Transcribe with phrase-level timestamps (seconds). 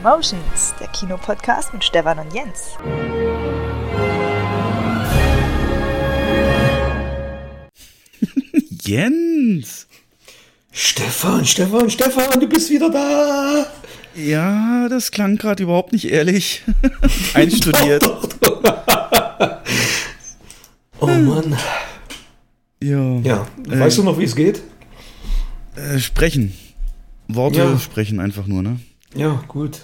[0.00, 2.70] Cinemotions, der Kinopodcast mit Stefan und Jens.
[8.86, 9.86] Jens!
[10.72, 13.66] Stefan, Stefan, Stefan, du bist wieder da!
[14.14, 16.62] Ja, das klang gerade überhaupt nicht ehrlich.
[17.34, 18.02] Einstudiert.
[20.98, 21.56] oh Mann.
[22.82, 23.18] Ja.
[23.20, 24.62] Ja, weißt du noch, wie es geht?
[25.76, 26.54] Äh, sprechen.
[27.28, 27.78] Worte Ja.
[27.78, 28.80] sprechen einfach nur, ne?
[29.14, 29.80] Ja, gut.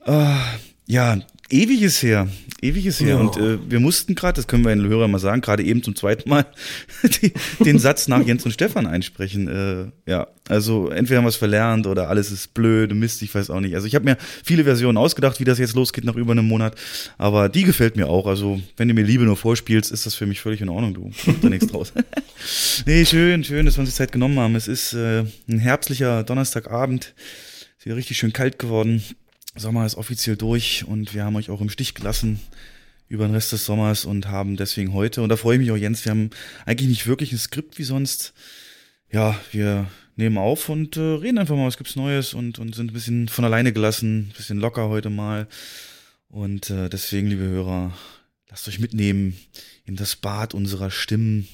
[0.00, 0.38] Ah,
[0.86, 1.18] ja,
[1.50, 2.28] ewig ist her.
[2.62, 3.08] Ewig ist her.
[3.08, 3.16] Ja.
[3.16, 5.94] Und äh, wir mussten gerade, das können wir den Hörern mal sagen, gerade eben zum
[5.94, 6.46] zweiten Mal
[7.22, 7.32] die,
[7.64, 9.48] den Satz nach Jens und Stefan einsprechen.
[9.48, 13.50] Äh, ja, also entweder haben wir es verlernt oder alles ist blöd, Mist, ich weiß
[13.50, 13.74] auch nicht.
[13.74, 16.76] Also ich habe mir viele Versionen ausgedacht, wie das jetzt losgeht nach über einem Monat.
[17.18, 18.26] Aber die gefällt mir auch.
[18.26, 21.10] Also wenn du mir Liebe nur vorspielst, ist das für mich völlig in Ordnung, du.
[21.26, 21.92] Mach da nichts draus.
[22.86, 24.54] nee, schön, schön, dass wir uns die Zeit genommen haben.
[24.54, 27.12] Es ist äh, ein herbstlicher Donnerstagabend.
[27.86, 29.00] Wieder richtig schön kalt geworden.
[29.54, 32.40] Sommer ist offiziell durch und wir haben euch auch im Stich gelassen
[33.06, 35.76] über den Rest des Sommers und haben deswegen heute, und da freue ich mich auch,
[35.76, 36.30] Jens, wir haben
[36.64, 38.34] eigentlich nicht wirklich ein Skript wie sonst.
[39.08, 42.90] Ja, wir nehmen auf und äh, reden einfach mal, was gibt's Neues und, und sind
[42.90, 45.46] ein bisschen von alleine gelassen, ein bisschen locker heute mal.
[46.28, 47.96] Und äh, deswegen, liebe Hörer,
[48.50, 49.36] lasst euch mitnehmen
[49.84, 51.46] in das Bad unserer Stimmen,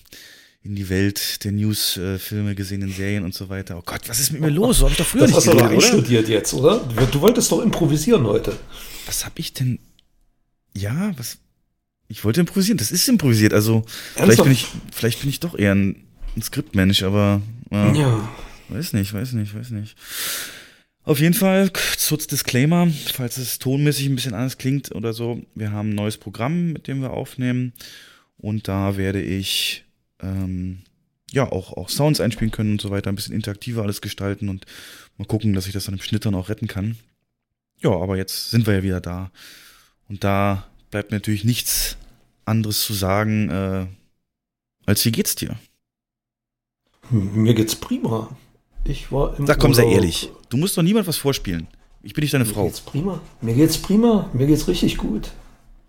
[0.65, 3.77] in die Welt der News, äh, Filme, gesehenen Serien und so weiter.
[3.79, 4.79] Oh Gott, was ist mit mir los?
[4.79, 5.93] So hab ich doch früher Das nicht hast du aber geredet, oder?
[5.95, 6.79] einstudiert jetzt, oder?
[7.11, 8.57] Du wolltest doch improvisieren heute.
[9.07, 9.79] Was hab ich denn?
[10.77, 11.39] Ja, was?
[12.09, 12.79] Ich wollte improvisieren.
[12.79, 13.53] Das ist improvisiert.
[13.55, 14.45] Also vielleicht Ernsthaft?
[14.45, 16.05] bin ich, vielleicht bin ich doch eher ein,
[16.37, 18.29] ein Skriptmensch, aber äh, Ja.
[18.69, 19.97] weiß nicht, weiß nicht, weiß nicht.
[21.05, 25.43] Auf jeden Fall, kurz Disclaimer, falls es tonmäßig ein bisschen anders klingt oder so.
[25.57, 27.73] Wir haben ein neues Programm, mit dem wir aufnehmen.
[28.39, 29.85] Und da werde ich
[30.23, 30.83] ähm,
[31.31, 34.67] ja auch, auch Sounds einspielen können und so weiter, ein bisschen interaktiver alles gestalten und
[35.19, 36.97] mal gucken, dass ich das dann im Schnitt dann auch retten kann.
[37.81, 39.31] Ja, aber jetzt sind wir ja wieder da.
[40.09, 41.97] Und da bleibt mir natürlich nichts
[42.45, 43.87] anderes zu sagen, äh,
[44.87, 45.57] als wie geht's dir?
[47.11, 48.37] Mir geht's prima.
[48.85, 50.31] Ich war im Sag komm, sei ehrlich.
[50.49, 51.69] Du musst doch niemand was vorspielen.
[52.03, 52.65] Ich bin nicht deine Mir Frau.
[52.65, 53.21] geht's prima.
[53.41, 54.29] Mir geht's prima.
[54.33, 55.31] Mir geht's richtig gut.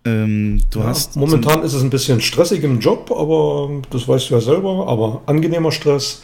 [0.06, 4.30] Ähm, du Ja, hast momentan ist es ein bisschen stressig im Job, aber das weißt
[4.30, 4.88] du ja selber.
[4.88, 6.22] Aber angenehmer Stress.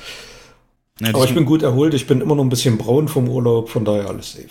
[1.01, 1.93] Ja, Aber ich bin gut erholt.
[1.93, 3.69] Ich bin immer noch ein bisschen braun vom Urlaub.
[3.69, 4.49] Von daher alles safe.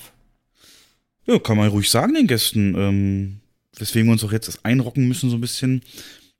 [1.26, 2.74] ja, kann man ruhig sagen den Gästen.
[2.76, 3.40] Ähm,
[3.76, 5.82] weswegen wir uns auch jetzt das einrocken müssen so ein bisschen.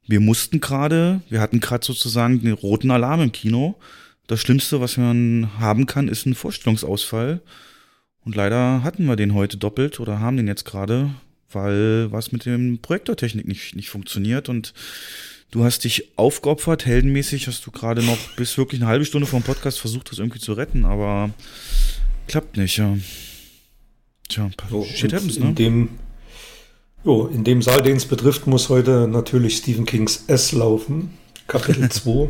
[0.07, 3.77] Wir mussten gerade, wir hatten gerade sozusagen den roten Alarm im Kino.
[4.27, 7.43] Das Schlimmste, was man haben kann, ist ein Vorstellungsausfall.
[8.25, 11.11] Und leider hatten wir den heute doppelt oder haben den jetzt gerade,
[11.53, 14.75] weil was mit dem Projektortechnik nicht, nicht funktioniert und
[15.51, 19.41] du hast dich aufgeopfert, heldenmäßig hast du gerade noch bis wirklich eine halbe Stunde vor
[19.41, 21.31] dem Podcast versucht, das irgendwie zu retten, aber
[22.27, 22.97] klappt nicht, ja.
[24.29, 25.53] Tja, So, shit happens, in ne?
[25.55, 25.89] dem,
[27.03, 31.17] jo, in dem Saal, den es betrifft, muss heute natürlich Stephen Kings S laufen.
[31.47, 32.29] Kapitel 2.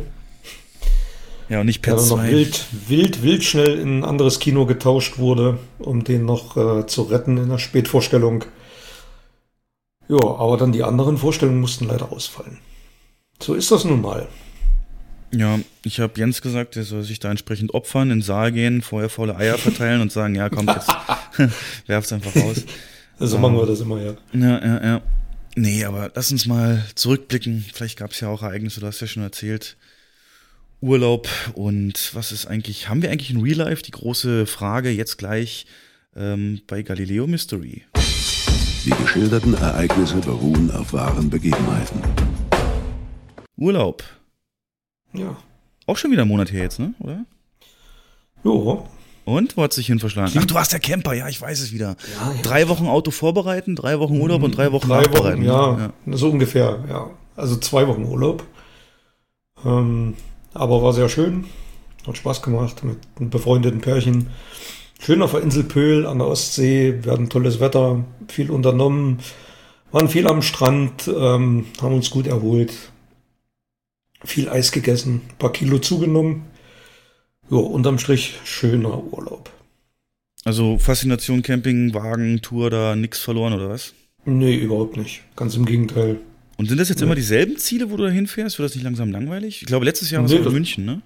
[1.49, 4.65] Ja, und nicht der per dann noch wild, wild, wild schnell in ein anderes Kino
[4.65, 8.45] getauscht wurde, um den noch äh, zu retten in der Spätvorstellung.
[10.09, 12.57] Ja, aber dann die anderen Vorstellungen mussten leider ausfallen.
[13.41, 14.27] So ist das nun mal.
[15.31, 18.81] Ja, ich habe Jens gesagt, er soll sich da entsprechend opfern, in den Saal gehen,
[18.81, 20.89] vorher faule Eier verteilen und sagen, ja, kommt jetzt,
[21.87, 22.65] werft's einfach raus.
[23.19, 24.13] So machen wir das immer, ja.
[24.33, 25.01] Ja, ja, ja.
[25.55, 27.63] Nee, aber lass uns mal zurückblicken.
[27.73, 29.77] Vielleicht gab es ja auch Ereignisse, du hast ja schon erzählt.
[30.81, 35.17] Urlaub und was ist eigentlich, haben wir eigentlich in Real Life die große Frage jetzt
[35.17, 35.65] gleich
[36.15, 37.83] ähm, bei Galileo Mystery?
[38.85, 42.01] Die geschilderten Ereignisse beruhen auf wahren Begebenheiten.
[43.57, 44.03] Urlaub.
[45.13, 45.35] Ja.
[45.85, 46.93] Auch schon wieder ein Monat her jetzt, ne?
[46.99, 47.25] Oder?
[48.43, 48.87] Jo,
[49.25, 50.31] Und wo hat sich hin verschlagen?
[50.37, 51.97] Ach, du warst der Camper, ja, ich weiß es wieder.
[52.19, 52.41] Ja, ja.
[52.41, 55.45] Drei Wochen Auto vorbereiten, drei Wochen Urlaub und drei Wochen drei nachbereiten.
[55.45, 57.09] Wochen, ja, so ungefähr, ja.
[57.35, 58.45] Also zwei Wochen Urlaub.
[59.65, 60.15] Ähm,
[60.53, 61.45] aber war sehr schön.
[62.07, 64.29] Hat Spaß gemacht mit einem befreundeten Pärchen.
[65.01, 66.99] Schön auf der Insel Pöhl an der Ostsee.
[67.03, 69.19] Wir hatten tolles Wetter, viel unternommen,
[69.91, 72.71] waren viel am Strand, ähm, haben uns gut erholt.
[74.23, 76.43] Viel Eis gegessen, ein paar Kilo zugenommen.
[77.49, 79.49] Jo, unterm Strich schöner Urlaub.
[80.45, 83.93] Also Faszination Camping, Wagen, Tour, da nix verloren oder was?
[84.25, 85.23] Nee, überhaupt nicht.
[85.35, 86.17] Ganz im Gegenteil.
[86.57, 87.05] Und sind das jetzt Nee.
[87.05, 88.59] immer dieselben Ziele, wo du da hinfährst?
[88.59, 89.61] Wird das nicht langsam langweilig?
[89.61, 91.01] Ich glaube, letztes Jahr war es Nee, München, ne?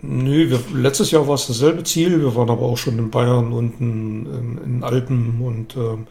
[0.00, 2.20] Nö, wir, letztes Jahr war es dasselbe Ziel.
[2.20, 6.06] Wir waren aber auch schon in Bayern und in, in, in Alpen und ähm,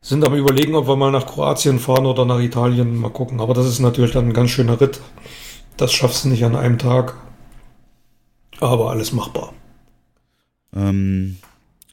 [0.00, 2.96] sind am überlegen, ob wir mal nach Kroatien fahren oder nach Italien.
[2.96, 3.40] Mal gucken.
[3.40, 5.00] Aber das ist natürlich dann ein ganz schöner Ritt.
[5.76, 7.14] Das schaffst du nicht an einem Tag.
[8.60, 9.52] Aber alles machbar.
[10.74, 11.36] Ähm,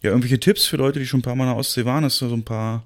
[0.01, 2.05] ja, irgendwelche Tipps für Leute, die schon ein paar Mal in der Ostsee waren?
[2.05, 2.83] Hast du so ein paar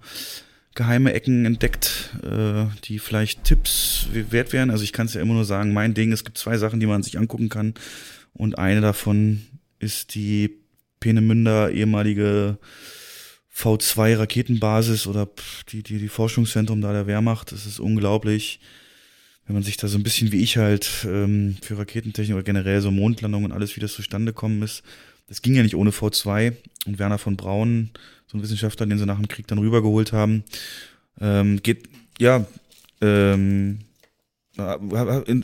[0.76, 4.72] geheime Ecken entdeckt, äh, die vielleicht Tipps wert wären?
[4.72, 6.88] Also ich kann es ja immer nur sagen, mein Ding, es gibt zwei Sachen, die
[6.88, 7.76] man sich angucken kann.
[8.34, 9.44] Und eine davon
[9.80, 10.60] ist die
[11.00, 12.58] Peenemünder ehemalige
[13.56, 15.30] V2 Raketenbasis oder
[15.70, 17.52] die, die, die Forschungszentrum da der Wehrmacht.
[17.52, 18.60] Das ist unglaublich,
[19.46, 22.82] wenn man sich da so ein bisschen wie ich halt ähm, für Raketentechnik oder generell
[22.82, 24.84] so Mondlandung und alles, wie das zustande gekommen ist.
[25.28, 26.54] Das ging ja nicht ohne V2
[26.86, 27.92] und Werner von Braun,
[28.28, 30.44] so ein Wissenschaftler, den sie nach dem Krieg dann rübergeholt haben.
[31.22, 31.84] Ähm, geht,
[32.20, 32.46] ja,
[33.02, 33.80] ähm,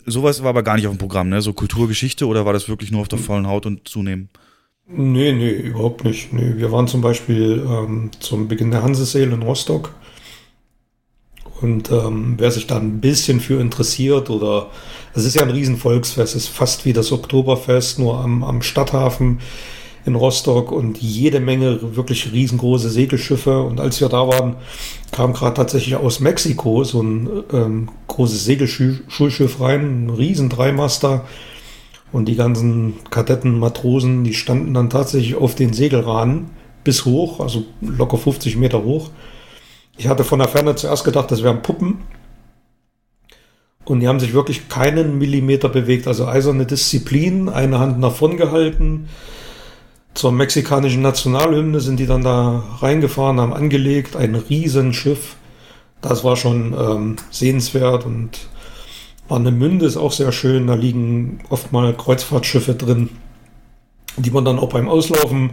[0.06, 1.42] sowas war aber gar nicht auf dem Programm, ne?
[1.42, 4.30] So Kulturgeschichte oder war das wirklich nur auf der vollen Haut und zunehmen?
[4.88, 6.34] Nee, nee, überhaupt nicht.
[6.34, 9.94] Nee, wir waren zum Beispiel ähm, zum Beginn der Hanseseel in Rostock.
[11.62, 14.72] Und ähm, wer sich da ein bisschen für interessiert oder
[15.14, 19.40] es ist ja ein Riesenvolksfest, es ist fast wie das Oktoberfest, nur am, am Stadthafen
[20.06, 23.62] in Rostock und jede Menge wirklich riesengroße Segelschiffe.
[23.62, 24.56] Und als wir da waren,
[25.12, 31.26] kam gerade tatsächlich aus Mexiko so ein ähm, großes Segelschulschiff rein, ein riesen Dreimaster.
[32.12, 36.50] Und die ganzen Kadetten, Matrosen, die standen dann tatsächlich auf den Segelrahnen
[36.84, 39.12] bis hoch, also locker 50 Meter hoch.
[39.98, 42.00] Ich hatte von der Ferne zuerst gedacht, das wären Puppen.
[43.86, 46.08] Und die haben sich wirklich keinen Millimeter bewegt.
[46.08, 49.10] Also eiserne Disziplin, eine Hand nach vorn gehalten,
[50.20, 55.38] zur mexikanischen Nationalhymne sind die dann da reingefahren, haben angelegt, ein Riesenschiff.
[56.02, 58.38] Das war schon ähm, sehenswert und
[59.30, 60.68] Warnemünde ist auch sehr schön.
[60.68, 63.12] Da liegen oft mal Kreuzfahrtschiffe drin,
[64.18, 65.52] die man dann auch beim Auslaufen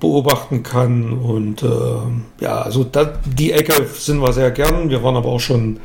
[0.00, 1.12] beobachten kann.
[1.12, 4.90] Und äh, ja, also da, die Ecke sind wir sehr gern.
[4.90, 5.78] Wir waren aber auch schon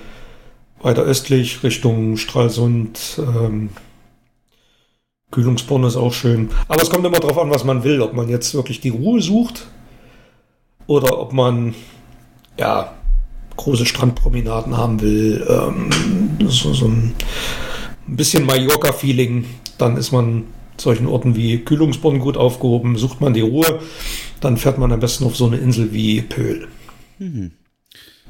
[0.82, 3.20] weiter östlich Richtung Stralsund.
[3.20, 3.70] Ähm,
[5.32, 6.50] Kühlungsborn ist auch schön.
[6.68, 8.02] Aber es kommt immer darauf an, was man will.
[8.02, 9.68] Ob man jetzt wirklich die Ruhe sucht
[10.88, 11.76] oder ob man
[12.58, 12.94] ja
[13.56, 15.46] große Strandpromenaden haben will.
[15.48, 15.90] Ähm,
[16.50, 17.14] so, so ein
[18.08, 19.46] bisschen Mallorca-Feeling.
[19.78, 20.46] Dann ist man
[20.78, 22.98] solchen Orten wie Kühlungsborn gut aufgehoben.
[22.98, 23.80] Sucht man die Ruhe,
[24.40, 26.68] dann fährt man am besten auf so eine Insel wie Pöhl.
[27.20, 27.52] Mhm.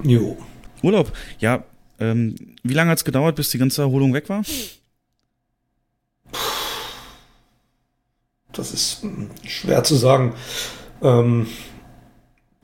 [0.04, 0.38] Jo.
[0.82, 1.12] Urlaub.
[1.40, 1.64] Ja,
[2.00, 4.44] ähm, wie lange hat es gedauert, bis die ganze Erholung weg war?
[8.54, 10.34] Das ist hm, schwer zu sagen.
[11.02, 11.48] Ähm,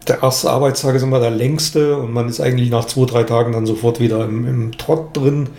[0.07, 3.53] der erste Arbeitstag ist immer der längste und man ist eigentlich nach zwei, drei Tagen
[3.53, 5.49] dann sofort wieder im, im Trott drin.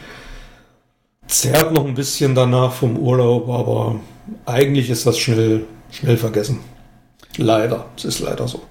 [1.27, 4.01] Zerrt noch ein bisschen danach vom Urlaub, aber
[4.45, 6.61] eigentlich ist das schnell, schnell vergessen.
[7.37, 8.63] Leider, es ist leider so.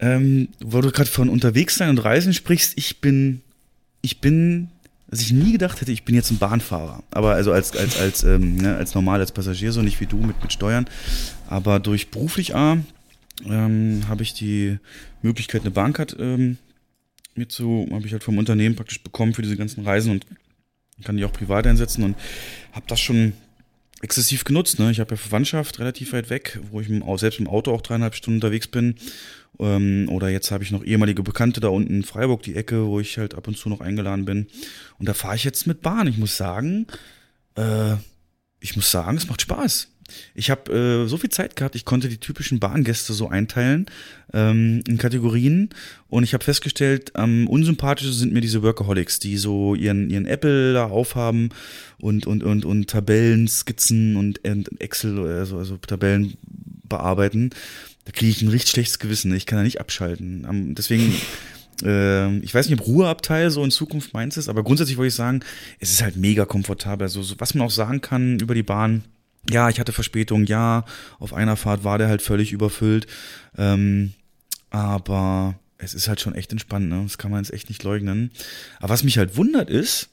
[0.00, 3.42] Ähm, wo du gerade von unterwegs sein und Reisen sprichst, ich bin,
[4.00, 4.70] ich bin
[5.08, 7.02] dass ich nie gedacht hätte, ich bin jetzt ein Bahnfahrer.
[7.10, 10.16] Aber also als, als, als, ähm, ne, als normal, als Passagier, so nicht wie du
[10.16, 10.86] mit, mit Steuern.
[11.48, 12.78] Aber durch beruflich A
[13.46, 14.78] ähm, habe ich die
[15.22, 16.58] Möglichkeit, eine Bahncard ähm,
[17.34, 20.26] mir zu, habe ich halt vom Unternehmen praktisch bekommen für diese ganzen Reisen und
[21.02, 22.16] kann die auch privat einsetzen und
[22.72, 23.32] habe das schon
[24.04, 24.78] exzessiv genutzt.
[24.78, 24.90] Ne?
[24.90, 28.36] Ich habe ja Verwandtschaft relativ weit weg, wo ich selbst im Auto auch dreieinhalb Stunden
[28.36, 28.96] unterwegs bin
[29.58, 33.00] ähm, oder jetzt habe ich noch ehemalige Bekannte da unten in Freiburg, die Ecke, wo
[33.00, 34.48] ich halt ab und zu noch eingeladen bin.
[34.98, 36.06] Und da fahre ich jetzt mit Bahn.
[36.06, 36.86] Ich muss sagen,
[37.56, 37.94] äh,
[38.60, 39.88] ich muss sagen, es macht Spaß.
[40.34, 43.86] Ich habe äh, so viel Zeit gehabt, ich konnte die typischen Bahngäste so einteilen
[44.32, 45.70] ähm, in Kategorien
[46.08, 50.74] und ich habe festgestellt, am unsympathischsten sind mir diese Workaholics, die so ihren ihren Apple
[50.74, 51.50] da aufhaben
[51.98, 56.34] und und und und Tabellen, Skizzen und, und Excel also, also Tabellen
[56.88, 57.50] bearbeiten
[58.04, 59.34] da kriege ich ein richtig schlechtes Gewissen.
[59.34, 60.74] Ich kann da nicht abschalten.
[60.76, 61.14] Deswegen,
[61.82, 65.14] äh, ich weiß nicht, ob Ruheabteil so in Zukunft meins ist, aber grundsätzlich wollte ich
[65.14, 65.40] sagen,
[65.80, 67.04] es ist halt mega komfortabel.
[67.04, 69.04] Also, so, was man auch sagen kann über die Bahn,
[69.50, 70.84] ja, ich hatte Verspätung, ja,
[71.18, 73.06] auf einer Fahrt war der halt völlig überfüllt.
[73.56, 74.12] Ähm,
[74.70, 77.02] aber es ist halt schon echt entspannt, ne?
[77.02, 78.30] Das kann man jetzt echt nicht leugnen.
[78.78, 80.08] Aber was mich halt wundert ist,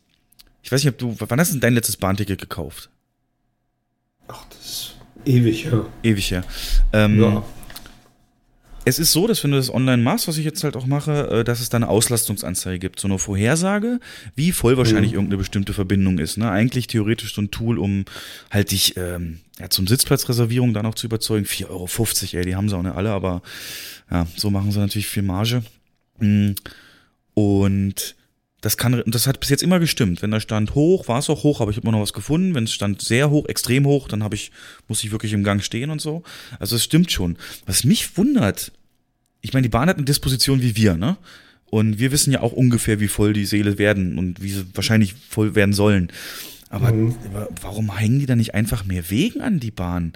[0.64, 2.90] ich weiß nicht, ob du, wann hast du dein letztes Bahnticket gekauft?
[4.28, 4.96] Ach, das ist
[5.26, 5.86] ewig her.
[6.04, 6.44] Ewig her.
[6.94, 7.44] Ähm, ja
[8.84, 11.28] es ist so, dass wenn du das online machst, was ich jetzt halt auch mache,
[11.30, 14.00] äh, dass es da eine Auslastungsanzeige gibt, so eine Vorhersage,
[14.36, 15.18] wie voll wahrscheinlich mhm.
[15.18, 16.38] irgendeine bestimmte Verbindung ist.
[16.38, 16.50] Ne?
[16.50, 18.06] Eigentlich theoretisch so ein Tool, um
[18.50, 21.46] halt dich ähm, ja, zum Sitzplatzreservierung dann auch zu überzeugen.
[21.46, 21.88] 4,50 Euro,
[22.40, 23.42] ey, die haben sie auch nicht alle, aber
[24.10, 25.64] ja, so machen sie natürlich viel Marge.
[26.20, 26.52] Mm.
[27.34, 28.16] Und
[28.62, 30.22] das kann, das hat bis jetzt immer gestimmt.
[30.22, 32.54] Wenn da stand hoch, war es auch hoch, aber ich habe immer noch was gefunden.
[32.54, 34.52] Wenn es stand sehr hoch, extrem hoch, dann habe ich,
[34.88, 36.22] muss ich wirklich im Gang stehen und so.
[36.60, 37.38] Also es stimmt schon.
[37.66, 38.72] Was mich wundert,
[39.42, 41.18] ich meine, die Bahn hat eine Disposition wie wir, ne?
[41.72, 45.16] Und wir wissen ja auch ungefähr, wie voll die Seele werden und wie sie wahrscheinlich
[45.30, 46.12] voll werden sollen.
[46.70, 47.16] Aber mhm.
[47.62, 50.14] warum hängen die da nicht einfach mehr Wegen an die Bahn?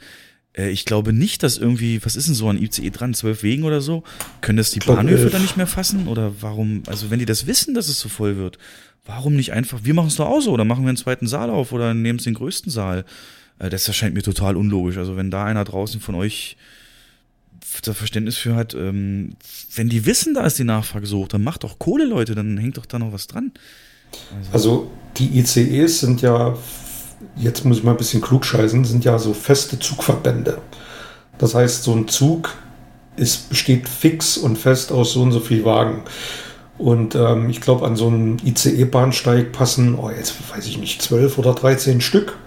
[0.55, 3.63] Äh, ich glaube nicht, dass irgendwie, was ist denn so an ICE dran, zwölf Wegen
[3.63, 4.03] oder so?
[4.41, 6.07] Können das die glaub, Bahnhöfe dann nicht mehr fassen?
[6.07, 8.57] Oder warum, also wenn die das wissen, dass es so voll wird,
[9.05, 11.49] warum nicht einfach, wir machen es doch auch so, oder machen wir einen zweiten Saal
[11.49, 13.05] auf oder nehmen es den größten Saal?
[13.59, 14.97] Äh, Das erscheint mir total unlogisch.
[14.97, 16.57] Also wenn da einer draußen von euch
[17.83, 19.31] da Verständnis für hat, ähm,
[19.75, 22.57] wenn die wissen, da ist die Nachfrage so hoch, dann macht doch Kohle, Leute, dann
[22.57, 23.51] hängt doch da noch was dran.
[24.53, 26.57] Also die ICEs sind ja,
[27.35, 30.59] jetzt muss ich mal ein bisschen klug scheißen, sind ja so feste Zugverbände.
[31.37, 32.53] Das heißt, so ein Zug
[33.17, 36.03] ist, besteht fix und fest aus so und so viel Wagen.
[36.77, 41.37] Und ähm, ich glaube, an so einem ICE-Bahnsteig passen, oh, jetzt weiß ich nicht, 12
[41.37, 42.37] oder 13 Stück.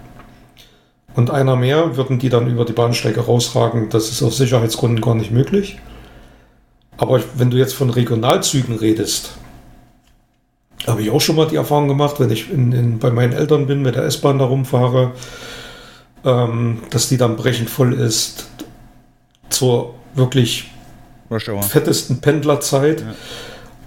[1.15, 3.89] Und einer mehr würden die dann über die Bahnsteige rausragen.
[3.89, 5.79] Das ist aus Sicherheitsgründen gar nicht möglich.
[6.97, 9.31] Aber wenn du jetzt von Regionalzügen redest,
[10.87, 13.67] habe ich auch schon mal die Erfahrung gemacht, wenn ich in, in, bei meinen Eltern
[13.67, 15.11] bin, mit der S-Bahn da rumfahre,
[16.25, 18.47] ähm, dass die dann brechend voll ist
[19.49, 20.71] zur wirklich
[21.61, 23.03] fettesten Pendlerzeit.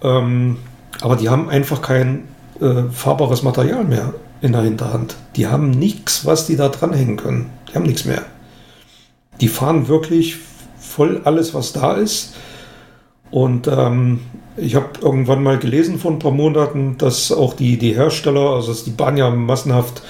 [0.02, 0.58] Ähm,
[1.00, 2.28] aber die haben einfach kein
[2.60, 5.16] äh, fahrbares Material mehr in der Hinterhand.
[5.36, 7.50] Die haben nichts, was die da dranhängen können.
[7.68, 8.22] Die haben nichts mehr.
[9.40, 10.36] Die fahren wirklich
[10.78, 12.34] voll alles, was da ist.
[13.32, 14.20] Und ähm,
[14.58, 18.68] ich habe irgendwann mal gelesen vor ein paar Monaten, dass auch die, die Hersteller, also
[18.70, 20.02] dass die Bahn ja massenhaft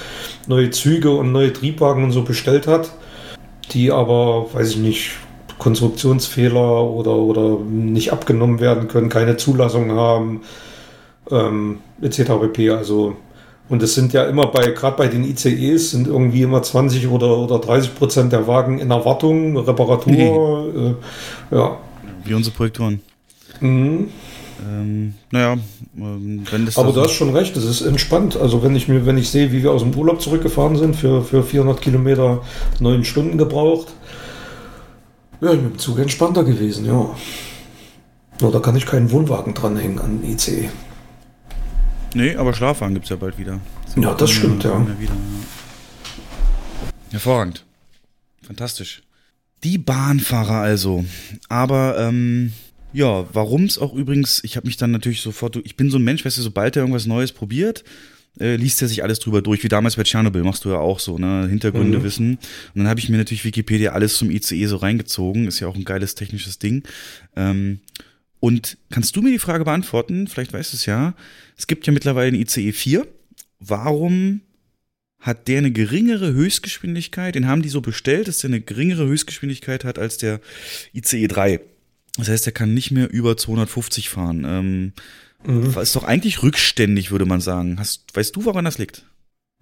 [0.49, 2.91] neue Züge und neue Triebwagen und so bestellt hat,
[3.71, 5.11] die aber, weiß ich nicht,
[5.59, 10.41] Konstruktionsfehler oder, oder nicht abgenommen werden können, keine Zulassung haben,
[11.31, 12.33] ähm, etc.
[12.41, 12.71] pp.
[12.71, 13.15] Also,
[13.69, 17.39] und es sind ja immer bei, gerade bei den ICEs, sind irgendwie immer 20 oder,
[17.39, 20.97] oder 30 Prozent der Wagen in Erwartung, Reparatur,
[21.51, 21.77] äh, ja.
[22.25, 23.01] Wie unsere Projektoren.
[23.61, 24.09] Mhm.
[24.65, 25.59] Ähm, naja,
[25.97, 28.37] ähm, wenn das Aber da du hast schon recht, es ist entspannt.
[28.37, 31.23] Also wenn ich mir, wenn ich sehe, wie wir aus dem Urlaub zurückgefahren sind, für,
[31.23, 32.43] für 400 Kilometer
[32.79, 33.89] neun Stunden gebraucht,
[35.41, 37.11] wäre ich mit dem Zug entspannter gewesen, ja.
[38.41, 40.69] Nur da kann ich keinen Wohnwagen dranhängen an den ICE.
[42.15, 43.61] Nee, aber Schlafwagen gibt es ja bald wieder.
[43.97, 44.71] Ja, das stimmt, ja.
[44.71, 45.19] Kommen wieder, ja.
[47.11, 47.65] Hervorragend.
[48.43, 49.03] Fantastisch.
[49.65, 51.05] Die Bahnfahrer also.
[51.49, 52.53] Aber, ähm,
[52.93, 56.05] ja, warum es auch übrigens, ich habe mich dann natürlich sofort, ich bin so ein
[56.05, 57.85] Mensch, weißt du, sobald er irgendwas Neues probiert,
[58.41, 61.01] äh, liest er sich alles drüber durch, wie damals bei Tschernobyl, machst du ja auch
[61.01, 62.03] so, ne, Hintergründe Mhm.
[62.03, 62.31] wissen.
[62.33, 65.77] Und dann habe ich mir natürlich Wikipedia alles zum ICE so reingezogen, ist ja auch
[65.77, 66.83] ein geiles technisches Ding.
[67.37, 67.81] Ähm,
[68.41, 71.15] und kannst du mir die Frage beantworten, vielleicht weißt du es ja,
[71.57, 73.07] es gibt ja mittlerweile einen ICE 4,
[73.61, 74.41] warum
[75.21, 79.85] hat der eine geringere Höchstgeschwindigkeit, den haben die so bestellt, dass der eine geringere Höchstgeschwindigkeit
[79.85, 80.41] hat als der
[80.95, 81.61] ICE 3.
[82.17, 84.45] Das heißt, er kann nicht mehr über 250 fahren.
[84.47, 84.93] Ähm,
[85.47, 85.75] Mhm.
[85.81, 87.79] Ist doch eigentlich rückständig, würde man sagen.
[87.79, 89.05] Hast, weißt du, woran das liegt?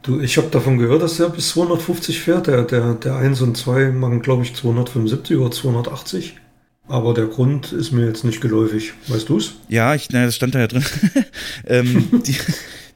[0.02, 2.47] Du, ich habe davon gehört, dass er bis 250 fährt.
[2.47, 6.37] Der, der, der 1 und 2 machen, glaube ich, 275 oder 280.
[6.88, 8.92] Aber der Grund ist mir jetzt nicht geläufig.
[9.09, 9.57] Weißt du's?
[9.69, 10.85] Ja, ich, naja, das stand da ja drin.
[11.66, 12.37] ähm, die,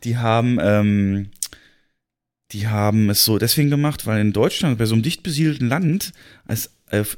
[0.03, 1.31] die haben, ähm,
[2.53, 6.13] die haben es so deswegen gemacht, weil in Deutschland, bei so einem dicht besiedelten Land,
[6.47, 7.17] als auf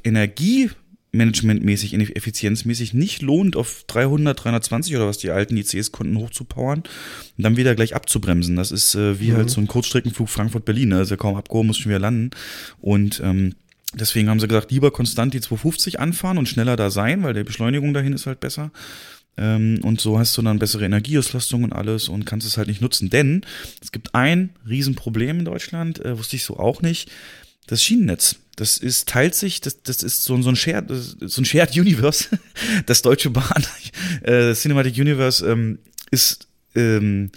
[1.13, 7.43] Energiemanagementmäßig, effizienzmäßig nicht lohnt, auf 300, 320 oder was die alten ICs konnten, hochzupowern und
[7.43, 8.55] dann wieder gleich abzubremsen.
[8.55, 9.37] Das ist äh, wie Mhm.
[9.37, 10.89] halt so ein Kurzstreckenflug Frankfurt-Berlin.
[10.89, 10.97] Ne?
[10.97, 12.31] Also kaum abgehoben, muss schon wieder landen.
[12.79, 13.55] Und ähm,
[13.93, 17.43] deswegen haben sie gesagt, lieber konstant die 250 anfahren und schneller da sein, weil die
[17.43, 18.71] Beschleunigung dahin ist halt besser.
[19.37, 22.81] Ähm, und so hast du dann bessere Energieauslastung und alles und kannst es halt nicht
[22.81, 23.09] nutzen.
[23.09, 23.41] Denn
[23.81, 27.09] es gibt ein Riesenproblem in Deutschland, äh, wusste ich so auch nicht.
[27.67, 31.45] Das Schienennetz, das ist, teilt sich, das, das ist so, so ein Shared, so ein
[31.45, 32.25] Shared Universe.
[32.87, 33.65] Das Deutsche Bahn,
[34.23, 35.79] äh, Cinematic Universe ähm,
[36.11, 37.31] ist ähm,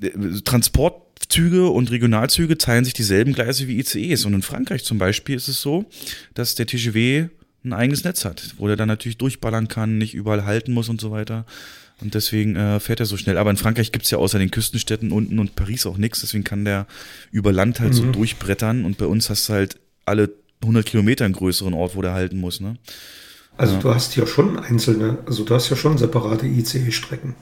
[0.00, 0.10] äh,
[0.44, 4.24] Transportzüge und Regionalzüge teilen sich dieselben Gleise wie ICEs.
[4.24, 5.84] Und in Frankreich zum Beispiel ist es so,
[6.34, 7.26] dass der TGW
[7.64, 11.00] ein eigenes Netz hat, wo der dann natürlich durchballern kann, nicht überall halten muss und
[11.00, 11.44] so weiter.
[12.00, 13.38] Und deswegen äh, fährt er so schnell.
[13.38, 16.20] Aber in Frankreich gibt's ja außer den Küstenstädten unten und Paris auch nichts.
[16.20, 16.86] Deswegen kann der
[17.30, 18.12] über Land halt so Mhm.
[18.12, 18.84] durchbrettern.
[18.84, 20.30] Und bei uns hast du halt alle
[20.62, 22.60] 100 Kilometer einen größeren Ort, wo der halten muss.
[22.60, 22.76] Ne?
[23.56, 23.80] Also Ja.
[23.80, 27.34] du hast ja schon einzelne, also du hast ja schon separate ICE-Strecken.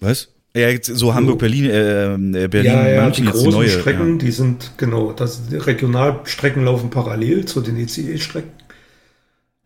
[0.00, 0.28] Was?
[0.56, 3.60] Ja, jetzt so Hamburg, Berlin, äh, äh, Berlin, ja, ja, München die jetzt die großen
[3.60, 3.68] neue.
[3.68, 4.18] Strecken, ja.
[4.18, 8.50] die sind, genau, das, die Regionalstrecken laufen parallel zu den ICE-Strecken.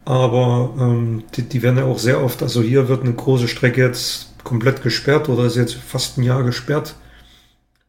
[0.05, 3.81] Aber ähm, die, die werden ja auch sehr oft, also hier wird eine große Strecke
[3.81, 6.95] jetzt komplett gesperrt oder ist jetzt fast ein Jahr gesperrt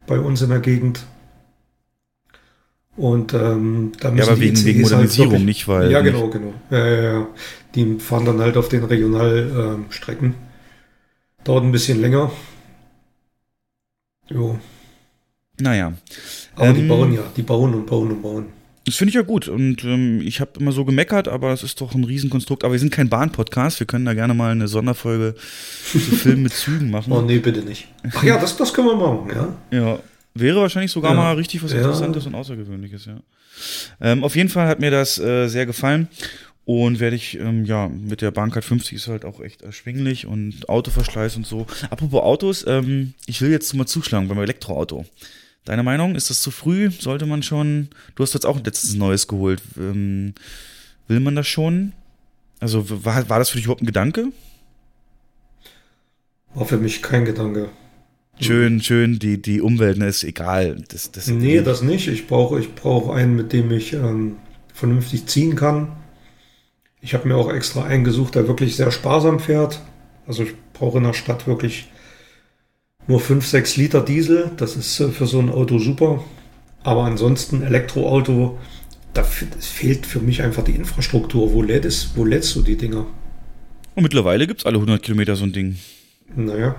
[0.08, 1.02] bei uns in der Gegend.
[2.98, 5.92] Und ähm, da müssen Ja, aber die wegen, wegen halt Modernisierung, wirklich- nicht weil.
[5.92, 6.54] ja, genau, genau.
[6.70, 7.28] Ja, ja, ja.
[7.76, 10.34] Die fahren dann halt auf den Regionalstrecken.
[11.44, 12.32] Dauert ein bisschen länger.
[14.30, 14.58] Jo.
[15.60, 15.94] Naja.
[16.56, 18.46] Aber die Ähm, bauen ja, die bauen und bauen und bauen.
[18.86, 19.48] Das finde ich ja gut.
[19.48, 22.64] Und ähm, ich habe immer so gemeckert, aber es ist doch ein Riesenkonstrukt.
[22.64, 23.80] Aber wir sind kein Bahn-Podcast.
[23.80, 25.36] Wir können da gerne mal eine Sonderfolge
[25.92, 27.12] zu Filmen mit Zügen machen.
[27.12, 27.88] Oh nee, bitte nicht.
[28.16, 29.32] Ach ja, das, das können wir machen,
[29.72, 29.78] ja.
[29.78, 30.00] Ja.
[30.36, 31.18] Wäre wahrscheinlich sogar Ja.
[31.18, 31.72] mal richtig was.
[31.72, 33.20] Interessantes und Außergewöhnliches, ja.
[34.02, 36.08] Ähm, auf jeden Fall hat mir das äh, sehr gefallen.
[36.66, 40.68] Und werde ich, ähm, ja, mit der Bahncard 50 ist halt auch echt erschwinglich und
[40.68, 41.68] Autoverschleiß und so.
[41.92, 45.06] Apropos Autos, ähm, ich will jetzt mal zuschlagen beim Elektroauto.
[45.64, 46.90] Deine Meinung, ist das zu früh?
[46.92, 49.62] Sollte man schon, du hast jetzt auch letztens neues geholt.
[49.78, 50.34] Ähm,
[51.08, 51.94] will man das schon?
[52.60, 54.30] Also war, war das für dich überhaupt ein Gedanke?
[56.56, 57.70] War für mich kein Gedanke.
[58.40, 60.84] Schön, schön, die, die Umwelt, ne, ist egal.
[60.90, 62.08] Das, das, Nee, das nicht.
[62.08, 64.38] Ich brauche ich brauch einen, mit dem ich ähm,
[64.74, 65.94] vernünftig ziehen kann.
[67.02, 69.82] Ich habe mir auch extra einen gesucht, der wirklich sehr sparsam fährt.
[70.28, 71.88] Also ich brauche in der Stadt wirklich
[73.08, 74.52] nur 5, 6 Liter Diesel.
[74.58, 76.24] Das ist äh, für so ein Auto super.
[76.84, 78.58] Aber ansonsten Elektroauto,
[79.14, 81.54] da fe- es fehlt für mich einfach die Infrastruktur.
[81.54, 83.06] Wo, lädt es, wo lädst du die Dinger?
[83.96, 85.78] Und mittlerweile gibt's alle 100 Kilometer so ein Ding.
[86.36, 86.76] Naja,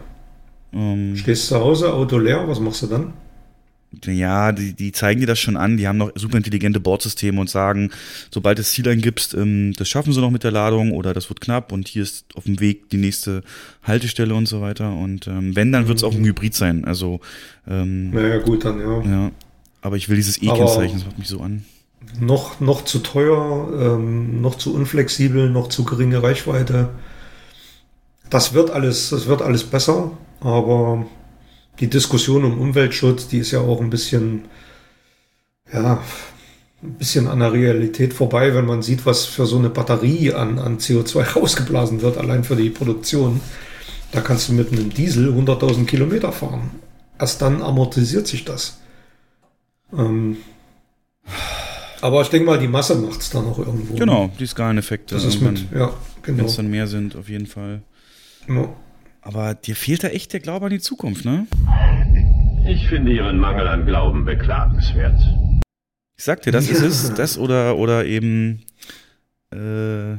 [0.77, 3.13] Ähm, stehst zu Hause, Auto leer, was machst du dann?
[4.05, 5.77] ja, die, die zeigen dir das schon an.
[5.77, 7.91] Die haben noch super intelligente Bordsysteme und sagen,
[8.31, 11.41] sobald das Ziel eingibst, ähm, das schaffen sie noch mit der Ladung oder das wird
[11.41, 13.43] knapp und hier ist auf dem Weg die nächste
[13.83, 14.93] Haltestelle und so weiter.
[14.93, 16.85] Und ähm, wenn, dann wird's auch ein Hybrid sein.
[16.85, 17.21] Also,
[17.67, 19.03] ähm, Naja, gut, dann ja.
[19.03, 19.31] ja.
[19.81, 21.65] Aber ich will dieses E-Kennzeichen, das macht mich so an.
[22.21, 26.91] noch, noch zu teuer, ähm, noch zu unflexibel, noch zu geringe Reichweite.
[28.31, 31.07] Das wird alles, das wird alles besser, aber
[31.79, 34.47] die Diskussion um Umweltschutz, die ist ja auch ein bisschen,
[35.73, 36.03] ja,
[36.83, 40.59] ein bisschen an der Realität vorbei, wenn man sieht, was für so eine Batterie an,
[40.59, 43.41] an CO2 rausgeblasen wird, allein für die Produktion.
[44.13, 46.71] Da kannst du mit einem Diesel 100.000 Kilometer fahren.
[47.19, 48.79] Erst dann amortisiert sich das.
[49.93, 50.37] Ähm,
[52.01, 53.95] aber ich denke mal, die Masse macht es dann auch irgendwo.
[53.95, 55.15] Genau, die Skaleneffekte.
[55.15, 55.93] Das ist mit, ja,
[56.25, 56.49] Wenn genau.
[56.49, 57.83] es dann mehr sind, auf jeden Fall.
[58.49, 58.69] Ja.
[59.23, 61.47] Aber dir fehlt da echt der Glaube an die Zukunft, ne?
[62.69, 65.21] Ich finde Ihren Mangel an Glauben beklagenswert.
[66.17, 67.15] Ich sag dir, das ist es.
[67.15, 68.63] Das oder, oder eben
[69.53, 70.13] äh,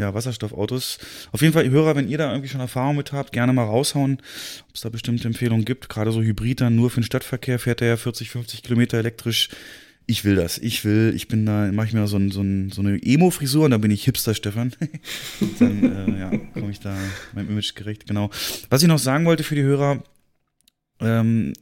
[0.00, 0.98] ja, Wasserstoffautos.
[1.32, 4.18] Auf jeden Fall, Hörer, wenn ihr da irgendwie schon Erfahrung mit habt, gerne mal raushauen,
[4.68, 5.88] ob es da bestimmte Empfehlungen gibt.
[5.88, 9.50] Gerade so Hybrid dann nur für den Stadtverkehr fährt er ja 40, 50 Kilometer elektrisch.
[10.06, 10.58] Ich will das.
[10.58, 13.66] Ich will, ich bin da, mache ich mir so, ein, so, ein, so eine Emo-Frisur
[13.66, 14.72] und dann bin ich Hipster, Stefan.
[15.58, 16.96] dann äh, ja, komme ich da
[17.32, 18.30] meinem Image gerecht, genau.
[18.70, 20.02] Was ich noch sagen wollte für die Hörer,
[21.00, 21.52] ähm,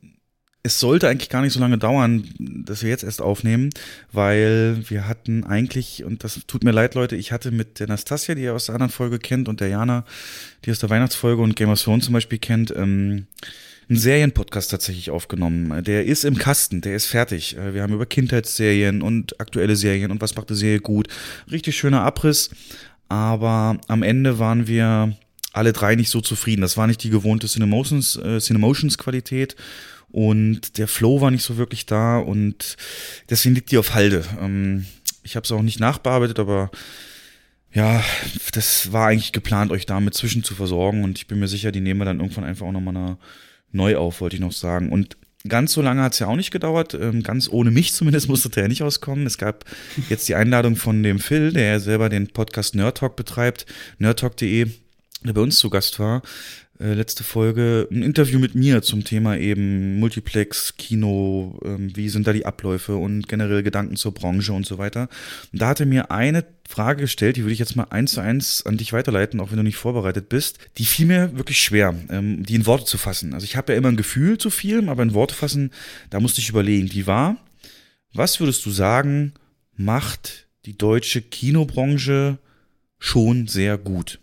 [0.62, 3.70] es sollte eigentlich gar nicht so lange dauern, dass wir jetzt erst aufnehmen,
[4.12, 8.34] weil wir hatten eigentlich, und das tut mir leid, Leute, ich hatte mit der Nastasia,
[8.34, 10.04] die ihr aus der anderen Folge kennt, und der Jana,
[10.64, 13.26] die aus der Weihnachtsfolge und Game of Thrones zum Beispiel kennt, ähm,
[13.88, 15.82] einen Serienpodcast tatsächlich aufgenommen.
[15.84, 17.56] Der ist im Kasten, der ist fertig.
[17.56, 21.08] Äh, Wir haben über Kindheitsserien und aktuelle Serien und was macht eine Serie gut.
[21.50, 22.50] Richtig schöner Abriss,
[23.08, 25.16] aber am Ende waren wir
[25.52, 26.60] alle drei nicht so zufrieden.
[26.60, 29.56] Das war nicht die gewohnte Cinemotions, äh, Cinemotions Qualität
[30.10, 32.76] und der Flow war nicht so wirklich da und
[33.28, 34.24] deswegen liegt die auf Halde.
[34.40, 34.86] Ähm,
[35.22, 36.70] ich habe es auch nicht nachbearbeitet, aber
[37.72, 38.02] ja,
[38.52, 41.80] das war eigentlich geplant, euch damit zwischen zu versorgen und ich bin mir sicher, die
[41.80, 43.18] nehmen wir dann irgendwann einfach auch nochmal eine,
[43.72, 44.90] neu auf, wollte ich noch sagen.
[44.90, 48.28] Und ganz so lange hat es ja auch nicht gedauert, ähm, ganz ohne mich zumindest
[48.28, 49.26] musste der ja nicht auskommen.
[49.26, 49.64] Es gab
[50.08, 53.66] jetzt die Einladung von dem Phil, der ja selber den Podcast Nerd Talk betreibt,
[53.98, 54.68] nerdtalk.de,
[55.24, 56.22] der bei uns zu Gast war,
[56.80, 62.26] äh, letzte Folge, ein Interview mit mir zum Thema eben Multiplex, Kino, ähm, wie sind
[62.26, 65.08] da die Abläufe und generell Gedanken zur Branche und so weiter.
[65.52, 68.20] Und da hat er mir eine Frage gestellt, die würde ich jetzt mal eins zu
[68.20, 70.58] eins an dich weiterleiten, auch wenn du nicht vorbereitet bist.
[70.78, 73.34] Die fiel mir wirklich schwer, ähm, die in Worte zu fassen.
[73.34, 75.72] Also ich habe ja immer ein Gefühl zu Filmen, aber in Worte fassen,
[76.10, 76.88] da musste ich überlegen.
[76.88, 77.38] Die war,
[78.12, 79.34] was würdest du sagen,
[79.74, 82.38] macht die deutsche Kinobranche
[82.98, 84.20] schon sehr gut?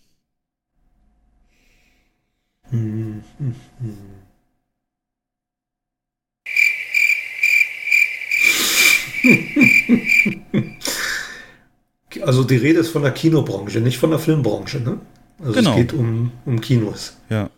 [12.22, 15.00] Also die Rede ist von der Kinobranche, nicht von der Filmbranche, ne?
[15.40, 15.72] Also Genau.
[15.72, 17.18] es geht um, um Kinos.
[17.30, 17.50] Ja.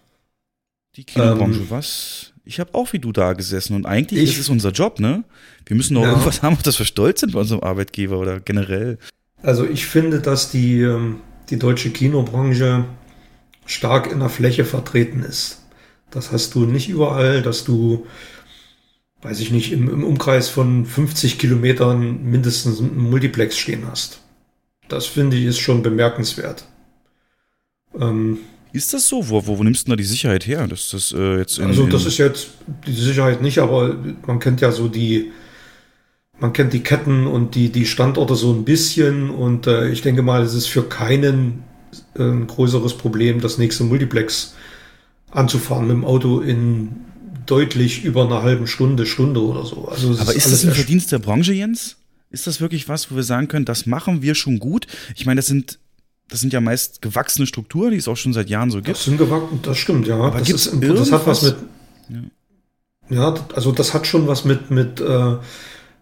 [0.96, 2.34] Die Kinobranche, Ähm, was?
[2.44, 5.24] Ich habe auch wie du da gesessen und eigentlich Ich- ist es unser Job, ne?
[5.66, 6.10] Wir müssen doch Ja.
[6.10, 8.98] irgendwas haben, auf das wir stolz sind bei unserem Arbeitgeber oder generell.
[9.44, 12.86] Also ich finde, dass die, ähm, die deutsche Kinobranche
[13.68, 15.62] stark in der Fläche vertreten ist.
[16.10, 18.08] Das hast du nicht überall, dass du,
[19.22, 24.22] weiß ich nicht, im, im Umkreis von 50 Kilometern mindestens ein Multiplex stehen hast.
[24.88, 26.66] Das finde ich ist schon bemerkenswert.
[28.00, 28.40] Ähm,
[28.72, 29.28] Ist das so?
[29.30, 30.66] Wo, wo, wo nimmst du da die Sicherheit her?
[30.68, 32.48] Dass das äh, jetzt in, Also das ist jetzt
[32.88, 35.34] die Sicherheit nicht, aber man kennt ja so die,
[36.40, 40.22] man kennt die Ketten und die, die Standorte so ein bisschen und äh, ich denke
[40.22, 41.64] mal, es ist für keinen
[42.18, 44.56] ein größeres Problem, das nächste Multiplex
[45.32, 46.90] anzufahren mit dem Auto in
[47.46, 49.88] deutlich über einer halben Stunde, Stunde oder so.
[49.88, 51.98] Also Aber ist das ein Verdienst der Branche, Jens?
[52.30, 54.86] Ist das wirklich was, wo wir sagen können, das machen wir schon gut?
[55.16, 55.80] Ich meine, das sind
[56.30, 58.98] das sind ja meist gewachsene Strukturen, die es auch schon seit Jahren so gibt.
[58.98, 60.18] Das sind gewachsen, das stimmt, ja.
[60.18, 61.56] Aber das, ist, das hat was mit.
[63.10, 63.16] Ja.
[63.16, 63.36] ja.
[63.56, 65.38] also das hat schon was mit, mit, äh,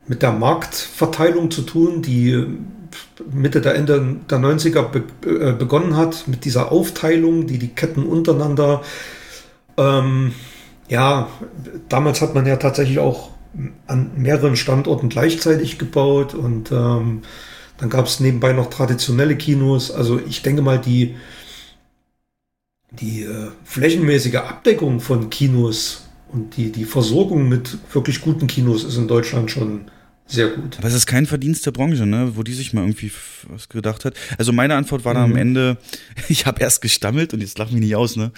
[0.07, 2.43] mit der Marktverteilung zu tun, die
[3.31, 8.03] Mitte der Ende der 90er be äh, begonnen hat, mit dieser Aufteilung, die die Ketten
[8.03, 8.81] untereinander.
[9.77, 10.33] Ähm,
[10.87, 11.29] ja,
[11.89, 13.31] damals hat man ja tatsächlich auch
[13.87, 17.21] an mehreren Standorten gleichzeitig gebaut und ähm,
[17.77, 19.91] dann gab es nebenbei noch traditionelle Kinos.
[19.91, 21.15] Also ich denke mal, die,
[22.91, 28.97] die äh, flächenmäßige Abdeckung von Kinos und die, die Versorgung mit wirklich guten Kinos ist
[28.97, 29.91] in Deutschland schon
[30.27, 30.77] sehr gut.
[30.77, 32.31] Aber es ist kein Verdienst der Branche, ne?
[32.35, 33.11] wo die sich mal irgendwie
[33.47, 34.15] was gedacht hat.
[34.37, 35.35] Also meine Antwort war dann mhm.
[35.35, 35.77] am Ende,
[36.29, 38.31] ich habe erst gestammelt und jetzt lach mich nicht aus, ne?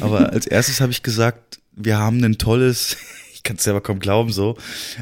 [0.00, 2.96] Aber als erstes habe ich gesagt, wir haben ein tolles
[3.38, 4.56] ich kann es selber kaum glauben so.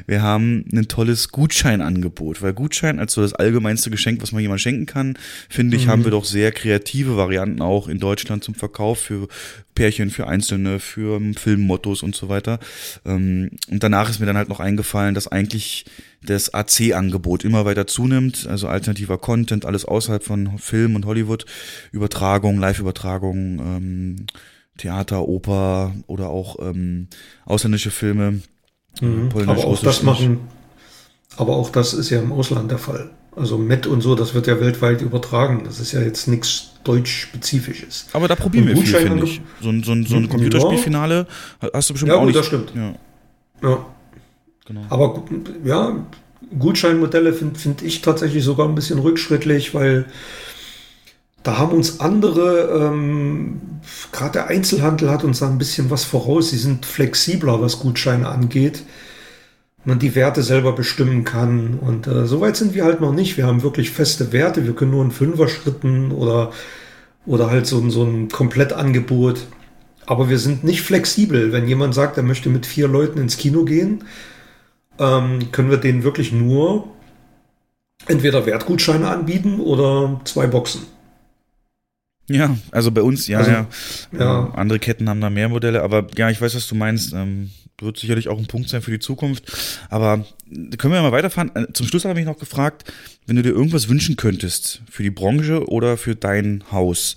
[0.06, 4.60] Wir haben ein tolles Gutscheinangebot, weil Gutschein als so das allgemeinste Geschenk, was man jemand
[4.60, 5.90] schenken kann, finde ich, mhm.
[5.90, 9.28] haben wir doch sehr kreative Varianten auch in Deutschland zum Verkauf für
[9.74, 12.58] Pärchen, für Einzelne, für Filmmottos und so weiter.
[13.06, 15.86] Ähm, und danach ist mir dann halt noch eingefallen, dass eigentlich
[16.26, 21.46] das AC-Angebot immer weiter zunimmt, also alternativer Content, alles außerhalb von Film und Hollywood,
[21.92, 24.26] Übertragung, Live-Übertragung, ähm,
[24.76, 27.08] Theater, Oper oder auch ähm,
[27.44, 28.40] ausländische Filme.
[29.00, 29.28] Mhm.
[29.46, 30.40] aber auch das machen,
[31.36, 33.10] aber auch das ist ja im Ausland der Fall.
[33.36, 35.64] Also Met und so, das wird ja weltweit übertragen.
[35.64, 38.06] Das ist ja jetzt nichts deutsch-spezifisches.
[38.14, 39.42] Aber da probieren wir viel, finde ich.
[39.60, 41.26] So, ein so, ein, so ein Computerspielfinale
[41.74, 42.38] hast du bestimmt ja, auch gut, nicht.
[42.38, 42.72] das stimmt.
[42.74, 42.94] Ja.
[43.62, 43.86] ja.
[44.66, 44.82] Genau.
[44.90, 45.24] Aber
[45.64, 46.04] ja,
[46.58, 50.06] Gutscheinmodelle finde find ich tatsächlich sogar ein bisschen rückschrittlich, weil
[51.42, 53.60] da haben uns andere, ähm,
[54.10, 56.50] gerade der Einzelhandel hat uns da ein bisschen was voraus.
[56.50, 58.82] Sie sind flexibler, was Gutscheine angeht.
[59.84, 61.78] Man die Werte selber bestimmen kann.
[61.80, 63.36] Und äh, so weit sind wir halt noch nicht.
[63.36, 64.64] Wir haben wirklich feste Werte.
[64.64, 66.50] Wir können nur in Fünfer-Schritten oder,
[67.26, 69.46] oder halt so, so ein Komplettangebot.
[70.04, 71.52] Aber wir sind nicht flexibel.
[71.52, 74.02] Wenn jemand sagt, er möchte mit vier Leuten ins Kino gehen,
[74.98, 76.88] ähm, können wir denen wirklich nur
[78.06, 80.82] entweder Wertgutscheine anbieten oder zwei Boxen.
[82.28, 83.66] Ja, also bei uns, ja, also, ja.
[84.12, 84.40] ja.
[84.40, 87.12] Ähm, andere Ketten haben da mehr Modelle, aber ja, ich weiß, was du meinst.
[87.12, 89.52] Ähm, wird sicherlich auch ein Punkt sein für die Zukunft.
[89.90, 90.24] Aber
[90.78, 91.54] können wir mal weiterfahren?
[91.54, 92.92] Äh, zum Schluss habe ich noch gefragt,
[93.26, 97.16] wenn du dir irgendwas wünschen könntest für die Branche oder für dein Haus,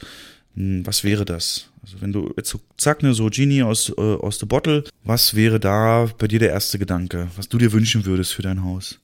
[0.56, 1.69] hm, was wäre das?
[1.90, 5.34] Also wenn du jetzt so, zack, ne, so Genie aus, äh, aus the Bottle, was
[5.34, 9.00] wäre da bei dir der erste Gedanke, was du dir wünschen würdest für dein Haus?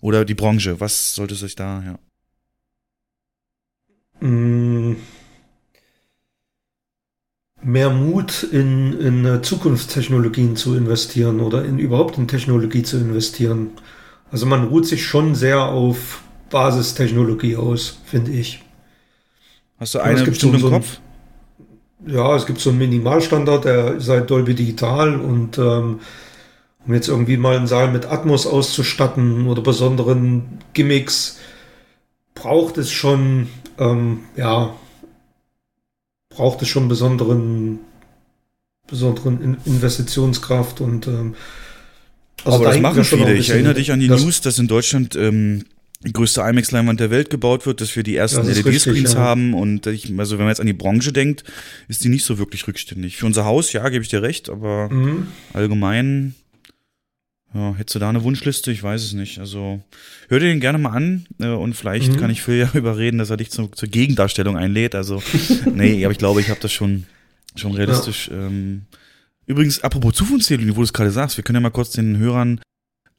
[0.00, 1.98] Oder die Branche, was sollte sich da, ja?
[4.20, 4.96] Mmh
[7.62, 13.70] mehr Mut in, in Zukunftstechnologien zu investieren oder in überhaupt in Technologie zu investieren.
[14.30, 16.20] Also man ruht sich schon sehr auf
[16.50, 18.62] Basistechnologie aus, finde ich.
[19.78, 20.98] Hast du eine bestimmte so, im Kopf?
[22.06, 26.00] Ja, es gibt so einen Minimalstandard, der sei Dolby Digital und ähm,
[26.86, 31.38] um jetzt irgendwie mal einen Saal mit Atmos auszustatten oder besonderen Gimmicks,
[32.34, 34.74] braucht es schon ähm, ja
[36.34, 37.80] braucht es schon besonderen,
[38.86, 41.34] besonderen Investitionskraft und ähm,
[42.44, 43.34] also Aber da das machen viele.
[43.34, 45.64] Ich erinnere dich an die News, dass in Deutschland ähm,
[46.04, 49.20] die größte IMAX-Leinwand der Welt gebaut wird, dass wir die ersten LED-Screens ja.
[49.20, 51.44] haben und ich, also wenn man jetzt an die Branche denkt,
[51.88, 53.16] ist die nicht so wirklich rückständig.
[53.16, 55.28] Für unser Haus, ja, gebe ich dir recht, aber mhm.
[55.52, 56.34] allgemein
[57.54, 58.72] ja, hättest du da eine Wunschliste?
[58.72, 59.38] Ich weiß es nicht.
[59.38, 59.80] Also
[60.28, 62.16] hör dir den gerne mal an äh, und vielleicht mhm.
[62.16, 64.96] kann ich Phil ja überreden, dass er dich zu, zur Gegendarstellung einlädt.
[64.96, 65.22] Also
[65.72, 67.06] nee, aber ich glaube, ich habe das schon
[67.56, 68.28] schon realistisch.
[68.28, 68.46] Ja.
[68.46, 68.82] Ähm,
[69.46, 72.60] übrigens, apropos Zukunftstheorie, wo du es gerade sagst, wir können ja mal kurz den Hörern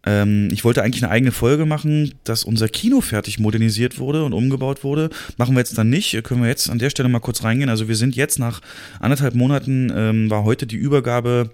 [0.05, 4.33] ähm, ich wollte eigentlich eine eigene Folge machen, dass unser Kino fertig modernisiert wurde und
[4.33, 5.09] umgebaut wurde.
[5.37, 6.23] Machen wir jetzt dann nicht.
[6.23, 7.69] Können wir jetzt an der Stelle mal kurz reingehen.
[7.69, 8.61] Also wir sind jetzt nach
[8.99, 11.49] anderthalb Monaten, ähm, war heute die Übergabe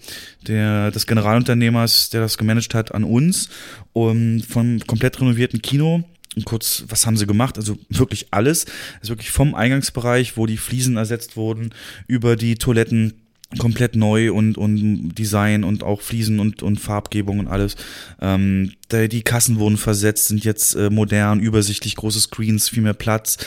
[0.48, 3.50] der, des Generalunternehmers, der das gemanagt hat, an uns
[3.94, 6.04] um, vom komplett renovierten Kino.
[6.36, 7.58] Und kurz, was haben sie gemacht?
[7.58, 8.66] Also wirklich alles.
[9.02, 11.72] Also wirklich vom Eingangsbereich, wo die Fliesen ersetzt wurden,
[12.08, 13.21] über die Toiletten,
[13.58, 17.76] komplett neu und, und Design und auch Fliesen und, und Farbgebung und alles.
[18.22, 23.38] Ähm, die Kassen wurden versetzt, sind jetzt äh, modern, übersichtlich, große Screens, viel mehr Platz.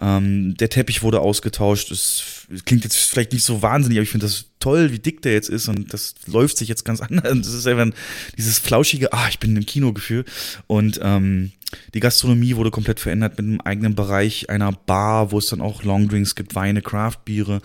[0.00, 1.90] Ähm, der Teppich wurde ausgetauscht.
[1.90, 5.34] Es klingt jetzt vielleicht nicht so wahnsinnig, aber ich finde das toll, wie dick der
[5.34, 7.38] jetzt ist und das läuft sich jetzt ganz anders.
[7.38, 7.86] Das ist einfach
[8.36, 10.24] dieses flauschige, ah, ich bin im Kinogefühl.
[10.66, 11.52] Und ähm,
[11.92, 15.82] die Gastronomie wurde komplett verändert mit einem eigenen Bereich einer Bar, wo es dann auch
[15.82, 17.60] Longdrinks gibt, Weine, Craftbiere,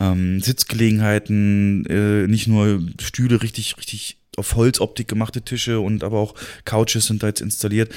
[0.00, 6.34] ähm, Sitzgelegenheiten, äh, nicht nur Stühle, richtig, richtig auf Holzoptik gemachte Tische und aber auch
[6.64, 7.92] Couches sind da jetzt installiert.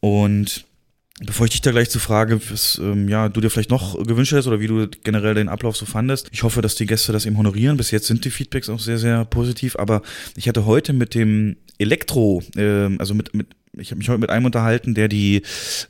[0.00, 0.66] Und
[1.24, 4.34] Bevor ich dich da gleich zu frage, was ähm, ja, du dir vielleicht noch gewünscht
[4.34, 6.28] hast oder wie du generell den Ablauf so fandest.
[6.30, 7.78] Ich hoffe, dass die Gäste das eben honorieren.
[7.78, 9.76] Bis jetzt sind die Feedbacks auch sehr, sehr positiv.
[9.76, 10.02] Aber
[10.36, 13.46] ich hatte heute mit dem Elektro, äh, also mit, mit
[13.78, 15.42] ich habe mich heute mit einem unterhalten, der die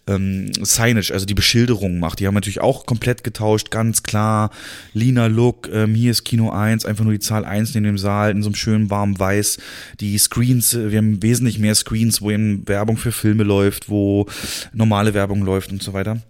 [0.07, 2.21] ähm, Signage, also die Beschilderung macht.
[2.21, 4.51] Die haben natürlich auch komplett getauscht, ganz klar.
[4.93, 8.31] Lina Look, ähm, hier ist Kino 1, einfach nur die Zahl 1 in dem Saal,
[8.31, 9.59] in so einem schönen warmen Weiß.
[10.01, 14.27] Die Screens, äh, wir haben wesentlich mehr Screens, wo eben Werbung für Filme läuft, wo
[14.73, 16.21] normale Werbung läuft und so weiter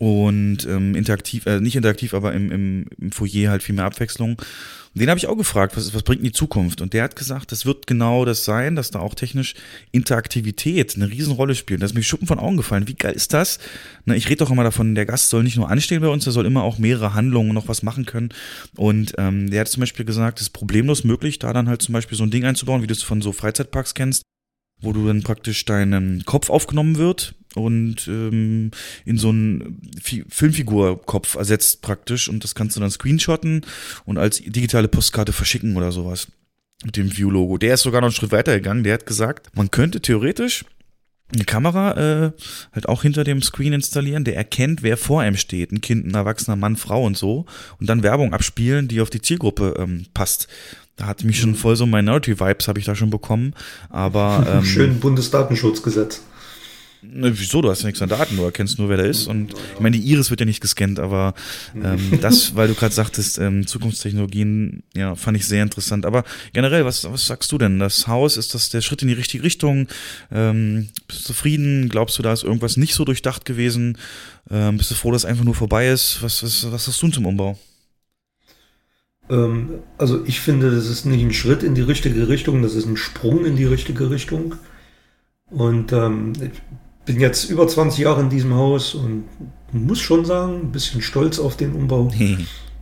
[0.00, 4.30] und ähm, interaktiv, äh, nicht interaktiv, aber im, im, im Foyer halt viel mehr Abwechslung.
[4.30, 6.80] Und den habe ich auch gefragt, was, was bringt in die Zukunft?
[6.80, 9.54] Und der hat gesagt, das wird genau das sein, dass da auch technisch
[9.92, 11.82] Interaktivität eine Riesenrolle spielt.
[11.82, 12.88] Das ist mir Schuppen von Augen gefallen.
[12.88, 13.58] Wie geil ist das?
[14.06, 16.32] Na, ich rede doch immer davon, der Gast soll nicht nur anstehen bei uns, der
[16.32, 18.30] soll immer auch mehrere Handlungen noch was machen können.
[18.78, 21.92] Und ähm, der hat zum Beispiel gesagt, es ist problemlos möglich, da dann halt zum
[21.92, 24.22] Beispiel so ein Ding einzubauen, wie du es von so Freizeitparks kennst,
[24.80, 28.70] wo du dann praktisch deinen Kopf aufgenommen wird und ähm,
[29.04, 29.80] in so einen
[30.28, 33.66] Filmfigurkopf ersetzt praktisch und das kannst du dann screenshotten
[34.04, 36.28] und als digitale Postkarte verschicken oder sowas
[36.84, 37.58] mit dem View-Logo.
[37.58, 38.84] Der ist sogar noch einen Schritt weiter gegangen.
[38.84, 40.64] Der hat gesagt, man könnte theoretisch
[41.32, 41.92] eine Kamera
[42.26, 42.32] äh,
[42.72, 46.14] halt auch hinter dem Screen installieren, der erkennt, wer vor einem steht, ein Kind, ein
[46.14, 47.46] erwachsener Mann, Frau und so,
[47.78, 50.48] und dann Werbung abspielen, die auf die Zielgruppe ähm, passt.
[51.00, 53.54] Da hat mich schon voll so Minority-Vibes habe ich da schon bekommen,
[53.88, 56.20] aber ähm, schön Bundesdatenschutzgesetz.
[57.00, 57.62] Ne, wieso?
[57.62, 59.26] Du hast ja nichts an Daten, du erkennst nur, wer da ist.
[59.26, 61.32] Und ich meine, die Iris wird ja nicht gescannt, aber
[61.74, 66.04] ähm, das, weil du gerade sagtest, ähm, Zukunftstechnologien, ja, fand ich sehr interessant.
[66.04, 67.78] Aber generell, was, was sagst du denn?
[67.78, 69.88] Das Haus, ist das der Schritt in die richtige Richtung?
[70.30, 71.88] Ähm, bist du zufrieden?
[71.88, 73.96] Glaubst du, da ist irgendwas nicht so durchdacht gewesen?
[74.50, 76.22] Ähm, bist du froh, dass es einfach nur vorbei ist?
[76.22, 77.58] Was, was, was hast du zum Umbau?
[79.30, 82.86] Ähm, also ich finde, das ist nicht ein Schritt in die richtige Richtung, das ist
[82.86, 84.56] ein Sprung in die richtige Richtung.
[85.50, 86.32] Und ähm,
[87.06, 89.24] bin jetzt über 20 Jahre in diesem Haus und
[89.72, 92.10] muss schon sagen, ein bisschen stolz auf den Umbau.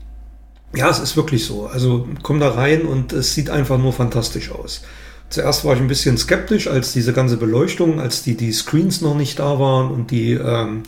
[0.75, 1.67] ja, es ist wirklich so.
[1.67, 4.83] Also komm da rein und es sieht einfach nur fantastisch aus.
[5.31, 9.15] Zuerst war ich ein bisschen skeptisch, als diese ganze Beleuchtung, als die, die Screens noch
[9.15, 10.85] nicht da waren und die ähm,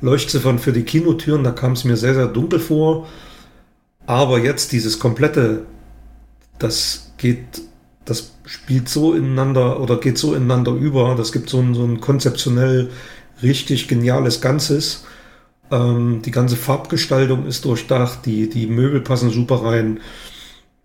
[0.00, 3.06] Leuchtziffern für die Kinotüren, da kam es mir sehr, sehr dunkel vor.
[4.10, 5.66] Aber jetzt dieses komplette,
[6.58, 7.62] das geht
[8.04, 11.14] das spielt so ineinander oder geht so ineinander über.
[11.14, 12.90] Das gibt so ein, so ein konzeptionell
[13.40, 15.04] richtig geniales Ganzes.
[15.70, 20.00] Ähm, die ganze Farbgestaltung ist durchdacht, die, die Möbel passen super rein.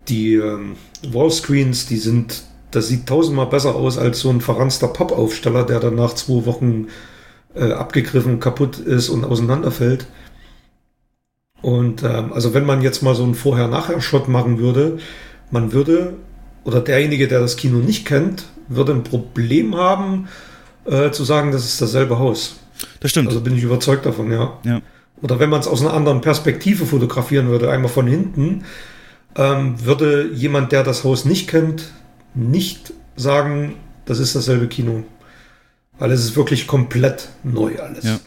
[0.06, 0.76] Die ähm,
[1.10, 5.96] Wallscreens, die sind, das sieht tausendmal besser aus als so ein verranster Pappaufsteller, der dann
[5.96, 6.86] nach zwei Wochen
[7.56, 10.06] äh, abgegriffen, kaputt ist und auseinanderfällt.
[11.62, 14.98] Und ähm, also wenn man jetzt mal so einen Vorher-Nachher-Shot machen würde,
[15.50, 16.14] man würde
[16.64, 20.28] oder derjenige, der das Kino nicht kennt, würde ein Problem haben,
[20.84, 22.56] äh, zu sagen, das ist dasselbe Haus.
[23.00, 23.28] Das stimmt.
[23.28, 24.58] Also bin ich überzeugt davon, ja.
[24.64, 24.82] ja.
[25.22, 28.64] Oder wenn man es aus einer anderen Perspektive fotografieren würde, einmal von hinten,
[29.36, 31.92] ähm, würde jemand, der das Haus nicht kennt,
[32.34, 35.04] nicht sagen, das ist dasselbe Kino.
[35.98, 38.04] Weil es ist wirklich komplett neu alles.
[38.04, 38.18] Ja.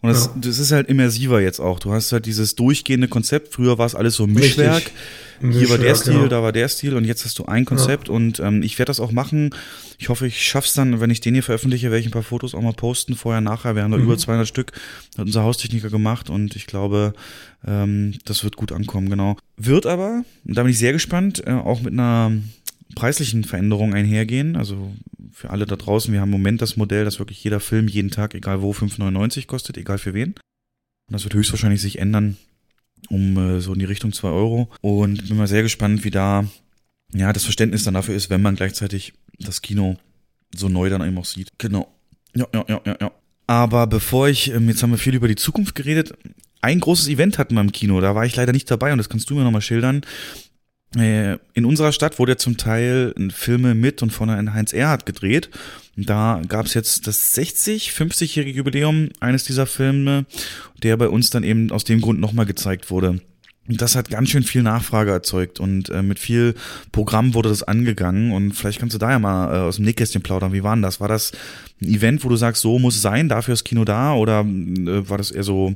[0.00, 0.32] Und das, ja.
[0.36, 1.80] das ist halt immersiver jetzt auch.
[1.80, 3.52] Du hast halt dieses durchgehende Konzept.
[3.52, 4.76] Früher war es alles so Mischwerk.
[4.76, 4.92] Richtig.
[5.40, 6.26] Hier war der Stil, genau.
[6.28, 8.14] da war der Stil und jetzt hast du ein Konzept ja.
[8.14, 9.50] und ähm, ich werde das auch machen.
[9.96, 12.54] Ich hoffe, ich schaff's dann, wenn ich den hier veröffentliche, werde ich ein paar Fotos
[12.54, 13.76] auch mal posten, vorher, nachher.
[13.76, 14.04] Wir haben da mhm.
[14.04, 14.72] über 200 Stück,
[15.16, 17.12] hat unser Haustechniker gemacht und ich glaube,
[17.66, 19.36] ähm, das wird gut ankommen, genau.
[19.56, 22.32] Wird aber, da bin ich sehr gespannt, äh, auch mit einer
[22.96, 24.56] preislichen Veränderung einhergehen.
[24.56, 24.92] Also
[25.38, 28.10] für alle da draußen, wir haben im Moment das Modell, dass wirklich jeder Film jeden
[28.10, 30.30] Tag, egal wo, 5,99 kostet, egal für wen.
[30.30, 32.36] Und das wird höchstwahrscheinlich sich ändern
[33.08, 34.68] um äh, so in die Richtung zwei Euro.
[34.80, 36.44] Und bin mal sehr gespannt, wie da
[37.12, 39.96] ja das Verständnis dann dafür ist, wenn man gleichzeitig das Kino
[40.52, 41.50] so neu dann eben auch sieht.
[41.58, 41.94] Genau.
[42.34, 43.12] Ja, ja, ja, ja, ja.
[43.46, 46.12] Aber bevor ich, ähm, jetzt haben wir viel über die Zukunft geredet.
[46.60, 49.08] Ein großes Event hatten wir im Kino, da war ich leider nicht dabei und das
[49.08, 50.02] kannst du mir nochmal schildern.
[50.96, 55.50] Äh, in unserer Stadt wurde zum Teil Filme mit und von Heinz Erhardt gedreht.
[55.96, 60.24] Da gab es jetzt das 60, 50-jährige Jubiläum eines dieser Filme,
[60.82, 63.20] der bei uns dann eben aus dem Grund nochmal gezeigt wurde.
[63.68, 66.54] Und das hat ganz schön viel Nachfrage erzeugt und äh, mit viel
[66.90, 70.22] Programm wurde das angegangen und vielleicht kannst du da ja mal äh, aus dem Nähkästchen
[70.22, 70.54] plaudern.
[70.54, 71.00] Wie war denn das?
[71.00, 71.32] War das
[71.82, 75.10] ein Event, wo du sagst, so muss es sein, dafür ist Kino da oder äh,
[75.10, 75.74] war das eher so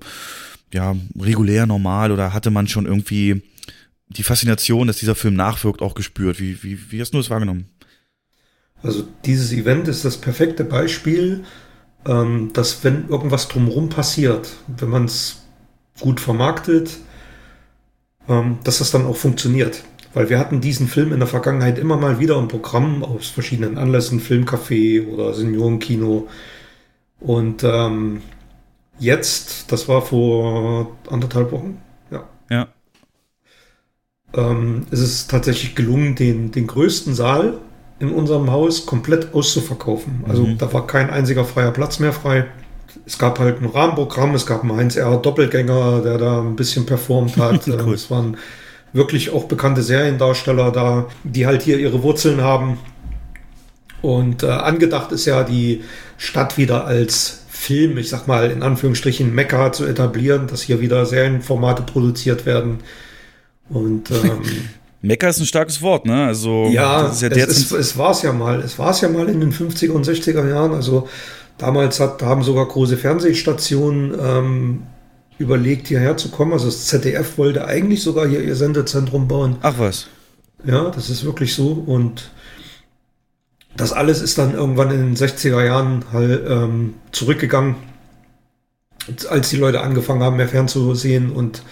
[0.73, 3.43] ja regulär normal oder hatte man schon irgendwie
[4.17, 6.41] die Faszination, dass dieser Film nachwirkt, auch gespürt.
[6.41, 7.67] Wie, wie, wie hast du das wahrgenommen?
[8.83, 11.45] Also dieses Event ist das perfekte Beispiel,
[12.07, 15.43] ähm, dass wenn irgendwas drumherum passiert, wenn man es
[16.01, 16.99] gut vermarktet,
[18.29, 19.85] ähm, dass das dann auch funktioniert.
[20.15, 23.79] Weil wir hatten diesen Film in der Vergangenheit immer mal wieder im Programm aus verschiedenen
[23.79, 26.29] Anlässen, Filmcafé oder Seniorenkino.
[27.21, 28.21] Und ähm,
[28.99, 32.29] jetzt, das war vor anderthalb Wochen, ja.
[32.51, 32.69] Ja.
[34.35, 37.55] Ähm, es ist tatsächlich gelungen, den, den größten Saal
[37.99, 40.25] in unserem Haus komplett auszuverkaufen.
[40.29, 40.59] Also Mhm.
[40.59, 42.47] da war kein einziger freier Platz mehr frei.
[43.07, 45.17] Es gab halt ein Rahmenprogramm, es gab einen Heinz R.
[45.17, 47.67] Doppelgänger, der da ein bisschen performt hat.
[47.67, 47.79] Cool.
[47.81, 48.37] Ähm, Es waren
[48.93, 52.79] wirklich auch bekannte Seriendarsteller da, die halt hier ihre Wurzeln haben.
[54.03, 55.83] Und äh, angedacht ist ja, die
[56.19, 61.07] Stadt wieder als Film, ich sag mal in Anführungsstrichen Mekka zu etablieren, dass hier wieder
[61.07, 62.79] Serienformate produziert werden.
[63.73, 64.43] Und ähm,
[65.03, 66.27] Mecker ist ein starkes Wort, ne?
[66.27, 68.61] Also, ja, ja es, es, es war es ja mal.
[68.61, 70.73] Es war es ja mal in den 50er und 60er Jahren.
[70.73, 71.09] Also
[71.59, 74.83] damals hat, haben sogar große Fernsehstationen ähm,
[75.39, 76.53] überlegt, hierher zu kommen.
[76.53, 79.57] Also das ZDF wollte eigentlich sogar hier ihr Sendezentrum bauen.
[79.63, 80.07] Ach was.
[80.65, 81.73] Ja, das ist wirklich so.
[81.73, 82.31] Und
[83.77, 87.77] das alles ist dann irgendwann in den 60er Jahren halt ähm, zurückgegangen,
[89.29, 91.63] als die Leute angefangen haben, mehr fernzusehen und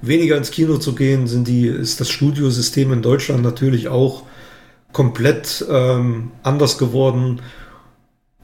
[0.00, 4.24] weniger ins Kino zu gehen, sind die, ist das Studiosystem in Deutschland natürlich auch
[4.92, 7.40] komplett ähm, anders geworden.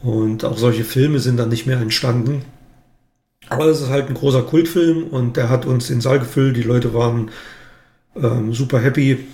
[0.02, 2.42] Und auch solche Filme sind dann nicht mehr entstanden.
[3.48, 6.56] Aber es ist halt ein großer Kultfilm und der hat uns den Saal gefüllt.
[6.56, 7.30] Die Leute waren
[8.16, 9.26] ähm, super happy.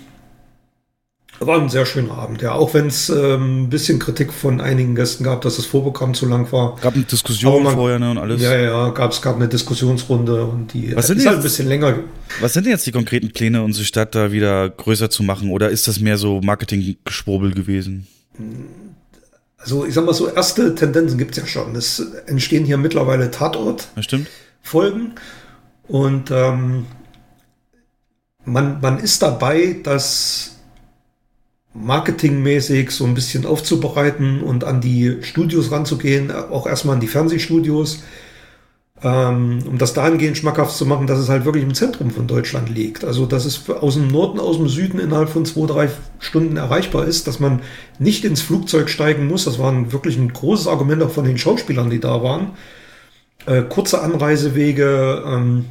[1.43, 2.51] War ein sehr schöner Abend, ja.
[2.51, 6.27] Auch wenn es ähm, ein bisschen Kritik von einigen Gästen gab, dass das Vorprogramm zu
[6.27, 6.75] lang war.
[6.81, 8.11] Gab eine Diskussion man- vorher, ne?
[8.11, 8.39] Und alles.
[8.43, 11.41] Ja, ja, gab es gab eine Diskussionsrunde und die Was sind ist die halt ein
[11.43, 11.51] jetzt?
[11.51, 11.95] bisschen länger.
[12.41, 15.49] Was sind denn jetzt die konkreten Pläne, unsere Stadt da wieder größer zu machen?
[15.49, 18.05] Oder ist das mehr so Marketing-Geschwurbel gewesen?
[19.57, 21.75] Also ich sag mal so, erste Tendenzen gibt's ja schon.
[21.75, 23.87] Es entstehen hier mittlerweile Tatort.
[23.95, 24.27] Das stimmt?
[24.61, 25.13] Folgen.
[25.87, 26.85] Und ähm,
[28.45, 30.59] man, man ist dabei, das
[31.73, 38.03] marketingmäßig so ein bisschen aufzubereiten und an die Studios ranzugehen, auch erstmal an die Fernsehstudios,
[39.03, 42.69] ähm, um das dahingehend schmackhaft zu machen, dass es halt wirklich im Zentrum von Deutschland
[42.69, 43.03] liegt.
[43.05, 47.05] Also dass es aus dem Norden, aus dem Süden innerhalb von zwei, drei Stunden erreichbar
[47.05, 47.61] ist, dass man
[47.99, 49.45] nicht ins Flugzeug steigen muss.
[49.45, 52.51] Das war ein, wirklich ein großes Argument auch von den Schauspielern, die da waren
[53.45, 55.65] äh, kurze Anreisewege, ähm,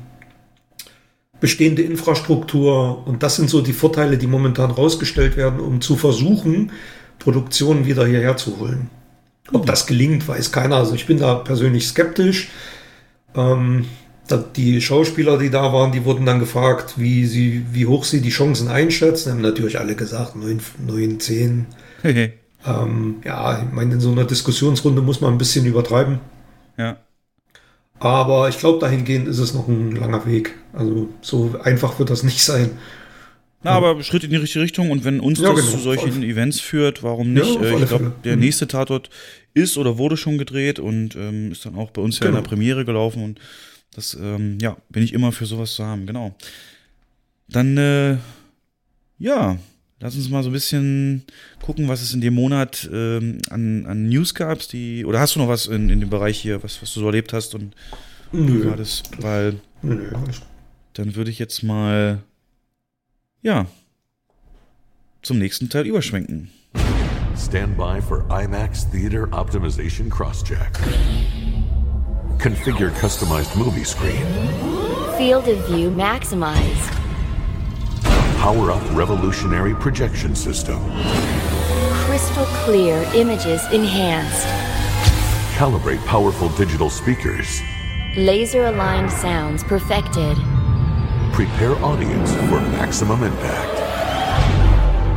[1.41, 6.73] bestehende Infrastruktur und das sind so die Vorteile, die momentan rausgestellt werden, um zu versuchen,
[7.19, 8.91] Produktionen wieder hierher zu holen.
[9.53, 10.77] Ob das gelingt, weiß keiner.
[10.77, 12.51] Also ich bin da persönlich skeptisch.
[13.35, 13.87] Ähm,
[14.55, 18.31] die Schauspieler, die da waren, die wurden dann gefragt, wie, sie, wie hoch sie die
[18.31, 19.33] Chancen einschätzen.
[19.33, 21.67] Haben natürlich alle gesagt, 9, 9 10.
[22.65, 26.21] Ähm, ja, ich meine, in so einer Diskussionsrunde muss man ein bisschen übertreiben.
[26.79, 26.97] ja.
[28.01, 30.55] Aber ich glaube, dahingehend ist es noch ein langer Weg.
[30.73, 32.71] Also so einfach wird das nicht sein.
[33.63, 35.73] Na, aber Schritt in die richtige Richtung und wenn uns Ja, das genau.
[35.73, 37.57] zu solchen Events führt, warum nicht?
[37.57, 38.43] Ja, Äh, ich glaube, der Mhm.
[38.43, 39.11] nächste Tatort
[39.53, 42.43] ist oder wurde schon gedreht und ähm, ist dann auch bei uns ja in Genau.
[42.43, 43.39] der Premiere gelaufen und
[43.95, 46.35] das, ähm, ja, bin ich immer für sowas zu haben, genau.
[47.49, 48.17] Dann, äh,
[49.19, 49.59] ja,
[50.01, 51.25] lass uns mal so ein bisschen
[51.63, 55.41] gucken, was es in dem Monat ähm, an, an News gab, die, oder hast du
[55.41, 57.75] noch was in, in dem Bereich hier, was, was du so erlebt hast und
[58.33, 58.69] Nö.
[58.69, 59.03] war das?
[59.19, 60.11] Weil Nö,
[60.95, 62.21] dann würde ich jetzt mal,
[63.43, 63.67] ja,
[65.23, 66.51] zum nächsten Teil überschwenken.
[67.37, 70.79] Stand by for IMAX Theater Optimization Crosscheck.
[72.39, 74.27] Configure customized movie screen.
[75.17, 77.00] Field of view maximized.
[78.41, 80.83] Power up revolutionary projection system.
[82.07, 84.47] Crystal clear images enhanced.
[85.59, 87.61] Calibrate powerful digital speakers.
[88.17, 90.39] Laser aligned sounds perfected.
[91.35, 93.79] Prepare audience for maximum impact.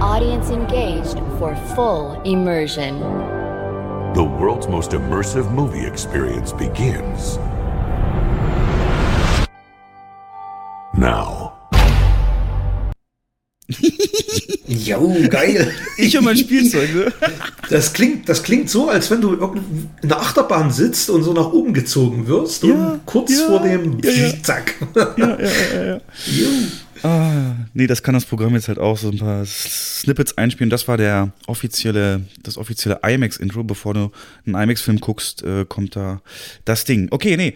[0.02, 3.00] Audience engaged for full immersion.
[4.16, 7.38] The world's most immersive movie experience begins
[10.98, 11.63] now.
[14.68, 15.72] Jo, geil.
[15.98, 17.14] Ich und mein Spielzeug, ne?
[17.70, 19.34] Das klingt, das klingt so, als wenn du
[20.02, 23.62] in der Achterbahn sitzt und so nach oben gezogen wirst Ja, und kurz ja, vor
[23.62, 24.44] dem ja.
[24.44, 24.76] Zack.
[24.96, 26.02] Ja, ja, ja, ja.
[27.04, 30.70] Ah, nee, das kann das Programm jetzt halt auch so ein paar Snippets einspielen.
[30.70, 33.64] Das war der offizielle, das offizielle IMAX-Intro.
[33.64, 34.12] Bevor du
[34.46, 36.22] einen IMAX-Film guckst, äh, kommt da
[36.64, 37.10] das Ding.
[37.12, 37.56] Okay, nee.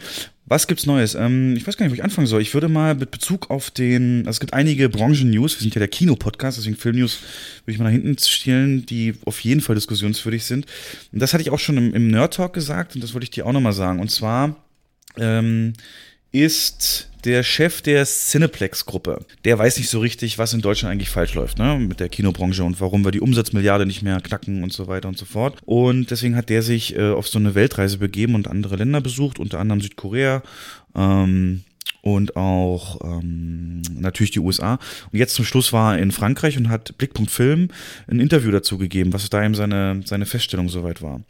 [0.49, 1.13] Was gibt's Neues?
[1.13, 2.41] Ähm, ich weiß gar nicht, wo ich anfangen soll.
[2.41, 5.79] Ich würde mal mit Bezug auf den, also es gibt einige Branchen-News, wir sind ja
[5.79, 7.19] der Kino-Podcast, deswegen Film-News
[7.65, 10.65] würde ich mal nach hinten stellen, die auf jeden Fall diskussionswürdig sind.
[11.11, 13.45] Und das hatte ich auch schon im, im Nerd-Talk gesagt und das wollte ich dir
[13.45, 13.99] auch nochmal sagen.
[13.99, 14.55] Und zwar
[15.17, 15.73] ähm,
[16.31, 19.25] ist der Chef der Cineplex-Gruppe.
[19.43, 22.63] Der weiß nicht so richtig, was in Deutschland eigentlich falsch läuft, ne, mit der Kinobranche
[22.63, 25.57] und warum wir die Umsatzmilliarde nicht mehr knacken und so weiter und so fort.
[25.65, 29.39] Und deswegen hat der sich äh, auf so eine Weltreise begeben und andere Länder besucht,
[29.39, 30.41] unter anderem Südkorea,
[30.95, 31.63] ähm,
[32.01, 34.79] und auch ähm, natürlich die USA.
[35.11, 37.69] Und jetzt zum Schluss war er in Frankreich und hat Blickpunkt Film
[38.07, 41.21] ein Interview dazu gegeben, was da eben seine, seine Feststellung soweit war.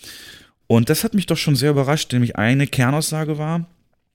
[0.67, 3.65] Und das hat mich doch schon sehr überrascht, nämlich eine Kernaussage war,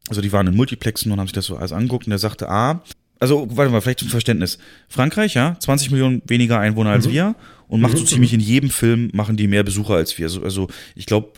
[0.09, 2.49] also die waren in Multiplexen und haben sich das so alles angeguckt und er sagte,
[2.49, 2.83] ah,
[3.21, 4.59] also warte mal, vielleicht zum Verständnis.
[4.89, 7.13] Frankreich, ja, 20 Millionen weniger Einwohner als Mhm.
[7.13, 7.35] wir
[7.69, 10.27] und macht so ziemlich in jedem Film, machen die mehr Besucher als wir.
[10.27, 11.29] Also, also ich glaube,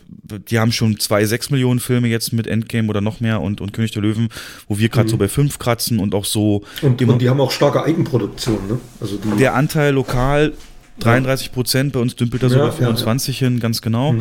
[0.49, 3.71] die haben schon zwei, sechs Millionen Filme jetzt mit Endgame oder noch mehr und, und
[3.71, 4.29] König der Löwen,
[4.67, 7.39] wo wir gerade so bei fünf kratzen und auch so Und, immer- und die haben
[7.39, 8.79] auch starke Eigenproduktion, ne?
[8.99, 10.53] Also die, der Anteil lokal
[10.99, 12.97] 33 Prozent, bei uns dümpelt er so Ja, bei ja, Mhm.
[12.97, 14.15] 25 hin, ganz genau.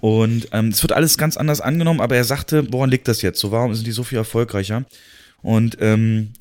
[0.00, 3.40] Und ähm, es wird alles ganz anders angenommen, aber er sagte, woran liegt das jetzt?
[3.40, 4.84] So, warum sind die so viel erfolgreicher?
[5.42, 6.32] Und ähm,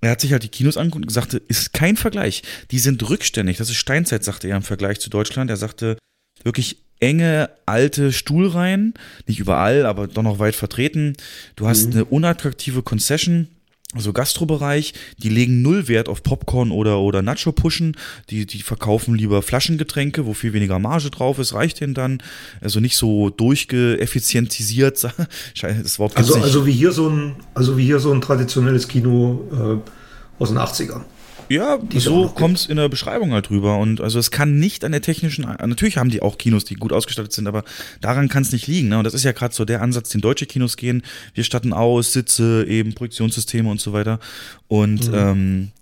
[0.00, 2.42] er hat sich halt die Kinos angeguckt und sagte, ist kein Vergleich.
[2.70, 3.58] Die sind rückständig.
[3.58, 5.50] Das ist Steinzeit, sagte er im Vergleich zu Deutschland.
[5.50, 5.98] Er sagte,
[6.42, 8.94] wirklich enge, alte Stuhlreihen,
[9.26, 11.14] nicht überall, aber doch noch weit vertreten.
[11.56, 13.48] Du hast eine unattraktive Concession,
[13.94, 17.96] also Gastrobereich, die legen null Wert auf Popcorn oder, oder Nacho-Pushen,
[18.30, 22.22] die, die verkaufen lieber Flaschengetränke, wo viel weniger Marge drauf ist, reicht denen dann.
[22.60, 25.02] Also nicht so durchgeeffizientisiert,
[25.60, 26.44] das Wort also, nicht.
[26.44, 30.58] also wie hier so ein, also wie hier so ein traditionelles Kino äh, aus den
[30.58, 31.02] 80ern.
[31.50, 33.78] Ja, so kommt es in der Beschreibung halt drüber.
[33.78, 36.92] Und also es kann nicht an der technischen, natürlich haben die auch Kinos, die gut
[36.92, 37.64] ausgestattet sind, aber
[38.00, 38.88] daran kann es nicht liegen.
[38.88, 38.98] Ne?
[38.98, 41.02] Und das ist ja gerade so der Ansatz, den deutsche Kinos gehen.
[41.34, 44.20] Wir statten aus, Sitze, eben Projektionssysteme und so weiter.
[44.68, 45.72] Und ähm,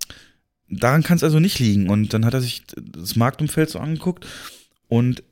[0.70, 1.90] daran kann es also nicht liegen.
[1.90, 4.24] Und dann hat er sich das Marktumfeld so angeguckt
[4.88, 5.22] und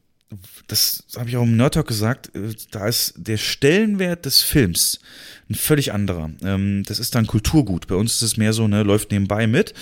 [0.66, 5.00] das habe ich auch im Nerd Talk gesagt, äh, da ist der Stellenwert des Films
[5.48, 6.30] ein völlig anderer.
[6.42, 7.86] Ähm, das ist dann Kulturgut.
[7.86, 9.74] Bei uns ist es mehr so, ne, läuft nebenbei mit.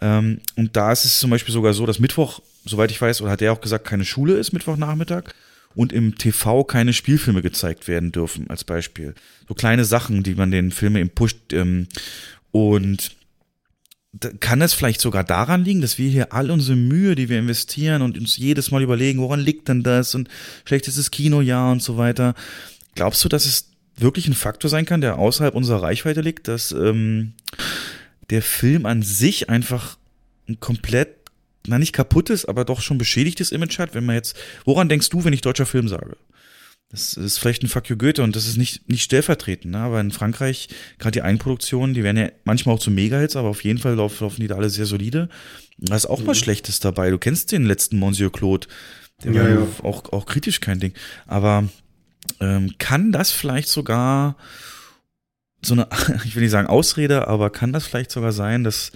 [0.00, 3.30] Ähm, und da ist es zum Beispiel sogar so, dass Mittwoch, soweit ich weiß, oder
[3.30, 5.34] hat er auch gesagt, keine Schule ist, Mittwochnachmittag.
[5.74, 9.14] Und im TV keine Spielfilme gezeigt werden dürfen, als Beispiel.
[9.48, 11.52] So kleine Sachen, die man den Filme eben pusht.
[11.52, 11.86] Ähm,
[12.50, 13.16] und
[14.40, 18.02] kann es vielleicht sogar daran liegen, dass wir hier all unsere Mühe, die wir investieren
[18.02, 20.28] und uns jedes Mal überlegen, woran liegt denn das und
[20.66, 22.34] schlechtestes Kinojahr und so weiter.
[22.94, 23.71] Glaubst du, dass es
[24.02, 27.32] wirklich ein Faktor sein kann, der außerhalb unserer Reichweite liegt, dass ähm,
[28.30, 29.96] der Film an sich einfach
[30.48, 31.16] ein komplett,
[31.66, 35.24] na nicht kaputtes, aber doch schon beschädigtes Image hat, wenn man jetzt, woran denkst du,
[35.24, 36.16] wenn ich deutscher Film sage?
[36.90, 39.78] Das ist vielleicht ein Fuck you Goethe und das ist nicht, nicht stellvertretend, ne?
[39.78, 43.64] aber in Frankreich, gerade die Eigenproduktionen, die werden ja manchmal auch zu Mega-Hits, aber auf
[43.64, 45.30] jeden Fall laufen, die da alle sehr solide.
[45.78, 46.26] Da ist auch Mhm.
[46.26, 47.08] was Schlechtes dabei.
[47.10, 48.66] Du kennst den letzten Monsieur Claude,
[49.24, 49.66] der Ja, war ja.
[49.84, 50.92] Auch, auch kritisch kein Ding.
[51.26, 51.66] Aber
[52.42, 54.36] ähm, kann das vielleicht sogar
[55.64, 55.88] so eine,
[56.24, 58.92] ich will nicht sagen Ausrede, aber kann das vielleicht sogar sein, dass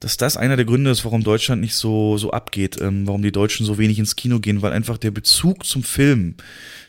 [0.00, 3.32] dass das einer der Gründe ist, warum Deutschland nicht so, so abgeht, ähm, warum die
[3.32, 6.36] Deutschen so wenig ins Kino gehen, weil einfach der Bezug zum Film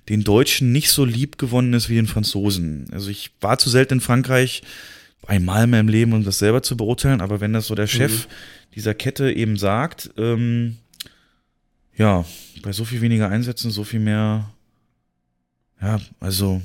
[0.09, 2.85] den Deutschen nicht so lieb gewonnen ist wie den Franzosen.
[2.91, 4.61] Also ich war zu selten in Frankreich,
[5.25, 8.27] einmal in meinem Leben, um das selber zu beurteilen, aber wenn das so der Chef
[8.75, 10.77] dieser Kette eben sagt, ähm,
[11.97, 12.25] ja,
[12.61, 14.51] bei so viel weniger Einsätzen, so viel mehr,
[15.81, 16.61] ja, also,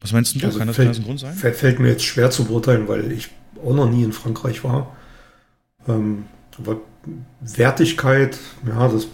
[0.00, 1.34] was meinst du, Also kann das, fällt, kann das ein Grund sein?
[1.34, 3.30] fällt- mir jetzt schwer zu beurteilen, weil ich
[3.64, 4.96] auch noch nie in Frankreich war.
[5.88, 6.24] Ähm,
[6.58, 6.80] aber
[7.40, 9.06] Wertigkeit, ja, das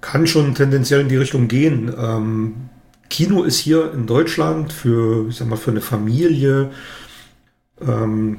[0.00, 1.92] kann schon tendenziell in die Richtung gehen.
[1.96, 2.54] Ähm,
[3.08, 6.70] Kino ist hier in Deutschland für, ich sag mal, für eine Familie
[7.80, 8.38] ähm,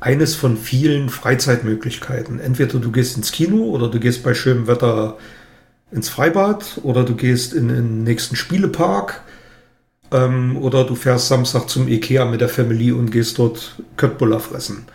[0.00, 2.38] eines von vielen Freizeitmöglichkeiten.
[2.40, 5.18] Entweder du gehst ins Kino oder du gehst bei schönem Wetter
[5.90, 9.22] ins Freibad oder du gehst in den nächsten Spielepark
[10.12, 14.86] ähm, oder du fährst Samstag zum Ikea mit der Family und gehst dort Köttbullar fressen.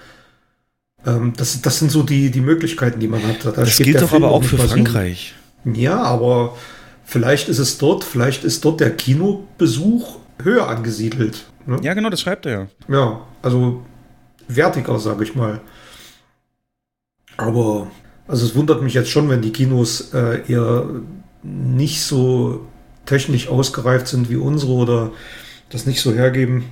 [1.06, 3.46] Ähm, das, das sind so die, die Möglichkeiten, die man hat.
[3.46, 5.34] Da Das gilt doch Film aber auch für Frankreich.
[5.66, 6.58] Ja, aber
[7.06, 11.46] vielleicht ist es dort, vielleicht ist dort der Kinobesuch höher angesiedelt.
[11.66, 11.80] Ne?
[11.82, 12.68] Ja, genau, das schreibt er ja.
[12.88, 13.84] Ja, also
[14.48, 15.62] wertiger, sage ich mal.
[17.38, 17.88] Aber
[18.32, 20.86] also es wundert mich jetzt schon, wenn die Kinos äh, eher
[21.44, 22.66] nicht so
[23.06, 25.12] technisch ausgereift sind wie unsere oder
[25.70, 26.64] das nicht so hergeben.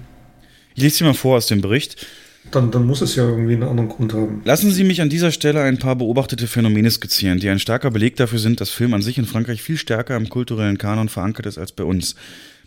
[0.74, 2.08] Ich lese dir mal vor aus dem Bericht.
[2.52, 4.42] Dann, dann muss es ja irgendwie einen anderen Grund haben.
[4.46, 8.16] Lassen Sie mich an dieser Stelle ein paar beobachtete Phänomene skizzieren, die ein starker Beleg
[8.16, 11.58] dafür sind, dass Film an sich in Frankreich viel stärker im kulturellen Kanon verankert ist
[11.58, 12.16] als bei uns.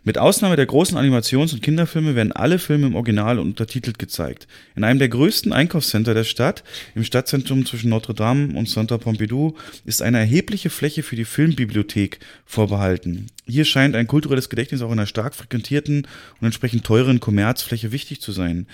[0.04, 4.48] Mit Ausnahme der großen Animations- und Kinderfilme werden alle Filme im Original und untertitelt gezeigt.
[4.74, 6.64] In einem der größten Einkaufscenter der Stadt,
[6.96, 12.18] im Stadtzentrum zwischen Notre Dame und Saint Pompidou, ist eine erhebliche Fläche für die Filmbibliothek
[12.44, 13.28] vorbehalten.
[13.46, 16.08] Hier scheint ein kulturelles Gedächtnis auch in einer stark frequentierten
[16.40, 18.66] und entsprechend teuren Kommerzfläche wichtig zu sein.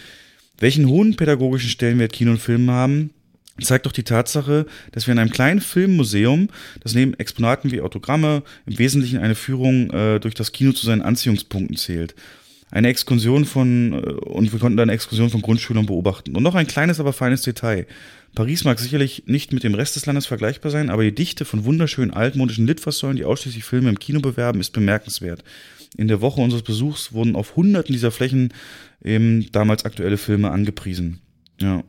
[0.57, 3.11] Welchen hohen pädagogischen Stellenwert Kino und Film haben,
[3.65, 6.49] zeigt doch die Tatsache, dass wir in einem kleinen Filmmuseum,
[6.81, 11.03] das neben Exponaten wie Autogramme im Wesentlichen eine Führung äh, durch das Kino zu seinen
[11.03, 12.15] Anziehungspunkten zählt.
[12.71, 16.37] Eine Exkursion von, äh, und wir konnten da eine Exkursion von Grundschülern beobachten.
[16.37, 17.87] Und noch ein kleines, aber feines Detail.
[18.35, 21.65] Paris mag sicherlich nicht mit dem Rest des Landes vergleichbar sein, aber die Dichte von
[21.65, 25.43] wunderschönen altmodischen Litfaßsäulen, die ausschließlich Filme im Kino bewerben, ist bemerkenswert.
[25.97, 28.53] In der Woche unseres Besuchs wurden auf hunderten dieser Flächen
[29.03, 31.21] eben damals aktuelle Filme angepriesen.
[31.61, 31.83] Ja,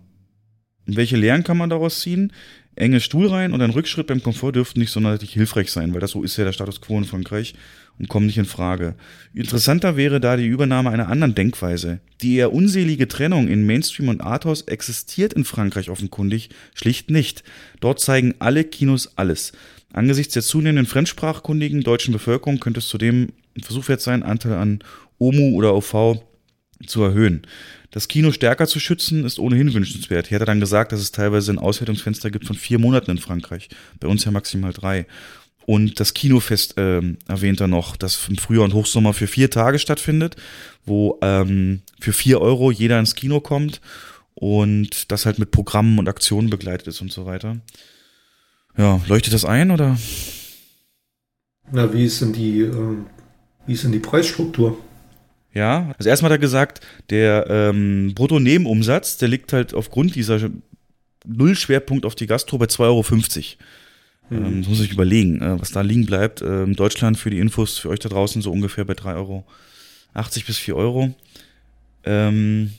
[0.96, 2.32] welche Lehren kann man daraus ziehen?
[2.76, 6.24] Enge Stuhlreihen und ein Rückschritt beim Komfort dürften nicht sonderlich hilfreich sein, weil das so
[6.24, 7.54] ist ja der Status quo in Frankreich
[8.00, 8.96] und kommen nicht in Frage.
[9.34, 12.00] Interessanter wäre da die Übernahme einer anderen Denkweise.
[12.22, 17.44] Die eher unselige Trennung in Mainstream und Arthouse existiert in Frankreich offenkundig schlicht nicht.
[17.82, 19.52] Dort zeigen alle Kinos alles.
[19.92, 24.80] Angesichts der zunehmenden fremdsprachkundigen deutschen Bevölkerung könnte es zudem ein Versuch wert sein, Anteil an
[25.18, 26.22] OMU oder OV
[26.86, 27.44] zu erhöhen.
[27.92, 30.28] Das Kino stärker zu schützen, ist ohnehin wünschenswert.
[30.28, 33.18] Hier hat er dann gesagt, dass es teilweise ein Auswertungsfenster gibt von vier Monaten in
[33.18, 33.70] Frankreich.
[34.00, 35.08] Bei uns ja maximal drei.
[35.66, 39.78] Und das Kinofest äh, erwähnt er noch, das im Frühjahr und Hochsommer für vier Tage
[39.78, 40.36] stattfindet,
[40.86, 43.82] wo ähm, für vier Euro jeder ins Kino kommt
[44.34, 47.58] und das halt mit Programmen und Aktionen begleitet ist und so weiter.
[48.78, 49.98] Ja, leuchtet das ein oder?
[51.72, 52.98] Na, wie ist denn die, äh,
[53.68, 54.78] wie ist denn die Preisstruktur?
[55.60, 56.80] Ja, also erstmal hat er gesagt,
[57.10, 60.50] der ähm, Brutto-Nebenumsatz, der liegt halt aufgrund dieser
[61.26, 63.04] Nullschwerpunkt auf die Gastro bei 2,50 Euro.
[64.30, 64.46] Mhm.
[64.46, 66.42] Ähm, das muss ich überlegen, äh, was da liegen bleibt.
[66.42, 69.46] Äh, in Deutschland für die Infos für euch da draußen so ungefähr bei 3,80 Euro
[70.48, 71.14] bis 4 Euro.
[72.06, 72.72] Ähm,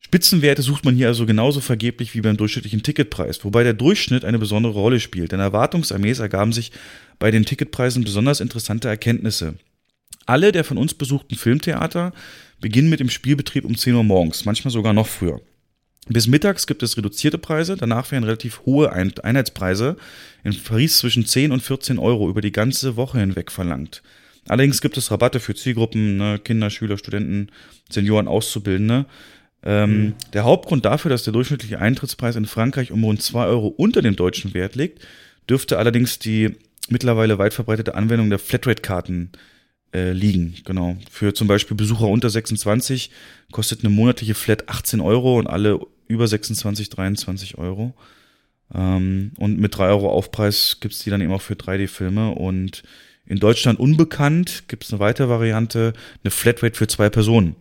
[0.00, 4.40] Spitzenwerte sucht man hier also genauso vergeblich wie beim durchschnittlichen Ticketpreis, wobei der Durchschnitt eine
[4.40, 5.30] besondere Rolle spielt.
[5.30, 6.72] Denn erwartungsarmees ergaben sich
[7.20, 9.54] bei den Ticketpreisen besonders interessante Erkenntnisse.
[10.26, 12.12] Alle der von uns besuchten Filmtheater
[12.60, 15.40] beginnen mit dem Spielbetrieb um 10 Uhr morgens, manchmal sogar noch früher.
[16.08, 19.96] Bis mittags gibt es reduzierte Preise, danach werden relativ hohe Einheitspreise
[20.44, 24.02] in Paris zwischen 10 und 14 Euro über die ganze Woche hinweg verlangt.
[24.48, 27.50] Allerdings gibt es Rabatte für Zielgruppen, ne, Kinder, Schüler, Studenten,
[27.90, 29.06] Senioren, Auszubildende.
[29.64, 30.14] Ähm, mhm.
[30.32, 34.14] Der Hauptgrund dafür, dass der durchschnittliche Eintrittspreis in Frankreich um rund 2 Euro unter dem
[34.14, 35.04] deutschen Wert liegt,
[35.50, 36.52] dürfte allerdings die
[36.88, 39.38] mittlerweile weit verbreitete Anwendung der Flatrate-Karten äh,
[40.12, 40.54] liegen.
[40.64, 40.96] Genau.
[41.10, 43.10] Für zum Beispiel Besucher unter 26
[43.52, 47.94] kostet eine monatliche Flat 18 Euro und alle über 26 23 Euro.
[48.74, 52.30] Ähm, und mit 3 Euro Aufpreis gibt's die dann eben auch für 3D-Filme.
[52.32, 52.82] Und
[53.26, 55.92] in Deutschland unbekannt gibt's eine weitere Variante,
[56.22, 57.56] eine Flatrate für zwei Personen.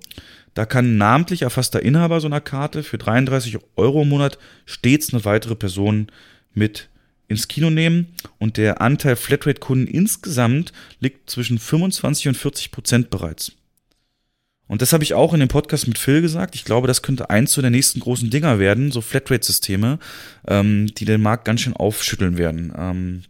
[0.53, 5.25] Da kann namentlich erfasster Inhaber so einer Karte für 33 Euro im Monat stets eine
[5.25, 6.07] weitere Person
[6.53, 6.87] mit
[7.27, 13.51] ins Kino nehmen und der Anteil Flatrate-Kunden insgesamt liegt zwischen 25 und 40 Prozent bereits.
[14.67, 16.55] Und das habe ich auch in dem Podcast mit Phil gesagt.
[16.55, 19.99] Ich glaube, das könnte eins zu der nächsten großen Dinger werden, so Flatrate-Systeme,
[20.47, 22.73] ähm, die den Markt ganz schön aufschütteln werden.
[22.75, 23.23] Ähm,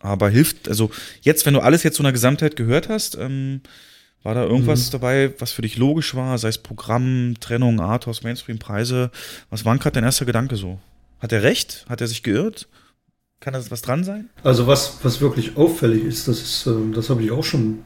[0.00, 0.90] aber hilft, also
[1.22, 3.60] jetzt, wenn du alles jetzt so einer Gesamtheit gehört hast, ähm,
[4.22, 4.92] war da irgendwas mhm.
[4.92, 9.10] dabei, was für dich logisch war, sei es Programm, Trennung, Arthouse, Mainstream, Preise?
[9.50, 10.80] Was war gerade dein erster Gedanke so?
[11.20, 11.86] Hat er recht?
[11.88, 12.68] Hat er sich geirrt?
[13.40, 14.30] Kann das was dran sein?
[14.42, 17.80] Also was, was wirklich auffällig ist, das ist, ähm, das habe ich auch schon,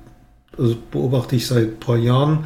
[0.57, 2.45] also beobachte ich seit ein paar Jahren,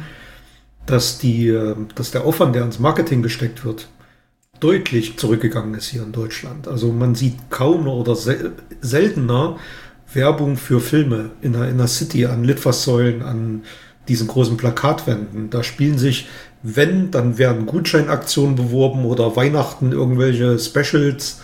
[0.85, 3.87] dass die, ähm, dass der Aufwand, der ans Marketing gesteckt wird,
[4.59, 6.67] deutlich zurückgegangen ist hier in Deutschland.
[6.67, 9.57] Also man sieht kaum oder sel seltener
[10.13, 13.63] Werbung für Filme in der, in der City an Litfaßsäulen, an
[14.07, 15.49] diesen großen Plakatwänden.
[15.49, 16.27] Da spielen sich,
[16.63, 21.41] wenn, dann werden Gutscheinaktionen beworben oder Weihnachten irgendwelche Specials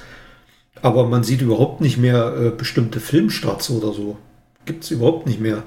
[0.83, 4.17] aber man sieht überhaupt nicht mehr äh, bestimmte Filmstarts oder so.
[4.65, 5.63] Gibt es überhaupt nicht mehr.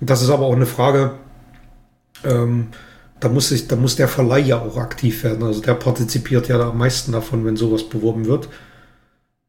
[0.00, 1.12] Das ist aber auch eine Frage,
[2.24, 2.66] ähm,
[3.20, 5.44] da, muss sich, da muss der Verleih ja auch aktiv werden.
[5.44, 8.48] Also der partizipiert ja am meisten davon, wenn sowas beworben wird.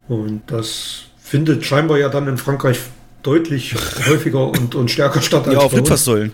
[0.08, 2.80] Und das findet scheinbar ja dann in Frankreich
[3.24, 3.74] deutlich
[4.08, 6.32] häufiger und, und stärker statt als Ja, auf Litfaßsäulen.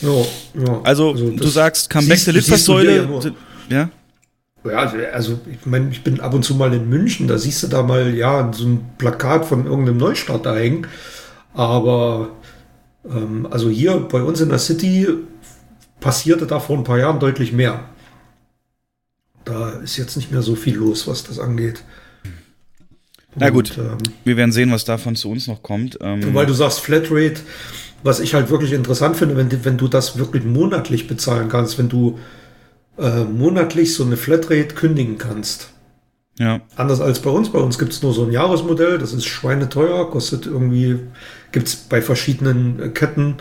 [0.00, 0.80] Ja, ja.
[0.84, 3.08] Also, also du sagst, Comeback der Litfaßsäule.
[3.68, 3.90] Ja, ja?
[4.64, 7.66] Ja, also, ich meine, ich bin ab und zu mal in München, da siehst du
[7.66, 10.86] da mal, ja, so ein Plakat von irgendeinem Neustart da hängen.
[11.54, 12.30] Aber
[13.08, 15.08] ähm, also hier bei uns in der City
[16.00, 17.84] passierte da vor ein paar Jahren deutlich mehr.
[19.44, 21.82] Da ist jetzt nicht mehr so viel los, was das angeht.
[23.34, 25.98] Na gut, Und, ähm, wir werden sehen, was davon zu uns noch kommt.
[26.00, 27.40] Ähm, Weil du sagst Flatrate,
[28.02, 31.88] was ich halt wirklich interessant finde, wenn, wenn du das wirklich monatlich bezahlen kannst, wenn
[31.88, 32.18] du
[32.98, 35.70] äh, monatlich so eine Flatrate kündigen kannst.
[36.38, 37.50] ja, Anders als bei uns.
[37.50, 40.98] Bei uns gibt es nur so ein Jahresmodell, das ist schweineteuer, kostet irgendwie,
[41.52, 43.36] gibt es bei verschiedenen Ketten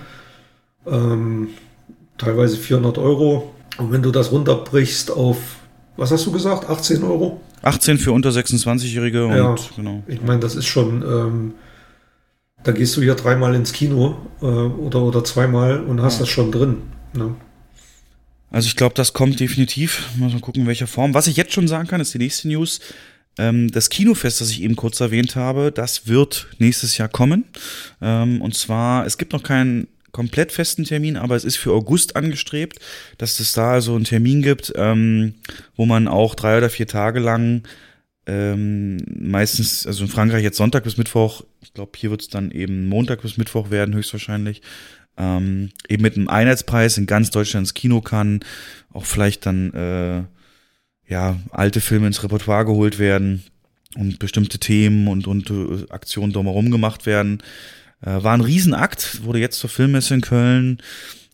[0.86, 1.50] ähm,
[2.18, 3.54] teilweise 400 Euro.
[3.78, 5.38] Und wenn du das runterbrichst auf,
[5.98, 7.42] was hast du gesagt, 18 Euro?
[7.64, 9.56] 18 für unter 26-Jährige und Ja.
[9.76, 10.04] genau.
[10.08, 11.54] Ich meine, das ist schon, ähm,
[12.64, 16.52] da gehst du hier dreimal ins Kino äh, oder, oder zweimal und hast das schon
[16.52, 16.78] drin.
[17.14, 17.36] Ne?
[18.52, 20.10] Also ich glaube, das kommt definitiv.
[20.18, 21.14] Mal gucken, in welcher Form.
[21.14, 22.82] Was ich jetzt schon sagen kann, ist die nächste News.
[23.38, 27.46] Ähm, das Kinofest, das ich eben kurz erwähnt habe, das wird nächstes Jahr kommen.
[28.02, 32.18] Ähm, und zwar, es gibt noch keinen komplett festen Termin, aber es ist für August
[32.18, 32.80] angestrebt,
[33.18, 35.36] dass es da also einen Termin gibt, ähm,
[35.78, 37.64] wo man auch drei oder vier Tage lang
[38.28, 42.52] ähm, meistens, also in Frankreich jetzt Sonntag bis Mittwoch, ich glaube, hier wird es dann
[42.52, 44.62] eben Montag bis Mittwoch werden, höchstwahrscheinlich,
[45.22, 48.40] ähm, eben mit einem Einheitspreis in ganz Deutschland ins Kino kann,
[48.92, 50.24] auch vielleicht dann äh,
[51.12, 53.44] ja alte Filme ins Repertoire geholt werden
[53.96, 57.44] und bestimmte Themen und, und äh, Aktionen drumherum gemacht werden.
[58.02, 60.82] Äh, war ein Riesenakt, wurde jetzt zur Filmmesse in Köln,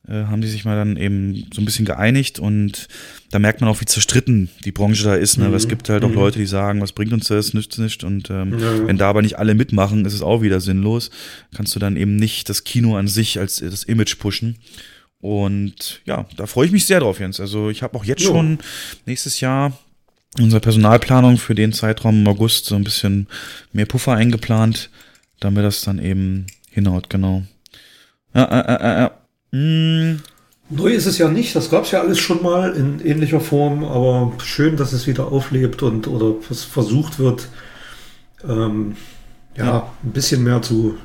[0.08, 2.88] äh, haben die sich mal dann eben so ein bisschen geeinigt und
[3.32, 5.38] da merkt man auch, wie zerstritten die Branche da ist.
[5.38, 5.48] Ne?
[5.50, 8.04] Weil es gibt halt auch Leute, die sagen, was bringt uns das, nützt nicht.
[8.04, 8.88] Und ähm, Ja, ja.
[8.88, 11.10] wenn da aber nicht alle mitmachen, ist es auch wieder sinnlos.
[11.56, 14.58] Kannst du dann eben nicht das Kino an sich als das Image pushen.
[15.20, 17.40] Und ja, da freue ich mich sehr drauf, Jens.
[17.40, 18.30] Also ich habe auch jetzt Jo.
[18.30, 18.60] schon
[19.06, 19.78] nächstes Jahr
[20.40, 23.28] unsere Personalplanung für den Zeitraum im August so ein bisschen
[23.74, 24.90] mehr Puffer eingeplant,
[25.40, 27.44] damit das dann eben hinhaut, genau.
[28.36, 29.10] Ja, äh, äh, äh,
[29.58, 30.20] mm,
[30.70, 33.86] Neu ist es ja nicht, das gab es ja alles schon mal in ähnlicher Form,
[33.86, 37.48] aber schön, dass es wieder auflebt und oder es versucht wird,
[38.48, 38.98] ähm,
[39.56, 40.98] ja, ein bisschen mehr zu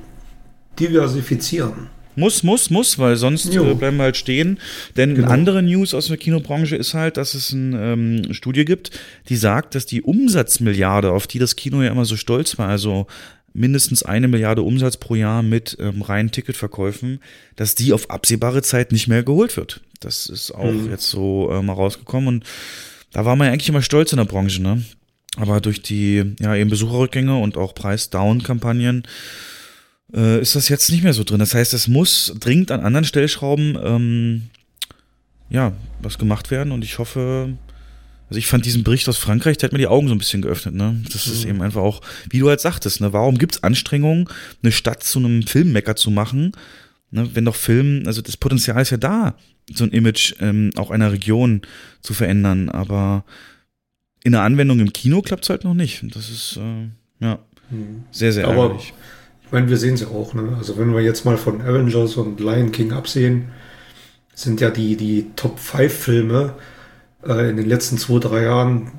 [0.79, 1.89] diversifizieren.
[2.15, 3.65] Muss, muss, muss, weil sonst Jo.
[3.65, 4.59] äh, bleiben wir halt stehen.
[4.97, 5.29] Denn Genau.
[5.31, 8.91] andere News aus der Kinobranche ist halt, dass es eine ähm, Studie gibt,
[9.29, 13.07] die sagt, dass die Umsatzmilliarde, auf die das Kino ja immer so stolz war, also
[13.55, 17.21] mindestens eine Milliarde Umsatz pro Jahr mit ähm, reinen Ticketverkäufen,
[17.57, 19.81] dass die auf absehbare Zeit nicht mehr geholt wird.
[20.01, 22.45] Das ist auch jetzt so äh, mal rausgekommen und
[23.13, 24.83] da war man ja eigentlich immer stolz in der Branche, ne?
[25.37, 29.05] Aber durch die ja eben Besucherrückgänge und auch Preis-Down-Kampagnen
[30.15, 31.39] äh, ist das jetzt nicht mehr so drin.
[31.39, 34.43] Das heißt, es muss dringend an anderen Stellschrauben ähm,
[35.49, 35.73] ja
[36.03, 37.57] was gemacht werden und ich hoffe,
[38.33, 40.41] also ich fand diesen Bericht aus Frankreich, der hat mir die Augen so ein bisschen
[40.41, 40.75] geöffnet.
[40.75, 41.03] Ne?
[41.13, 43.13] Das ist eben einfach auch, wie du halt sagtest, ne?
[43.13, 44.27] warum gibt es Anstrengungen,
[44.63, 46.53] eine Stadt zu einem Filmmecker zu machen,
[47.11, 47.29] ne?
[47.35, 49.35] wenn doch Film, also das Potenzial ist ja da,
[49.71, 51.61] so ein Image ähm, auch einer Region
[52.01, 53.27] zu verändern, aber
[54.25, 56.03] in der Anwendung im Kino klappt es halt noch nicht.
[56.17, 56.89] Das ist äh,
[57.23, 57.39] ja
[58.13, 58.95] sehr, sehr Aber ärgerlich.
[59.45, 60.33] ich meine, wir sehen es ja auch.
[60.33, 60.57] Ne?
[60.57, 63.49] Also wenn wir jetzt mal von Avengers und Lion King absehen,
[64.35, 66.55] sind ja die, die Top 5 Filme
[67.27, 68.93] äh, in den letzten zwei, drei Jahren,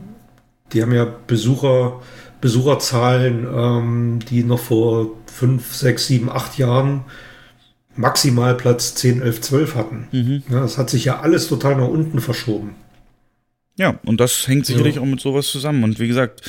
[0.71, 2.01] die haben ja Besucher,
[2.41, 7.05] Besucherzahlen, ähm, die noch vor 5, 6, 7, 8 Jahren
[7.95, 10.07] maximal Platz 10, 11, 12 hatten.
[10.11, 10.43] Mhm.
[10.49, 12.75] Ja, das hat sich ja alles total nach unten verschoben.
[13.77, 15.01] Ja, und das hängt sicherlich Ja.
[15.01, 15.83] auch mit sowas zusammen.
[15.83, 16.41] Und wie gesagt,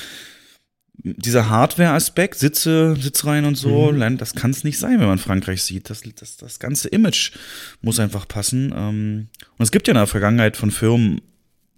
[1.02, 5.62] dieser Hardware-Aspekt, Sitze, Sitzreihen und so, Land, das kann es nicht sein, wenn man Frankreich
[5.62, 5.90] sieht.
[5.90, 7.32] Das, das, das ganze Image
[7.82, 8.72] muss einfach passen.
[8.76, 11.20] Ähm, Und es gibt ja in der Vergangenheit von Firmen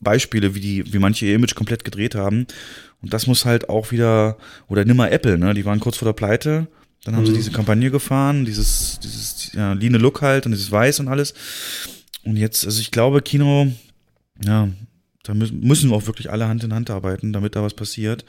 [0.00, 2.46] Beispiele, wie die, wie manche ihr Image komplett gedreht haben.
[3.02, 4.36] Und das muss halt auch wieder,
[4.68, 5.54] oder nimm mal Apple, ne?
[5.54, 6.66] Die waren kurz vor der Pleite.
[7.04, 10.98] Dann haben sie diese Kampagne gefahren, dieses, dieses ja, Line Look halt und dieses Weiß
[10.98, 11.34] und alles.
[12.24, 13.72] Und jetzt, also ich glaube, Kino,
[14.44, 14.68] ja,
[15.22, 18.24] da müssen, müssen wir auch wirklich alle Hand in Hand arbeiten, damit da was passiert.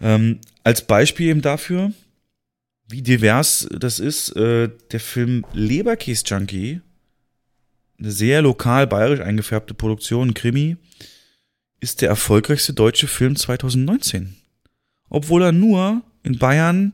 [0.00, 1.92] Ähm, als Beispiel eben dafür,
[2.88, 6.80] wie divers das ist, äh, der Film Leberkäse Junkie,
[7.98, 10.76] eine sehr lokal bayerisch eingefärbte Produktion, Krimi,
[11.80, 14.36] ist der erfolgreichste deutsche Film 2019.
[15.08, 16.92] Obwohl er nur in Bayern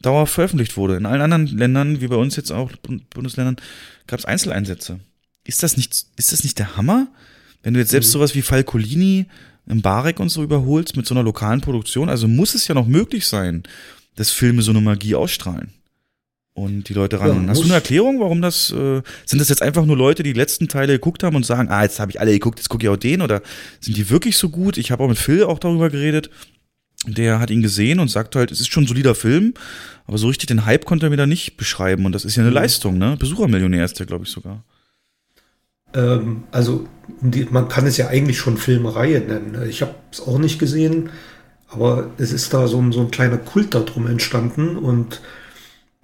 [0.00, 0.96] dauerhaft veröffentlicht wurde.
[0.96, 3.56] In allen anderen Ländern, wie bei uns jetzt auch Bund- Bundesländern,
[4.06, 5.00] gab es Einzeleinsätze.
[5.44, 7.08] Ist das nicht, ist das nicht der Hammer?
[7.62, 9.26] Wenn du jetzt selbst sowas wie Falcolini
[9.66, 12.86] im Barek und so überholst mit so einer lokalen Produktion, also muss es ja noch
[12.86, 13.64] möglich sein,
[14.14, 15.72] dass Filme so eine Magie ausstrahlen.
[16.56, 17.42] Und die Leute ran.
[17.44, 20.32] Ja, Hast du eine Erklärung, warum das, äh, sind das jetzt einfach nur Leute, die
[20.32, 22.82] die letzten Teile geguckt haben und sagen, ah, jetzt habe ich alle geguckt, jetzt gucke
[22.82, 23.42] ich auch den, oder
[23.78, 24.78] sind die wirklich so gut?
[24.78, 26.30] Ich habe auch mit Phil auch darüber geredet.
[27.06, 29.52] Der hat ihn gesehen und sagt halt, es ist schon ein solider Film,
[30.06, 32.06] aber so richtig den Hype konnte er mir da nicht beschreiben.
[32.06, 33.18] Und das ist ja eine Leistung, ne?
[33.18, 34.64] Besuchermillionär ist der, glaube ich, sogar.
[35.92, 36.88] Ähm, also
[37.20, 39.68] die, man kann es ja eigentlich schon Filmreihe nennen.
[39.68, 41.10] Ich habe es auch nicht gesehen,
[41.68, 45.20] Aber es ist da so ein, so ein kleiner Kult darum entstanden und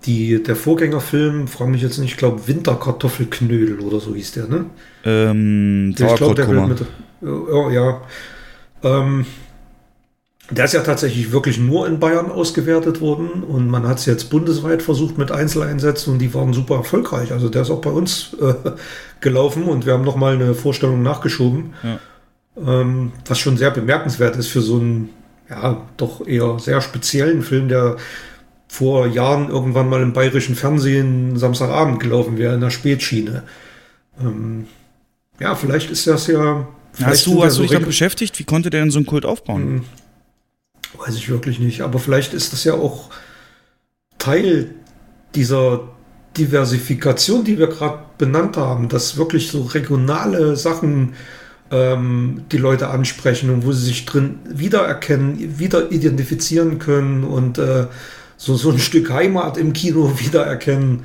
[0.06, 4.66] die, der Vorgängerfilm, frage mich jetzt nicht, ich glaube Winterkartoffelknödel oder so hieß der, ne?
[5.04, 6.80] Ähm, Der- ich glaub, der wird mit,
[7.22, 8.00] ja, ja.
[8.82, 9.26] Ähm,
[10.50, 14.28] der ist ja tatsächlich wirklich nur in Bayern ausgewertet worden und man hat es jetzt
[14.28, 17.32] bundesweit versucht mit Einzeleinsätzen und die waren super erfolgreich.
[17.32, 18.54] Also der ist auch bei uns äh,
[19.20, 21.98] gelaufen und wir haben nochmal eine Vorstellung nachgeschoben, Ja.
[22.82, 25.10] ähm, was schon sehr bemerkenswert ist für so einen,
[25.48, 27.96] ja, doch eher sehr speziellen Film, der
[28.72, 33.42] vor Jahren irgendwann mal im bayerischen Fernsehen Samstagabend gelaufen wäre, in der Spätschiene.
[34.18, 34.66] Ähm,
[35.38, 36.66] ja, vielleicht ist das ja.
[37.02, 38.38] Hast du, hast so du dich damit beschäftigt?
[38.38, 39.84] Wie konnte der denn so einen Kult aufbauen?
[40.96, 41.82] Weiß ich wirklich nicht.
[41.82, 43.10] Aber vielleicht ist das ja auch
[44.16, 44.74] Teil
[45.34, 45.90] dieser
[46.38, 51.12] Diversifikation, die wir gerade benannt haben, dass wirklich so regionale Sachen
[51.70, 57.88] ähm, die Leute ansprechen und wo sie sich drin wiedererkennen, wieder identifizieren können und äh,
[58.44, 61.04] so, so ein Stück Heimat im Kino wiedererkennen.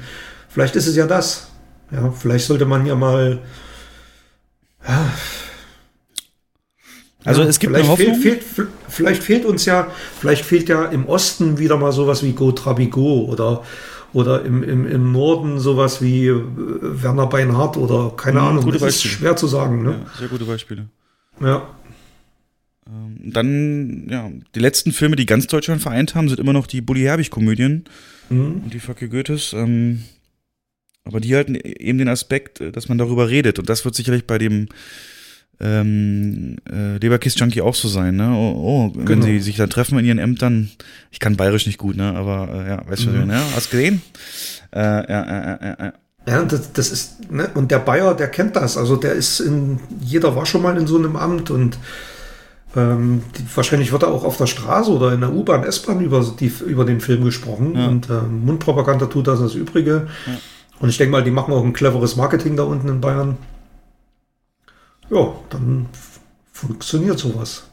[0.49, 1.49] Vielleicht ist es ja das.
[1.91, 3.39] Ja, vielleicht sollte man ja mal
[7.23, 8.15] Also Ja, es gibt vielleicht Hoffnung.
[8.15, 9.87] Fehlt, fehlt, vielleicht fehlt uns ja,
[10.19, 13.63] vielleicht fehlt ja im Osten wieder mal sowas wie Go Trabigo oder,
[14.13, 16.41] oder im, im, im Norden sowas wie äh,
[16.81, 18.71] Werner Beinhardt oder keine Mhm, Ahnung.
[18.71, 19.83] das ist schwer zu sagen.
[19.83, 19.91] Ne?
[20.05, 20.87] ja, sehr gute Beispiele.
[21.41, 21.67] Ja.
[22.89, 26.81] Ähm, Dann, ja, die letzten Filme, die ganz Deutschland vereint haben, sind immer noch die
[26.81, 27.85] Bully Herbig-Komödien
[28.29, 28.61] Mhm.
[28.63, 29.53] und die Facke Goethes.
[29.53, 30.03] Ähm,
[31.03, 33.59] aber die halten eben den Aspekt, äh, dass man darüber redet.
[33.59, 34.67] Und das wird sicherlich bei dem
[35.59, 38.29] ähm, äh, Leberkiss-Junkie auch so sein, ne?
[38.31, 39.25] Oh, oh wenn Genau.
[39.25, 40.69] sie sich dann treffen in ihren Ämtern,
[41.11, 42.13] ich kann bayerisch nicht gut, ne?
[42.13, 43.25] Aber äh, ja, weißt du, Mhm.
[43.27, 43.41] ne?
[43.55, 44.01] Hast gesehen?
[44.71, 45.93] Äh, ja, ja, ja, ja.
[46.27, 47.49] Ja, das, das ist, ne?
[47.55, 48.75] und der Bayer, der kennt das.
[48.77, 51.77] Also der ist in, jeder war schon mal in so einem Amt und
[52.75, 56.23] ähm, die, wahrscheinlich wird er auch auf der Straße oder in der U-Bahn, S-Bahn über,
[56.39, 57.87] die, über den Film gesprochen Ja.
[57.87, 60.07] und ähm, Mundpropaganda tut das das Übrige.
[60.79, 63.37] Und ich denke mal, die machen auch ein cleveres Marketing da unten in Bayern.
[65.09, 65.87] Ja, dann
[66.51, 67.63] funktioniert sowas.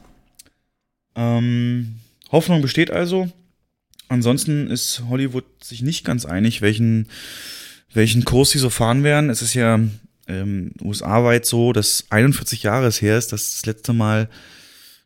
[1.16, 1.96] Ähm,
[2.30, 3.28] Hoffnung besteht also.
[4.08, 7.08] Ansonsten ist Hollywood sich nicht ganz einig, welchen,
[7.92, 9.30] welchen Kurs sie so fahren werden.
[9.30, 9.80] Es ist ja
[10.28, 14.28] ähm, USA-weit so, dass 41 Jahre es her ist, dass das letzte Mal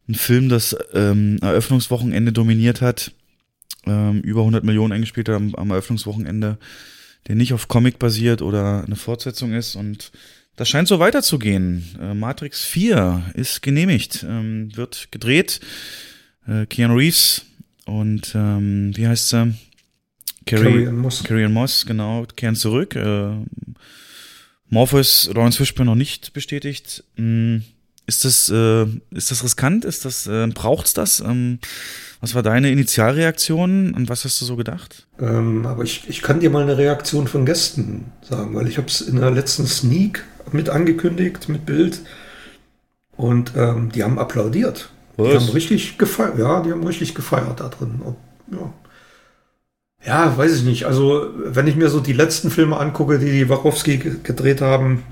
[0.09, 3.13] ein Film das ähm, Eröffnungswochenende dominiert hat,
[3.87, 6.59] ähm, über 100 Millionen eingespielt hat am, am Eröffnungswochenende,
[7.27, 10.13] der nicht auf Comic basiert oder eine Fortsetzung ist und
[10.57, 11.85] das scheint so weiterzugehen.
[12.01, 15.61] Äh, Matrix 4 ist genehmigt, ähm, wird gedreht.
[16.49, 17.45] Äh, Keanu Reeves
[17.85, 19.55] und ähm, wie heißt sie?
[20.47, 21.23] Carrie Ann Moss.
[21.23, 22.97] Carrie Ann Moss, genau, kehren zurück.
[22.97, 23.31] Äh,
[24.71, 27.05] Morpheus, Lawrence Fishburne noch nicht bestätigt.
[27.17, 27.59] Mm,
[28.09, 29.85] Ist das, äh, ist das riskant?
[29.85, 31.21] Ist das, äh, braucht's das?
[31.21, 31.59] Ähm,
[32.23, 33.95] was war deine Initialreaktion?
[33.95, 35.07] An was hast du so gedacht?
[35.21, 38.87] Ähm, aber ich, ich kann dir mal eine Reaktion von Gästen sagen, weil ich habe
[38.89, 42.01] es in der letzten Sneak mit angekündigt, mit Bild.
[43.15, 44.89] Und ähm, die haben applaudiert.
[45.19, 45.35] Die Was?
[45.43, 46.39] haben richtig gefeiert.
[46.39, 48.01] Ja, die haben richtig gefeiert da drin.
[48.03, 48.17] Ob,
[48.51, 48.73] ja.
[50.07, 50.87] ja, weiß ich nicht.
[50.87, 55.03] Also, wenn ich mir so die letzten Filme angucke, die die Wachowski ge- gedreht haben,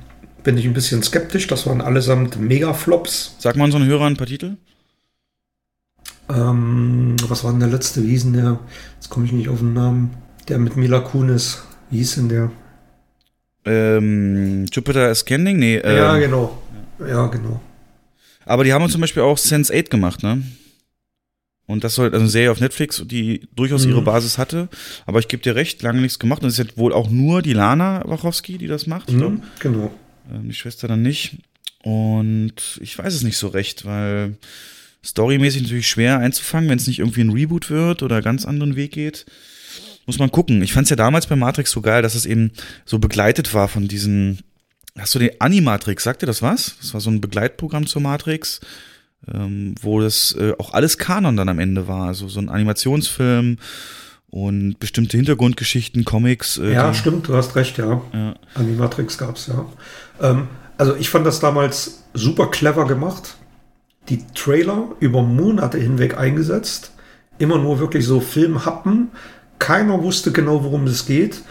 [0.47, 1.49] bin ich ein bisschen skeptisch.
[1.49, 3.34] Das waren allesamt Mega-Flops.
[3.40, 4.57] Sag mal unseren Hörern ein paar Titel.
[6.28, 8.03] Ähm, was war denn der letzte?
[8.05, 8.61] Wie hieß denn der?
[8.94, 10.14] Jetzt komme ich nicht auf den Namen.
[10.49, 11.62] Der mit Mila Kunis.
[11.90, 12.51] Wie hieß denn der?
[13.64, 15.59] Ähm, Jupiter Ascending?
[15.59, 16.62] Nee, ähm, ja, genau.
[17.01, 17.61] Ja, genau.
[18.44, 20.42] Aber die haben zum Beispiel auch Sense 8 gemacht, ne?
[21.66, 23.90] Und das soll also eine Serie auf Netflix, die durchaus Mhm.
[23.90, 24.68] ihre Basis hatte.
[25.07, 26.42] Aber ich gebe dir recht, lange nichts gemacht.
[26.42, 29.11] Und es ist jetzt wohl auch nur die Lana Wachowski, die das macht.
[29.11, 29.90] Mhm, genau.
[30.30, 31.36] Ähm, die Schwester dann nicht.
[31.82, 34.36] Und ich weiß es nicht so recht, weil
[35.04, 38.92] storymäßig natürlich schwer einzufangen, wenn es nicht irgendwie ein Reboot wird oder ganz anderen Weg
[38.92, 39.26] geht.
[40.06, 40.62] Muss man gucken.
[40.62, 42.52] Ich fand es ja damals bei Matrix so geil, dass es eben
[42.84, 44.40] so begleitet war von diesen.
[44.98, 46.76] Hast du den Animatrix, sagt dir das was?
[46.80, 48.60] Das war so ein Begleitprogramm zur Matrix,
[49.32, 52.06] ähm, wo das äh, auch alles Kanon dann am Ende war.
[52.06, 53.58] Also so ein Animationsfilm
[54.30, 56.56] und bestimmte Hintergrundgeschichten, Comics.
[56.58, 58.00] Äh, Ja, stimmt, du hast recht, ja.
[58.12, 58.34] Ja.
[58.54, 59.66] Animatrix gab es, ja.
[60.20, 60.48] Ähm,
[60.78, 63.36] also ich fand das damals super clever gemacht.
[64.08, 66.92] Die Trailer über Monate hinweg eingesetzt.
[67.38, 69.10] Immer nur wirklich so Filmhappen.
[69.58, 71.42] Keiner wusste genau, worum es geht.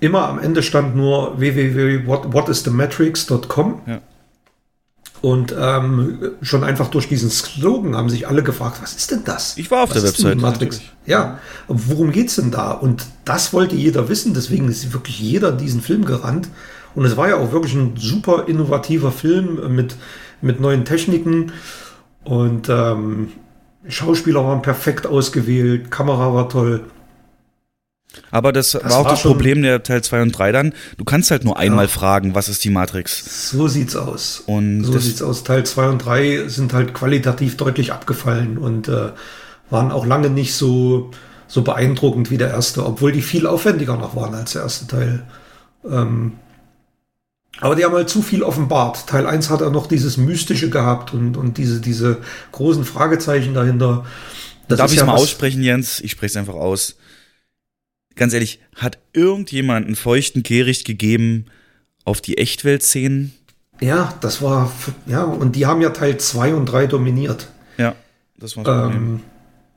[0.00, 3.80] Immer am Ende stand nur www.whatisthematrix.com.
[3.86, 4.00] Ja.
[5.22, 9.56] Und ähm, schon einfach durch diesen Slogan haben sich alle gefragt, was ist denn das?
[9.56, 10.76] Ich war auf was der Website, Matrix?
[10.76, 10.92] natürlich.
[11.06, 12.72] Ja, worum geht's denn da?
[12.72, 16.48] Und das wollte jeder wissen, deswegen ist wirklich jeder diesen Film gerannt.
[16.96, 19.96] Und es war ja auch wirklich ein super innovativer Film mit,
[20.40, 21.52] mit neuen Techniken.
[22.24, 23.28] Und ähm,
[23.86, 26.84] Schauspieler waren perfekt ausgewählt, Kamera war toll.
[28.30, 30.72] Aber das, Das war auch war das Problem der Teil 2 und 3 dann.
[30.96, 33.50] Du kannst halt nur einmal fragen, was ist die Matrix?
[33.50, 34.42] So sieht's aus.
[34.46, 35.44] Und so sieht's aus.
[35.44, 39.10] Teil 2 und 3 sind halt qualitativ deutlich abgefallen und äh,
[39.68, 41.10] waren auch lange nicht so,
[41.46, 45.24] so beeindruckend wie der erste, obwohl die viel aufwendiger noch waren als der erste Teil.
[45.84, 46.32] Ähm,
[47.60, 49.06] aber die haben halt zu viel offenbart.
[49.06, 52.18] Teil 1 hat er noch dieses Mystische gehabt und, und diese, diese
[52.52, 54.04] großen Fragezeichen dahinter.
[54.68, 56.00] Das Darf ich ja mal aussprechen, Jens?
[56.00, 56.96] Ich spreche es einfach aus.
[58.14, 61.46] Ganz ehrlich, hat irgendjemand einen feuchten Kehricht gegeben
[62.04, 63.32] auf die Echtwelt-Szenen?
[63.80, 64.72] Ja, das war,
[65.06, 67.48] ja, und die haben ja Teil 2 und 3 dominiert.
[67.76, 67.94] Ja,
[68.38, 69.02] das war das Problem.
[69.02, 69.20] Ähm,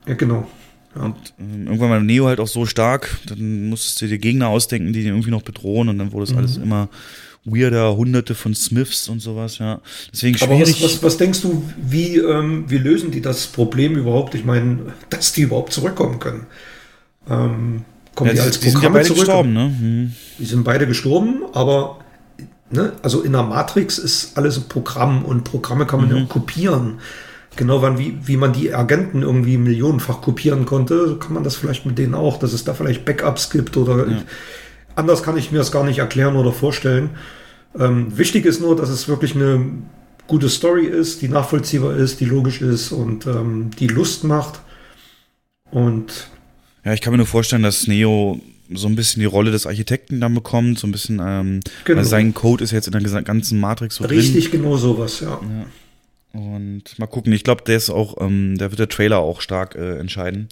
[0.06, 0.48] ja, genau.
[0.96, 1.02] Ja.
[1.02, 4.92] Und ähm, irgendwann war Neo halt auch so stark, dann musstest du dir Gegner ausdenken,
[4.92, 6.64] die den irgendwie noch bedrohen und dann wurde es alles Mhm.
[6.64, 6.88] immer
[7.44, 9.80] weirder, hunderte von Smiths und sowas, ja.
[10.12, 10.82] Deswegen Aber schwierig.
[10.82, 14.34] was, was, was denkst du, wie, ähm, wie lösen die das Problem überhaupt?
[14.34, 16.46] Ich meine, dass die überhaupt zurückkommen können.
[17.28, 17.84] Ähm,
[18.14, 19.20] kommen ja, die als die sind ja Programme beide zurück?
[19.20, 19.64] gestorben, ne?
[19.78, 20.12] Hm.
[20.38, 21.98] Die sind beide gestorben, aber
[22.70, 26.16] ne, also in der Matrix ist alles ein Programm und Programme kann man Mhm.
[26.16, 26.98] ja kopieren.
[27.56, 31.56] Genau wann, wie, wie man die Agenten irgendwie millionenfach kopieren konnte, so kann man das
[31.56, 34.06] vielleicht mit denen auch, dass es da vielleicht Backups gibt oder
[35.00, 37.10] anders kann ich mir das gar nicht erklären oder vorstellen.
[37.78, 39.64] Ähm, wichtig ist nur, dass es wirklich eine
[40.26, 44.60] gute Story ist, die nachvollziehbar ist, die logisch ist und ähm, die Lust macht.
[45.70, 46.28] Und
[46.84, 48.40] Ja, ich kann mir nur vorstellen, dass Neo
[48.72, 51.98] so ein bisschen die Rolle des Architekten dann bekommt, so ein bisschen, ähm, Genau.
[51.98, 54.18] weil sein Code ist jetzt in der ganzen Matrix so drin.
[54.18, 55.40] richtig genau sowas, ja.
[56.32, 59.74] Und mal gucken, ich glaube, der ist auch, ähm, da wird der Trailer auch stark
[59.74, 60.48] äh, entscheiden,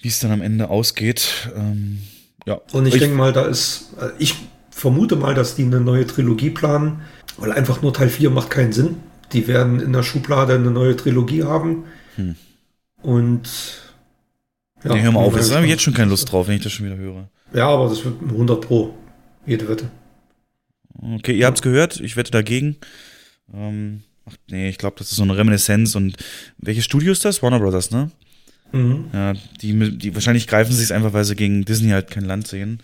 [0.00, 1.50] wie es dann am Ende ausgeht.
[1.54, 1.98] Ähm,
[2.46, 2.60] ja.
[2.72, 4.34] Und ich, denke mal, da ist, äh, ich
[4.70, 7.02] vermute mal, dass die eine neue Trilogie planen,
[7.36, 8.96] weil einfach nur Teil 4 macht keinen Sinn.
[9.32, 11.84] Die werden in der Schublade eine neue Trilogie haben.
[12.16, 12.34] Hm.
[13.02, 13.48] Und
[14.84, 16.62] ja, nee, hör mal auf, jetzt habe ich jetzt schon keine Lust drauf, wenn ich
[16.62, 17.28] das schon wieder höre.
[17.52, 18.94] Ja, aber das wird 100 Pro.
[19.46, 19.90] Jede Wette.
[21.00, 22.76] Okay, ihr habt's gehört, ich wette dagegen.
[23.52, 26.16] Ähm, ach nee, ich glaube, das ist so eine Reminiszenz und
[26.58, 27.42] welches Studio ist das?
[27.42, 28.10] Warner Brothers, ne?
[28.72, 29.06] Mhm.
[29.12, 32.46] Ja, die, die wahrscheinlich greifen sie es einfach, weil sie gegen Disney halt kein Land
[32.46, 32.80] sehen.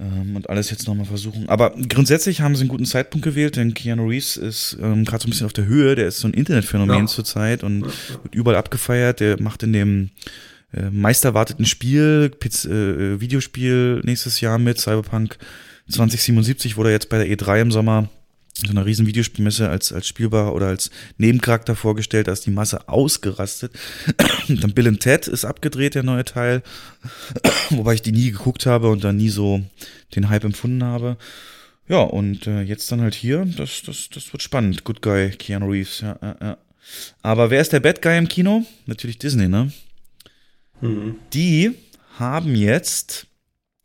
[0.00, 1.48] Ähm, und alles jetzt nochmal versuchen.
[1.48, 5.28] Aber grundsätzlich haben sie einen guten Zeitpunkt gewählt, denn Keanu Reeves ist ähm, gerade so
[5.28, 5.94] ein bisschen auf der Höhe.
[5.94, 7.06] Der ist so ein Internetphänomen Ja.
[7.06, 7.82] zurzeit und
[8.22, 9.20] wird überall abgefeiert.
[9.20, 10.10] Der macht in dem
[10.74, 15.36] äh, meisterwarteten Spiel, Piz, äh, Videospiel nächstes Jahr mit Cyberpunk
[15.88, 18.08] 2077 wurde er jetzt bei der E3 im Sommer
[18.54, 22.88] so einer riesen Videospielmesse als, als spielbar oder als Nebencharakter vorgestellt, da ist die Masse
[22.88, 23.72] ausgerastet.
[24.48, 26.62] Dann Bill and Ted ist abgedreht, der neue Teil,
[27.70, 29.62] wobei ich die nie geguckt habe und da nie so
[30.14, 31.16] den Hype empfunden habe.
[31.88, 34.84] Ja, und äh, jetzt dann halt hier, das, das, das wird spannend.
[34.84, 36.58] Good Guy, Keanu Reeves, ja, ja, ja.
[37.22, 38.64] Aber wer ist der Bad Guy im Kino?
[38.86, 39.72] Natürlich Disney, ne?
[40.80, 41.16] Mhm.
[41.32, 41.72] Die
[42.18, 43.26] haben jetzt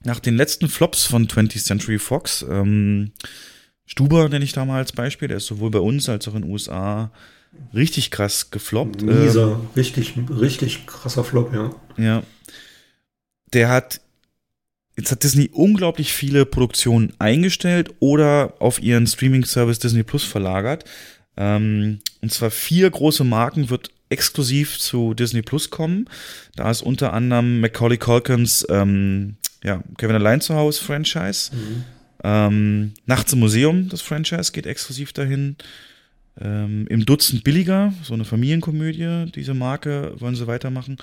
[0.04, 3.12] nach den letzten Flops von 20th Century Fox, ähm,
[3.88, 6.44] Stuber nenne ich da mal als Beispiel, der ist sowohl bei uns als auch in
[6.44, 7.10] den USA
[7.74, 9.02] richtig krass gefloppt.
[9.02, 11.72] Ähm, Mieser, richtig, richtig krasser Flop, ja.
[11.98, 12.24] ja.
[13.54, 14.02] Der hat,
[14.98, 20.84] jetzt hat Disney unglaublich viele Produktionen eingestellt oder auf ihren Streaming-Service Disney Plus verlagert.
[21.38, 26.10] Ähm, und zwar vier große Marken wird exklusiv zu Disney Plus kommen.
[26.58, 31.52] Da ist unter anderem Macaulay Culkins, ähm, ja, Kevin Allein zu Hause Franchise.
[32.24, 35.56] Ähm, Nachts im Museum, das Franchise, geht exklusiv dahin.
[36.40, 40.98] Ähm, Im Dutzend billiger, so eine Familienkomödie, diese Marke wollen sie weitermachen.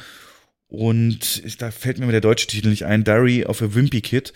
[0.69, 4.33] Und ich, da fällt mir der deutsche Titel nicht ein, Diary of a Wimpy Kid,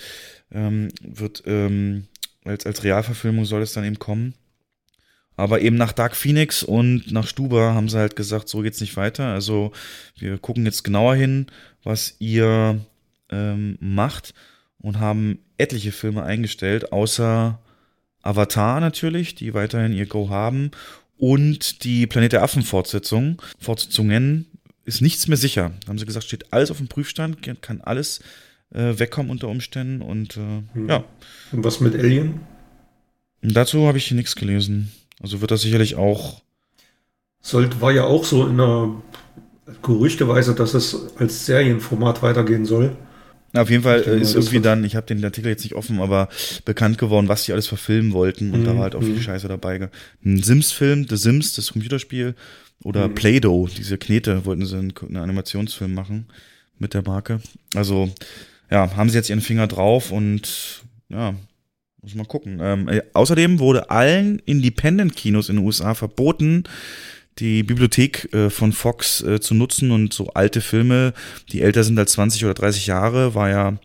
[0.53, 2.07] ähm, wird ähm,
[2.45, 4.35] als, als Realverfilmung soll es dann eben kommen.
[5.37, 8.97] Aber eben nach Dark Phoenix und nach Stuber haben sie halt gesagt, so geht's nicht
[8.97, 9.26] weiter.
[9.26, 9.70] Also
[10.16, 11.47] wir gucken jetzt genauer hin,
[11.85, 12.81] was ihr
[13.31, 14.35] ähm, macht
[14.79, 17.59] und haben etliche Filme eingestellt, außer
[18.23, 20.71] Avatar natürlich, die weiterhin ihr Go haben
[21.17, 24.47] und die Planet der Affen Fortsetzung, Fortsetzungen
[24.85, 25.73] ist nichts mehr sicher.
[25.83, 28.21] Da haben sie gesagt, steht alles auf dem Prüfstand, kann alles
[28.73, 31.05] äh, wegkommen unter Umständen und äh, ja.
[31.53, 32.41] Und was mit Alien?
[33.43, 34.93] Und dazu habe ich nichts gelesen.
[35.21, 36.43] Also wird das sicherlich auch.
[37.41, 38.91] Sollte, war ja auch so in der
[39.83, 42.97] Gerüchteweise, dass es als Serienformat weitergehen soll.
[43.53, 46.01] Na, auf jeden Fall äh, ist irgendwie dann, ich habe den Artikel jetzt nicht offen,
[46.01, 46.28] aber
[46.64, 48.53] bekannt geworden, was sie alles verfilmen wollten.
[48.53, 49.22] Und da Mhm, war halt auch viel mhm.
[49.22, 49.88] Scheiße dabei.
[50.24, 52.34] Ein Sims-Film, The Sims, das Computerspiel.
[52.84, 53.14] Oder Mhm.
[53.14, 56.26] Play-Doh, diese Knete, wollten sie einen, einen Animationsfilm machen
[56.78, 57.40] mit der Marke.
[57.74, 58.11] Also,
[58.70, 61.34] ja, haben sie jetzt ihren Finger drauf und ja,
[62.03, 62.59] muss mal gucken.
[62.62, 66.64] Ähm, äh, außerdem wurde allen Independent-Kinos in den USA verboten,
[67.39, 71.12] die Bibliothek äh, von Fox äh, zu nutzen und so alte Filme,
[71.53, 73.78] die älter sind als 20 oder 30 Jahre, war ja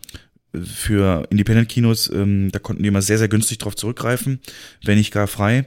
[0.53, 4.39] äh, für Independent-Kinos, ähm, da konnten die immer sehr, sehr günstig drauf zurückgreifen,
[4.83, 5.65] wenn nicht gar frei.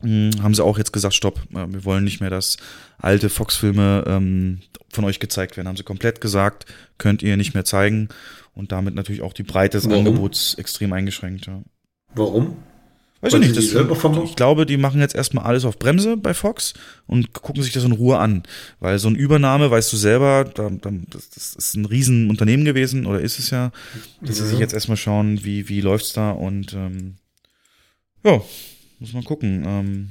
[0.00, 2.56] Hm, haben sie auch jetzt gesagt, stopp, äh, wir wollen nicht mehr, dass
[2.98, 4.60] alte Fox-Filme ähm,
[4.90, 5.68] von euch gezeigt werden.
[5.68, 6.66] Haben sie komplett gesagt,
[6.98, 8.08] könnt ihr nicht mehr zeigen
[8.54, 10.06] und damit natürlich auch die Breite des Warum?
[10.06, 11.46] Angebots extrem eingeschränkt.
[11.46, 11.62] Ja.
[12.14, 12.56] Warum?
[13.22, 13.72] Weiß ich nicht, das,
[14.24, 16.74] ich glaube, die machen jetzt erstmal alles auf Bremse bei Fox
[17.06, 18.42] und gucken sich das in Ruhe an.
[18.80, 23.06] Weil so eine Übernahme, weißt du selber, da, da, das, das ist ein Riesenunternehmen gewesen,
[23.06, 23.70] oder ist es ja,
[24.22, 27.14] dass sie sich jetzt erstmal schauen, wie, wie läuft's da und ähm,
[28.24, 28.42] ja,
[28.98, 30.08] muss man gucken, ähm,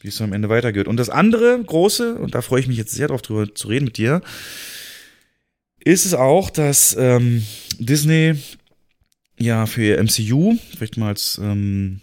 [0.00, 0.88] wie es am Ende weitergeht.
[0.88, 3.84] Und das andere große, und da freue ich mich jetzt sehr drauf drüber zu reden
[3.84, 4.20] mit dir,
[5.78, 7.44] ist es auch, dass ähm,
[7.78, 8.34] Disney
[9.38, 12.00] ja für ihr MCU, vielleicht mal als, ähm,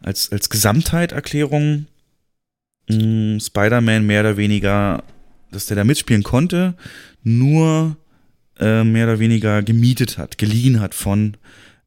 [0.00, 1.86] als, als Gesamtheiterklärung,
[2.88, 5.04] mh, Spider-Man mehr oder weniger,
[5.50, 6.74] dass der da mitspielen konnte,
[7.22, 7.96] nur
[8.58, 11.36] äh, mehr oder weniger gemietet hat, geliehen hat von,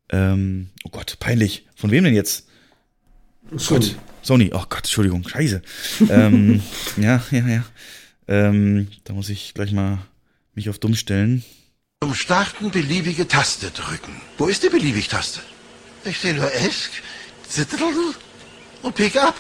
[0.10, 2.48] ähm, oh Gott, peinlich, von wem denn jetzt?
[3.56, 3.80] Sony.
[3.88, 5.62] Gott, Sony, oh Gott, Entschuldigung, scheiße.
[6.10, 6.62] ähm,
[6.98, 7.66] ja, ja, ja.
[8.28, 10.00] Ähm, da muss ich gleich mal
[10.56, 11.44] mich auf dumm stellen.
[12.04, 14.14] Zum Starten beliebige Taste drücken.
[14.38, 15.42] Wo ist die Beliebig-Taste?
[16.06, 16.92] Ich sehe nur Esk,
[18.82, 19.36] und Pick up.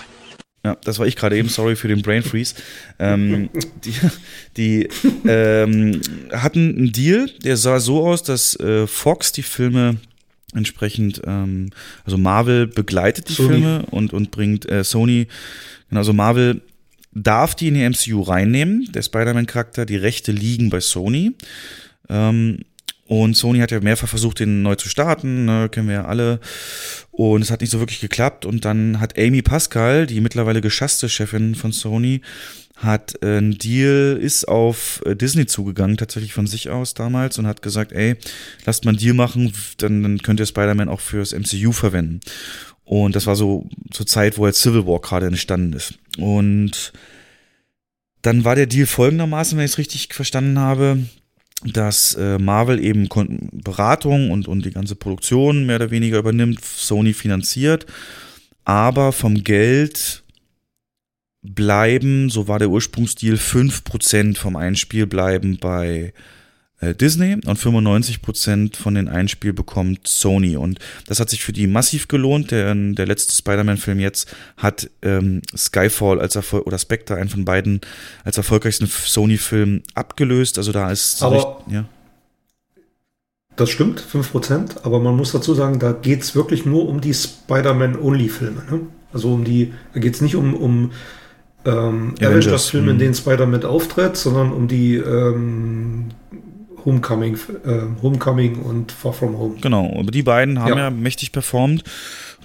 [0.64, 2.56] Ja, das war ich gerade eben, sorry für den Brain Freeze.
[2.98, 3.50] Ähm,
[3.84, 3.94] die
[4.58, 4.90] die
[5.28, 6.02] ähm,
[6.32, 9.98] hatten einen Deal, der sah so aus, dass äh, Fox die Filme
[10.56, 11.70] entsprechend, ähm,
[12.04, 13.50] also Marvel begleitet die Sony.
[13.50, 15.28] Filme und, und bringt äh, Sony,
[15.90, 16.62] genau, also Marvel
[17.12, 21.34] darf die in die MCU reinnehmen, der Spider-Man-Charakter, die Rechte liegen bei Sony.
[22.10, 22.60] Ähm,
[23.08, 26.40] und Sony hat ja mehrfach versucht, den neu zu starten, ne, kennen wir ja alle.
[27.12, 28.46] Und es hat nicht so wirklich geklappt.
[28.46, 32.22] Und dann hat Amy Pascal, die mittlerweile geschasste Chefin von Sony,
[32.76, 37.48] hat äh, einen Deal, ist auf äh, Disney zugegangen, tatsächlich von sich aus damals, und
[37.48, 38.16] hat gesagt, ey,
[38.66, 42.22] lasst mal einen Deal machen, dann, dann könnt ihr Spider-Man auch fürs MCU verwenden.
[42.84, 45.94] Und das war so zur Zeit, wo jetzt Civil War gerade entstanden ist.
[46.18, 46.92] Und
[48.24, 51.00] dann war der Deal folgendermaßen, wenn ich es richtig verstanden habe,
[51.74, 56.64] dass äh, Marvel eben Kon Beratung und, und die ganze Produktion mehr oder weniger übernimmt,
[56.64, 57.86] Sony finanziert,
[58.64, 60.24] aber vom Geld
[61.42, 66.14] bleiben, so war der Ursprungsdeal, 5% vom Einspiel bleiben bei
[66.82, 70.58] Disney und 95% von den Einspiel bekommt Sony.
[70.58, 72.52] Und das hat sich für die massiv gelohnt.
[72.52, 77.82] Der, der letzte Spider-Man-Film jetzt hat ähm, Skyfall als Erfolg oder Spectre, einen von beiden,
[78.24, 80.58] als erfolgreichsten Sony-Film abgelöst.
[80.58, 81.86] Also da ist Aber- richt- ja.
[83.56, 87.14] Das stimmt, 5%, aber man muss dazu sagen, da geht es wirklich nur um die
[87.14, 88.64] Spider-Man-Only-Filme.
[88.70, 88.82] Ne?
[89.14, 90.92] Also um die, da geht es nicht um, um
[91.64, 93.00] ähm, Avengers, Avengers-Filme, in mhm.
[93.00, 96.10] denen Spider-Man auftritt, sondern um die ähm,
[96.86, 99.56] Homecoming, äh, Homecoming und Far From Home.
[99.60, 100.90] Genau, aber die beiden haben ja, Ja.
[100.92, 101.84] mächtig performt.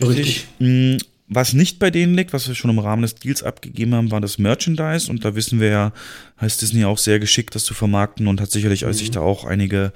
[0.01, 0.47] Richtig.
[0.59, 0.97] Mm,
[1.33, 4.21] Was nicht bei denen liegt, was wir schon im Rahmen des Deals abgegeben haben, war
[4.21, 5.09] das Merchandise.
[5.09, 5.93] Und da wissen wir ja,
[6.41, 8.93] heißt Disney auch sehr geschickt, das zu vermarkten und hat sicherlich Mhm.
[8.95, 9.93] sich da auch einige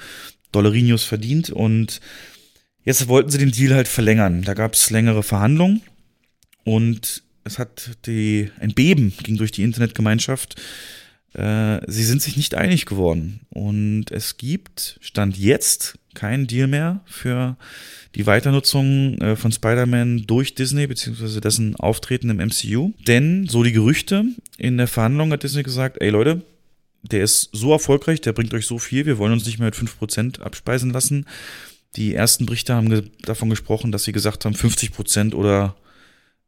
[0.53, 1.51] Dollarinos verdient.
[1.51, 2.01] Und
[2.85, 4.43] jetzt wollten sie den Deal halt verlängern.
[4.43, 5.81] Da gab es längere Verhandlungen
[6.63, 10.55] und es hat die, ein Beben ging durch die Internetgemeinschaft.
[11.35, 13.41] Äh, sie sind sich nicht einig geworden.
[13.51, 17.57] Und es gibt, Stand jetzt, keinen Deal mehr für
[18.15, 22.93] die Weiternutzung äh, von Spider-Man durch Disney, beziehungsweise dessen Auftreten im MCU.
[23.07, 24.25] Denn, so die Gerüchte,
[24.57, 26.43] in der Verhandlung hat Disney gesagt, ey Leute,
[27.03, 29.75] der ist so erfolgreich, der bringt euch so viel, wir wollen uns nicht mehr mit
[29.75, 31.27] 5% abspeisen lassen.
[31.97, 35.75] Die ersten Berichte haben ge davon gesprochen, dass sie gesagt haben, 50% oder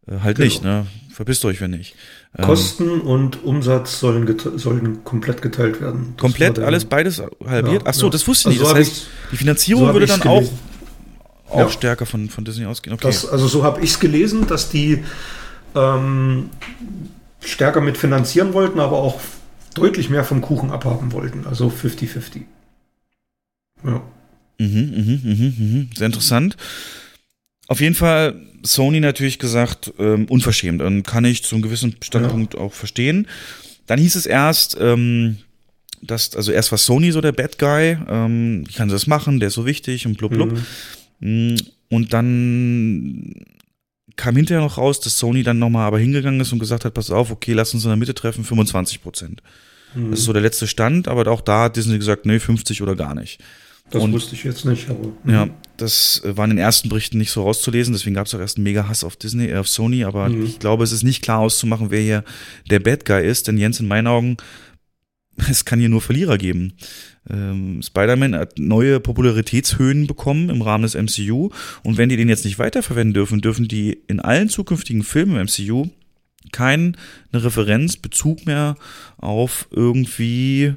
[0.06, 0.46] äh, halt Genau.
[0.46, 0.86] nicht, ne?
[1.12, 1.94] Verpisst euch, wenn nicht.
[2.38, 6.12] Ähm, Kosten und Umsatz sollen, gete- sollen komplett geteilt werden.
[6.16, 7.82] Das komplett alles beides halbiert?
[7.82, 8.10] Ja, Ach so, ja.
[8.10, 8.84] das wusste ich Also nicht.
[8.86, 10.58] so Das hab heißt, die Finanzierung so würde dann auch, gelesen.
[11.48, 11.68] auch Ja.
[11.70, 12.94] stärker von, von Disney ausgehen.
[12.94, 13.06] Okay.
[13.06, 15.02] Das, also so habe ich es gelesen, dass die
[15.74, 16.50] ähm,
[17.40, 19.20] stärker mit finanzieren wollten, aber auch
[19.74, 21.46] deutlich mehr vom Kuchen abhaben wollten.
[21.46, 22.42] Also 50-50.
[23.84, 24.02] Ja.
[24.58, 25.90] Mhm, mhm, mhm, mhm.
[25.94, 26.56] Sehr interessant.
[27.68, 30.82] Auf jeden Fall Sony natürlich gesagt, ähm, unverschämt.
[30.82, 33.26] Und kann ich zu einem gewissen Standpunkt auch verstehen.
[33.86, 35.38] Dann hieß es erst, ähm,
[36.02, 39.40] dass, also erst war Sony so der Bad Guy, ähm, wie kann sie das machen,
[39.40, 40.52] der ist so wichtig und blub blub.
[41.20, 41.54] Mhm.
[41.54, 41.56] Mm,
[41.88, 43.32] Und dann
[44.16, 47.10] kam hinterher noch raus, dass Sony dann nochmal aber hingegangen ist und gesagt hat, pass
[47.10, 49.42] auf, okay, lass uns in der Mitte treffen, 25 Prozent.
[49.94, 50.10] Mhm.
[50.10, 52.94] Das ist so der letzte Stand, aber auch da hat Disney gesagt, nee, 50 oder
[52.96, 53.40] gar nicht.
[53.90, 55.12] Das und- wusste ich jetzt nicht, aber.
[55.30, 58.40] Ja, das äh, war in den ersten Berichten nicht so rauszulesen, deswegen gab es auch
[58.40, 60.44] erst einen mega Hass auf Disney, äh, auf Sony, aber mhm.
[60.44, 62.24] ich glaube, es ist nicht klar auszumachen, wer hier
[62.70, 64.36] der Bad Guy ist, denn Jens in meinen Augen,
[65.50, 66.74] es kann hier nur Verlierer geben.
[67.28, 71.50] Ähm, Spider-Man hat neue Popularitätshöhen bekommen im Rahmen des MCU
[71.82, 75.46] und wenn die den jetzt nicht weiterverwenden dürfen, dürfen die in allen zukünftigen Filmen im
[75.46, 75.90] MCU
[76.52, 76.92] keine
[77.32, 78.76] Referenz, Bezug mehr
[79.18, 80.74] auf irgendwie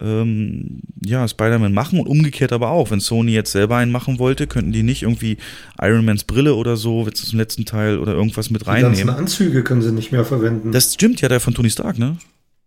[0.00, 2.90] ähm, ja, Spider-Man machen und umgekehrt aber auch.
[2.90, 5.38] Wenn Sony jetzt selber einen machen wollte, könnten die nicht irgendwie
[5.80, 8.94] Iron Mans Brille oder so, jetzt zum letzten Teil oder irgendwas mit reinnehmen.
[8.94, 10.72] Die ganzen Anzüge können sie nicht mehr verwenden.
[10.72, 12.16] Das stimmt ja, der von Tony Stark, ne?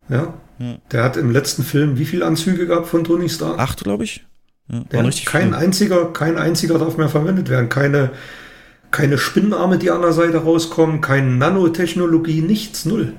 [0.10, 0.34] Ja.
[0.60, 0.78] ja.
[0.92, 3.60] Der hat im letzten Film wie viele Anzüge gehabt von Tony Stark?
[3.60, 4.26] Acht, glaube ich.
[4.72, 5.56] Ja, der richtig kein viel.
[5.56, 7.70] einziger, kein einziger darf mehr verwendet werden.
[7.70, 8.12] Keine,
[8.92, 13.14] keine Spinnenarme, die an der Seite rauskommen, keine Nanotechnologie, nichts, null.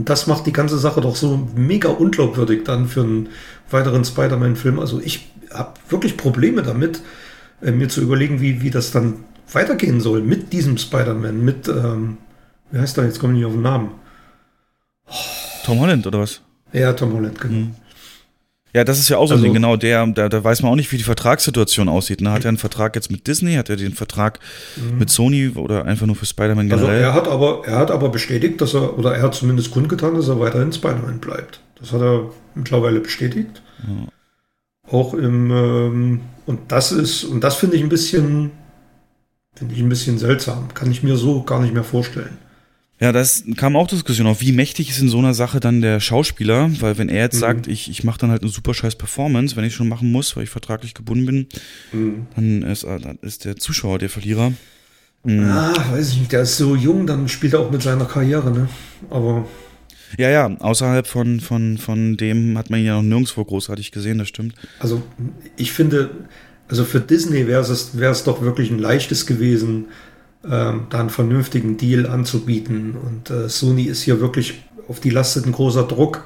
[0.00, 3.28] Und das macht die ganze Sache doch so mega unglaubwürdig dann für einen
[3.70, 4.78] weiteren Spider-Man-Film.
[4.78, 7.02] Also ich habe wirklich Probleme damit,
[7.60, 12.16] äh, mir zu überlegen, wie, wie das dann weitergehen soll mit diesem Spider-Man, mit, ähm,
[12.70, 13.90] wie heißt er, jetzt komme ich nicht auf den Namen.
[15.66, 16.40] Tom Holland oder was?
[16.72, 17.54] Ja, Tom Holland, genau.
[17.54, 17.74] Mhm.
[18.72, 20.70] Ja, das ist ja auch so also, ein Ding, genau, der, da, da weiß man
[20.70, 22.20] auch nicht, wie die Vertragssituation aussieht.
[22.20, 22.30] Ne?
[22.30, 24.38] Hat er einen Vertrag jetzt mit Disney, hat er den Vertrag
[24.76, 24.98] mhm.
[24.98, 27.04] mit Sony oder einfach nur für Spider-Man also generell?
[27.04, 30.14] Also er hat aber, er hat aber bestätigt, dass er, oder er hat zumindest kundgetan,
[30.14, 31.60] dass er weiterhin Spider-Man bleibt.
[31.80, 33.62] Das hat er mittlerweile bestätigt.
[33.82, 34.92] Ja.
[34.92, 38.52] Auch im, ähm, und das ist, und das finde ich ein bisschen,
[39.54, 40.74] finde ich ein bisschen seltsam.
[40.74, 42.38] Kann ich mir so gar nicht mehr vorstellen.
[43.00, 46.00] Ja, das kam auch Diskussion auf, wie mächtig ist in so einer Sache dann der
[46.00, 47.40] Schauspieler, weil wenn er jetzt mhm.
[47.40, 50.36] sagt, ich, ich mache dann halt eine super scheiß Performance, wenn ich schon machen muss,
[50.36, 51.46] weil ich vertraglich gebunden bin,
[51.92, 52.26] mhm.
[52.36, 54.52] dann, ist, äh, dann ist der Zuschauer der Verlierer.
[55.24, 55.44] Mhm.
[55.44, 58.50] Ah, weiß ich nicht, der ist so jung, dann spielt er auch mit seiner Karriere,
[58.50, 58.68] ne?
[59.08, 59.46] Aber.
[60.18, 64.18] Ja, ja, außerhalb von, von, von dem hat man ihn ja noch nirgendwo großartig gesehen,
[64.18, 64.54] das stimmt.
[64.78, 65.02] Also,
[65.56, 66.10] ich finde,
[66.68, 69.86] also für Disney wäre es, wäre es doch wirklich ein leichtes gewesen,
[70.44, 72.96] ähm, da einen vernünftigen Deal anzubieten.
[72.96, 76.24] Und äh, Sony ist hier wirklich auf die lastet ein großer Druck.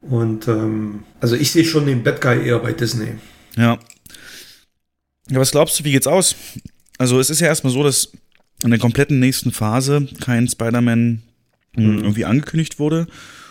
[0.00, 3.14] Und ähm, also ich sehe schon den Bad Guy eher bei Disney.
[3.56, 3.78] Ja.
[5.28, 6.34] Ja, was glaubst du, wie geht's aus?
[6.98, 8.12] Also es ist ja erstmal so, dass
[8.62, 11.22] in der kompletten nächsten Phase kein Spider-Man
[11.74, 11.98] hm, mhm.
[11.98, 13.06] irgendwie angekündigt wurde.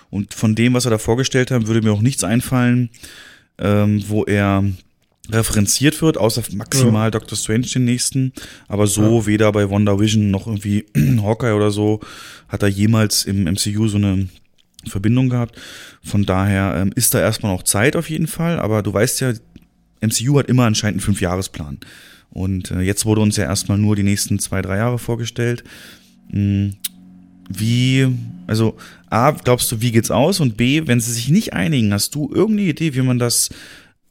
[0.09, 2.89] Und von dem, was er da vorgestellt hat, würde mir auch nichts einfallen,
[3.57, 4.63] ähm, wo er
[5.31, 7.11] referenziert wird, außer maximal ja.
[7.11, 8.33] Doctor Strange den nächsten.
[8.67, 9.25] Aber so ja.
[9.25, 10.85] weder bei Wonder Vision noch irgendwie
[11.21, 11.99] Hawkeye oder so
[12.47, 14.27] hat er jemals im MCU so eine
[14.87, 15.55] Verbindung gehabt.
[16.03, 18.59] Von daher ähm, ist da erstmal noch Zeit auf jeden Fall.
[18.59, 19.33] Aber du weißt ja,
[20.01, 21.79] MCU hat immer anscheinend einen Fünfjahresplan.
[22.31, 25.63] Und äh, jetzt wurde uns ja erstmal nur die nächsten zwei, drei Jahre vorgestellt.
[26.31, 26.75] Hm,
[27.49, 28.07] wie,
[28.45, 28.77] also
[29.09, 30.39] A, glaubst du, wie geht's aus?
[30.39, 33.49] Und B, wenn sie sich nicht einigen, hast du irgendeine Idee, wie man das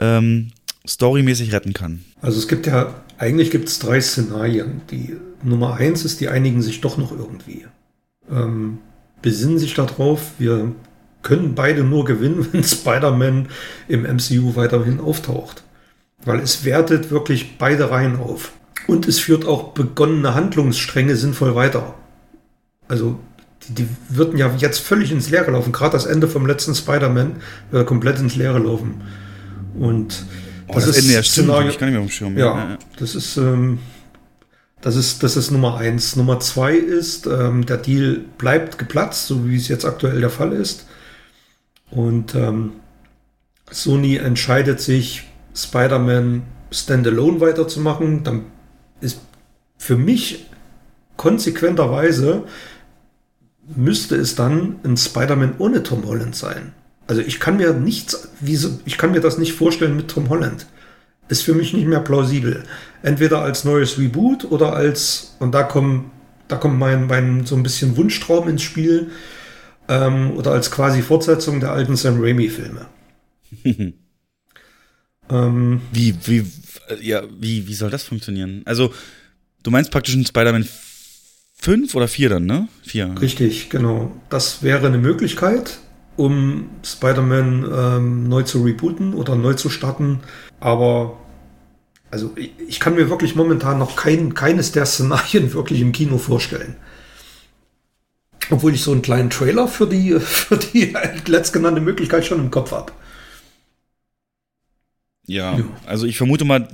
[0.00, 0.50] ähm,
[0.88, 2.04] storymäßig retten kann?
[2.20, 4.80] Also es gibt ja, eigentlich gibt es drei Szenarien.
[4.90, 7.66] Die Nummer eins ist, die einigen sich doch noch irgendwie.
[8.30, 8.78] Ähm,
[9.22, 10.72] besinnen sich darauf, wir
[11.22, 13.48] können beide nur gewinnen, wenn Spider-Man
[13.88, 15.62] im MCU weiterhin auftaucht.
[16.24, 18.52] Weil es wertet wirklich beide Reihen auf.
[18.86, 21.94] Und es führt auch begonnene Handlungsstränge sinnvoll weiter.
[22.88, 23.20] Also
[23.68, 25.72] die, die würden ja jetzt völlig ins Leere laufen.
[25.72, 27.36] Gerade das Ende vom letzten Spider-Man
[27.70, 29.02] wird komplett ins Leere laufen.
[29.78, 30.24] Und
[30.68, 32.38] Oh, das, das ist Ende ja stimmt, Szenario, ich gar nicht mehr umschirmen.
[32.38, 33.78] Ja, ja, ja, das ist, ähm,
[34.80, 36.16] das ist, das ist Nummer eins.
[36.16, 40.52] Nummer zwei ist, ähm, der Deal bleibt geplatzt, so wie es jetzt aktuell der Fall
[40.52, 40.86] ist.
[41.90, 42.72] Und ähm,
[43.70, 45.24] Sony entscheidet sich,
[45.54, 48.24] Spider-Man Standalone weiterzumachen.
[48.24, 48.44] Dann
[49.00, 49.20] ist
[49.78, 50.46] für mich
[51.16, 52.44] konsequenterweise
[53.74, 56.72] müsste es dann ein Spider-Man ohne Tom Holland sein.
[57.08, 60.66] Also ich kann mir nichts, ich kann mir das nicht vorstellen mit Tom Holland.
[61.28, 62.64] Ist für mich nicht mehr plausibel.
[63.02, 66.10] Entweder als neues Reboot oder als, und da kommen,
[66.48, 69.10] da kommt mein, mein so ein bisschen Wunschtraum ins Spiel,
[69.88, 72.86] ähm, oder als quasi Fortsetzung der alten Sam Raimi-Filme.
[75.30, 76.44] ähm, wie, wie,
[77.00, 78.62] ja, wie, wie soll das funktionieren?
[78.66, 78.92] Also,
[79.62, 80.68] du meinst praktisch ein Spider-Man
[81.54, 82.68] 5 oder 4 dann, ne?
[82.82, 83.14] 4.
[83.18, 84.12] Richtig, genau.
[84.28, 85.78] Das wäre eine Möglichkeit
[86.18, 90.20] um Spider-Man ähm, neu zu rebooten oder neu zu starten.
[90.58, 91.16] Aber
[92.10, 96.18] also ich, ich kann mir wirklich momentan noch kein, keines der Szenarien wirklich im Kino
[96.18, 96.76] vorstellen.
[98.50, 100.92] Obwohl ich so einen kleinen Trailer für die, für die
[101.26, 102.92] letztgenannte Möglichkeit schon im Kopf habe.
[105.26, 106.68] Ja, ja, also ich vermute mal,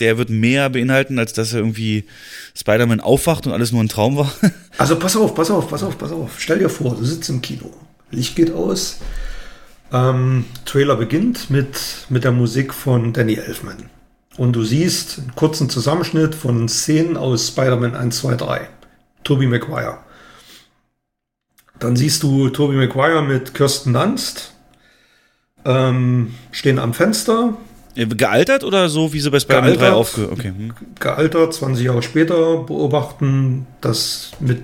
[0.00, 2.04] der wird mehr beinhalten, als dass er irgendwie
[2.56, 4.32] Spider-Man aufwacht und alles nur ein Traum war.
[4.78, 6.36] Also pass auf, pass auf, pass auf, pass auf.
[6.38, 7.72] Stell dir vor, du sitzt im Kino.
[8.10, 9.00] Licht geht aus.
[9.92, 13.90] Ähm, Trailer beginnt mit, mit der Musik von Danny Elfman.
[14.36, 18.68] und du siehst einen kurzen Zusammenschnitt von Szenen aus Spider-Man 1, 2, 3.
[19.24, 19.98] Tobey Maguire.
[21.78, 24.52] Dann siehst du Tobey Maguire mit Kirsten Dunst
[25.64, 27.54] ähm, stehen am Fenster.
[27.94, 29.96] Äh, Gealtert oder so, wie sie bei Spider-Man 3 Gealtert.
[29.96, 30.32] aufge...
[30.32, 30.48] Okay.
[30.48, 30.72] Hm.
[30.98, 34.62] gealtert, 20 Jahre später, beobachten das mit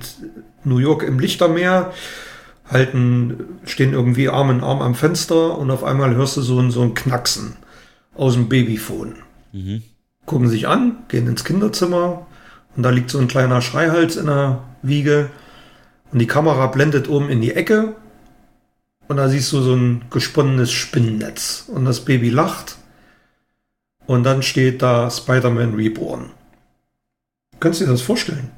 [0.65, 1.93] New York im Lichtermeer,
[2.71, 6.71] halten, stehen irgendwie Arm in Arm am Fenster und auf einmal hörst du so ein,
[6.71, 7.57] so ein Knacksen
[8.15, 9.17] aus dem Babyphone.
[10.27, 12.27] Gucken sich an, gehen ins Kinderzimmer
[12.77, 15.31] und da liegt so ein kleiner Schreihals in der Wiege
[16.13, 17.95] und die Kamera blendet oben in die Ecke
[19.09, 22.77] und da siehst du so ein gesponnenes Spinnennetz und das Baby lacht
[24.07, 26.31] und dann steht da Spider-Man Reborn.
[27.61, 28.51] Kannst du dir das vorstellen?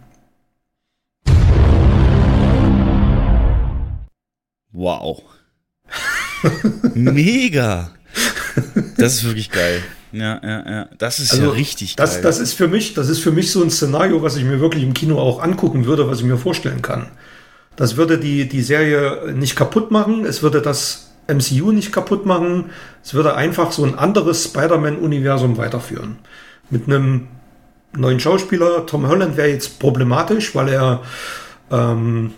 [4.76, 5.22] Wow.
[6.94, 7.92] Mega.
[8.98, 9.82] Das ist wirklich geil.
[10.12, 10.88] Ja, ja, ja.
[10.98, 12.22] Das ist ja richtig Also das, geil.
[12.22, 14.82] Das ist für mich, das ist für mich so ein Szenario, was ich mir wirklich
[14.82, 17.08] im Kino auch angucken würde, was ich mir vorstellen kann.
[17.76, 22.66] Das würde die, die Serie nicht kaputt machen, es würde das MCU nicht kaputt machen,
[23.02, 26.18] es würde einfach so ein anderes Spider-Man-Universum weiterführen.
[26.68, 27.28] Mit einem
[27.96, 31.02] neuen Schauspieler, Tom Holland wäre jetzt problematisch, weil er
[31.70, 32.34] ähm,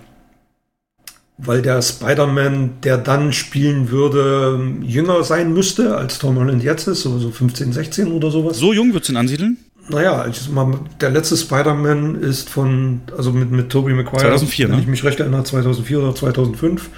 [1.39, 7.03] weil der Spider-Man, der dann spielen würde, jünger sein müsste, als Tom Holland jetzt ist,
[7.03, 8.59] so, so 15, 16 oder sowas.
[8.59, 9.57] so jung wird's ihn ansiedeln?
[9.89, 10.51] Naja, ich
[11.01, 14.83] der letzte Spider-Man ist von, also mit, mit Tobey Maguire, 2004, wenn ne?
[14.83, 16.91] ich mich recht erinnere, 2004 oder 2005.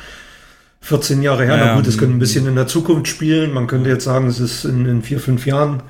[0.83, 3.53] 14 Jahre her, Ja, na gut, es könnte ein bisschen in der Zukunft spielen.
[3.53, 5.83] Man könnte jetzt sagen, es ist in, in vier, fünf Jahren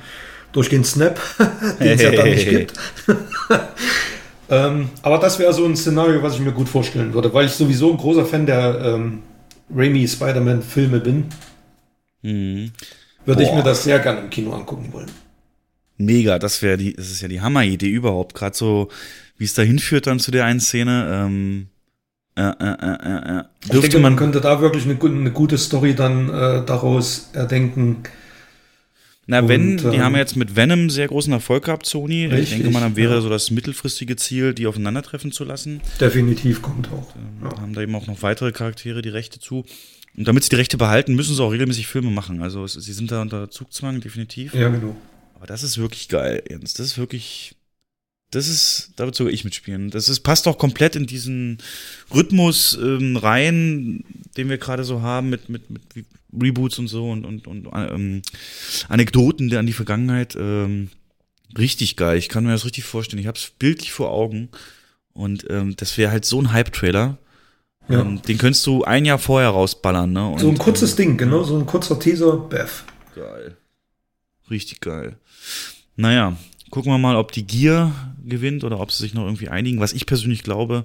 [0.53, 1.21] durchgehend Snap,
[1.81, 2.73] den es ja dann nicht gibt.
[4.51, 7.53] Ähm, aber das wäre so ein Szenario, was ich mir gut vorstellen würde, weil ich
[7.53, 9.23] sowieso ein großer Fan der ähm,
[9.75, 11.27] Raimi Spider-Man-Filme bin,
[12.23, 12.73] Mhm.
[13.25, 15.11] würde ich mir das sehr gerne im Kino angucken wollen.
[15.97, 18.35] Mega, das wäre die, das ist ja die Hammeridee überhaupt.
[18.35, 18.89] Gerade so,
[19.37, 21.09] wie es da hinführt dann zu der einen Szene.
[21.11, 21.69] Ähm,
[22.37, 23.45] äh, äh, äh, äh, äh.
[23.65, 27.31] Ich Dürfte denke, man, man könnte da wirklich eine, eine gute Story dann äh, daraus
[27.35, 28.03] erdenken.
[29.31, 32.27] Na, wenn, und, die ähm, haben ja jetzt mit Venom sehr großen Erfolg gehabt, Sony.
[32.27, 33.21] ich Richtig, denke mal, dann wäre ja.
[33.21, 35.81] so das mittelfristige Ziel, die aufeinandertreffen zu lassen.
[36.01, 37.15] Definitiv kommt auch.
[37.41, 37.61] Ja.
[37.61, 39.65] Haben da eben auch noch weitere Charaktere die Rechte zu.
[40.17, 42.43] Und damit sie die Rechte behalten, müssen sie auch regelmäßig Filme machen.
[42.43, 44.53] Also es, sie sind da unter Zugzwang, definitiv.
[44.53, 44.97] Ja, genau.
[45.37, 46.81] Aber das ist wirklich geil, Ernst.
[46.81, 47.55] Das ist wirklich.
[48.33, 49.91] Das ist, da wird sogar ich mitspielen.
[49.91, 51.59] Das ist, passt auch komplett in diesen
[52.13, 54.05] Rhythmus ähm, rein,
[54.37, 55.83] den wir gerade so haben mit, mit, mit
[56.33, 58.23] Reboots und so und, und, und ähm,
[58.89, 60.37] Anekdoten an die Vergangenheit.
[60.39, 60.91] Ähm,
[61.59, 62.19] richtig geil.
[62.19, 63.21] Ich kann mir das richtig vorstellen.
[63.21, 64.49] Ich habe es bildlich vor Augen.
[65.13, 67.19] Und ähm, das wäre halt so ein Hype-Trailer.
[67.89, 68.01] Ja.
[68.01, 70.29] Ähm, den könntest du ein Jahr vorher rausballern, ne?
[70.29, 72.85] Und, so ein kurzes ähm, Ding, genau, so ein kurzer Teaser, Beth.
[73.17, 73.57] Geil.
[74.49, 75.17] Richtig geil.
[75.97, 76.37] Naja,
[76.71, 77.93] gucken wir mal, ob die Gier
[78.25, 80.85] gewinnt oder ob sie sich noch irgendwie einigen, was ich persönlich glaube.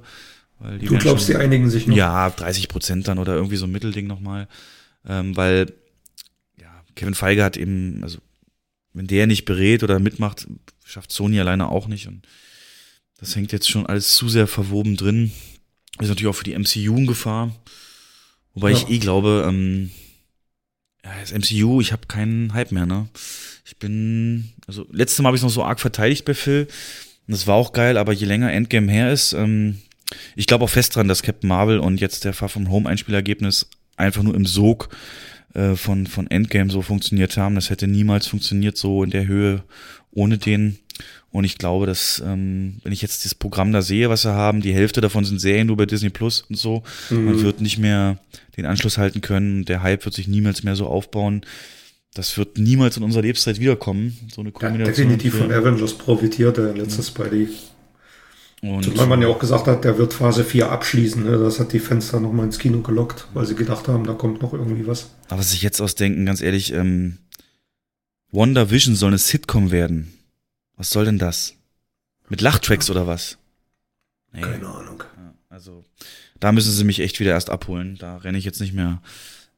[0.59, 1.95] Weil die Du glaubst, schon- die einigen sich noch?
[1.95, 4.47] Ja, 30 Prozent dann oder irgendwie so ein Mittelding nochmal.
[5.07, 5.73] Ähm, weil,
[6.59, 8.19] ja, Kevin Feige hat eben, also,
[8.93, 10.47] wenn der nicht berät oder mitmacht,
[10.83, 12.07] schafft Sony alleine auch nicht.
[12.07, 12.27] Und
[13.17, 15.31] das hängt jetzt schon alles zu sehr verwoben drin.
[15.99, 17.55] Ist natürlich auch für die MCU in Gefahr.
[18.53, 18.89] Wobei ich Ja.
[18.89, 19.91] eh glaube, ähm,
[21.03, 23.07] ja, das MCU, ich habe keinen Hype mehr, ne?
[23.65, 26.67] Ich bin, also letztes Mal habe ich noch so arg verteidigt bei Phil.
[27.27, 29.79] Und das war auch geil, aber je länger Endgame her ist, ähm,
[30.35, 33.67] ich glaube auch fest dran, dass Captain Marvel und jetzt der Far From Home Einspielergebnis
[33.97, 34.89] einfach nur im Sog
[35.53, 37.55] äh, von, von Endgame so funktioniert haben.
[37.55, 39.63] Das hätte niemals funktioniert so in der Höhe
[40.11, 40.77] ohne den.
[41.31, 44.61] Und ich glaube, dass, ähm, wenn ich jetzt das Programm da sehe, was sie haben,
[44.61, 46.83] die Hälfte davon sind Serien nur bei Disney Plus und so.
[47.09, 48.17] Man wird nicht mehr
[48.55, 49.65] den Anschluss halten können.
[49.65, 51.41] Der Hype wird sich niemals mehr so aufbauen.
[52.13, 54.17] Das wird niemals in unserer Lebenszeit wiederkommen.
[54.33, 55.09] So eine Ja, Kombination.
[55.09, 57.49] definitiv von Avengers profitiert der letzte Spidey.
[58.61, 61.23] Und, Zumal man ja auch gesagt hat, der wird Phase 4 abschließen.
[61.23, 61.37] Ne?
[61.37, 64.53] Das hat die dann nochmal ins Kino gelockt, weil sie gedacht haben, da kommt noch
[64.53, 65.11] irgendwie was.
[65.29, 67.17] Aber sich jetzt ausdenken, ganz ehrlich, ähm,
[68.31, 70.13] Wonder Vision soll eine Sitcom werden.
[70.77, 71.53] Was soll denn das?
[72.27, 73.37] Mit Lachtracks oder was?
[74.33, 74.41] Nee.
[74.41, 75.03] Keine Ahnung.
[75.49, 75.85] Also,
[76.39, 77.97] da müssen sie mich echt wieder erst abholen.
[77.97, 79.01] Da renne ich jetzt nicht mehr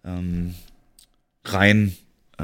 [0.03, 0.53] ähm,
[1.44, 1.95] rein,
[2.38, 2.44] äh,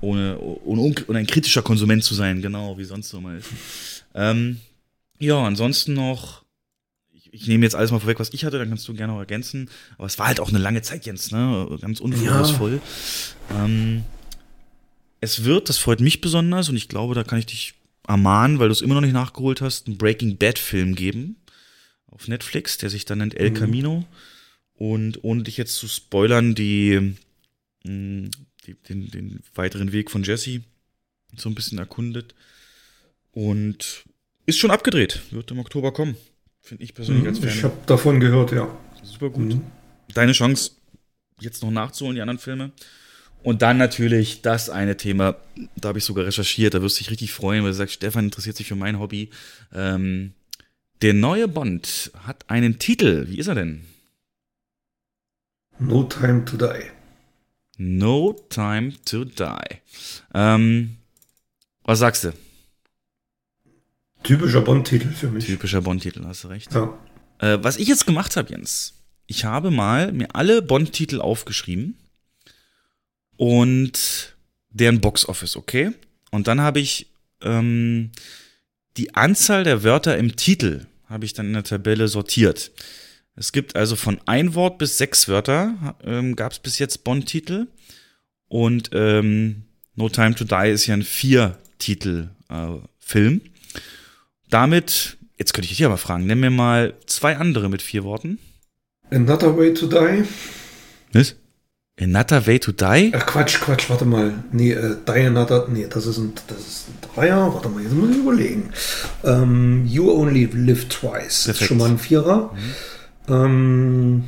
[0.00, 3.48] ohne, ohne, ohne ein kritischer Konsument zu sein, genau, wie sonst so mal ist.
[4.14, 4.60] Ähm,
[5.18, 6.44] ja, ansonsten noch,
[7.12, 9.20] ich, ich nehme jetzt alles mal vorweg, was ich hatte, dann kannst du gerne noch
[9.20, 9.70] ergänzen.
[9.98, 11.78] Aber es war halt auch eine lange Zeit, Jens, ne?
[11.80, 12.80] Ganz unvorwurfsvoll.
[13.50, 14.04] Ähm,
[15.20, 17.74] es wird, das freut mich besonders und ich glaube, da kann ich dich
[18.06, 21.36] ermahnen, weil du es immer noch nicht nachgeholt hast, einen Breaking Bad Film geben
[22.06, 24.04] auf Netflix, der sich dann nennt El Camino.
[24.74, 27.14] Und ohne dich jetzt zu spoilern, die,
[27.84, 28.30] mh,
[28.66, 30.62] die den, den weiteren Weg von Jesse,
[31.36, 32.34] so ein bisschen erkundet.
[33.32, 34.04] Und
[34.46, 35.20] ist schon abgedreht.
[35.30, 36.16] Wird im Oktober kommen.
[36.62, 37.48] Finde ich persönlich als Fan.
[37.48, 37.54] Mhm.
[37.54, 38.68] Ich habe davon gehört, ja.
[39.02, 39.56] Super gut.
[40.14, 40.72] Deine Chance,
[41.40, 42.72] jetzt noch nachzuholen, die anderen Filme.
[43.42, 45.36] Und dann natürlich das eine Thema,
[45.76, 48.24] da habe ich sogar recherchiert, da wirst du dich richtig freuen, weil du sagst, Stefan
[48.24, 49.30] interessiert sich für mein Hobby.
[49.72, 50.32] Ähm,
[51.02, 53.26] der neue Bond hat einen Titel.
[53.28, 53.84] Wie ist er denn?
[55.78, 56.86] No Time to Die.
[57.78, 59.76] No Time to Die.
[60.34, 60.96] Ähm,
[61.84, 62.32] was sagst du?
[64.26, 65.46] Typischer Bond-Titel für mich.
[65.46, 66.74] Typischer Bond-Titel, hast du recht.
[66.74, 66.92] Ja.
[67.38, 68.94] Äh, was ich jetzt gemacht habe, Jens,
[69.26, 71.96] ich habe mal mir alle Bond-Titel aufgeschrieben
[73.36, 74.36] und
[74.70, 75.92] deren Box-Office, okay?
[76.30, 78.10] Und dann habe ich ähm,
[78.96, 82.72] die Anzahl der Wörter im Titel habe ich dann in der Tabelle sortiert.
[83.36, 87.68] Es gibt also von ein Wort bis sechs Wörter ähm, gab es bis jetzt Bond-Titel
[88.48, 89.62] und ähm,
[89.94, 93.40] No Time to Die ist ja ein Vier-Titel-Film.
[94.50, 98.38] Damit, jetzt könnte ich dich aber fragen, nenn mir mal zwei andere mit vier Worten.
[99.10, 100.24] Another Way to Die.
[101.12, 101.36] Was?
[101.98, 103.12] Another Way to Die?
[103.14, 104.34] Ach Quatsch, Quatsch, warte mal.
[104.52, 107.52] Nee, äh, Die Another, nee, das ist ein, das ist ein Dreier.
[107.54, 108.70] Warte mal, jetzt muss ich überlegen.
[109.24, 111.44] Ähm, you Only Live Twice.
[111.44, 111.62] Perfekt.
[111.62, 112.54] Ist schon mal ein Vierer.
[113.28, 114.24] Ähm,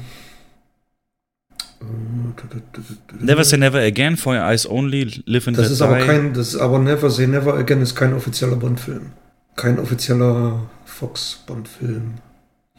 [3.21, 5.85] Never Say Never Again, For Your Eyes Only, Live and das ist Die.
[5.85, 9.13] aber kein, das ist aber Never Say Never Again ist kein offizieller Bond-Film.
[9.59, 12.19] Kein offizieller Fox Bond-Film.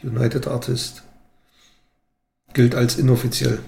[0.02, 1.04] United Artist.
[2.54, 3.60] Gilt als inoffiziell.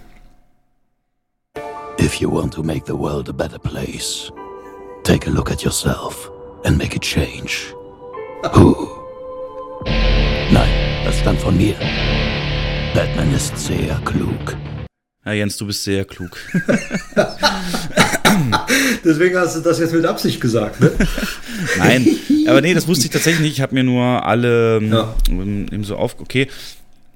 [1.97, 4.31] If you want to make the world a better place,
[5.03, 6.31] take a look at yourself
[6.63, 7.75] and make a change.
[8.53, 8.88] Who?
[10.49, 11.75] Nein, das stammt von mir.
[12.93, 14.55] Batman ist sehr klug.
[15.25, 16.38] ja, Jens, du bist sehr klug.
[19.03, 20.91] Deswegen hast du das jetzt mit Absicht gesagt, ne?
[21.78, 22.07] Nein,
[22.48, 23.53] aber nee, das wusste ich tatsächlich nicht.
[23.53, 25.15] Ich habe mir nur alle ähm, Ja.
[25.30, 26.19] eben so auf.
[26.19, 26.48] Okay.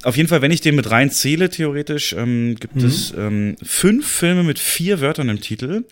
[0.04, 4.06] Auf jeden Fall, wenn ich den mit rein zähle, theoretisch, ähm, gibt es ähm, fünf
[4.08, 5.84] Filme mit vier Wörtern im Titel,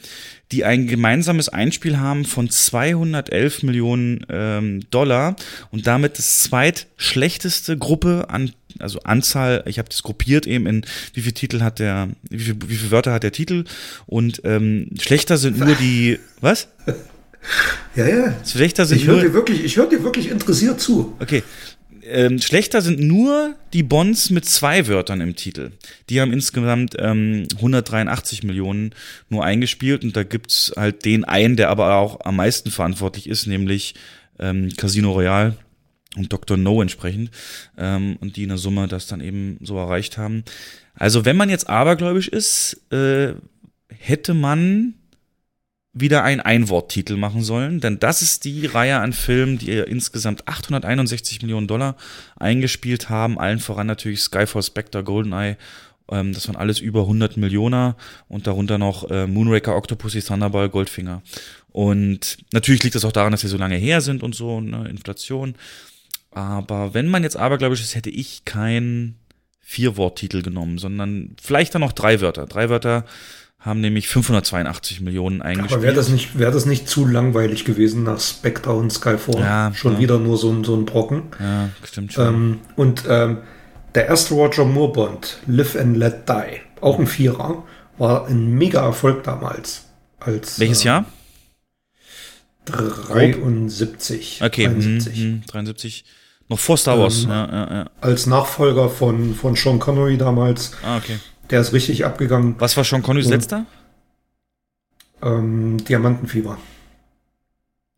[0.51, 5.35] die ein gemeinsames Einspiel haben von 211 Millionen ähm, Dollar
[5.71, 11.21] und damit das zweitschlechteste Gruppe an, also Anzahl, ich habe das gruppiert eben in wie
[11.21, 13.65] viel Titel hat der, wie viel, wie viele Wörter hat der Titel
[14.05, 16.67] und ähm, schlechter sind nur die, was?
[17.95, 18.35] Ja, ja.
[18.45, 21.15] Schlechter sind Ich höre dir wirklich, ich höre dir wirklich interessiert zu.
[21.19, 21.43] Okay.
[22.05, 25.71] Ähm, schlechter sind nur die Bonds mit zwei Wörtern im Titel.
[26.09, 28.93] Die haben insgesamt ähm, 183 Millionen
[29.29, 33.47] nur eingespielt und da gibt's halt den einen, der aber auch am meisten verantwortlich ist,
[33.47, 33.95] nämlich
[34.39, 35.55] ähm, Casino Royale
[36.15, 36.57] und Dr.
[36.57, 37.31] No entsprechend
[37.77, 40.43] ähm, und die in der Summe das dann eben so erreicht haben.
[40.95, 43.33] Also wenn man jetzt abergläubisch ist, äh,
[43.89, 44.95] hätte man
[45.93, 51.43] wieder einen Einworttitel machen sollen, denn das ist die Reihe an Filmen, die insgesamt 861
[51.43, 51.97] Millionen Dollar
[52.35, 55.55] eingespielt haben, allen voran natürlich Skyfall, Spectre, Goldeneye,
[56.09, 57.93] ähm, das waren alles über 100 Millionen
[58.27, 61.21] und darunter noch äh, Moonraker, Octopussy, Thunderball, Goldfinger.
[61.71, 64.87] Und natürlich liegt das auch daran, dass sie so lange her sind und so, ne,
[64.89, 65.55] Inflation.
[66.35, 69.15] Aber wenn man jetzt abergläubisch ist, hätte ich keinen
[69.61, 72.45] Vier-Wort-Titel genommen, sondern vielleicht dann noch drei Wörter.
[72.45, 73.05] Drei Wörter
[73.59, 75.71] haben nämlich 582 Millionen eingespielt.
[75.73, 79.39] Aber wäre das, nicht, wär das nicht zu langweilig gewesen nach Spectre und Skyfall?
[79.39, 79.99] Ja, Schon ja.
[79.99, 81.23] wieder nur so, ein- so ein Brocken.
[81.39, 82.27] Ja, stimmt schon.
[82.27, 83.37] Ähm, und ähm,
[83.95, 87.63] der erste Roger Moore Bond, Live and Let Die, auch ein Vierer,
[87.97, 89.85] war ein mega Erfolg damals.
[90.19, 91.05] Als, Welches äh, Jahr?
[92.65, 94.41] 73.
[94.41, 95.15] Okay, 73.
[95.17, 96.05] hm, hm, 73.
[96.49, 97.23] Noch vor Star Wars.
[97.23, 97.89] Ähm, ja, ja, ja.
[98.01, 100.73] Als Nachfolger von, von Sean Connery damals.
[100.83, 101.17] Ah, okay.
[101.49, 102.55] Der ist richtig abgegangen.
[102.59, 103.65] Was war Sean Connerys Und- letzter?
[105.21, 106.57] Ähm, Diamantenfieber.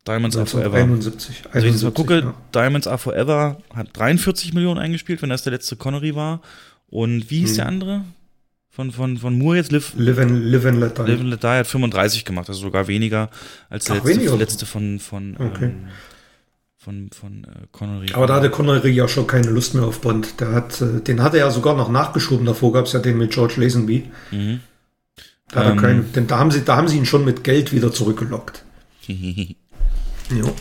[0.06, 0.76] Diamonds Are Forever.
[0.76, 1.44] 1971.
[1.52, 2.34] Also wenn ich jetzt mal 71, gucke, ja.
[2.54, 6.40] Diamonds Are Forever hat 43 Millionen eingespielt, wenn das der letzte Connery war.
[6.88, 7.56] Und wie hieß Hm.
[7.56, 8.04] der andere?
[8.70, 9.72] Von, von, von Moore jetzt?
[9.72, 11.02] Live, Live and, live and Let Die.
[11.02, 13.30] Live and Let Die hat 35 gemacht, also sogar weniger
[13.70, 14.36] als der Ach, letzte, weniger?
[14.36, 15.64] letzte von, von, Okay.
[15.64, 15.88] ähm,
[16.86, 18.12] von, von äh, Connery.
[18.12, 20.40] Aber da hatte Connery ja schon keine Lust mehr auf Bond.
[20.40, 22.46] Der hat, äh, den hat er ja sogar noch nachgeschoben.
[22.46, 24.04] Davor gab es ja den mit George Lazenby.
[24.30, 24.60] Mhm.
[25.48, 25.78] Da, Ähm.
[25.78, 28.64] keinen, denn da, haben sie, da haben sie ihn schon mit Geld wieder zurückgelockt.
[30.28, 30.52] Jo.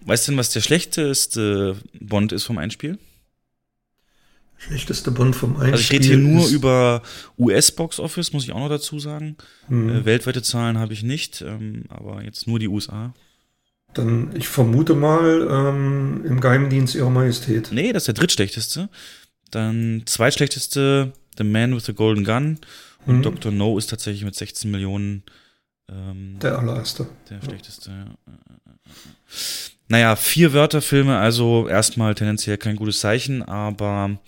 [0.00, 2.98] Weißt du denn, was der schlechteste Bond ist vom Einspiel?
[4.56, 5.72] Schlechteste Bond vom Einspiel.
[5.72, 7.02] Also ich rede hier nur über
[7.38, 9.36] US-Box-Office, muss ich auch noch dazu sagen.
[9.68, 9.88] Hm.
[9.88, 13.14] Äh, weltweite Zahlen habe ich nicht, ähm, aber jetzt nur die USA.
[13.96, 17.70] Dann, ich vermute mal, ähm, im Geheimdienst Ihrer Majestät.
[17.72, 18.88] Nee, das ist der drittschlechteste.
[19.50, 22.58] Dann zweitschlechteste The Man with the Golden Gun.
[23.06, 23.22] Und Mhm.
[23.22, 23.52] Dr.
[23.52, 25.22] No ist tatsächlich mit 16 Millionen
[25.88, 27.06] Ähm, Der allererste.
[27.30, 28.34] der schlechteste, ja.
[29.88, 34.18] Naja, vier Wörterfilme, also erstmal tendenziell kein gutes Zeichen, aber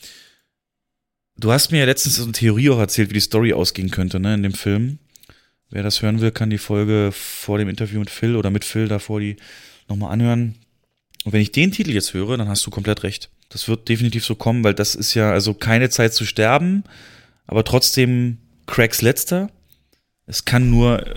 [1.37, 4.21] du hast mir ja letztens so eine Theorie auch erzählt, wie die Story ausgehen könnte,
[4.21, 5.01] ne, in dem Film.
[5.71, 8.89] Wer das hören will, kann die Folge vor dem Interview mit Phil oder mit Phil
[8.89, 9.37] davor die
[9.89, 10.57] nochmal anhören.
[11.25, 13.31] Und wenn ich den Titel jetzt höre, dann hast du komplett recht.
[13.51, 16.85] Das wird definitiv so kommen, weil das ist ja also keine Zeit zu sterben,
[17.47, 19.51] aber trotzdem Craigs letzter.
[20.27, 21.15] Es kann nur äh,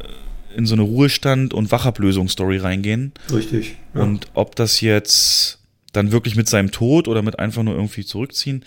[0.56, 3.14] in so eine Ruhestand- und Wachablösungsstory reingehen.
[3.32, 3.76] Richtig.
[3.94, 4.02] Ja.
[4.02, 5.60] Und ob das jetzt
[5.94, 8.66] dann wirklich mit seinem Tod oder mit einfach nur irgendwie zurückziehen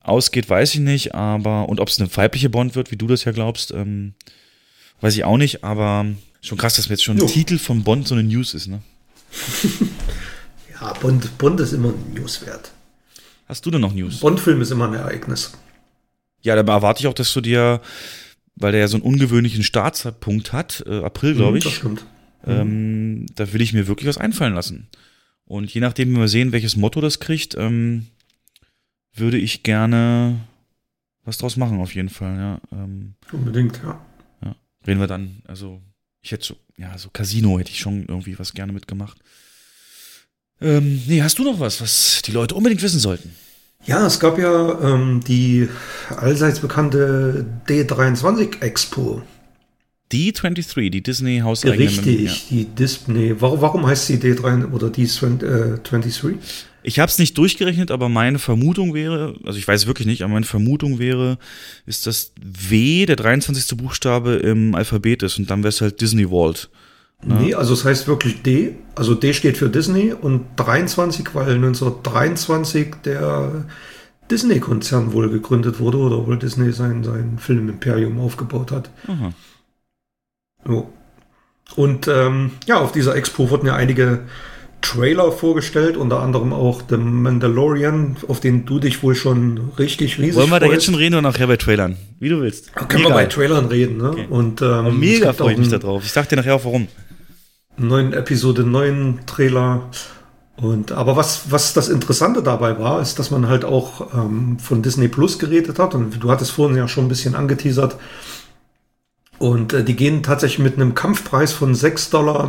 [0.00, 1.14] ausgeht, weiß ich nicht.
[1.14, 4.14] Aber und ob es eine weibliche Bond wird, wie du das ja glaubst, ähm,
[5.04, 5.62] weiß ich auch nicht.
[5.64, 6.06] Aber
[6.40, 7.24] schon krass, dass mir jetzt schon Jo.
[7.24, 8.66] ein Titel von Bond so eine News ist.
[8.68, 8.80] Ne?
[10.80, 12.72] ja, Bond, Bond ist immer ein Newswert.
[13.46, 14.20] Hast du denn noch News?
[14.20, 15.52] Bond-Film ist immer ein Ereignis.
[16.42, 17.80] Ja, da erwarte ich auch, dass du dir,
[18.56, 22.06] weil der ja so einen ungewöhnlichen Startpunkt hat, äh, April, glaube Mhm, ich, Das stimmt.
[22.46, 24.88] ähm, da will ich mir wirklich was einfallen lassen.
[25.44, 28.06] Und je nachdem, wie wir sehen, welches Motto das kriegt, ähm,
[29.14, 30.40] würde ich gerne
[31.24, 32.60] was draus machen, auf jeden Fall, ja.
[32.72, 34.00] Ähm, Unbedingt, ja.
[34.86, 35.80] Reden wir dann, also
[36.22, 39.18] ich hätte so, ja, so Casino hätte ich schon irgendwie was gerne mitgemacht.
[40.60, 43.34] Ähm, nee, hast du noch was, was die Leute unbedingt wissen sollten?
[43.86, 45.68] Ja, es gab ja ähm, die
[46.16, 49.22] allseits bekannte D23 Expo.
[50.10, 53.34] D23, die Disney hauseigene Richtig, die Disney.
[53.40, 56.40] Warum, warum heißt sie D3 oder D23?
[56.84, 60.34] Ich habe es nicht durchgerechnet, aber meine Vermutung wäre, also ich weiß wirklich nicht, aber
[60.34, 61.38] meine Vermutung wäre,
[61.86, 63.76] ist, dass W der 23.
[63.78, 66.68] Buchstabe im Alphabet ist und dann wäre es halt Disney World.
[67.26, 68.74] Nee, also es heißt wirklich D.
[68.94, 73.64] Also D steht für Disney und 23, weil 1923 der
[74.30, 78.90] Disney-Konzern wohl gegründet wurde oder wohl Disney sein, sein Filmimperium aufgebaut hat.
[79.06, 79.32] Aha.
[80.68, 80.92] Jo.
[81.76, 84.20] Und ähm, ja, auf dieser Expo wurden ja einige
[84.84, 90.36] Trailer vorgestellt, unter anderem auch The Mandalorian, auf den du dich wohl schon richtig riesig
[90.36, 90.74] Wollen wir da freust.
[90.74, 91.96] jetzt schon reden oder nachher bei Trailern?
[92.20, 92.70] Wie du willst.
[92.76, 94.10] Ja, Können wir bei Trailern reden, ne?
[94.10, 94.26] Okay.
[94.28, 96.04] Und ähm, mega freue ich auch mich da drauf.
[96.04, 96.88] Ich sag dir nachher auch warum.
[97.78, 99.88] neuen Episode 9 Trailer.
[100.56, 104.82] Und aber was, was das Interessante dabei war, ist, dass man halt auch ähm, von
[104.82, 105.94] Disney Plus geredet hat.
[105.94, 107.96] Und du hattest vorhin ja schon ein bisschen angeteasert.
[109.38, 112.48] Und äh, die gehen tatsächlich mit einem Kampfpreis von 6,99 Dollar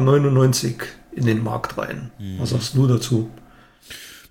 [1.15, 2.11] in den Markt rein.
[2.37, 3.29] Was sagst du dazu?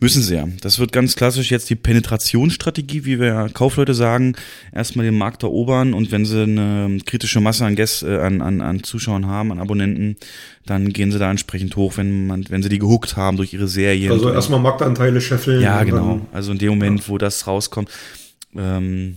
[0.01, 0.47] Müssen sie ja.
[0.61, 4.35] Das wird ganz klassisch jetzt die Penetrationsstrategie, wie wir ja Kaufleute sagen.
[4.73, 8.61] Erstmal den Markt erobern und wenn sie eine kritische Masse an, Gäst, äh, an, an,
[8.61, 10.17] an Zuschauern haben, an Abonnenten,
[10.67, 13.69] dann gehen sie da entsprechend hoch, wenn man, wenn sie die gehuckt haben durch ihre
[13.69, 14.13] Serien.
[14.13, 15.63] Also erstmal Marktanteile scheffeln.
[15.63, 16.21] Ja, genau.
[16.33, 17.89] Also in dem Moment, wo das rauskommt.
[18.57, 19.17] Ähm,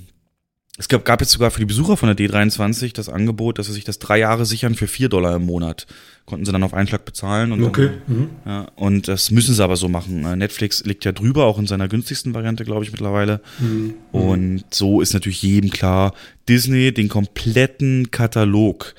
[0.79, 3.73] es gab, gab jetzt sogar für die Besucher von der D23 das Angebot, dass sie
[3.73, 5.87] sich das drei Jahre sichern für vier Dollar im Monat.
[6.25, 7.51] Konnten sie dann auf Einschlag bezahlen.
[7.51, 7.89] Und Okay.
[8.07, 8.29] Dann, Mhm.
[8.45, 10.23] ja, und das müssen sie aber so machen.
[10.23, 13.41] Äh, Netflix liegt ja drüber, auch in seiner günstigsten Variante, glaube ich, mittlerweile.
[13.59, 13.95] Mhm.
[14.11, 16.13] Und so ist natürlich jedem klar,
[16.47, 18.93] Disney den kompletten Katalog,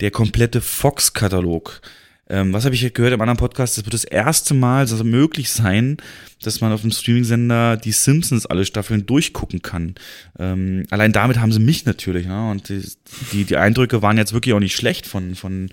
[0.00, 1.80] der komplette Fox-Katalog.
[2.30, 3.76] Ähm, was habe ich gehört im anderen Podcast?
[3.76, 5.96] Das wird das erste Mal also möglich sein,
[6.42, 9.96] dass man auf dem Streaming-Sender die Simpsons alle Staffeln durchgucken kann.
[10.38, 12.26] Ähm, allein damit haben sie mich natürlich.
[12.26, 12.50] Ne?
[12.50, 12.82] Und die,
[13.32, 15.70] die, die Eindrücke waren jetzt wirklich auch nicht schlecht von, von,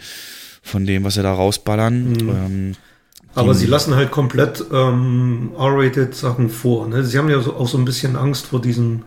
[0.63, 2.13] von dem, was sie da rausballern.
[2.13, 2.29] Mhm.
[2.29, 2.75] Ähm,
[3.35, 6.88] Aber sie lassen halt komplett ähm, R-rated Sachen vor.
[6.88, 7.03] Ne?
[7.03, 9.03] Sie haben ja so, auch so ein bisschen Angst vor diesem,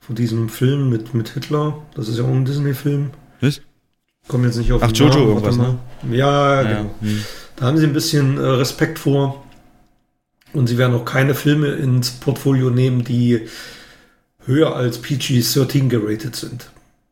[0.00, 1.82] vor diesem Film mit, mit Hitler.
[1.94, 3.10] Das ist ja auch ein Disney-Film.
[3.42, 3.60] Was?
[4.28, 5.78] Komm jetzt nicht auf Ach, Jojo Namen, irgendwas, mal.
[6.12, 6.90] Ja, ja, genau.
[7.00, 7.24] hm.
[7.56, 9.44] Da haben sie ein bisschen äh, Respekt vor.
[10.52, 13.42] Und sie werden auch keine Filme ins Portfolio nehmen, die
[14.46, 16.70] höher als PG-13 geratet sind.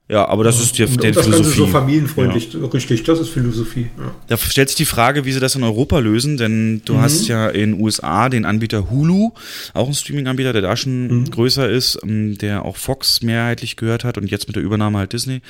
[0.08, 1.58] ja, aber das ist die, und, der und das Ganze Philosophie.
[1.58, 2.56] so familienfreundlich.
[2.72, 3.88] Richtig, das ist Philosophie.
[3.98, 4.14] Ja.
[4.28, 7.00] Da stellt sich die Frage, wie sie das in Europa lösen, denn du Mhm.
[7.00, 9.32] hast ja in USA den Anbieter Hulu,
[9.74, 11.30] auch ein Streaming-Anbieter, der da schon Mhm.
[11.30, 15.12] größer ist, ähm, der auch Fox mehrheitlich gehört hat und jetzt mit der Übernahme halt
[15.12, 15.42] Disney.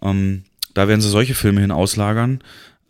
[0.00, 0.44] Ähm,
[0.74, 2.40] da werden sie solche Filme hin auslagern.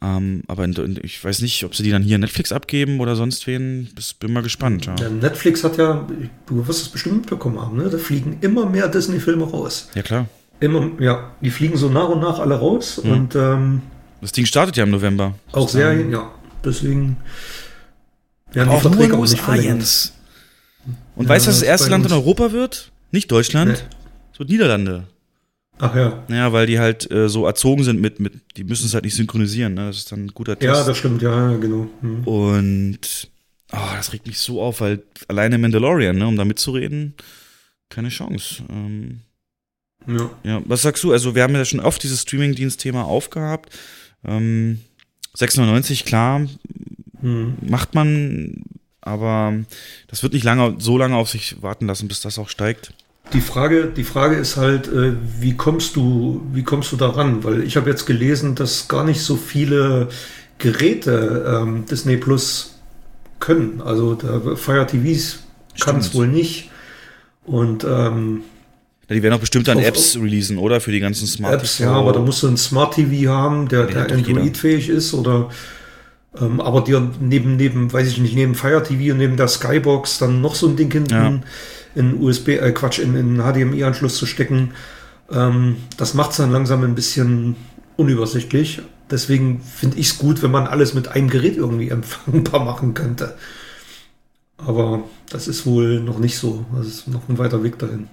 [0.02, 3.16] Ähm, aber in, in, ich weiß nicht, ob sie die dann hier Netflix abgeben oder
[3.16, 3.88] sonst wen.
[3.94, 4.84] Das, bin mal gespannt.
[4.86, 6.06] Ja, Ja, Netflix hat ja,
[6.46, 7.88] du wirst es bestimmt mitbekommen haben, ne?
[7.88, 9.88] da fliegen immer mehr Disney-Filme raus.
[9.94, 10.26] ja klar.
[10.60, 13.10] Immer, ja, die fliegen so nach und nach alle raus Mhm.
[13.10, 13.82] und ähm,
[14.20, 15.34] Das Ding startet ja im November.
[15.52, 16.30] auch Serien, ja.
[16.64, 17.16] Deswegen
[18.52, 19.66] werden die Auch nur in Verträge auch nicht verlängert.
[19.78, 20.12] Jens.
[21.16, 22.90] Und Ja, weißt du, was das erste Land in Europa wird?
[23.10, 23.96] Nicht Deutschland, Nee.
[24.32, 25.04] es wird Niederlande.
[25.78, 28.94] Ach ja, Ja, weil die halt äh, so erzogen sind mit, mit, die müssen es
[28.94, 29.86] halt nicht synchronisieren, ne?
[29.88, 30.72] Das ist dann ein guter Test.
[30.80, 31.88] ja, das stimmt, ja, genau.
[32.00, 32.24] Hm.
[32.26, 33.30] Und
[33.72, 37.14] oh, das regt mich so auf, weil alleine Mandalorian, ne, um da mitzureden,
[37.88, 38.62] keine Chance.
[38.70, 39.20] Ähm,
[40.06, 40.30] Ja.
[40.44, 41.12] ja, was sagst du?
[41.12, 43.76] Also wir haben ja schon oft dieses Streaming-Dienst-Thema aufgehabt.
[44.24, 44.80] Ähm,
[45.36, 46.46] 6,99, klar,
[47.20, 47.54] Hm.
[47.62, 48.62] macht man,
[49.00, 49.54] aber
[50.06, 52.92] das wird nicht lange, so lange auf sich warten lassen, bis das auch steigt.
[53.32, 57.42] Die Frage, die Frage ist halt, äh, wie kommst du, wie kommst du daran?
[57.42, 60.08] Weil ich habe jetzt gelesen, dass gar nicht so viele
[60.58, 62.76] Geräte ähm, Disney Plus
[63.40, 63.80] können.
[63.84, 65.40] Also der Fire TVs
[65.80, 66.70] kann es wohl nicht.
[67.44, 68.42] Und ähm,
[69.08, 70.80] Ja, die werden auch bestimmt dann Auf- Apps releasen, oder?
[70.80, 73.86] Für die ganzen Smart Apps, ja, aber da musst du ein Smart TV haben, der,
[73.86, 74.10] der.
[74.12, 75.48] Android-fähig ist oder
[76.40, 80.18] ähm, aber dir neben, neben, weiß ich nicht, neben Fire TV und neben der Skybox
[80.18, 81.40] dann noch so ein Ding hinten Ja.
[81.94, 84.72] in USB, äh, Quatsch, in, in HDMI-Anschluss zu stecken,
[85.30, 87.56] ähm, das macht es dann langsam ein bisschen
[87.96, 88.82] unübersichtlich.
[89.10, 93.36] Deswegen finde ich es gut, wenn man alles mit einem Gerät irgendwie empfangbar machen könnte.
[94.56, 96.64] Aber das ist wohl noch nicht so.
[96.76, 98.08] Das ist noch ein weiter Weg dahin.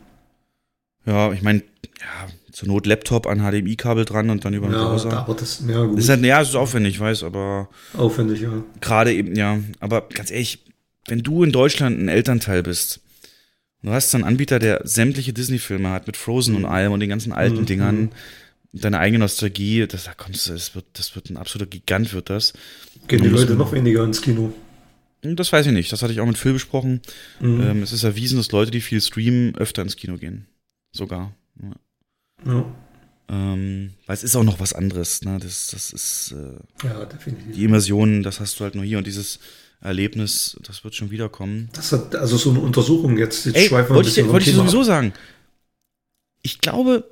[1.06, 1.60] Ja, ich meine,
[2.00, 5.28] ja, zur Not Laptop an HDMI-Kabel dran und dann über den Ja, Browser.
[5.28, 5.98] wird das, ja, gut.
[6.00, 8.64] ist halt, ja, es ist aufwendig, ich weiß, aber aufwendig, ja.
[8.82, 9.60] gerade eben, ja.
[9.80, 10.60] Aber ganz ehrlich,
[11.08, 13.00] wenn du in Deutschland ein Elternteil bist,
[13.82, 17.00] und du hast so einen Anbieter, der sämtliche Disney-Filme hat, mit Frozen und allem und
[17.00, 17.66] den ganzen alten Mhm.
[17.66, 18.12] Dingern,
[18.74, 22.30] deine eigene Nostalgie, das, da kommst du, das wird, das wird ein absoluter Gigant, wird
[22.30, 22.54] das.
[23.08, 24.54] Gehen die Leute noch weniger ins Kino.
[25.24, 27.02] Hm, Das weiß ich nicht, das hatte ich auch mit Phil besprochen.
[27.40, 27.62] Mhm.
[27.62, 30.46] Ähm, es ist erwiesen, dass Leute, die viel streamen, öfter ins Kino gehen.
[30.92, 31.34] Sogar.
[31.62, 31.72] Ja.
[32.46, 32.66] Ja,
[33.30, 35.22] Ähm, weil es ist auch noch was anderes.
[35.22, 35.40] Ne?
[35.42, 37.56] Das, das ist äh, ja, definitiv.
[37.56, 39.40] die Immersion, das hast du halt nur hier und dieses
[39.82, 41.70] Erlebnis, das wird schon wiederkommen.
[41.74, 43.46] Das hat also so eine Untersuchung jetzt.
[43.46, 45.14] Jetzt Ey, schweifen wollte ich, wollte ich sowieso sagen.
[46.44, 47.06] Ich glaube,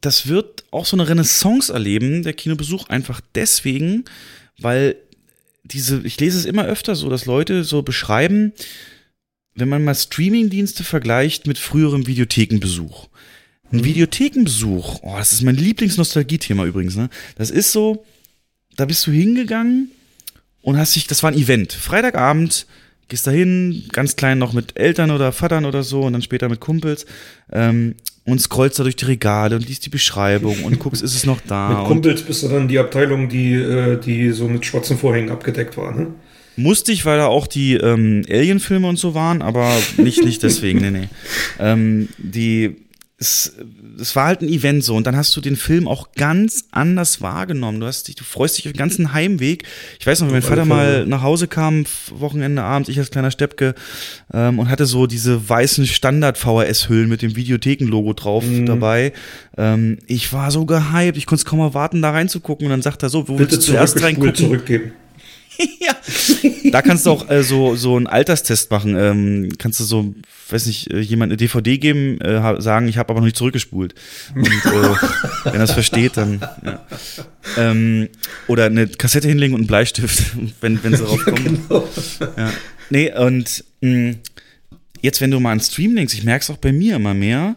[0.00, 4.04] das wird auch so eine Renaissance erleben, der Kinobesuch, einfach deswegen,
[4.58, 4.96] weil
[5.64, 8.52] diese, ich lese es immer öfter so, dass Leute so beschreiben,
[9.54, 13.08] wenn man mal Streamingdienste vergleicht mit früherem Videothekenbesuch.
[13.72, 17.08] Ein Videothekenbesuch, oh, das ist mein Lieblingsnostalgie-Thema übrigens, ne?
[17.36, 18.04] Das ist so,
[18.76, 19.90] da bist du hingegangen
[20.62, 21.72] und hast dich, das war ein Event.
[21.72, 22.66] Freitagabend,
[23.08, 26.48] gehst da hin, ganz klein noch mit Eltern oder Vatern oder so und dann später
[26.48, 27.06] mit Kumpels
[27.52, 27.94] ähm,
[28.24, 31.40] und scrollst da durch die Regale und liest die Beschreibung und guckst, ist es noch
[31.46, 31.68] da?
[31.68, 35.76] Mit Kumpels bist du dann die Abteilung, die, äh, die so mit schwarzen Vorhängen abgedeckt
[35.76, 36.08] war, ne?
[36.58, 40.80] Musste ich, weil da auch die ähm, Alien-Filme und so waren, aber nicht, nicht deswegen,
[40.80, 41.08] nee, nee.
[41.60, 42.76] Ähm, die,
[43.18, 43.54] es,
[43.98, 47.22] es war halt ein Event so und dann hast du den Film auch ganz anders
[47.22, 47.80] wahrgenommen.
[47.80, 49.64] Du hast dich, du freust dich auf den ganzen Heimweg.
[49.98, 53.30] Ich weiß noch, wenn mein Vater mal nach Hause kam, Wochenende Abend, ich als kleiner
[53.30, 53.74] Steppke,
[54.34, 58.66] ähm, und hatte so diese weißen Standard-VHS-Hüllen mit dem Videotheken-Logo drauf Mhm.
[58.66, 59.14] dabei.
[59.56, 63.02] Ähm, ich war so gehypt, ich konnte es kaum erwarten, da reinzugucken und dann sagt
[63.02, 64.34] er so, wo Bitte willst du zuerst reingucken?
[64.34, 64.92] zurückgeben.
[65.80, 65.96] ja.
[66.70, 68.96] Da kannst du auch äh, so, so einen Alterstest machen.
[68.96, 70.14] Ähm, kannst du so,
[70.50, 73.94] weiß nicht, äh, jemand eine DVD geben, äh, sagen, ich habe aber noch nicht zurückgespult.
[74.34, 74.94] Und äh,
[75.44, 76.40] wenn das versteht, dann.
[76.64, 76.86] Ja.
[77.56, 78.08] Ähm,
[78.46, 81.64] oder eine Kassette hinlegen und einen Bleistift, wenn, wenn sie drauf kommen.
[81.68, 81.88] Genau.
[82.36, 82.52] Ja.
[82.90, 84.14] Nee, und mh,
[85.00, 87.56] jetzt, wenn du mal an Stream denkst, ich merke es auch bei mir immer mehr,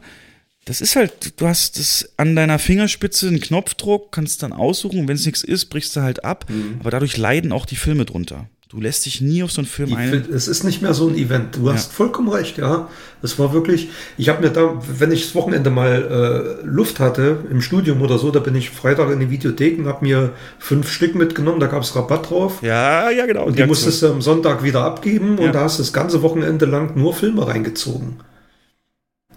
[0.70, 5.16] das ist halt, du hast das an deiner Fingerspitze einen Knopfdruck, kannst dann aussuchen wenn
[5.16, 6.46] es nichts ist, brichst du halt ab.
[6.80, 8.48] Aber dadurch leiden auch die Filme drunter.
[8.70, 10.28] Du lässt dich nie auf so einen Film ein.
[10.32, 11.56] es ist nicht mehr so ein Event.
[11.56, 11.94] Du hast Ja.
[11.96, 12.88] vollkommen recht, ja.
[13.24, 17.46] Es war wirklich, ich habe mir da, wenn ich das Wochenende mal äh, Luft hatte
[17.50, 20.92] im Studium oder so, da bin ich Freitag in die Videothek und habe mir fünf
[20.92, 22.60] Stück mitgenommen, da gab es Rabatt drauf.
[22.62, 23.46] Ja, ja, genau.
[23.46, 23.70] Und die Aktion.
[23.70, 25.46] musstest du am Sonntag wieder abgeben Ja.
[25.48, 28.18] und da hast du das ganze Wochenende lang nur Filme reingezogen.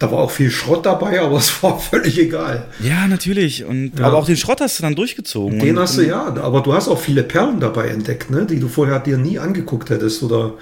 [0.03, 2.67] Da war auch viel Schrott dabei, aber es war völlig egal.
[2.81, 3.65] Ja, natürlich.
[3.65, 4.07] Und, Ja.
[4.07, 5.61] Aber auch den Schrott hast du dann durchgezogen.
[5.61, 8.59] Den und, hast du ja, aber du hast auch viele Perlen dabei entdeckt, ne, die
[8.59, 10.55] du vorher dir nie angeguckt hättest oder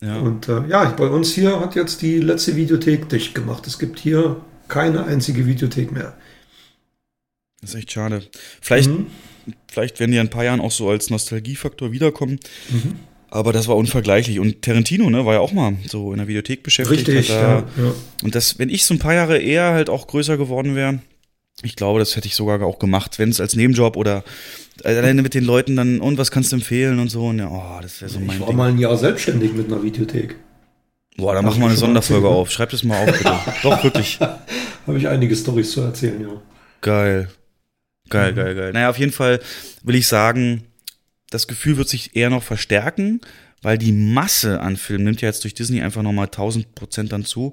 [0.00, 0.18] Ja.
[0.18, 3.66] Und äh, ja, bei uns hier hat jetzt die letzte Videothek dicht gemacht.
[3.66, 4.36] Es gibt hier
[4.68, 6.14] keine einzige Videothek mehr.
[7.60, 8.22] Das ist echt schade.
[8.60, 9.06] Vielleicht, Mhm.
[9.70, 12.38] vielleicht werden die in ein paar Jahren auch so als Nostalgiefaktor wiederkommen.
[12.70, 12.96] Mhm.
[13.34, 14.38] Aber das war unvergleichlich.
[14.38, 17.08] Und Tarantino, ne, war ja auch mal so in der Videothek beschäftigt.
[17.08, 17.64] Richtig, ja, ja.
[18.22, 21.00] Und das, wenn ich so ein paar Jahre eher halt auch größer geworden wäre,
[21.62, 24.22] ich glaube, das hätte ich sogar auch gemacht, wenn es als Nebenjob oder
[24.84, 27.26] alleine mit den Leuten dann, und was kannst du empfehlen und so.
[27.26, 28.56] Und ja, oh, das wäre so mein Ich war Ding.
[28.56, 30.36] mal ein Jahr selbstständig mit einer Videothek.
[31.16, 32.40] Boah, da machen wir eine Sonderfolge erzählt, ne?
[32.40, 32.50] auf.
[32.52, 33.34] Schreib das mal auf, bitte.
[33.64, 34.18] Doch, wirklich.
[34.86, 36.40] Habe ich einige Storys zu erzählen, ja.
[36.82, 37.28] Geil.
[38.10, 38.36] Geil, Mhm.
[38.36, 38.72] geil, geil.
[38.72, 39.40] Naja, auf jeden Fall
[39.82, 40.62] will ich sagen,
[41.34, 43.20] das Gefühl wird sich eher noch verstärken,
[43.62, 47.24] weil die Masse an Filmen nimmt ja jetzt durch Disney einfach nochmal 1000 Prozent dann
[47.24, 47.52] zu.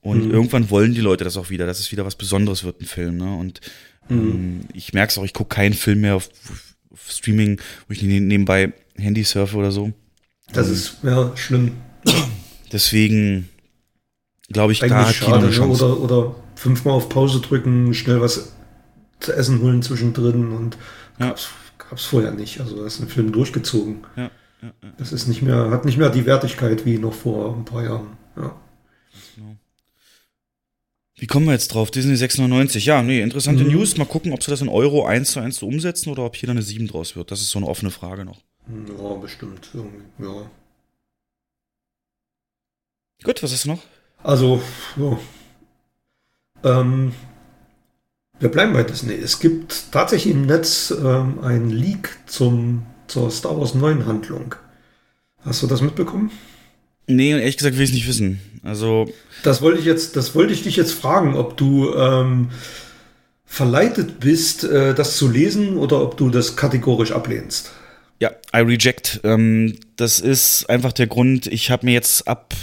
[0.00, 0.30] Und Mhm.
[0.30, 3.16] irgendwann wollen die Leute das auch wieder, dass es wieder was Besonderes wird, ein Film.
[3.18, 3.34] Ne?
[3.36, 3.60] Und
[4.08, 4.18] Mhm.
[4.30, 6.30] ähm, ich merke es auch, ich gucke keinen Film mehr auf,
[6.90, 9.92] auf Streaming, wo ich ne- nebenbei Handy surfe oder so.
[10.52, 11.72] Das ist ja schlimm.
[12.72, 13.48] Deswegen
[14.50, 15.36] glaube ich, da hat Eigentlich schade.
[15.38, 15.52] eine Ne?
[15.52, 15.84] Chance.
[15.84, 18.52] Oder, oder fünfmal auf Pause drücken, schnell was
[19.20, 20.78] zu essen holen zwischendrin und
[21.18, 21.34] Ja.
[21.88, 22.60] Gab's, gab's vorher nicht.
[22.60, 24.04] Also da ist ein Film durchgezogen.
[24.16, 24.30] Ja,
[24.62, 24.92] ja, ja.
[24.98, 28.16] Das ist nicht mehr, hat nicht mehr die Wertigkeit wie noch vor ein paar Jahren.
[28.36, 28.54] Ja.
[31.20, 31.90] Wie kommen wir jetzt drauf?
[31.90, 32.84] Disney 6,99.
[32.84, 33.72] Ja, nee, interessante Mhm.
[33.72, 33.96] News.
[33.96, 36.46] Mal gucken, ob sie das in Euro 1 zu 1 so umsetzen oder ob hier
[36.46, 37.32] dann eine 7 draus wird.
[37.32, 38.40] Das ist so eine offene Frage noch.
[38.68, 39.68] Ja, bestimmt.
[40.18, 40.50] Ja.
[43.24, 43.82] Gut, was ist noch?
[44.22, 44.62] Also,
[44.96, 45.18] ja.
[46.62, 47.12] Ähm,
[48.40, 49.14] wir bleiben bei Disney.
[49.14, 54.54] Es gibt tatsächlich im Netz ähm, einen Leak zum, zur Star Wars 9 Handlung.
[55.44, 56.30] Hast du das mitbekommen?
[57.06, 58.40] Nee, ehrlich gesagt will ich es nicht wissen.
[58.62, 59.10] Also,
[59.42, 62.50] Das wollte ich jetzt, das wollte ich dich jetzt fragen, ob du ähm,
[63.46, 67.70] verleitet bist, äh, das zu lesen oder ob du das kategorisch ablehnst.
[68.20, 69.20] ja, I reject.
[69.24, 72.54] Ähm, das ist einfach der Grund, ich habe mir jetzt ab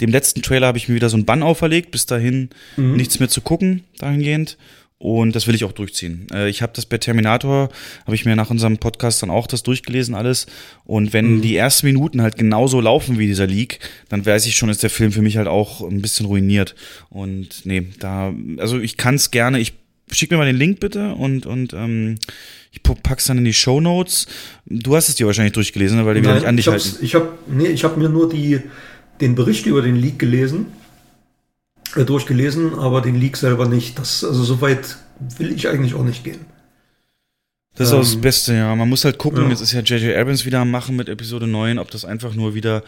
[0.00, 3.28] dem letzten Trailer habe ich mir wieder so einen Bann auferlegt, bis dahin nichts mehr
[3.28, 4.58] zu gucken, dahingehend.
[5.02, 6.28] Und das will ich auch durchziehen.
[6.32, 7.70] Äh, ich habe das bei Terminator,
[8.06, 10.46] habe ich mir nach unserem Podcast dann auch das durchgelesen alles.
[10.84, 13.80] Und wenn die ersten Minuten halt genauso laufen wie dieser Leak,
[14.10, 16.76] dann weiß ich schon, ist der Film für mich halt auch ein bisschen ruiniert.
[17.10, 19.72] Und nee, da, also ich kann es gerne, ich
[20.12, 22.14] schick mir mal den Link bitte und, und ähm,
[22.70, 24.28] ich pack's dann in die Show Notes.
[24.66, 26.98] Du hast es dir wahrscheinlich durchgelesen, ne, weil die wieder nicht an dich ich halten.
[27.00, 28.60] ich habe nee, ich hab mir nur die,
[29.20, 30.66] den Bericht über den Leak gelesen,
[31.96, 33.98] durchgelesen, aber den Leak selber nicht.
[33.98, 34.96] Das, also so weit
[35.38, 36.46] will ich eigentlich auch nicht gehen.
[37.74, 38.74] Das ist auch das Ähm, Beste, ja.
[38.74, 39.48] Man muss halt gucken, ja.
[39.48, 40.16] jetzt ist ja J.J.
[40.16, 42.82] Abrams wieder am Machen mit Episode 9, ob das einfach nur wieder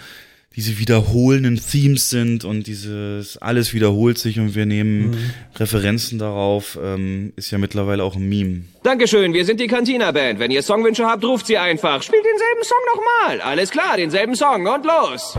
[0.56, 5.31] diese wiederholenden Themes sind und dieses alles wiederholt sich und wir nehmen Mhm.
[5.56, 8.60] Referenzen darauf, ähm, ist ja mittlerweile auch ein Meme.
[8.85, 10.39] Dankeschön, wir sind die Cantina Band.
[10.39, 12.02] Wenn ihr Songwünsche habt, ruft sie einfach.
[12.02, 13.40] Spielt denselben Song nochmal.
[13.40, 15.36] Alles klar, denselben Song und los.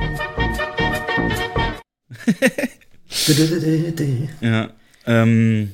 [4.42, 4.70] Ja.
[5.06, 5.72] Ähm,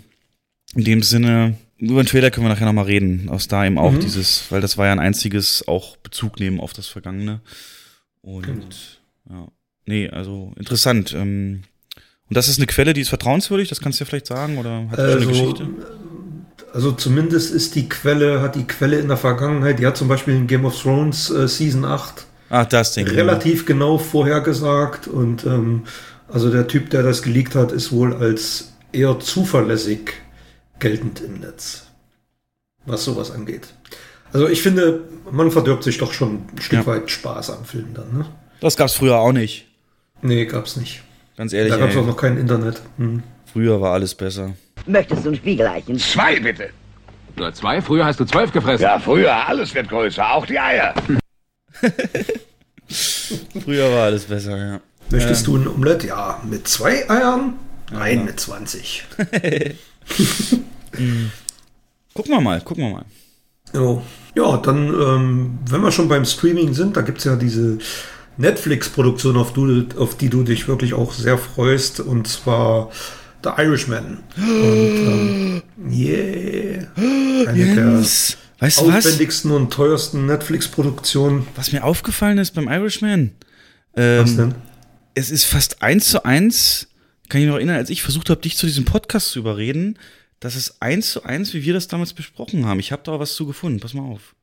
[0.76, 3.30] in dem Sinne, über den Trailer können wir nachher nochmal reden.
[3.30, 6.73] Aus da eben auch dieses, weil das war ja ein einziges auch Bezug nehmen auf
[6.73, 7.41] das Vergangene.
[8.22, 8.99] Und
[9.30, 9.47] ja.
[9.85, 11.13] Nee, also interessant.
[11.13, 11.63] Ähm,
[12.30, 14.88] und das ist eine Quelle, die ist vertrauenswürdig, das kannst du ja vielleicht sagen, oder
[14.89, 15.68] hat schon eine Also, Geschichte?
[16.73, 20.35] also zumindest ist die Quelle, hat die Quelle in der Vergangenheit, die hat zum Beispiel
[20.35, 23.18] in Game of Thrones äh, Season 8 Ach, das denke ich.
[23.18, 25.84] relativ genau vorhergesagt und ähm,
[26.31, 30.13] also der Typ, der das geleakt hat, ist wohl als eher zuverlässig
[30.79, 31.87] geltend im Netz,
[32.85, 33.67] was sowas angeht.
[34.33, 35.01] Also ich finde,
[35.31, 36.85] man verdirbt sich doch schon ein Stück Ja.
[36.85, 38.25] weit Spaß am Film dann, ne?
[38.61, 39.67] Das gab's früher auch nicht.
[40.21, 41.01] Nee, gab's nicht.
[41.37, 42.07] Ganz ehrlich, Da gab's auch ey.
[42.07, 42.81] noch kein Internet.
[42.97, 43.23] Hm.
[43.51, 44.53] früher war alles besser.
[44.85, 45.97] Möchtest du ein Spiegeleichen?
[45.99, 46.69] Zwei bitte.
[47.37, 47.81] Nur zwei?
[47.81, 48.83] Früher hast du zwölf gefressen.
[48.83, 50.93] Ja, früher, alles wird größer, auch die Eier.
[53.63, 54.81] Früher war alles besser, ja.
[55.11, 56.03] Möchtest du ein Omelett?
[56.03, 57.53] Ja, mit zwei Eiern?
[57.91, 59.03] Nein, mit 20.
[62.13, 63.05] Gucken wir mal, gucken wir mal.
[63.73, 64.01] Jo.
[64.35, 67.79] Ja, dann, ähm, wenn wir schon beim Streaming sind, da gibt's ja diese
[68.38, 72.91] Netflix-Produktion, auf, du, auf die du dich wirklich auch sehr freust, und zwar
[73.43, 74.19] The Irishman.
[74.38, 76.88] Und, ähm, yeah.
[77.47, 79.05] Eine Jens, weißt der was?
[79.05, 81.47] aufwendigsten und teuersten Netflix-Produktionen.
[81.55, 83.31] Was mir aufgefallen ist beim Irishman,
[83.95, 84.55] ähm, Was denn?
[85.15, 86.88] Es ist fast eins zu eins,
[87.29, 89.97] kann ich noch erinnern, als ich versucht habe, dich zu diesem Podcast zu überreden,
[90.39, 92.79] das ist eins zu eins, wie wir das damals besprochen haben.
[92.79, 93.79] Ich habe da was zu gefunden.
[93.79, 94.35] Pass mal auf.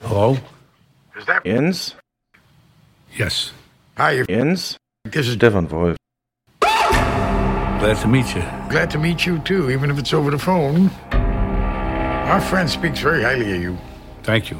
[0.00, 0.38] Hello?
[1.18, 1.96] Is that Jens?
[3.16, 3.52] Yes.
[3.96, 4.76] Hi, Jens?
[5.10, 5.96] this is Stefan Wolf.
[6.60, 8.42] Glad to meet you.
[8.68, 10.90] glad to meet you too, even if it's over the phone.
[12.24, 13.76] Our friend speaks very highly of you.
[14.22, 14.58] Thank you.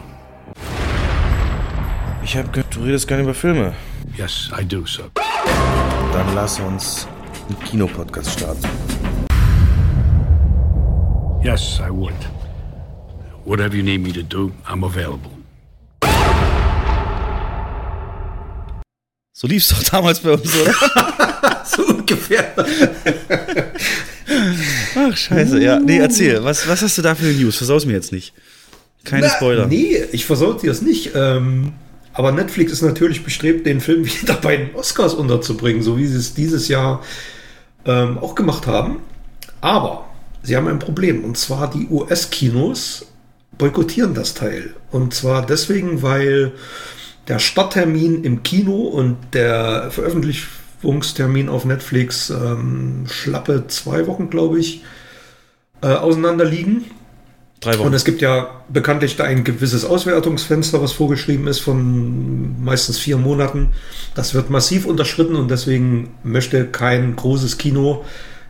[2.25, 3.75] Ich habe gehört, du redest gerne über Filme.
[4.17, 5.11] Yes, I do, sir.
[6.13, 7.07] Dann lass uns
[7.49, 8.69] einen Kinopodcast starten.
[11.43, 12.15] Yes, I would.
[13.45, 15.31] Whatever you need me to do, I'm available.
[19.33, 20.75] So lief's doch damals bei uns, oder?
[21.65, 22.55] So ungefähr.
[25.03, 25.79] Ach, scheiße, ja.
[25.81, 26.45] Nee, erzähl.
[26.45, 27.57] Was, was hast du da für News?
[27.57, 28.35] Versaus mir jetzt nicht.
[29.05, 29.67] Keine Na, Spoiler.
[29.67, 31.13] Nee, ich versaut dir das nicht.
[31.15, 31.73] Ähm,
[32.13, 36.19] aber Netflix ist natürlich bestrebt, den Film wieder bei den Oscars unterzubringen, so wie sie
[36.19, 37.03] es dieses Jahr
[37.85, 38.99] ähm, auch gemacht haben.
[39.61, 40.07] Aber
[40.43, 41.25] sie haben ein Problem.
[41.25, 43.07] Und zwar die US-Kinos
[43.59, 44.75] boykottieren das Teil.
[44.91, 46.53] Und zwar deswegen, weil
[47.29, 49.91] der Starttermin im Kino und der
[50.83, 54.83] Veröffentlichungstermin auf Netflix ähm, schlappe zwei Wochen, glaube ich,
[55.81, 56.85] äh, auseinander liegen.
[57.61, 57.89] Drei Wochen.
[57.89, 63.17] Und es gibt ja bekanntlich da ein gewisses Auswertungsfenster, was vorgeschrieben ist von meistens vier
[63.17, 63.69] Monaten.
[64.17, 68.05] Das wird massiv unterschritten und deswegen möchte kein großes Kino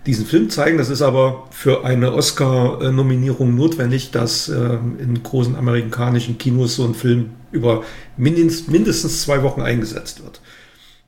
[0.06, 0.78] diesen Film zeigen.
[0.78, 6.94] Das ist aber für eine Oscar-Nominierung notwendig, dass äh, in großen amerikanischen Kinos so ein
[6.94, 7.84] Film über
[8.16, 10.40] mindestens zwei Wochen eingesetzt wird.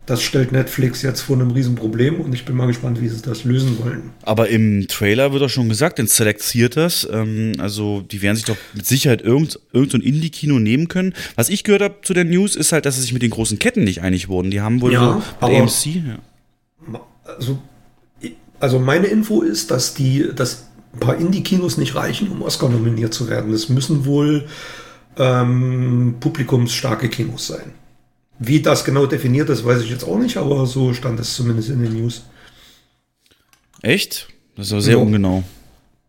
[0.07, 3.45] Das stellt Netflix jetzt vor einem Riesenproblem und ich bin mal gespannt, wie sie das
[3.45, 4.11] lösen wollen.
[4.23, 6.45] Aber im Trailer wird auch schon gesagt, in Select
[6.77, 7.09] das.
[7.11, 11.15] Ähm, also die werden sich doch mit Sicherheit irgend, irgend Indie-Kino nehmen können.
[11.37, 13.59] Was ich gehört habe zu der News, ist halt, dass sie sich mit den großen
[13.59, 14.51] Ketten nicht einig wurden.
[14.51, 15.87] Die haben wohl ja, so mit AMC.
[16.07, 17.01] Ja.
[17.25, 17.59] Also,
[18.61, 23.15] also meine Info ist, dass die, dass ein paar Indie-Kinos nicht reichen, um Oscar nominiert
[23.15, 23.55] zu werden.
[23.55, 24.47] Es müssen wohl
[25.17, 27.73] ähm, publikumsstarke Kinos sein.
[28.47, 31.71] Wie das genau definiert ist, weiß ich jetzt auch nicht, aber so stand es zumindest
[31.71, 32.25] in den News.
[33.83, 34.29] Echt?
[34.57, 35.03] Das ist aber sehr ja.
[35.03, 35.43] ungenau.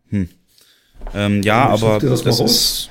[0.10, 0.30] Hm.
[1.14, 2.90] Ähm, ja, aber das, das ist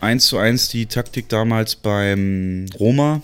[0.00, 3.22] eins zu eins die Taktik damals beim Roma.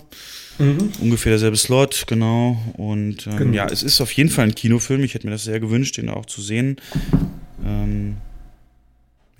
[0.57, 0.91] Mhm.
[1.01, 2.57] Ungefähr derselbe Slot, genau.
[2.77, 3.53] Und ähm, genau.
[3.53, 5.03] ja, es ist auf jeden Fall ein Kinofilm.
[5.03, 6.77] Ich hätte mir das sehr gewünscht, den auch zu sehen.
[7.65, 8.17] Ähm,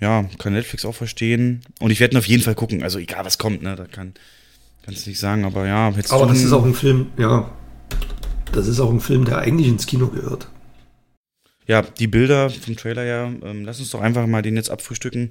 [0.00, 1.62] ja, kann Netflix auch verstehen.
[1.80, 2.82] Und ich werde ihn auf jeden Fall gucken.
[2.82, 3.76] Also egal, was kommt, ne?
[3.76, 4.12] Da kann
[4.86, 5.88] Kannst nicht sagen, aber ja.
[5.88, 7.50] aber das ist auch ein Film, ja.
[8.52, 10.48] Das ist auch ein Film, der eigentlich ins Kino gehört.
[11.66, 13.24] Ja, die Bilder vom Trailer ja.
[13.42, 15.30] Ähm, lass uns doch einfach mal den jetzt abfrühstücken.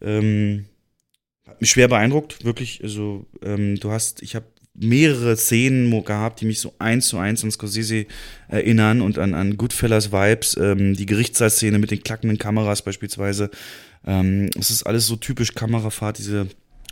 [0.00, 0.66] Ähm,
[1.46, 2.82] hat mich schwer beeindruckt, wirklich.
[2.82, 7.44] Also, ähm, du hast, ich habe mehrere Szenen gehabt, die mich so eins zu eins
[7.44, 8.06] an Scorsese
[8.48, 13.50] erinnern und an, an Goodfellas Vibes, ähm, die Gerichtssaalszene mit den klackenden Kameras beispielsweise.
[14.04, 16.48] Ähm, es ist alles so typisch Kamerafahrt, diese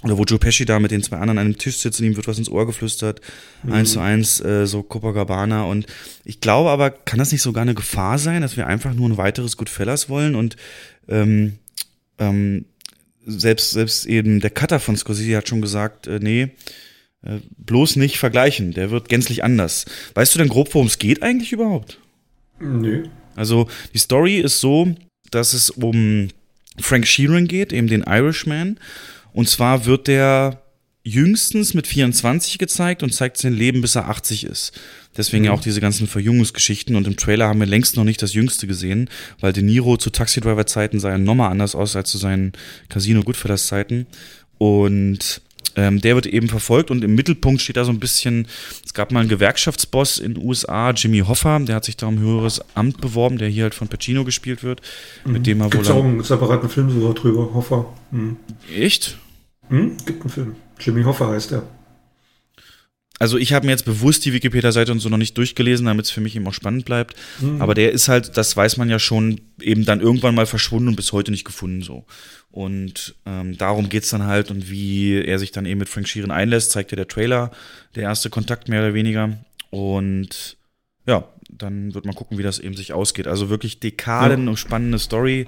[0.07, 2.16] oder wo Joe Pesci da mit den zwei anderen an einem Tisch sitzt und ihm
[2.16, 3.20] wird was ins Ohr geflüstert,
[3.62, 3.73] mhm.
[3.73, 5.65] eins zu eins, äh, so Copacabana.
[5.65, 5.87] Und
[6.24, 9.16] ich glaube aber, kann das nicht sogar eine Gefahr sein, dass wir einfach nur ein
[9.16, 10.57] weiteres Goodfellas wollen und
[11.09, 11.59] ähm,
[12.19, 12.65] ähm,
[13.27, 16.51] selbst, selbst eben der Cutter von Scorsese hat schon gesagt, äh, nee,
[17.23, 19.85] äh, bloß nicht vergleichen, der wird gänzlich anders.
[20.15, 21.99] Weißt du denn grob, worum es geht eigentlich überhaupt?
[22.61, 23.05] Nö.
[23.35, 24.95] Also die Story ist so,
[25.31, 26.28] dass es um
[26.78, 28.78] Frank Sheeran geht, eben den Irishman.
[29.36, 30.62] Und zwar wird der
[31.04, 34.72] jüngstens mit 24 gezeigt und zeigt sein Leben, bis er 80 ist.
[35.14, 35.46] Deswegen mhm.
[35.48, 36.96] ja auch diese ganzen Verjüngungsgeschichten.
[36.96, 40.08] Und im Trailer haben wir längst noch nicht das Jüngste gesehen, weil De Niro zu
[40.08, 42.52] Taxi Driver Zeiten sah er nochmal anders aus als zu seinen
[42.88, 44.06] Casino Goodfellas Zeiten.
[44.56, 45.42] Und
[45.76, 48.48] ähm, der wird eben verfolgt und im Mittelpunkt steht da so ein bisschen,
[48.86, 52.18] es gab mal einen Gewerkschaftsboss in den USA, Jimmy Hoffa, der hat sich da um
[52.18, 54.80] höheres Amt beworben, der hier halt von Pacino gespielt wird,
[55.26, 55.32] mhm.
[55.34, 55.96] mit dem er Gibt's wohl...
[55.96, 57.84] auch einen separaten Film sogar drüber, Hoffa.
[58.10, 58.38] Mhm.
[58.74, 59.18] Echt?
[59.68, 59.97] Hm?
[60.05, 60.56] Gibt einen Film.
[60.78, 61.62] Jimmy Hoffa heißt er.
[63.18, 66.10] Also ich habe mir jetzt bewusst die Wikipedia-Seite und so noch nicht durchgelesen, damit es
[66.10, 67.16] für mich eben auch spannend bleibt.
[67.40, 67.62] Mhm.
[67.62, 70.97] Aber der ist halt, das weiß man ja schon, eben dann irgendwann mal verschwunden und
[70.97, 72.05] bis heute nicht gefunden so.
[72.51, 76.30] Und ähm, darum geht's dann halt und wie er sich dann eben mit Frank Sheeran
[76.30, 77.51] einlässt, zeigt ja der Trailer,
[77.94, 79.38] der erste Kontakt mehr oder weniger.
[79.70, 80.59] Und
[81.06, 83.28] ja, dann wird man gucken, wie das eben sich ausgeht.
[83.28, 84.51] Also wirklich Dekaden ja.
[84.51, 85.47] und spannende Story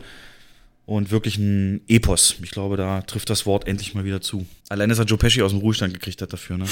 [0.88, 2.36] und wirklich ein Epos.
[2.42, 4.46] Ich glaube, da trifft das Wort endlich mal wieder zu.
[4.70, 6.64] Allein, dass er Joe Pesci aus dem Ruhestand gekriegt hat dafür, ne?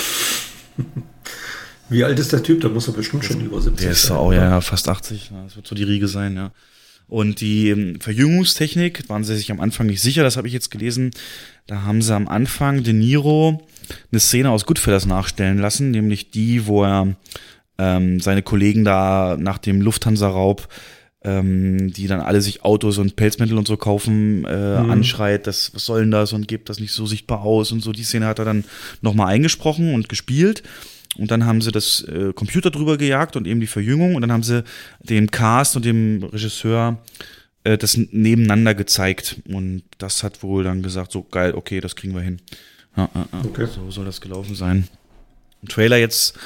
[1.90, 2.62] Wie alt ist der Typ?
[2.62, 3.84] Da muss er bestimmt schon über 70 sein.
[3.84, 5.32] Der ist auch, ja, fast 80.
[5.44, 6.50] Das wird so die Riege sein, ja.
[7.08, 10.70] Und die ähm, Verjüngungstechnik waren sie sich am Anfang nicht sicher, das habe ich jetzt
[10.70, 11.10] gelesen.
[11.66, 13.68] Da haben sie am Anfang De Niro
[14.10, 17.14] eine Szene aus Goodfellas nachstellen lassen, nämlich die, wo er
[17.76, 20.68] ähm, seine Kollegen da nach dem Lufthansa-Raub
[21.26, 24.90] ähm, die dann alle sich Autos und Pelzmäntel und so kaufen, äh, mhm.
[24.90, 27.90] anschreit, das, was soll denn das und gibt das nicht so sichtbar aus und so.
[27.90, 28.64] Die Szene hat er dann
[29.02, 30.62] nochmal eingesprochen und gespielt.
[31.18, 34.14] Und dann haben sie das äh, Computer drüber gejagt und eben die Verjüngung.
[34.14, 34.62] Und dann haben sie
[35.00, 36.98] dem Cast und dem Regisseur
[37.64, 39.40] äh, das nebeneinander gezeigt.
[39.48, 42.40] Und das hat wohl dann gesagt, so geil, okay, das kriegen wir hin.
[42.96, 43.26] Ja, ja.
[43.44, 43.66] Okay.
[43.66, 44.86] So soll das gelaufen sein.
[45.62, 46.38] Im Trailer jetzt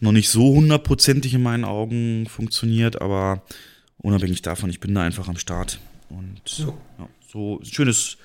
[0.00, 3.42] noch nicht so hundertprozentig in meinen Augen funktioniert, aber
[4.04, 5.80] unabhängig davon, ich bin da einfach am Start.
[6.10, 8.18] Und so, ja, so ein schönes,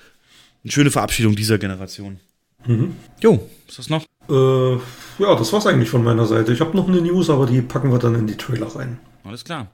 [0.62, 2.20] eine schöne Verabschiedung dieser Generation.
[2.66, 2.94] Mhm.
[3.20, 4.04] Jo, ist das noch?
[4.28, 4.74] Äh,
[5.22, 6.52] ja, das war's eigentlich von meiner Seite.
[6.52, 9.00] Ich habe noch eine News, aber die packen wir dann in die Trailer rein.
[9.24, 9.68] Alles klar.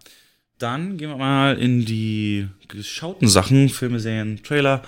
[0.58, 4.82] Dann gehen wir mal in die geschauten Sachen, Filme, Serien, Trailer,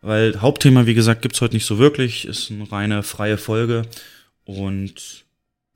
[0.00, 3.82] weil Hauptthema, wie gesagt, gibt's heute nicht so wirklich, ist eine reine freie Folge.
[4.44, 5.24] Und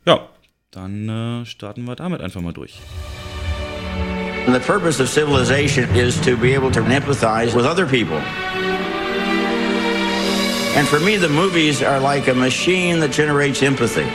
[0.06, 0.28] ja,
[0.70, 2.81] dann äh, starten wir damit einfach mal durch.
[4.47, 8.16] The purpose of civilization is to be able to empathize with other people.
[10.77, 14.06] And for me, the movies are like a machine that generates empathy.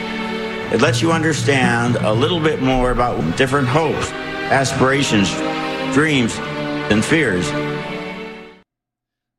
[0.74, 4.10] It lets you understand a little bit more about different hopes,
[4.50, 5.30] aspirations,
[5.94, 6.34] dreams,
[6.90, 7.46] and fears.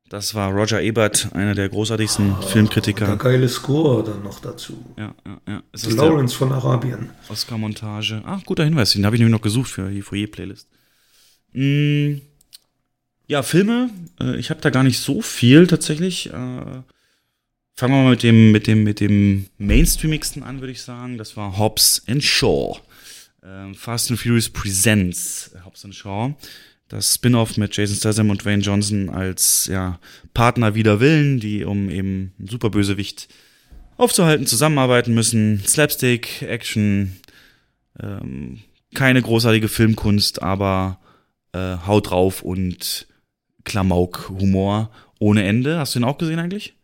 [0.09, 3.07] Das war Roger Ebert, einer der großartigsten Filmkritiker.
[3.07, 4.77] Der geile Score dann noch dazu.
[4.95, 5.63] Ja, ja, ja.
[5.71, 7.09] Es ist Lawrence von Arabien.
[7.29, 8.21] Oscar-Montage.
[8.23, 8.91] Ah, guter Hinweis.
[8.91, 10.67] Den habe ich nämlich noch gesucht für die Foyer-Playlist.
[11.53, 12.21] Mm,
[13.27, 13.89] ja, Filme.
[14.19, 16.27] Äh, ich habe da gar nicht so viel tatsächlich.
[16.27, 16.83] Äh, fangen
[17.75, 21.17] wir mal mit dem, mit dem, mit dem Mainstreamigsten an, würde ich sagen.
[21.17, 22.79] Das war Hobbs and Shaw.
[23.43, 26.33] Ähm, Fast and Furious Presents Hobbs and Shaw
[26.93, 29.99] das Spin-off mit Jason Statham und Wayne Johnson als ja,
[30.33, 33.27] Partner wider Willen, die um eben einen Superbösewicht
[33.97, 35.63] aufzuhalten, zusammenarbeiten müssen.
[35.65, 37.17] Slapstick, Action,
[37.99, 38.59] ähm,
[38.93, 40.99] keine großartige Filmkunst, aber
[41.53, 43.07] äh, Haut drauf und
[43.63, 44.89] Klamauk-Humor
[45.19, 45.79] ohne Ende.
[45.79, 46.75] Hast du ihn auch gesehen eigentlich?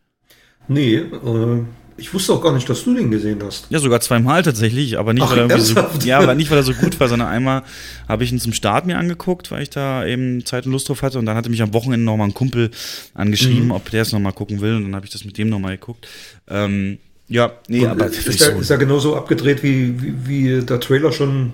[0.68, 1.62] Nee, äh,
[1.96, 3.66] ich wusste auch gar nicht, dass du den gesehen hast.
[3.70, 5.74] Ja, sogar zweimal tatsächlich, aber nicht, Ach, weil, er so,
[6.04, 7.62] ja, aber nicht, weil er so gut war, sondern einmal
[8.08, 11.02] habe ich ihn zum Start mir angeguckt, weil ich da eben Zeit und Lust drauf
[11.02, 12.70] hatte und dann hatte mich am Wochenende nochmal ein Kumpel
[13.14, 13.70] angeschrieben, Mhm.
[13.72, 16.08] ob der es nochmal gucken will und dann habe ich das mit dem nochmal geguckt.
[16.48, 16.98] Ähm,
[17.28, 21.12] ja, nee, Und aber ist, er, ist er genauso abgedreht, wie, wie, wie der Trailer
[21.12, 21.52] schon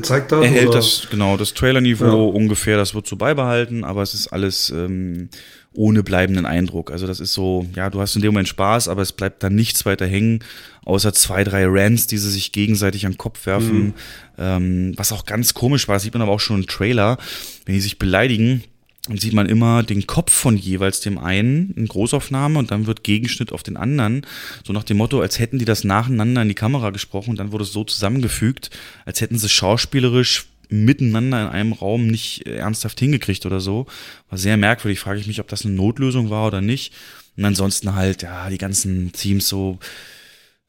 [0.00, 0.42] gezeigt hat?
[0.42, 0.78] Er hält oder?
[0.78, 2.12] das, genau, das Trailer-Niveau Ja.
[2.12, 5.28] ungefähr, das wird so beibehalten, aber es ist alles ähm,
[5.74, 6.90] ohne bleibenden Eindruck.
[6.90, 9.54] Also das ist so, ja, du hast in dem Moment Spaß, aber es bleibt dann
[9.54, 10.40] nichts weiter hängen,
[10.84, 13.78] außer zwei, drei Rants, die sie sich gegenseitig an den Kopf werfen.
[13.78, 13.94] Mhm.
[14.38, 17.18] Ähm, was auch ganz komisch war, das sieht man aber auch schon im Trailer,
[17.66, 18.64] wenn die sich beleidigen,
[19.08, 23.04] dann sieht man immer den Kopf von jeweils dem einen in Großaufnahme und dann wird
[23.04, 24.26] Gegenschnitt auf den anderen.
[24.64, 27.52] So nach dem Motto, als hätten die das nacheinander in die Kamera gesprochen und dann
[27.52, 28.70] wurde es so zusammengefügt,
[29.04, 33.86] als hätten sie schauspielerisch miteinander in einem Raum nicht ernsthaft hingekriegt oder so.
[34.28, 35.00] War sehr merkwürdig.
[35.00, 36.92] Frage ich mich, ob das eine Notlösung war oder nicht.
[37.36, 39.78] Und ansonsten halt, ja, die ganzen Teams so,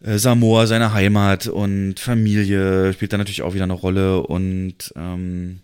[0.01, 5.59] äh, Samoa, seine Heimat und Familie spielt da natürlich auch wieder eine Rolle und ähm,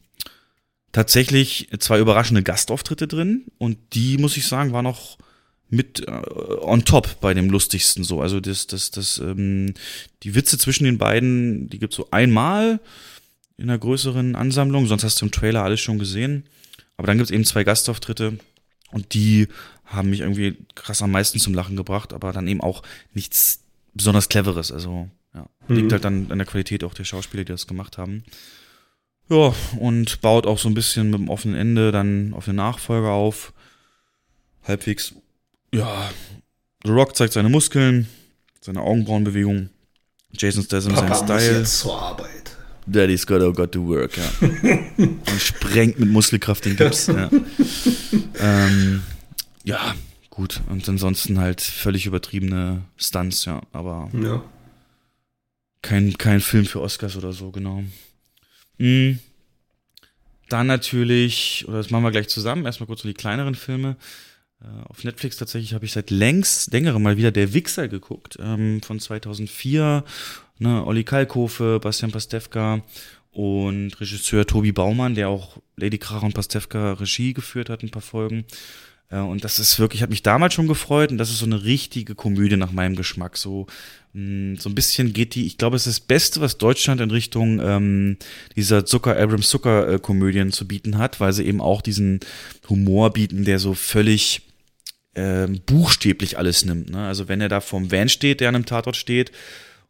[0.96, 5.18] tatsächlich zwei überraschende Gastauftritte drin und die, muss ich sagen, war noch
[5.70, 6.12] mit äh,
[6.62, 8.22] on top bei dem lustigsten so.
[8.22, 9.74] Also das, das, das, ähm,
[10.24, 12.80] die Witze zwischen den beiden, die gibt's so einmal
[13.58, 16.46] in einer größeren Ansammlung, sonst hast du im Trailer alles schon gesehen.
[16.96, 18.40] Aber dann gibt's eben zwei Gastauftritte
[18.92, 19.50] und die
[19.84, 24.30] haben mich irgendwie krass am meisten zum Lachen gebracht, aber dann eben auch nichts besonders
[24.30, 24.72] Cleveres.
[24.72, 25.92] Also ja, liegt Mhm.
[25.92, 28.24] halt dann an der Qualität auch der Schauspieler, die das gemacht haben.
[29.30, 33.10] Ja, und baut auch so ein bisschen mit dem offenen Ende dann auf eine Nachfolge
[33.10, 33.54] auf.
[34.64, 35.14] Halbwegs,
[35.74, 36.10] ja,
[36.84, 38.08] The Rock zeigt seine Muskeln,
[38.62, 39.70] seine Augenbrauenbewegung.
[40.34, 41.60] Jason Statham Papa sein muss Style.
[41.60, 42.58] jetzt zur Arbeit.
[42.88, 44.30] Daddy's got, got to work, ja.
[44.98, 47.32] Und sprengt mit Muskelkraft den Gips, ja.
[48.40, 49.02] ähm,
[49.64, 49.96] ja,
[50.30, 50.62] gut.
[50.70, 53.62] Und ansonsten halt völlig übertriebene Stunts, ja.
[53.72, 54.44] Aber Ja.
[55.82, 57.84] kein, kein Film für Oscars oder so, genau.
[58.78, 59.14] Mm.
[60.50, 63.98] Dann natürlich, oder das machen wir gleich zusammen, erstmal kurz so die kleineren Filme.
[64.62, 68.82] Äh, Auf Netflix tatsächlich habe ich seit längst, längerem mal wieder Der Wichser geguckt, ähm,
[68.82, 70.04] von 2004.
[70.58, 72.82] Ne, Olli Kalkofe, Bastian Pastewka
[73.32, 78.02] und Regisseur Tobi Baumann, der auch Lady Krach und Pastewka Regie geführt hat, ein paar
[78.02, 78.46] Folgen.
[79.10, 81.64] Äh, Und das ist wirklich, hat mich damals schon gefreut und das ist so eine
[81.64, 83.38] richtige Komödie nach meinem Geschmack.
[83.38, 83.68] So,
[84.16, 87.12] mh, so ein bisschen geht die, ich glaube, es ist das Beste, was Deutschland in
[87.12, 88.18] Richtung ähm,
[88.56, 92.22] dieser Zucker, Abrams Zucker äh, Komödien zu bieten hat, weil sie eben auch diesen
[92.70, 94.42] Humor bieten, der so völlig
[95.16, 96.90] ähm, buchstäblich alles nimmt.
[96.90, 97.06] Ne?
[97.06, 99.32] Also wenn er da vorm Van steht, der an einem Tatort steht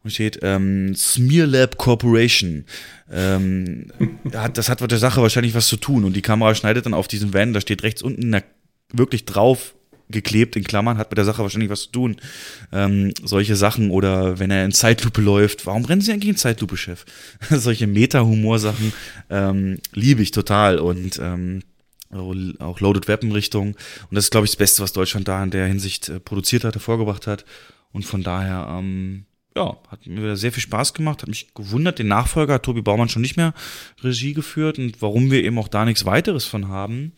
[0.03, 2.65] und steht ähm, Smear Lab Corporation,
[3.11, 3.91] ähm,
[4.33, 6.93] hat, das hat mit der Sache wahrscheinlich was zu tun und die Kamera schneidet dann
[6.93, 8.43] auf diesen Van, da steht rechts unten na,
[8.91, 9.74] wirklich drauf
[10.09, 12.17] geklebt in Klammern, hat mit der Sache wahrscheinlich was zu tun.
[12.71, 16.77] Ähm, solche Sachen oder wenn er in Zeitlupe läuft, warum rennen Sie eigentlich in Zeitlupe,
[16.77, 17.05] Chef?
[17.49, 18.93] solche Meta-Humor-Sachen
[19.29, 21.61] ähm, liebe ich total und ähm,
[22.11, 23.69] auch Loaded Weapon Richtung.
[23.69, 26.63] Und das ist, glaube ich, das Beste, was Deutschland da in der Hinsicht äh, produziert
[26.63, 27.45] hat, hervorgebracht hat.
[27.91, 29.25] Und von daher, ähm,
[29.55, 31.99] ja, hat mir wieder sehr viel Spaß gemacht, hat mich gewundert.
[31.99, 33.53] Den Nachfolger hat Tobi Baumann schon nicht mehr
[34.03, 37.13] Regie geführt und warum wir eben auch da nichts weiteres von haben.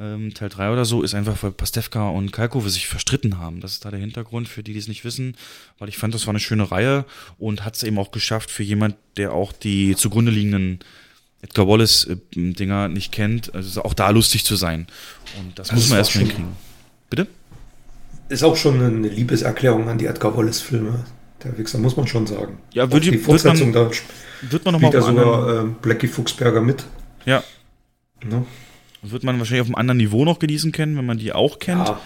[0.00, 3.60] Ähm, Teil 3 oder so ist einfach, weil Pastewka und Kalkove sich verstritten haben.
[3.60, 5.36] Das ist da der Hintergrund für die, die es nicht wissen,
[5.78, 7.04] weil ich fand, das war eine schöne Reihe
[7.38, 10.80] und hat es eben auch geschafft für jemand, der auch die zugrunde liegenden
[11.42, 14.88] Edgar Wallace-Dinger nicht kennt, also auch da lustig zu sein.
[15.38, 16.52] Und das, Das muss man erstmal hinkriegen.
[17.10, 17.28] Bitte?
[18.30, 21.04] Ist auch schon eine Liebeserklärung an die Edgar Wallace-Filme.
[21.44, 22.58] Der Wichser, muss man schon sagen.
[22.72, 26.08] Ja, würde die ich- wird Fortsetzung, man- da wird man noch mal sogar äh, Blackie
[26.08, 26.84] Fuchsberger mit.
[27.26, 27.44] Ja.
[28.24, 28.44] Ne?
[29.04, 31.58] Das wird man wahrscheinlich auf einem anderen Niveau noch genießen können, wenn man die auch
[31.58, 31.88] kennt.
[31.88, 32.00] Ja,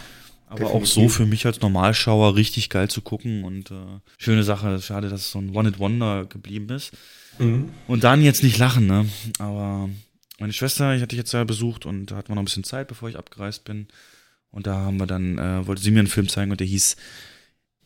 [0.49, 0.95] Aber auch definitiv.
[0.95, 3.75] so für mich als Normalschauer richtig geil zu gucken und äh,
[4.19, 4.81] schöne Sache.
[4.83, 6.91] Schade, dass es so ein One-Hit-Wonder geblieben ist.
[7.39, 7.69] Mhm.
[7.87, 9.07] Und dann jetzt nicht lachen, ne?
[9.39, 9.89] Aber
[10.41, 12.65] meine Schwester, ich hatte ich jetzt ja besucht und da hatten wir noch ein bisschen
[12.65, 13.87] Zeit, bevor ich abgereist bin.
[14.51, 16.97] Und da haben wir dann, äh, wollte sie mir einen Film zeigen und der hieß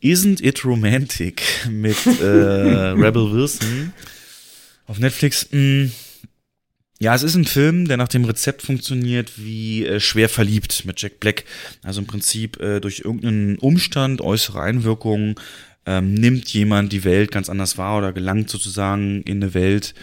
[0.01, 2.23] Isn't It Romantic mit äh,
[2.97, 3.93] Rebel Wilson
[4.87, 5.47] auf Netflix.
[5.51, 5.91] Mh, mm,
[6.99, 11.01] ja, es ist ein Film, der nach dem Rezept funktioniert wie äh, Schwer verliebt mit
[11.01, 11.43] Jack Black.
[11.81, 15.35] Also im Prinzip äh, durch irgendeinen Umstand, äußere Einwirkungen,
[15.85, 19.93] ähm, nimmt jemand die Welt ganz anders wahr oder gelangt sozusagen in eine Welt,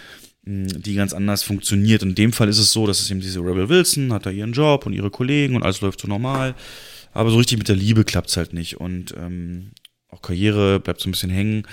[0.45, 2.03] die ganz anders funktioniert.
[2.03, 4.53] In dem Fall ist es so, dass es eben diese Rebel Wilson hat da ihren
[4.53, 6.55] Job und ihre Kollegen und alles läuft so normal.
[7.13, 8.79] Aber so richtig mit der Liebe klappt's halt nicht.
[8.79, 9.73] Und ähm,
[10.09, 11.67] auch Karriere bleibt so ein bisschen hängen.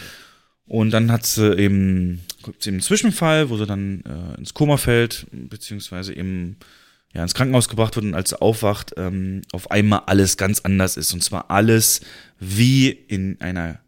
[0.67, 4.77] Und dann hat sie eben, gibt's eben einen Zwischenfall, wo sie dann äh, ins Koma
[4.77, 6.57] fällt, beziehungsweise eben
[7.13, 10.97] ja, ins Krankenhaus gebracht wird und als sie aufwacht, ähm, auf einmal alles ganz anders
[10.97, 11.13] ist.
[11.13, 12.01] Und zwar alles
[12.39, 13.79] wie in einer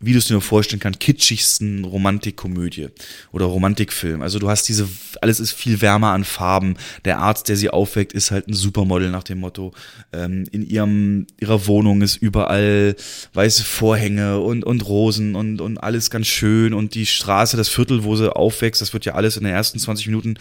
[0.00, 2.88] wie du es dir nur vorstellen kannst, kitschigsten Romantikkomödie
[3.32, 4.22] oder Romantikfilm.
[4.22, 4.88] Also du hast diese,
[5.20, 6.76] alles ist viel wärmer an Farben.
[7.04, 9.72] Der Arzt, der sie aufweckt, ist halt ein Supermodel nach dem Motto.
[10.12, 12.94] Ähm, in ihrem, ihrer Wohnung ist überall
[13.34, 16.74] weiße Vorhänge und, und Rosen und, und alles ganz schön.
[16.74, 19.80] Und die Straße, das Viertel, wo sie aufwächst, das wird ja alles in den ersten
[19.80, 20.38] 20 Minuten,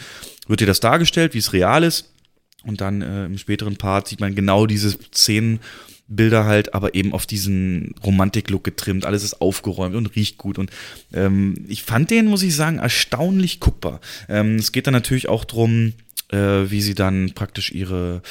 [0.47, 2.11] wird dir das dargestellt, wie es real ist.
[2.63, 5.61] Und dann äh, im späteren Part sieht man genau diese Szenen,
[6.07, 9.05] Bilder halt, aber eben auf diesen Romantik-Look getrimmt.
[9.05, 10.57] Alles ist aufgeräumt und riecht gut.
[10.57, 10.71] Und
[11.13, 13.99] ähm, ich fand den, muss ich sagen, erstaunlich guckbar.
[14.29, 15.93] Ähm, es geht dann natürlich auch drum,
[16.31, 18.21] äh, wie sie dann praktisch ihre,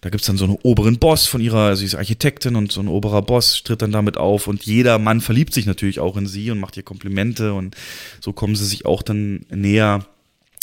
[0.00, 2.88] da gibt's dann so einen oberen Boss von ihrer, sie ist Architektin und so ein
[2.88, 6.50] oberer Boss tritt dann damit auf und jeder Mann verliebt sich natürlich auch in sie
[6.50, 7.76] und macht ihr Komplimente und
[8.20, 10.04] so kommen sie sich auch dann näher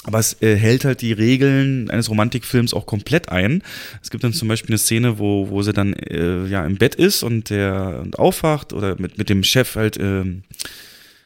[0.03, 3.63] aber es äh, hält halt die Regeln eines Romantikfilms auch komplett ein.
[4.01, 6.95] Es gibt dann zum Beispiel eine Szene, wo, wo sie dann äh, ja im Bett
[6.95, 10.23] ist und der und aufwacht oder mit, mit dem Chef halt äh,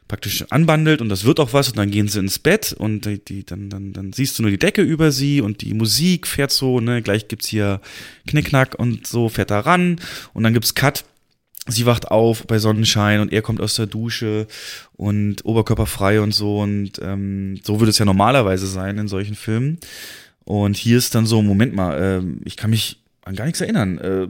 [0.07, 3.23] praktisch anbandelt und das wird auch was und dann gehen sie ins Bett und die,
[3.23, 6.51] die dann, dann, dann siehst du nur die Decke über sie und die Musik fährt
[6.51, 7.81] so, ne, gleich gibt's hier
[8.27, 9.99] Knickknack und so fährt da ran
[10.33, 11.05] und dann gibt's Cut
[11.67, 14.47] sie wacht auf bei Sonnenschein und er kommt aus der Dusche
[14.93, 19.79] und oberkörperfrei und so und ähm, so würde es ja normalerweise sein in solchen Filmen.
[20.43, 23.97] Und hier ist dann so, Moment mal, äh, ich kann mich an gar nichts erinnern.
[23.97, 24.27] Äh,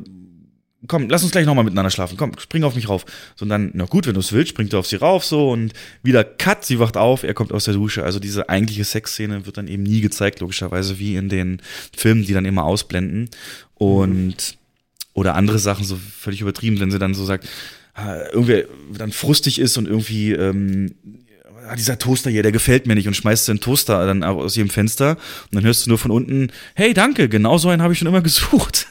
[0.88, 2.16] komm, lass uns gleich nochmal miteinander schlafen.
[2.18, 3.06] Komm, spring auf mich rauf.
[3.36, 5.52] So und dann, na gut, wenn du es willst, springt er auf sie rauf so
[5.52, 8.04] und wieder Cut, sie wacht auf, er kommt aus der Dusche.
[8.06, 11.62] Also diese eigentliche Sexszene wird dann eben nie gezeigt, logischerweise, wie in den
[11.96, 13.30] Filmen, die dann immer ausblenden.
[13.74, 14.58] Und
[15.16, 17.48] oder andere Sachen so völlig übertrieben, wenn sie dann so sagt,
[17.98, 18.66] äh, irgendwie
[18.96, 20.94] dann frustig ist und irgendwie ähm,
[21.68, 24.70] ah, dieser Toaster hier, der gefällt mir nicht und schmeißt den Toaster dann aus ihrem
[24.70, 28.00] Fenster und dann hörst du nur von unten, hey, danke, genau so einen habe ich
[28.00, 28.88] schon immer gesucht.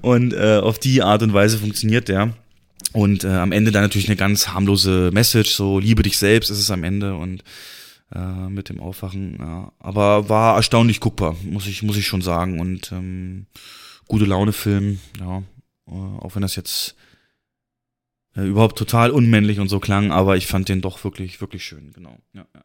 [0.00, 2.34] und äh, auf die Art und Weise funktioniert der.
[2.92, 6.58] Und äh, am Ende dann natürlich eine ganz harmlose Message, so liebe dich selbst ist
[6.58, 7.44] es am Ende und
[8.14, 9.36] äh, mit dem Aufwachen.
[9.38, 9.70] Ja.
[9.78, 12.58] Aber war erstaunlich guckbar, muss ich, muss ich schon sagen.
[12.58, 13.46] Und ähm,
[14.10, 15.38] gute Laune-Film, ja,
[15.86, 16.96] äh, auch wenn das jetzt
[18.34, 21.92] äh, überhaupt total unmännlich und so klang, aber ich fand den doch wirklich, wirklich schön,
[21.92, 22.18] genau.
[22.32, 22.62] Ja, ja,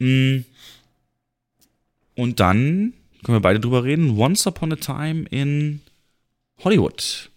[0.00, 0.06] ja.
[0.06, 0.44] Mm.
[2.16, 4.18] Und dann können wir beide drüber reden.
[4.18, 5.80] Once Upon a Time in
[6.64, 7.30] Hollywood.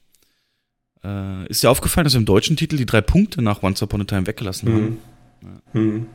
[1.04, 4.02] Äh, ist dir aufgefallen, dass wir im deutschen Titel die drei Punkte nach Once Upon
[4.02, 4.74] a Time weggelassen mhm.
[4.74, 4.98] haben?
[5.44, 5.80] Ja.
[5.80, 6.08] Mhm.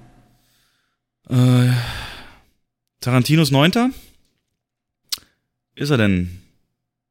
[1.28, 1.72] Äh,
[3.00, 3.90] Tarantinos Neunter?
[5.76, 6.45] Ist er denn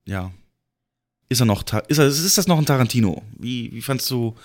[0.06, 0.32] ja,
[1.30, 3.24] ist er noch, ist, er, ist das noch ein Tarantino?
[3.38, 4.36] Wie, wie fandst du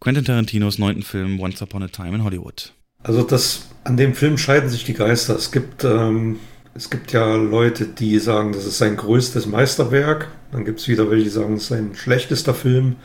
[0.00, 2.72] Quentin Tarantinos neunten Film Once Upon a Time in Hollywood?
[3.02, 5.36] Also das, an dem Film scheiden sich die Geister.
[5.36, 6.38] Es gibt, ähm,
[6.74, 10.28] es gibt ja Leute, die sagen, das ist sein größtes Meisterwerk.
[10.52, 12.96] Dann gibt es wieder welche, die sagen, es ist sein schlechtester Film.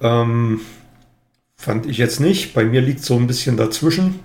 [0.00, 0.60] Ähm,
[1.56, 2.54] fand ich jetzt nicht.
[2.54, 4.20] Bei mir liegt so ein bisschen dazwischen.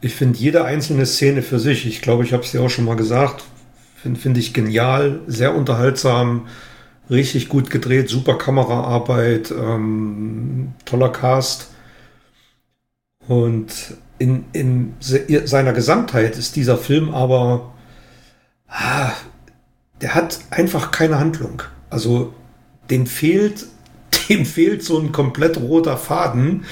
[0.00, 2.84] Ich finde jede einzelne Szene für sich, ich glaube, ich habe es dir auch schon
[2.84, 3.44] mal gesagt,
[4.02, 6.48] Finde find ich genial, sehr unterhaltsam,
[7.08, 11.68] richtig gut gedreht, super Kameraarbeit, ähm, toller Cast.
[13.28, 13.72] Und
[14.18, 17.74] in, in seiner Gesamtheit ist dieser Film aber,
[18.66, 19.12] ah,
[20.00, 21.62] der hat einfach keine Handlung.
[21.88, 22.34] Also
[22.90, 23.66] dem fehlt,
[24.28, 26.64] dem fehlt so ein komplett roter Faden.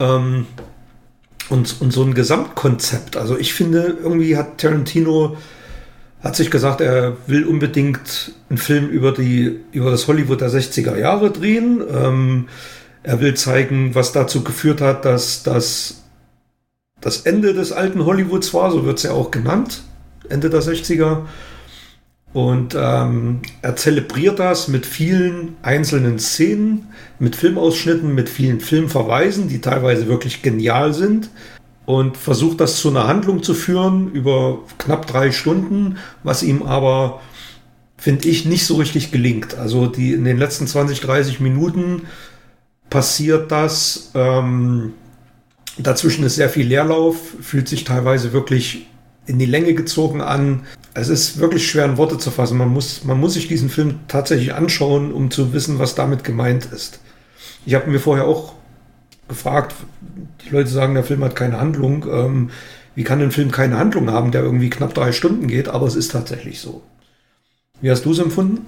[0.00, 0.46] Ähm,
[1.50, 3.18] und, und so ein Gesamtkonzept.
[3.18, 5.36] Also ich finde, irgendwie hat Tarantino
[6.24, 10.96] hat sich gesagt, er will unbedingt einen Film über, die, über das Hollywood der 60er
[10.96, 11.82] Jahre drehen.
[11.94, 12.48] Ähm,
[13.02, 16.00] er will zeigen, was dazu geführt hat, dass das
[17.02, 19.82] das Ende des alten Hollywoods war, so wird es ja auch genannt,
[20.30, 21.26] Ende der 60er.
[22.32, 26.88] Und ähm, er zelebriert das mit vielen einzelnen Szenen,
[27.18, 31.28] mit Filmausschnitten, mit vielen Filmverweisen, die teilweise wirklich genial sind
[31.86, 37.20] und versucht das zu einer Handlung zu führen über knapp drei Stunden, was ihm aber
[38.04, 39.54] finde ich, nicht so richtig gelingt.
[39.54, 42.02] Also die in den letzten 20, 30 Minuten
[42.90, 44.10] passiert das.
[44.14, 44.92] Ähm,
[45.78, 48.86] dazwischen ist sehr viel Leerlauf, fühlt sich teilweise wirklich
[49.26, 50.64] in die Länge gezogen an.
[50.92, 52.58] Es ist wirklich schwer in Worte zu fassen.
[52.58, 56.66] Man muss, man muss sich diesen Film tatsächlich anschauen, um zu wissen, was damit gemeint
[56.66, 57.00] ist.
[57.64, 58.53] Ich habe mir vorher auch
[59.28, 59.74] gefragt,
[60.44, 62.06] die Leute sagen, der Film hat keine Handlung.
[62.10, 62.50] Ähm,
[62.94, 65.68] wie kann ein Film keine Handlung haben, der irgendwie knapp drei Stunden geht?
[65.68, 66.82] Aber es ist tatsächlich so.
[67.80, 68.66] Wie hast du es empfunden?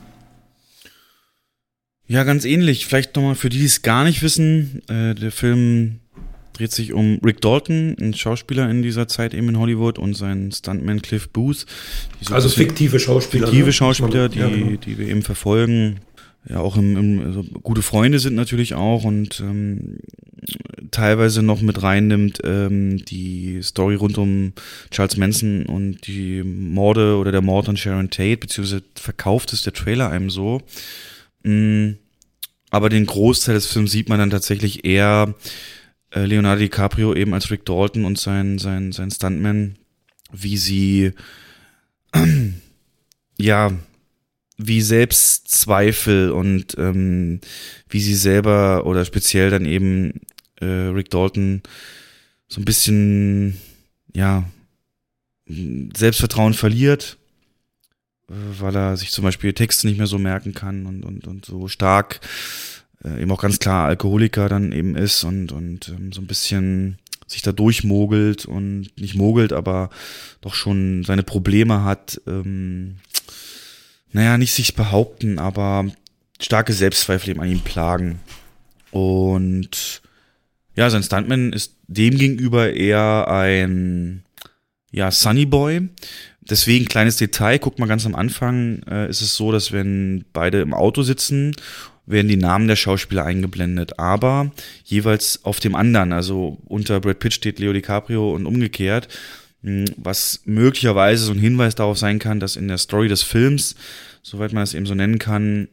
[2.08, 2.86] Ja, ganz ähnlich.
[2.86, 4.82] Vielleicht nochmal für die, die es gar nicht wissen.
[4.88, 6.00] Äh, der Film
[6.52, 10.52] dreht sich um Rick Dalton, ein Schauspieler in dieser Zeit eben in Hollywood und seinen
[10.52, 11.66] Stuntman Cliff Booth.
[12.20, 13.46] So also fiktive Schauspieler.
[13.46, 13.72] Fiktive ne?
[13.72, 14.76] Schauspieler, die, ja, genau.
[14.76, 16.00] die wir eben verfolgen.
[16.48, 19.98] Ja, auch im, im also gute Freunde sind natürlich auch und ähm,
[20.92, 24.52] teilweise noch mit reinnimmt ähm, die Story rund um
[24.90, 29.72] Charles Manson und die Morde oder der Mord an Sharon Tate, beziehungsweise verkauft ist der
[29.72, 30.62] Trailer einem so.
[31.42, 31.98] Mhm.
[32.70, 35.34] Aber den Großteil des Films sieht man dann tatsächlich eher
[36.10, 39.76] äh, Leonardo DiCaprio eben als Rick Dalton und sein, sein, sein Stuntman,
[40.32, 41.12] wie sie,
[43.38, 43.72] ja,
[44.56, 47.40] wie Selbstzweifel und ähm,
[47.88, 50.20] wie sie selber oder speziell dann eben
[50.60, 51.62] äh, Rick Dalton
[52.48, 53.60] so ein bisschen,
[54.14, 54.44] ja,
[55.48, 57.18] Selbstvertrauen verliert,
[58.28, 61.44] äh, weil er sich zum Beispiel Texte nicht mehr so merken kann und, und, und
[61.44, 62.20] so stark
[63.04, 66.98] äh, eben auch ganz klar Alkoholiker dann eben ist und, und ähm, so ein bisschen
[67.26, 69.90] sich da durchmogelt und nicht mogelt, aber
[70.40, 72.96] doch schon seine Probleme hat, ähm,
[74.12, 75.86] naja, nicht sich behaupten, aber
[76.40, 78.20] starke Selbstzweifel eben an ihm plagen.
[78.90, 80.02] Und
[80.74, 84.22] ja, sein Stuntman ist demgegenüber eher ein
[84.90, 85.88] ja, Sunny Boy.
[86.40, 90.60] Deswegen kleines Detail, guck mal ganz am Anfang, äh, ist es so, dass wenn beide
[90.60, 91.54] im Auto sitzen
[92.06, 94.52] werden die Namen der Schauspieler eingeblendet, aber
[94.84, 96.12] jeweils auf dem anderen.
[96.12, 99.08] Also unter Brad Pitt steht Leo DiCaprio und umgekehrt,
[99.62, 103.74] was möglicherweise so ein Hinweis darauf sein kann, dass in der Story des Films,
[104.22, 105.68] soweit man es eben so nennen kann,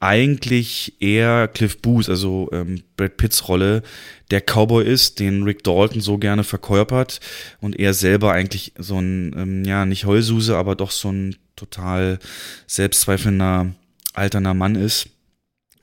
[0.00, 3.82] eigentlich eher Cliff Booth, also ähm, Brad Pitts Rolle,
[4.30, 7.20] der Cowboy ist, den Rick Dalton so gerne verkörpert
[7.60, 12.18] und er selber eigentlich so ein, ähm, ja, nicht Heulsuse, aber doch so ein total
[12.66, 13.74] selbstzweifelnder,
[14.12, 15.08] alterner Mann ist.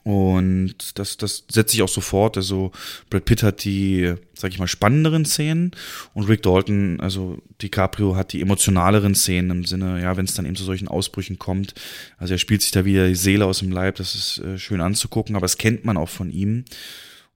[0.04, 2.36] Und das, das setzt sich auch sofort.
[2.36, 2.72] Also
[3.08, 5.70] Brad Pitt hat die, sag ich mal, spannenderen Szenen
[6.12, 10.44] und Rick Dalton, also DiCaprio hat die emotionaleren Szenen im Sinne, ja, wenn es dann
[10.44, 11.74] eben zu solchen Ausbrüchen kommt.
[12.18, 14.80] Also er spielt sich da wieder die Seele aus dem Leib, das ist äh, schön
[14.80, 16.64] anzugucken, aber das kennt man auch von ihm.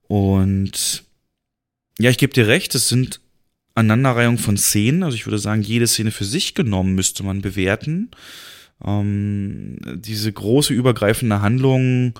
[0.07, 1.03] Und
[1.99, 3.21] ja, ich gebe dir recht, es sind
[3.75, 5.03] Aneinanderreihung von Szenen.
[5.03, 8.11] Also ich würde sagen, jede Szene für sich genommen müsste man bewerten.
[8.83, 12.13] Ähm, diese große übergreifende Handlung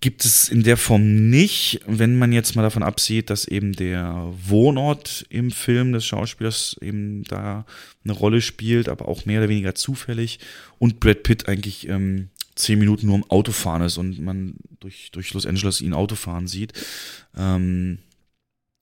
[0.00, 4.30] gibt es in der Form nicht, wenn man jetzt mal davon absieht, dass eben der
[4.46, 7.64] Wohnort im Film des Schauspielers eben da
[8.04, 10.40] eine Rolle spielt, aber auch mehr oder weniger zufällig
[10.78, 15.32] und Brad Pitt eigentlich ähm, zehn Minuten nur im Autofahren ist und man durch, durch
[15.32, 16.72] Los Angeles ihn Autofahren sieht.
[17.36, 17.98] Ähm,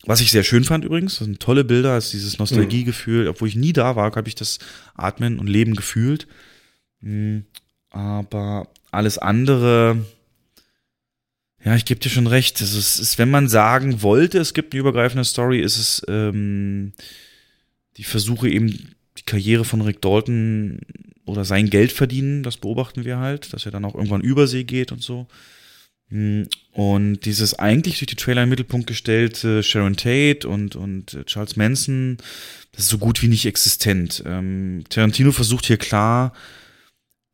[0.04, 3.56] was ich sehr schön fand übrigens, das sind tolle Bilder, ist dieses Nostalgiegefühl, obwohl ich
[3.56, 4.58] nie da war, habe ich das
[4.94, 6.26] Atmen und Leben gefühlt.
[7.00, 7.44] Mhm.
[7.90, 10.04] Aber alles andere,
[11.64, 12.60] ja, ich gebe dir schon recht.
[12.60, 16.92] Also es ist, wenn man sagen wollte, es gibt eine übergreifende Story, ist es ähm,
[17.96, 20.80] die Versuche eben die Karriere von Rick Dalton
[21.24, 24.90] oder sein Geld verdienen, das beobachten wir halt, dass er dann auch irgendwann übersee geht
[24.90, 25.28] und so.
[26.08, 31.24] Hm, und dieses eigentlich durch die Trailer im Mittelpunkt gestellte Sharon Tate und, und äh,
[31.24, 32.16] Charles Manson,
[32.72, 34.22] das ist so gut wie nicht existent.
[34.26, 36.32] Ähm, Tarantino versucht hier klar,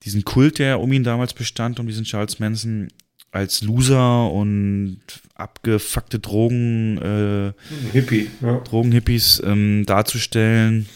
[0.04, 2.88] diesen Kult, der um ihn damals bestand, um diesen Charles Manson,
[3.30, 5.00] als Loser und
[5.34, 7.52] abgefuckte Drogen, äh,
[7.92, 8.58] Hippie, ja.
[8.60, 10.88] Drogenhippies ähm, darzustellen,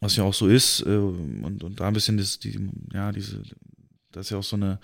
[0.00, 2.58] was ja auch so ist, äh, und, und da ein bisschen das, die,
[2.92, 3.42] ja, diese,
[4.12, 4.78] da ist ja auch so eine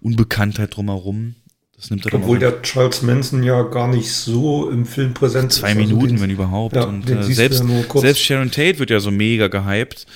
[0.00, 1.34] Unbekanntheit drumherum.
[1.76, 5.68] Das nimmt er Obwohl der Charles Manson ja gar nicht so im Film präsent zwei
[5.68, 5.74] ist.
[5.74, 6.74] Zwei also Minuten, den, wenn überhaupt.
[6.74, 7.62] Ja, und äh, selbst,
[7.94, 10.06] selbst Sharon Tate wird ja so mega gehypt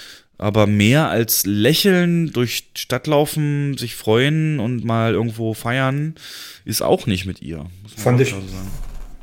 [0.43, 6.17] aber mehr als lächeln, durch Stadt laufen, sich freuen und mal irgendwo feiern,
[6.65, 7.67] ist auch nicht mit ihr.
[7.97, 8.35] Fand ich,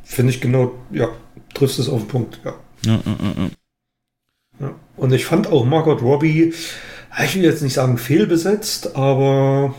[0.03, 1.09] finde ich genau, ja,
[1.53, 2.53] triffst es auf den Punkt, ja.
[2.85, 3.49] Ja, ja,
[4.61, 4.75] ja.
[4.95, 6.53] Und ich fand auch Margot Robbie,
[7.23, 9.75] ich will jetzt nicht sagen fehlbesetzt, aber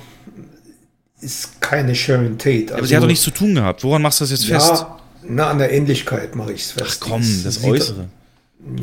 [1.23, 2.67] ist keine Sharon Tate.
[2.67, 3.83] Also, aber sie hat doch nichts zu tun gehabt.
[3.83, 4.85] Woran machst du das jetzt fest?
[5.23, 7.01] Na, an der Ähnlichkeit mache ich es fest.
[7.03, 8.09] Ach komm, das Äußere.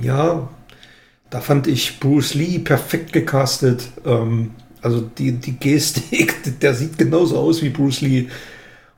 [0.02, 0.50] Ja,
[1.30, 3.90] da fand ich Bruce Lee perfekt gecastet.
[4.06, 4.52] Ähm,
[4.82, 8.28] Also die, die Gestik, der sieht genauso aus wie Bruce Lee.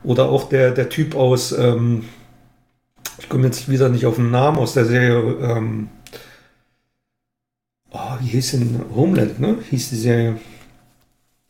[0.04, 2.04] Oder auch der, der Typ aus, ähm,
[3.20, 5.90] ich komme jetzt wieder nicht auf den Namen aus der Serie, ähm,
[7.92, 9.58] oh, wie hieß denn Homeland, ne?
[9.70, 10.36] Hieß die Serie.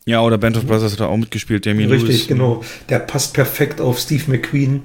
[0.06, 2.26] Ja, oder Band of Brothers hat er auch mitgespielt, Damien Richtig, Lewis.
[2.28, 2.64] genau.
[2.88, 4.82] Der passt perfekt auf Steve McQueen.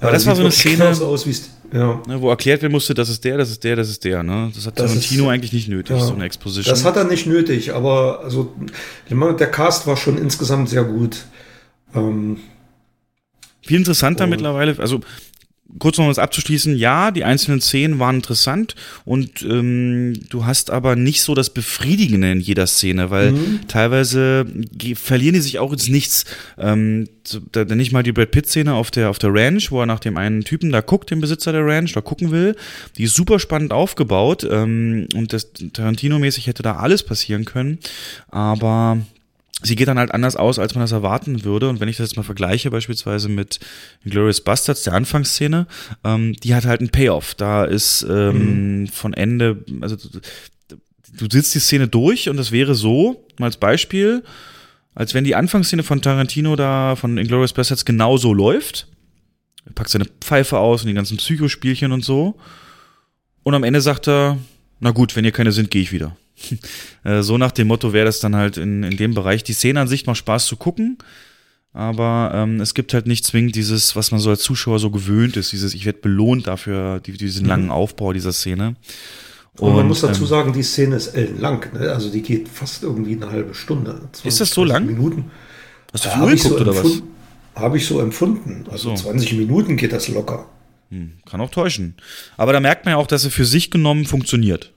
[0.00, 1.26] Aber das Äh, war so eine Szene, aus
[1.72, 2.00] ja.
[2.06, 4.22] ne, wo erklärt werden musste, das ist der, das ist der, das ist der.
[4.22, 4.50] Ne?
[4.54, 6.02] Das hat Das Tarantino ist- eigentlich nicht nötig, Ja.
[6.04, 6.72] so eine Exposition.
[6.72, 8.52] Das hat er nicht nötig, aber also
[9.10, 11.18] der Cast war schon insgesamt sehr gut.
[11.94, 12.38] Ähm,
[13.62, 15.00] Viel interessanter mittlerweile, also
[15.78, 18.74] kurz noch um das abzuschließen, ja, die einzelnen Szenen waren interessant
[19.04, 23.60] und ähm, du hast aber nicht so das Befriedigende in jeder Szene, weil Mhm.
[23.68, 24.46] teilweise
[24.94, 26.24] verlieren die sich auch ins Nichts.
[26.58, 27.08] Ähm,
[27.52, 30.00] da, da nicht mal die Brad Pitt-Szene auf der, auf der Ranch, wo er nach
[30.00, 32.56] dem einen Typen da guckt, dem Besitzer der Ranch, da gucken will,
[32.96, 37.78] die ist super spannend aufgebaut ähm, und das Tarantino-mäßig hätte da alles passieren können,
[38.28, 38.98] aber
[39.62, 41.68] sie geht dann halt anders aus, als man das erwarten würde.
[41.68, 43.60] Und wenn ich das jetzt mal vergleiche, beispielsweise mit
[44.04, 45.66] Glorious Bastards, der Anfangsszene,
[46.04, 47.34] ähm, die hat halt einen Payoff.
[47.34, 50.20] Da ist ähm, von Ende, also du,
[51.12, 54.22] du sitzt die Szene durch und das wäre so, mal als Beispiel,
[54.94, 58.86] als wenn die Anfangsszene von Tarantino da, von Inglourious Bastards genauso läuft.
[59.66, 62.38] Er packt seine Pfeife aus und die ganzen Psychospielchen und so.
[63.42, 64.38] Und am Ende sagt er,
[64.80, 66.16] na gut, wenn ihr keine sind, gehe ich wieder.
[67.02, 69.42] Äh, so nach dem Motto wäre das dann halt in, in dem Bereich.
[69.42, 70.98] Die Szene an sich macht Spaß zu gucken,
[71.72, 75.36] aber ähm, es gibt halt nicht zwingend dieses, was man so als Zuschauer so gewöhnt
[75.38, 78.76] ist, dieses, ich werde belohnt dafür, die, diesen langen Aufbau dieser Szene.
[79.56, 81.64] und, man muss dazu ähm, sagen, die Szene ist ellenlang.
[81.72, 81.90] Ne?
[81.90, 83.92] Also die geht fast irgendwie eine halbe Stunde.
[84.12, 84.86] 20, Ist das so 30 lang?
[84.86, 85.30] Minuten.
[85.92, 87.02] Hast du viel ich geguckt so oder was?
[87.54, 88.64] Habe ich so empfunden.
[88.70, 89.04] Also so.
[89.04, 90.46] 20 Minuten geht das locker.
[90.90, 91.94] Hm, kann auch täuschen.
[92.36, 94.72] Aber da merkt man ja auch, dass er für sich genommen funktioniert.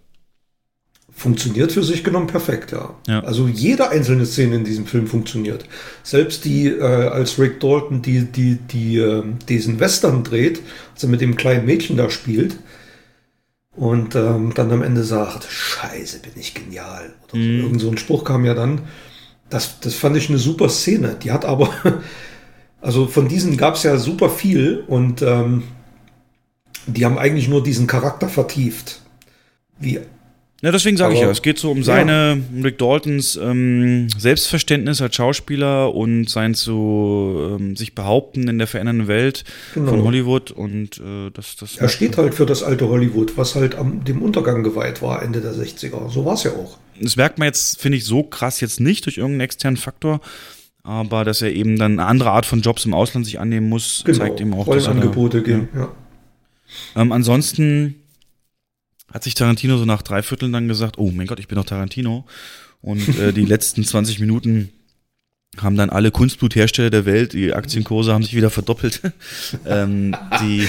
[1.15, 2.95] Funktioniert für sich genommen perfekt, ja.
[3.07, 3.21] Ja.
[3.21, 5.65] Also jede einzelne Szene in diesem Film funktioniert.
[6.01, 10.61] Selbst die, äh, als Rick Dalton die, die, die, äh, diesen Western dreht,
[10.93, 12.57] als er mit dem kleinen Mädchen da spielt
[13.75, 17.13] und ähm, dann am Ende sagt, Scheiße, bin ich genial.
[17.23, 17.37] Oder so.
[17.37, 18.81] Irgend so ein Spruch kam ja dann.
[19.49, 21.15] Das, das fand ich eine super Szene.
[21.21, 21.69] Die hat aber,
[22.81, 25.63] also von diesen gab es ja super viel und ähm,
[26.85, 29.01] die haben eigentlich nur diesen Charakter vertieft.
[29.79, 29.99] Wie
[30.63, 31.83] Ja, deswegen sage ich ja, es geht so um Ja.
[31.83, 38.57] seine, um Rick Daltons ähm, Selbstverständnis als Schauspieler und sein zu ähm, sich behaupten in
[38.59, 39.91] der verändernden Welt Genau.
[39.91, 43.75] von Hollywood und äh, das, das Er steht halt für das alte Hollywood, was halt
[43.75, 46.09] am, dem Untergang geweiht war, Ende der 60er.
[46.09, 46.77] So war es ja auch.
[46.97, 50.21] Das merkt man jetzt, finde ich, so krass jetzt nicht durch irgendeinen externen Faktor,
[50.83, 54.03] aber dass er eben dann eine andere Art von Jobs im Ausland sich annehmen muss,
[54.05, 54.17] Genau.
[54.17, 55.67] zeigt eben auch, dass er da, Rollenangebote gehen.
[55.75, 55.91] Ja.
[56.95, 57.95] Ähm, ansonsten
[59.13, 61.65] hat sich Tarantino so nach drei Vierteln dann gesagt, oh mein Gott, ich bin doch
[61.65, 62.25] Tarantino.
[62.81, 64.69] Und äh, die letzten 20 Minuten
[65.61, 69.01] haben dann alle Kunstbluthersteller der Welt, die Aktienkurse haben sich wieder verdoppelt.
[69.67, 70.67] ähm, die,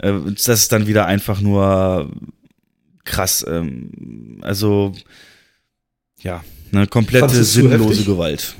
[0.00, 2.10] äh, das ist dann wieder einfach nur
[3.04, 3.44] krass.
[3.48, 4.94] Ähm, also
[6.22, 8.04] ja, eine komplette sinnlose?
[8.04, 8.54] Gewalt.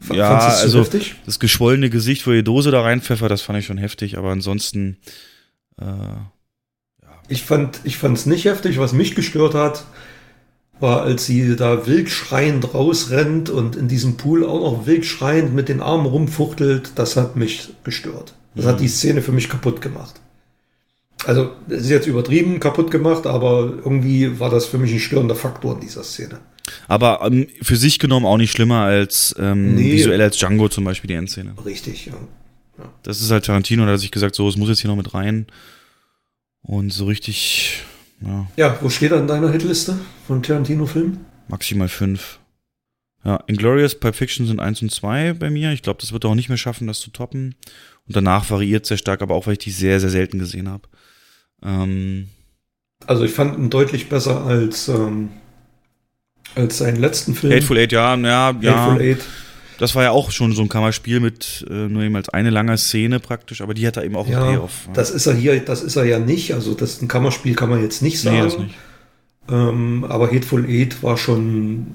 [0.00, 1.16] F- ja, also heftig?
[1.26, 4.96] das geschwollene Gesicht, wo ihr Dose da reinpfeffert, das fand ich schon heftig, aber ansonsten
[5.80, 5.84] äh,
[7.28, 8.78] Ich fand ich es nicht heftig.
[8.78, 9.84] Was mich gestört hat,
[10.78, 15.54] war, als sie da wild schreiend rausrennt und in diesem Pool auch noch wild schreiend
[15.54, 16.92] mit den Armen rumfuchtelt.
[16.96, 18.34] Das hat mich gestört.
[18.54, 18.68] Das Mhm.
[18.68, 20.20] hat die Szene für mich kaputt gemacht.
[21.24, 25.34] Also, es ist jetzt übertrieben kaputt gemacht, aber irgendwie war das für mich ein störender
[25.34, 26.38] Faktor in dieser Szene.
[26.88, 29.92] Aber ähm, für sich genommen auch nicht schlimmer als ähm, Nee.
[29.92, 31.54] visuell als Django zum Beispiel die Endszene.
[31.64, 32.12] Richtig, ja.
[33.02, 35.14] Das ist halt Tarantino, da hat sich gesagt, so, es muss jetzt hier noch mit
[35.14, 35.46] rein.
[36.68, 37.82] Und so richtig,
[38.20, 41.24] ja, Ja, wo steht er in deiner Hitliste von Tarantino-Filmen?
[41.48, 42.40] maximal fünf.
[43.24, 45.70] Ja, Inglourious, Pulp Fiction sind eins und zwei bei mir.
[45.72, 47.54] Ich glaube, das wird er auch nicht mehr schaffen, das zu toppen.
[48.06, 50.88] Und danach variiert sehr stark, aber auch, weil ich die sehr, sehr selten gesehen habe.
[51.62, 52.28] Ähm,
[53.06, 55.30] Also ich fand ihn deutlich besser als, ähm,
[56.56, 57.52] als seinen letzten Film.
[57.52, 58.84] Hateful Eight, ja, ja, ja.
[58.86, 59.24] Hateful Eight.
[59.78, 62.76] Das war ja auch schon so ein Kammerspiel mit äh, nur eben als eine lange
[62.78, 64.88] Szene praktisch, aber die hat da eben auch einen Ja, Payoff.
[64.94, 66.54] das ist er hier, das ist er ja nicht.
[66.54, 68.36] Also das ein Kammerspiel kann man jetzt nicht sagen.
[68.36, 68.74] Nee, das nicht.
[69.50, 71.86] Ähm, aber Hateful Eight war schon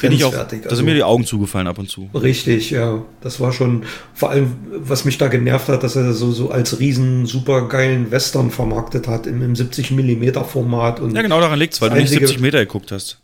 [0.00, 0.62] Bin ich auch, grenzwertig.
[0.68, 2.08] da sind mir die Augen zugefallen ab und zu.
[2.14, 3.02] Richtig, ja.
[3.20, 3.82] Das war schon,
[4.14, 8.10] vor allem, was mich da genervt hat, dass er so, so als riesen super geilen
[8.10, 11.00] Western vermarktet hat im, im 70 Millimeter Format.
[11.00, 13.18] Und Ja, genau daran liegt's, weil das du nicht einzige- 70 Meter geguckt hast.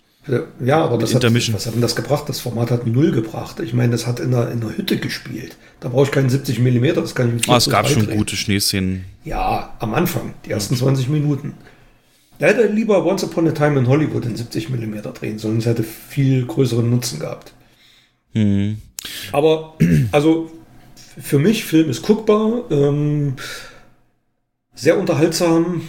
[0.63, 2.29] Ja, aber das hat, was hat denn das gebracht?
[2.29, 3.59] Das Format hat null gebracht.
[3.61, 5.57] Ich meine, das hat in einer, in einer Hütte gespielt.
[5.81, 7.87] Da brauche ich keinen 70 Millimeter, das kann ich mit Ah, es 4 zu gab
[7.87, 8.19] 3 schon drehen.
[8.19, 9.05] gute Schneeszenen.
[9.25, 11.55] Ja, am Anfang, die ersten 20 Minuten.
[12.39, 15.59] Er hätte lieber Once Upon a Time in Hollywood in 70 mm drehen sollen.
[15.59, 17.53] Es hätte viel größeren Nutzen gehabt.
[18.35, 18.79] Mhm.
[19.33, 19.75] Aber,
[20.13, 20.51] also,
[21.21, 23.35] für mich, Film ist guckbar, ähm,
[24.75, 25.83] sehr unterhaltsam,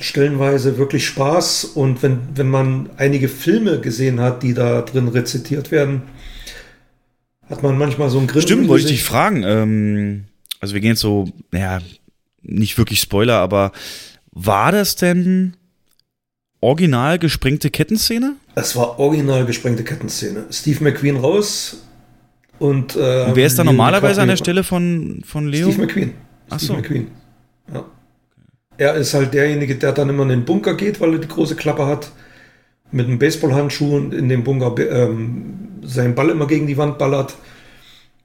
[0.00, 1.64] stellenweise wirklich Spaß.
[1.64, 6.02] Und wenn, wenn man einige Filme gesehen hat, die da drin rezitiert werden,
[7.48, 8.48] hat man manchmal so ein Grinsen.
[8.48, 9.42] Stimmt, im wollte ich dich fragen.
[9.44, 10.24] Ähm,
[10.60, 11.80] also wir gehen jetzt so, naja,
[12.42, 13.72] nicht wirklich Spoiler, aber
[14.32, 15.56] war das denn
[16.60, 18.36] original gesprengte Kettenszene?
[18.54, 20.46] Es war original gesprengte Kettenszene.
[20.50, 21.84] Steve McQueen raus
[22.58, 22.96] und.
[22.96, 25.70] Äh, Und wer ist da normalerweise an der Stelle von, von Leo?
[25.70, 26.14] Steve McQueen.
[26.50, 26.74] Ach Steve so.
[26.74, 27.08] McQueen.
[27.72, 27.84] Ja.
[28.78, 31.56] Er ist halt derjenige, der dann immer in den Bunker geht, weil er die große
[31.56, 32.10] Klappe hat.
[32.90, 37.36] Mit einem Baseballhandschuh und in dem Bunker ähm, seinen Ball immer gegen die Wand ballert.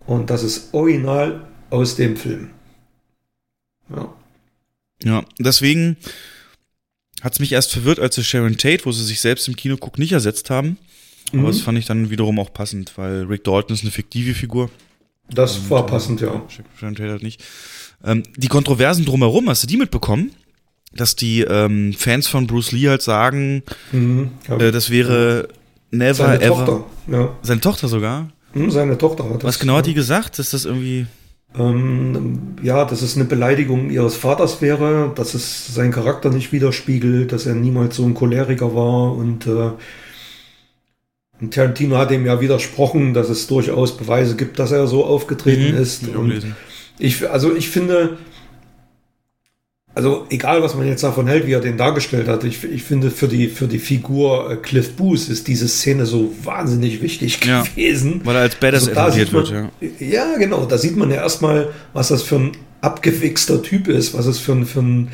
[0.06, 2.52] Und das ist original aus dem Film.
[3.90, 4.14] Ja.
[5.04, 5.98] Ja, deswegen
[7.22, 9.98] hat es mich erst verwirrt, als sie Sharon Tate, wo sie sich selbst im Kinoguck
[9.98, 10.78] nicht ersetzt haben.
[11.32, 11.40] Mhm.
[11.40, 14.70] Aber das fand ich dann wiederum auch passend, weil Rick Dalton ist eine fiktive Figur.
[15.30, 16.44] Das war passend, ja.
[16.78, 17.44] Sharon Tate halt nicht.
[18.04, 20.32] Ähm, die Kontroversen drumherum, hast du die mitbekommen?
[20.96, 24.58] Dass die ähm, Fans von Bruce Lee halt sagen, Mhm, ja.
[24.58, 25.48] äh, das wäre
[25.92, 26.56] never Seine ever.
[26.66, 27.36] Tochter, ja.
[27.42, 28.30] Seine Tochter sogar?
[28.54, 29.44] Hm, Seine Tochter hat das.
[29.44, 30.38] Was genau hat die gesagt?
[30.40, 31.08] Ist das irgendwie.
[31.58, 37.32] Ähm, ja, dass es eine Beleidigung ihres Vaters wäre, dass es seinen Charakter nicht widerspiegelt,
[37.32, 39.70] dass er niemals so ein Choleriker war und, äh,
[41.42, 45.76] und Tarantino hat ihm ja widersprochen, dass es durchaus Beweise gibt, dass er so aufgetreten
[45.76, 46.04] Mhm, ist.
[47.00, 48.18] ich, also ich finde,
[49.96, 53.12] also egal was man jetzt davon hält, wie er den dargestellt hat, ich, ich finde
[53.12, 57.62] für die, für die Figur äh, Cliff Booth ist diese Szene so wahnsinnig wichtig Ja,
[57.64, 58.22] gewesen.
[58.24, 59.70] weil er als Badass Also etabliert wird, ja.
[60.00, 60.66] Ja, genau.
[60.66, 62.52] Da sieht man ja erstmal, was das für ein
[62.82, 65.08] abgewichster Typ ist, was es für ein, für ein,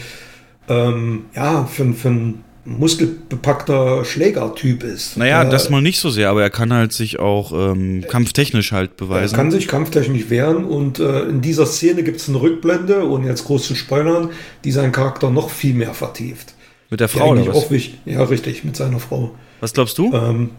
[0.70, 2.44] ähm, ja, für ein, für ein
[2.78, 5.18] muskelbepackter Schlägertyp ist.
[5.18, 8.72] Naja, Äh, das mal nicht so sehr, aber er kann halt sich auch ähm, kampftechnisch
[8.72, 9.36] halt er beweisen.
[9.36, 13.46] kann sich kampftechnisch wehren und äh, in dieser Szene gibt es eine Rückblende, ohne jetzt
[13.46, 14.30] groß zu spoilern,
[14.64, 16.54] die seinen Charakter noch viel mehr vertieft.
[16.90, 17.56] Mit der Frau oder was?
[17.56, 18.00] Auch wichtig.
[18.06, 19.36] Ja, richtig, mit seiner Frau.
[19.60, 20.14] Was glaubst du?
[20.14, 20.52] Ähm,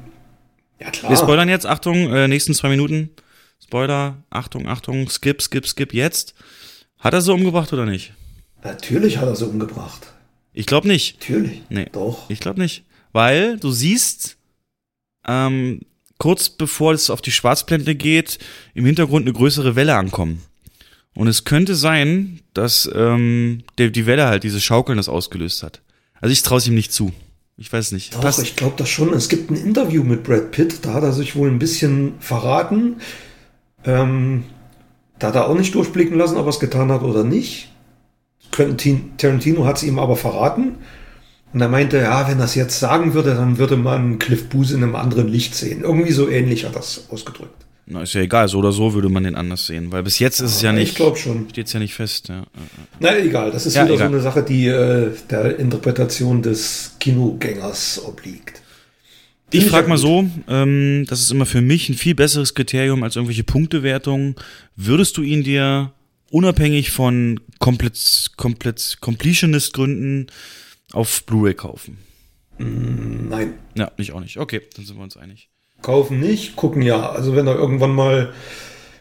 [0.80, 1.10] ja, klar.
[1.10, 3.10] Wir spoilern jetzt, Achtung, äh, nächsten zwei Minuten.
[3.62, 6.34] Spoiler, Achtung, Achtung, skip, skip, skip, jetzt.
[6.98, 8.12] Hat er sie umgebracht oder nicht?
[8.62, 10.09] Natürlich hat er sie umgebracht.
[10.52, 11.18] Ich glaube nicht.
[11.20, 11.62] Natürlich.
[11.68, 11.86] Nee.
[11.92, 12.28] Doch.
[12.28, 12.84] Ich glaube nicht.
[13.12, 14.36] Weil du siehst,
[15.26, 15.80] ähm,
[16.18, 18.38] kurz bevor es auf die Schwarzblende geht,
[18.74, 20.42] im Hintergrund eine größere Welle ankommen.
[21.14, 25.82] Und es könnte sein, dass ähm, der, die Welle halt dieses Schaukeln das ausgelöst hat.
[26.20, 27.12] Also ich traue es ihm nicht zu.
[27.56, 28.14] Ich weiß nicht.
[28.14, 29.12] Doch, Was- ich glaube das schon.
[29.12, 32.96] Es gibt ein Interview mit Brad Pitt, da hat er sich wohl ein bisschen verraten.
[33.84, 34.44] Ähm,
[35.18, 37.69] da hat er auch nicht durchblicken lassen, ob er es getan hat oder nicht.
[38.52, 40.74] Quentin Tarantino hat es ihm aber verraten.
[41.52, 44.70] Und er meinte, ja, wenn er es jetzt sagen würde, dann würde man Cliff Booth
[44.70, 45.82] in einem anderen Licht sehen.
[45.82, 47.66] Irgendwie so ähnlich hat es ausgedrückt.
[47.86, 50.38] Na, ist ja egal, so oder so würde man den anders sehen, weil bis jetzt
[50.38, 50.90] ist es ja nicht.
[50.90, 51.48] ich glaub schon.
[51.50, 52.44] Steht's ja nicht fest, ja.
[53.00, 54.08] Na, egal, das ist Ja, wieder egal.
[54.10, 58.62] so eine Sache, die äh, der Interpretation des Kinogängers obliegt.
[59.50, 63.16] Ich frage mal so, ähm, das ist immer für mich ein viel besseres Kriterium als
[63.16, 64.36] irgendwelche Punktewertungen.
[64.76, 65.90] Würdest du ihn dir
[66.30, 70.28] unabhängig von komplett, komplett Completionist-Gründen
[70.92, 71.98] auf Blu-ray kaufen?
[72.58, 73.54] Mm, Nein.
[73.74, 74.38] Ja, ich auch nicht.
[74.38, 75.48] Okay, dann sind wir uns einig.
[75.82, 77.10] Kaufen nicht, gucken ja.
[77.10, 78.32] Also wenn er irgendwann mal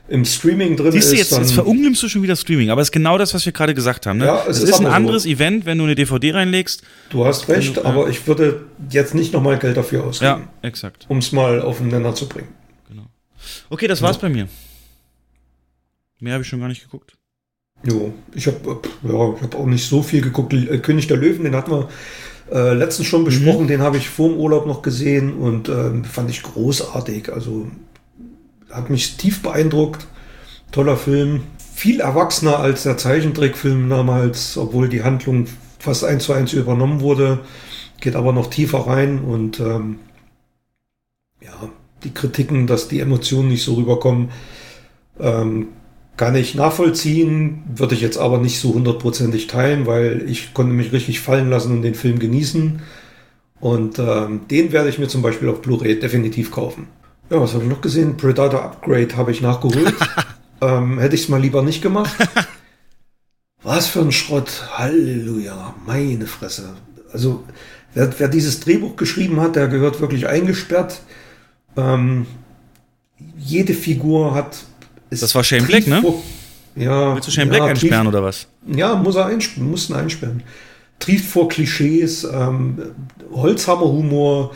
[0.08, 2.88] im Streaming drin Siehst du ist, jetzt, jetzt verunglimpfst du schon wieder Streaming, aber es
[2.88, 4.18] ist genau das, was wir gerade gesagt haben.
[4.18, 4.26] Ne?
[4.26, 4.90] Ja, es es ist ist ein so.
[4.92, 6.82] anderes Event, wenn du eine DVD reinlegst.
[7.12, 7.86] du hast recht, Ja.
[7.86, 11.06] aber ich würde jetzt nicht nochmal Geld dafür ausgeben, Ja, exakt.
[11.10, 12.48] um es mal auf den Nenner zu bringen.
[13.70, 14.48] Okay, das war's bei mir.
[16.20, 17.14] Mehr habe ich schon gar nicht geguckt.
[17.84, 20.54] Jo, ich habe ja, ich hab auch nicht so viel geguckt.
[20.54, 21.90] Äh, König der Löwen, den hatten wir
[22.52, 26.30] äh, letztens schon besprochen, den habe ich vor dem Urlaub noch gesehen und ähm, fand
[26.30, 27.32] ich großartig.
[27.32, 27.68] Also
[28.70, 30.08] hat mich tief beeindruckt.
[30.72, 31.44] Toller Film.
[31.74, 35.48] Viel erwachsener als der Zeichentrickfilm damals, obwohl die Handlung
[35.80, 37.40] fast eins zu eins übernommen wurde.
[38.02, 40.00] Geht aber noch tiefer rein und ähm,
[41.42, 41.70] ja,
[42.04, 44.30] die Kritiken, dass die Emotionen nicht so rüberkommen,
[45.20, 45.70] ähm,
[46.20, 50.92] kann ich nachvollziehen, würde ich jetzt aber nicht so hundertprozentig teilen, weil ich konnte mich
[50.92, 52.82] richtig fallen lassen und den Film genießen.
[53.62, 56.88] Und ähm, den werde ich mir zum Beispiel auf Blu-ray definitiv kaufen.
[57.30, 58.18] Ja, was habe ich noch gesehen?
[58.18, 59.94] Predator Upgrade habe ich nachgeholt.
[60.62, 62.14] ähm, hätte ich es mal lieber nicht gemacht.
[63.64, 64.68] Was für ein Schrott.
[64.74, 65.74] Halleluja.
[65.88, 66.74] Meine Fresse.
[67.14, 67.46] Also,
[67.94, 71.00] wer, wer dieses Drehbuch geschrieben hat, der gehört wirklich eingesperrt.
[71.78, 72.26] Ähm,
[73.38, 74.66] jede Figur hat.
[75.10, 76.04] Das war Shane Black, ne?
[76.76, 77.16] Ja.
[77.16, 78.48] Willst du Shane ja, Black einsperren oder was?
[78.68, 80.44] Ja, muss er einsperren, mussten einsperren.
[81.00, 82.78] trieft vor Klischees, ähm,
[83.32, 84.54] Holzhammerhumor,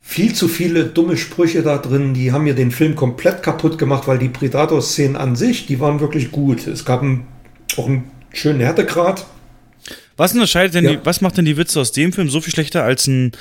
[0.00, 4.06] viel zu viele dumme Sprüche da drin, die haben mir den Film komplett kaputt gemacht,
[4.06, 6.66] weil die Predator-Szenen an sich, die waren wirklich gut.
[6.66, 7.26] Es gab einen,
[7.76, 9.26] auch einen schönen Härtegrad.
[10.16, 10.90] Was unterscheidet denn Ja.
[10.92, 13.32] die, was macht denn die Witze aus dem Film so viel schlechter als ein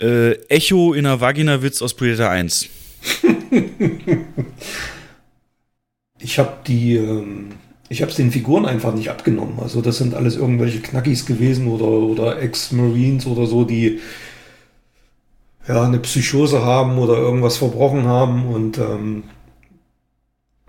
[0.00, 2.66] äh, Echo in einer Vagina-Witz aus Predator 1?
[6.18, 7.52] Ich habe die, ähm,
[7.88, 9.58] ich habe es den Figuren einfach nicht abgenommen.
[9.60, 14.00] Also das sind alles irgendwelche Knackis gewesen oder, oder Ex-Marines oder so, die
[15.68, 18.46] ja eine Psychose haben oder irgendwas verbrochen haben.
[18.46, 19.24] Und ähm,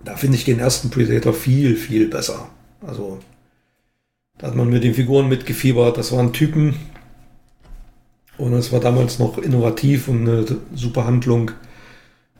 [0.03, 2.49] da finde ich den ersten Predator viel, viel besser.
[2.85, 3.19] Also
[4.37, 5.97] da hat man mit den Figuren mitgefiebert.
[5.97, 6.75] Das waren Typen.
[8.37, 10.45] Und es war damals noch innovativ und eine
[10.75, 11.51] super Handlung.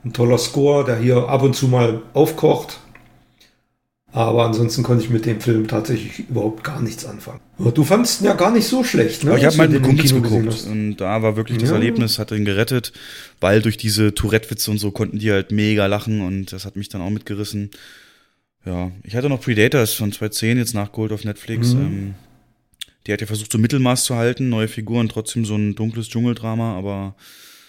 [0.04, 2.78] Ein toller Score, der hier ab und zu mal aufkocht.
[4.10, 7.40] Aber ansonsten konnte ich mit dem Film tatsächlich überhaupt gar nichts anfangen.
[7.58, 9.30] Aber du fandst ihn ja gar nicht so schlecht, ne?
[9.30, 11.74] Aber ich habe mal den Kumpels geguckt und da war wirklich das Ja.
[11.74, 12.92] Erlebnis, hat ihn gerettet,
[13.40, 16.88] weil durch diese Tourette-Witze und so konnten die halt mega lachen und das hat mich
[16.88, 17.70] dann auch mitgerissen.
[18.64, 21.74] Ja, ich hatte noch Predators von 2010 jetzt nachgeholt auf Netflix.
[21.74, 21.80] Mhm.
[21.80, 22.14] Ähm,
[23.06, 26.76] die hat ja versucht, so Mittelmaß zu halten, neue Figuren, trotzdem so ein dunkles Dschungeldrama,
[26.76, 27.14] aber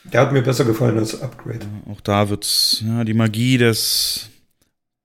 [0.05, 1.65] Der hat mir besser gefallen als Upgrade.
[1.91, 4.30] auch da wird's, ja, die Magie des,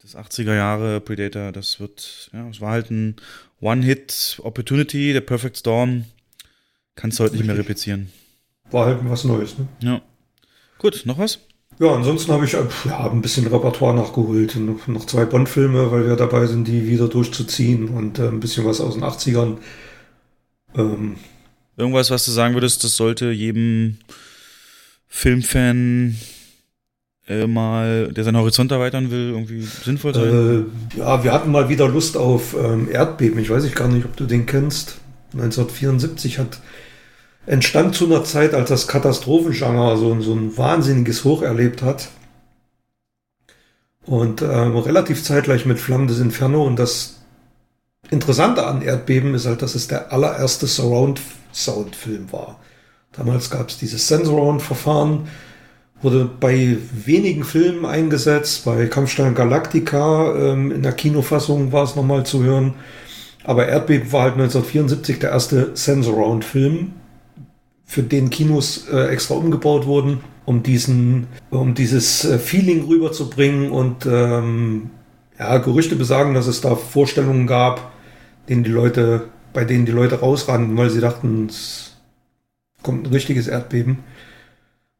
[0.02, 3.16] des 80er Jahre Predator, das wird, ja, es war halt ein
[3.60, 6.04] One-Hit-Opportunity, der Perfect Storm.
[6.94, 8.12] Kannst du heute nicht mehr replizieren.
[8.70, 9.66] War halt was Neues, ne?
[9.80, 10.00] Ja.
[10.78, 11.40] Gut, noch was?
[11.80, 14.54] Ja, ansonsten habe ich äh, ja, ein bisschen Repertoire nachgeholt.
[14.56, 18.64] Noch, noch zwei Bond-Filme, weil wir dabei sind, die wieder durchzuziehen und äh, ein bisschen
[18.64, 19.56] was aus den 80ern.
[20.76, 21.16] Ähm,
[21.76, 23.98] Irgendwas, was du sagen würdest, das sollte jedem
[25.16, 26.16] Filmfan
[27.28, 30.66] äh, mal, der seinen Horizont erweitern will, irgendwie sinnvoll sein.
[30.92, 33.38] äh, ja, wir hatten mal wieder Lust auf ähm, Erdbeben.
[33.38, 34.96] Ich weiß ich gar nicht, ob du den kennst.
[35.32, 36.58] 1974 hat
[37.46, 42.08] entstand zu einer Zeit, als das Katastrophengenre so, so ein wahnsinniges Hoch erlebt hat.
[44.06, 46.66] Und ähm, relativ zeitgleich mit Flammendes Inferno.
[46.66, 47.20] Und das
[48.10, 52.58] Interessante an Erdbeben ist halt, dass es der allererste Surround-Sound-Film war.
[53.16, 55.28] Damals gab es dieses Sensorround-Verfahren,
[56.02, 62.26] wurde bei wenigen Filmen eingesetzt, bei Kampfstein Galactica, ähm, in der Kinofassung war es nochmal
[62.26, 62.74] zu hören.
[63.44, 66.92] Aber Erdbeben war halt 1974 der erste Sensorround-Film,
[67.84, 73.70] für den Kinos äh, extra umgebaut wurden, um diesen, um dieses äh, Feeling rüberzubringen.
[73.70, 74.90] Und ähm,
[75.38, 77.92] ja, Gerüchte besagen, dass es da Vorstellungen gab,
[78.48, 81.93] denen die Leute, bei denen die Leute rausrannten, weil sie dachten, es
[82.84, 83.98] kommt ein richtiges Erdbeben,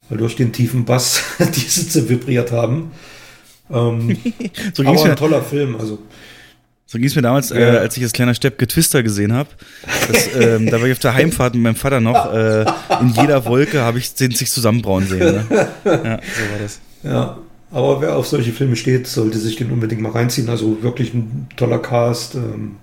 [0.09, 2.91] weil durch den tiefen Bass die Sitze vibriert haben.
[3.71, 4.17] Ähm,
[4.75, 5.99] So ging's aber mir- ein toller Film, also
[6.87, 7.79] So ging es mir damals, äh, Ja.
[7.81, 9.49] als ich als kleiner Steppke Twister gesehen habe.
[10.39, 12.33] Ähm, da war ich auf der Heimfahrt mit meinem Vater noch.
[12.33, 12.63] Äh,
[13.01, 15.21] in jeder Wolke habe ich den sich zusammenbrauen sehen.
[15.21, 15.47] Ne?
[15.85, 16.81] Ja, so war das.
[17.03, 17.39] Ja,
[17.71, 20.49] aber wer auf solche Filme steht, sollte sich den unbedingt mal reinziehen.
[20.49, 22.35] Also wirklich ein toller Cast.
[22.35, 22.77] Ähm,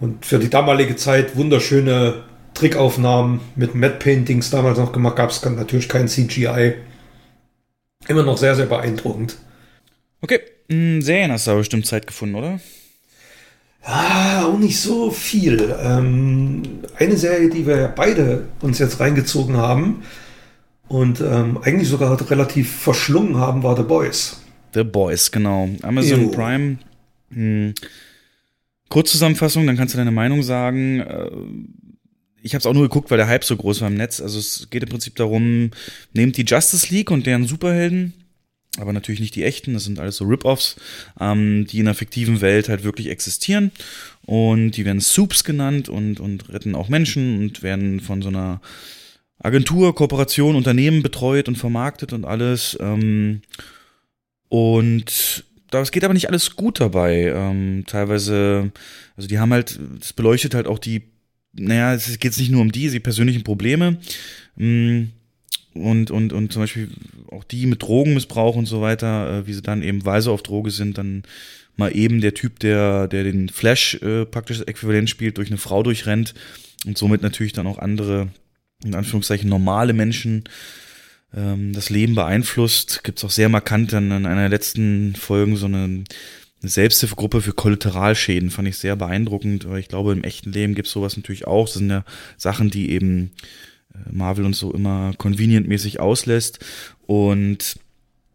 [0.00, 2.24] und für die damalige Zeit wunderschöne
[2.56, 5.16] Trickaufnahmen mit Matte Paintings damals noch gemacht.
[5.16, 6.74] Gab es natürlich kein CGI.
[8.08, 9.36] Immer noch sehr, sehr beeindruckend.
[10.22, 12.60] Okay, Serien hast du aber bestimmt Zeit gefunden, oder?
[13.82, 15.74] Ah, auch nicht so viel.
[15.80, 16.62] Ähm,
[16.98, 20.02] eine Serie, die wir ja beide uns jetzt reingezogen haben
[20.88, 24.40] und ähm, eigentlich sogar relativ verschlungen haben, war The Boys.
[24.74, 25.68] The Boys, genau.
[25.82, 26.30] Amazon Jo.
[26.30, 26.78] Prime.
[27.32, 27.74] Hm.
[28.88, 31.04] Kurzzusammenfassung, dann kannst du deine Meinung sagen.
[32.46, 34.20] Ich habe es auch nur geguckt, weil der Hype so groß war im Netz.
[34.20, 35.72] Also es geht im Prinzip darum,
[36.12, 38.14] nehmt die Justice League und deren Superhelden,
[38.78, 40.76] aber natürlich nicht die echten, das sind alles so Rip-Offs,
[41.18, 43.72] ähm, die in einer fiktiven Welt halt wirklich existieren.
[44.26, 48.60] Und die werden Soups genannt und, und retten auch Menschen und werden von so einer
[49.40, 52.78] Agentur, Kooperation, Unternehmen betreut und vermarktet und alles.
[52.80, 53.42] Ähm,
[54.48, 57.32] und das geht aber nicht alles gut dabei.
[57.34, 58.70] Ähm, teilweise,
[59.16, 61.02] also die haben halt, das beleuchtet halt auch die,
[61.58, 63.98] naja, es geht nicht nur um die, die persönlichen Probleme.
[64.56, 65.04] Mm,
[65.74, 66.88] Und, und, und zum Beispiel
[67.30, 70.42] auch die mit Drogenmissbrauch und so weiter, äh, wie sie dann eben, weil sie auf
[70.42, 71.22] Droge sind, dann
[71.76, 75.82] mal eben der Typ, der, der den Flash äh, praktisch äquivalent spielt, durch eine Frau
[75.82, 76.32] durchrennt
[76.86, 78.28] und somit natürlich dann auch andere,
[78.82, 80.44] in Anführungszeichen, normale Menschen
[81.34, 83.04] ähm, das Leben beeinflusst.
[83.04, 86.04] Gibt es auch sehr markant dann in einer letzten Folgen so eine
[86.68, 88.50] Selbsthilfegruppe für Kollateralschäden.
[88.50, 91.66] Fand ich sehr beeindruckend, weil ich glaube, im echten Leben gibt es sowas natürlich auch.
[91.66, 92.04] Das sind ja
[92.36, 93.32] Sachen, die eben
[93.94, 96.64] äh, Marvel und so immer convenient-mäßig auslässt.
[97.06, 97.78] Und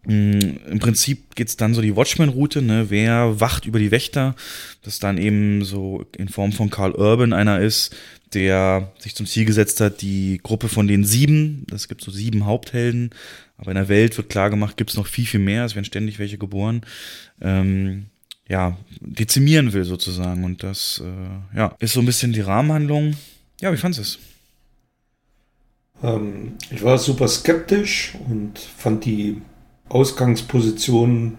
[0.06, 0.40] Mm,
[0.70, 2.88] Im Prinzip geht's dann so die Watchmen-Route, ne?
[2.90, 4.36] Wer wacht über die Wächter?
[4.82, 7.96] Das dann eben so in Form von Carl Urban einer ist,
[8.34, 12.46] der sich zum Ziel gesetzt hat, die Gruppe von den sieben, es gibt so sieben
[12.46, 13.12] Haupthelden,
[13.58, 16.18] aber in der Welt wird klar gemacht, gibt's noch viel, viel mehr, es werden ständig
[16.18, 16.82] welche geboren,
[17.42, 18.06] ähm,
[18.52, 20.44] ja, dezimieren will sozusagen.
[20.44, 23.16] Und das, äh, ja, ist so ein bisschen die Rahmenhandlung.
[23.62, 24.20] Ja, wie fandest du es?
[26.04, 29.42] Ähm, ich war super skeptisch und fand die
[29.88, 31.38] Ausgangsposition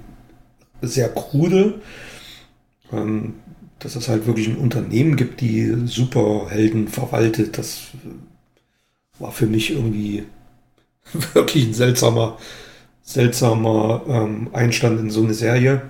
[0.81, 1.83] sehr krude.
[2.91, 3.35] Ähm,
[3.79, 7.89] dass es halt wirklich ein Unternehmen gibt, die Superhelden verwaltet, das
[9.19, 10.25] war für mich irgendwie
[11.35, 12.39] wirklich ein seltsamer,
[13.03, 15.83] seltsamer ähm, Einstand in so eine Serie.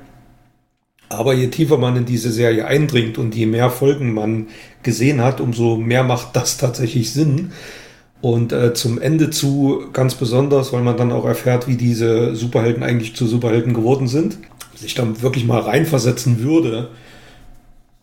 [1.12, 4.48] Aber je tiefer man in diese Serie eindringt und je mehr Folgen man
[4.82, 7.52] gesehen hat, umso mehr macht das tatsächlich Sinn.
[8.22, 12.82] Und äh, zum Ende zu ganz besonders, weil man dann auch erfährt, wie diese Superhelden
[12.82, 14.39] eigentlich zu Superhelden geworden sind,
[14.74, 16.89] sich dann wirklich mal reinversetzen würde,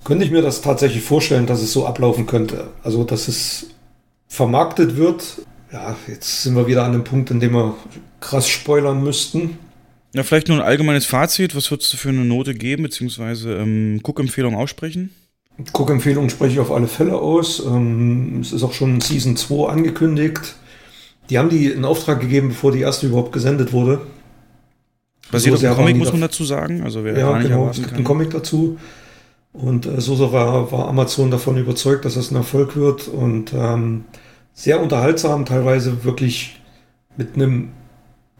[0.03, 2.67] könnte ich mir das tatsächlich vorstellen, dass es so ablaufen könnte.
[2.83, 3.67] Also, dass es
[4.27, 5.41] vermarktet wird.
[5.71, 7.75] Ja, jetzt sind wir wieder an dem Punkt, in dem wir
[8.19, 9.57] krass spoilern müssten.
[10.13, 11.55] Ja, vielleicht nur ein allgemeines Fazit.
[11.55, 15.11] Was würdest du für eine Note geben, beziehungsweise ähm, Guckempfehlung aussprechen?
[15.73, 17.63] Guckempfehlung spreche ich auf alle Fälle aus.
[17.65, 20.55] Ähm, es ist auch schon Season 2 angekündigt.
[21.29, 24.01] Die haben die in Auftrag gegeben, bevor die erste überhaupt gesendet wurde.
[25.31, 26.81] Basiert so auf Comic, muss man dazu sagen.
[26.81, 27.97] Also wer ja, genau, es gibt kann.
[27.97, 28.79] einen Comic dazu.
[29.53, 33.07] Und äh, so war, war Amazon davon überzeugt, dass es ein Erfolg wird.
[33.07, 34.05] Und ähm,
[34.53, 36.59] sehr unterhaltsam, teilweise wirklich
[37.15, 37.69] mit einem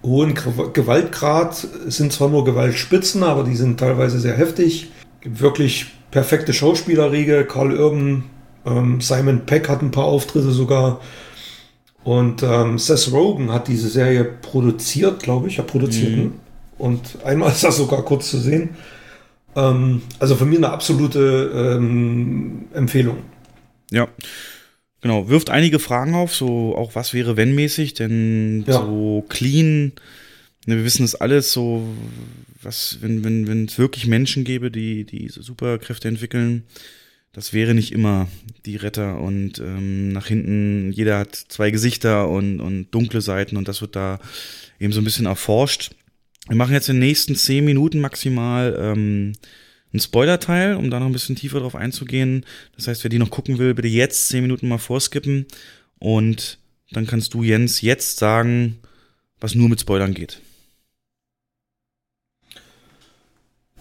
[0.03, 0.33] hohen
[0.73, 1.67] Gewaltgrad.
[1.87, 4.91] Es sind zwar nur Gewaltspitzen, aber die sind teilweise sehr heftig.
[5.23, 7.45] Wirklich perfekte Schauspielerriege.
[7.45, 8.23] Carl Urban,
[8.65, 11.01] ähm, Simon Peck hat ein paar Auftritte sogar.
[12.03, 15.57] Und ähm, Seth Rogen hat diese Serie produziert, glaube ich.
[15.57, 16.17] Er produziert.
[16.17, 16.33] Mhm.
[16.77, 18.69] Und einmal ist das sogar kurz zu sehen.
[19.55, 23.17] Ähm, also von mir eine absolute ähm, Empfehlung.
[23.91, 24.07] Ja.
[25.01, 28.73] Genau, wirft einige Fragen auf, so auch was wäre wenn mäßig, denn ja.
[28.73, 29.93] so clean,
[30.65, 31.87] ne, wir wissen das alles, so
[32.61, 36.63] was, wenn, wenn, wenn es wirklich Menschen gäbe, die diese Superkräfte entwickeln,
[37.31, 38.27] das wäre nicht immer
[38.65, 43.67] die Retter und ähm, nach hinten, jeder hat zwei Gesichter und, und dunkle Seiten und
[43.67, 44.19] das wird da
[44.79, 45.91] eben so ein bisschen erforscht.
[46.47, 49.33] Wir machen jetzt in den nächsten zehn Minuten maximal ähm,
[49.91, 52.45] einen Spoiler-Teil, um da noch ein bisschen tiefer drauf einzugehen.
[52.75, 55.47] Das heißt, wer die noch gucken will, bitte jetzt zehn Minuten mal vorskippen
[55.99, 56.59] und
[56.91, 58.79] dann kannst du, Jens, jetzt sagen,
[59.39, 60.41] was nur mit Spoilern geht.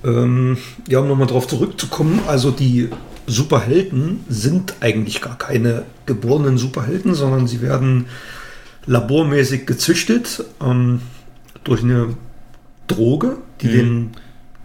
[0.05, 0.59] Ähm,
[0.89, 2.89] ja, um nochmal drauf zurückzukommen, also die
[3.27, 8.07] Superhelden sind eigentlich gar keine geborenen Superhelden, sondern sie werden
[8.87, 11.03] labormäßig gezüchtet ähm,
[11.65, 12.17] durch eine
[12.87, 13.73] Droge, die mhm.
[13.73, 14.11] den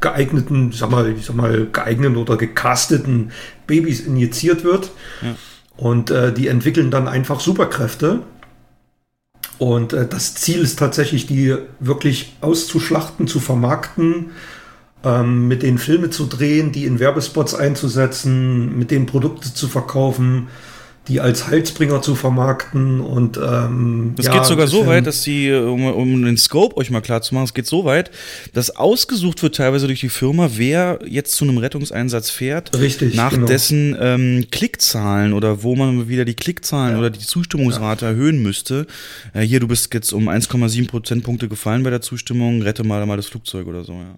[0.03, 3.31] geeigneten, sag mal, ich sag mal, geeigneten oder gecasteten
[3.65, 4.91] Babys injiziert wird.
[5.23, 5.35] Ja.
[5.75, 8.19] Und äh, die entwickeln dann einfach Superkräfte.
[9.57, 14.31] Und äh, das Ziel ist tatsächlich, die wirklich auszuschlachten, zu vermarkten,
[15.03, 20.49] ähm, mit den Filme zu drehen, die in Werbespots einzusetzen, mit den Produkte zu verkaufen
[21.07, 25.51] die als Heilsbringer zu vermarkten und ähm, das ja, geht sogar so weit, dass die,
[25.51, 28.09] um, um den Scope euch mal klar zu machen, es geht so weit,
[28.53, 33.31] dass ausgesucht wird teilweise durch die Firma, wer jetzt zu einem Rettungseinsatz fährt, richtig, nach
[33.31, 33.47] genau.
[33.47, 36.99] dessen ähm, Klickzahlen oder wo man wieder die Klickzahlen ja.
[36.99, 38.11] oder die Zustimmungsrate ja.
[38.11, 38.87] erhöhen müsste.
[39.33, 43.17] Äh, hier, du bist jetzt um 1,7 Prozentpunkte gefallen bei der Zustimmung, rette mal mal
[43.17, 44.15] das Flugzeug oder so, ja.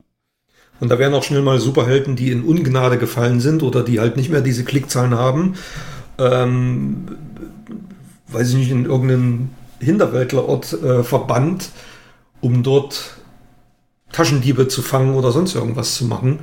[0.82, 4.18] Und da wären auch schnell mal Superhelden, die in Ungnade gefallen sind oder die halt
[4.18, 5.56] nicht mehr diese Klickzahlen haben
[6.18, 7.08] ähm,
[8.28, 11.70] weiß ich nicht, in irgendeinen Hinterwäldlerort äh, verbannt,
[12.42, 13.18] um dort
[14.12, 16.40] Taschendiebe zu fangen oder sonst irgendwas zu machen.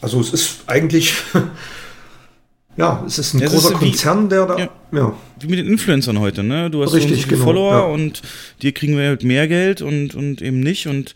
[0.00, 1.14] Also es ist eigentlich,
[2.76, 5.58] ja, es ist ein ja, großer ist wie, Konzern, der da, ja, ja, Wie mit
[5.58, 6.70] den Influencern heute, ne?
[6.70, 7.80] Du hast Richtig, so genau, Follower ja.
[7.80, 8.22] und
[8.62, 11.14] dir kriegen wir halt mehr Geld und, und eben nicht und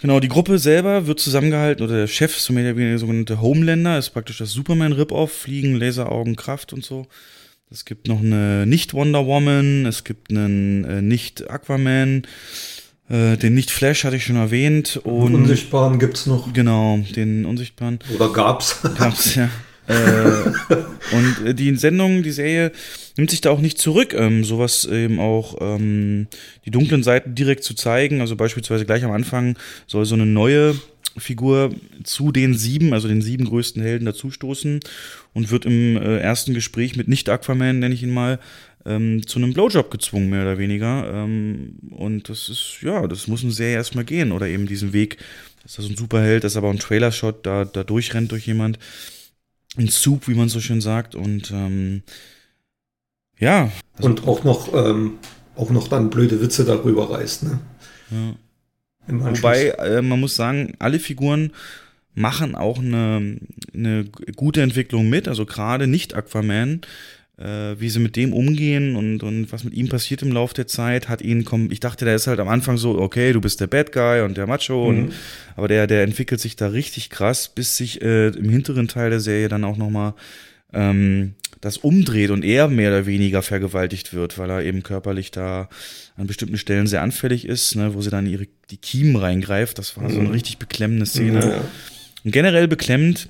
[0.00, 3.40] Genau, die Gruppe selber wird zusammengehalten, oder der Chef, so mehr oder weniger der sogenannte
[3.40, 7.06] Homelander, ist praktisch das Superman-Rip-Off, Fliegen, Laseraugen, Kraft und so.
[7.70, 12.22] Es gibt noch eine Nicht-Wonder Woman, es gibt einen äh, Nicht-Aquaman,
[13.10, 15.00] äh, den Nicht-Flash hatte ich schon erwähnt.
[15.04, 16.52] Und Unsichtbaren gibt's noch.
[16.52, 17.98] Genau, den Unsichtbaren.
[18.14, 18.80] Oder gab's?
[18.96, 19.50] Gab's, ja.
[19.90, 22.72] Äh, und äh, die Sendung, die Serie
[23.16, 26.28] nimmt sich da auch nicht zurück, ähm, sowas eben auch ähm,
[26.64, 28.20] die dunklen Seiten direkt zu zeigen.
[28.20, 29.56] Also beispielsweise gleich am Anfang
[29.86, 30.74] soll so eine neue
[31.16, 34.80] Figur zu den sieben, also den sieben größten Helden dazustoßen
[35.34, 38.38] und wird im äh, ersten Gespräch mit Nicht-Aquaman, nenne ich ihn mal,
[38.86, 41.12] ähm, zu einem Blowjob gezwungen, mehr oder weniger.
[41.12, 44.32] Ähm, und das ist, ja, das muss eine Serie erstmal gehen.
[44.32, 45.18] Oder eben diesen Weg,
[45.62, 48.78] dass da so ein Superheld, das ist aber ein Trailer-Shot, da, da durchrennt durch jemand.
[49.76, 51.14] Ein Soup, wie man so schön sagt.
[51.14, 52.02] Und ähm,
[53.38, 53.70] ja.
[53.96, 55.18] Also, und auch noch, ähm,
[55.56, 57.60] auch noch dann blöde Witze darüber reißt, ne?
[58.10, 58.34] Ja.
[59.06, 61.52] Wobei, äh, man muss sagen, alle Figuren
[62.14, 63.38] machen auch eine,
[63.74, 64.04] eine
[64.36, 65.28] gute Entwicklung mit.
[65.28, 66.82] Also gerade nicht Aquaman,
[67.40, 71.08] wie sie mit dem umgehen und, und was mit ihm passiert im Laufe der Zeit,
[71.08, 71.70] hat ihn kommen.
[71.70, 74.36] Ich dachte, der ist halt am Anfang so, okay, du bist der Bad Guy und
[74.36, 75.04] der Macho, mhm.
[75.04, 75.12] und,
[75.56, 79.20] aber der, der entwickelt sich da richtig krass, bis sich äh, im hinteren Teil der
[79.20, 80.14] Serie dann auch nochmal
[80.72, 85.68] ähm, das umdreht und er mehr oder weniger vergewaltigt wird, weil er eben körperlich da
[86.16, 89.78] an bestimmten Stellen sehr anfällig ist, ne, wo sie dann ihre, die Kiemen reingreift.
[89.78, 90.34] Das war so eine mhm.
[90.34, 91.40] richtig beklemmende Szene.
[91.40, 91.64] Ja.
[92.24, 93.28] Und generell beklemmend,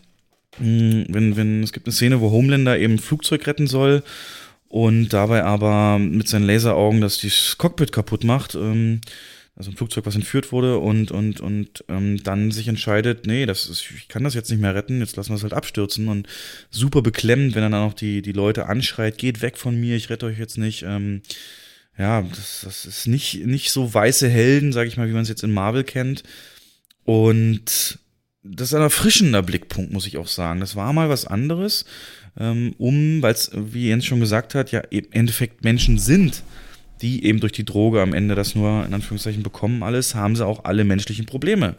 [0.61, 4.03] wenn, wenn, es gibt eine Szene, wo Homelander eben Flugzeug retten soll
[4.69, 8.55] und dabei aber mit seinen Laseraugen das das Cockpit kaputt macht.
[8.55, 9.01] Ähm,
[9.57, 13.69] also ein Flugzeug, was entführt wurde und, und, und ähm, dann sich entscheidet, nee, das
[13.69, 16.27] ist, ich kann das jetzt nicht mehr retten, jetzt lassen wir es halt abstürzen und
[16.71, 20.09] super beklemmend, wenn er dann auch die, die Leute anschreit, geht weg von mir, ich
[20.09, 20.85] rette euch jetzt nicht.
[20.85, 21.21] Ähm,
[21.99, 25.29] ja, das, das ist nicht, nicht so weiße Helden, sag ich mal, wie man es
[25.29, 26.23] jetzt in Marvel kennt.
[27.05, 27.99] Und
[28.43, 30.61] das ist ein erfrischender Blickpunkt, muss ich auch sagen.
[30.61, 31.85] Das war mal was anderes,
[32.39, 36.43] ähm, um, weil es, wie Jens schon gesagt hat, ja im Endeffekt Menschen sind,
[37.03, 40.47] die eben durch die Droge am Ende das nur in Anführungszeichen bekommen, alles, haben sie
[40.47, 41.77] auch alle menschlichen Probleme.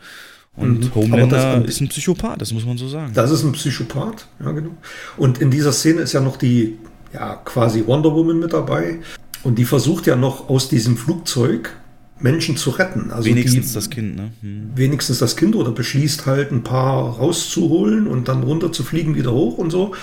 [0.56, 0.96] Und mhm.
[0.96, 3.14] Homelander das, ist ein Psychopath, das muss man so sagen.
[3.14, 4.76] Das ist ein Psychopath, ja genau.
[5.18, 6.78] Und in dieser Szene ist ja noch die,
[7.14, 9.00] ja, quasi Wonder Woman mit dabei.
[9.44, 11.76] Und die versucht ja noch aus diesem Flugzeug
[12.24, 13.12] Menschen zu retten.
[13.12, 14.32] Also wenigstens die, das Kind, ne?
[14.42, 14.72] Hm.
[14.76, 19.32] Wenigstens das Kind oder beschließt halt ein paar rauszuholen und dann runter zu fliegen, wieder
[19.32, 19.94] hoch und so.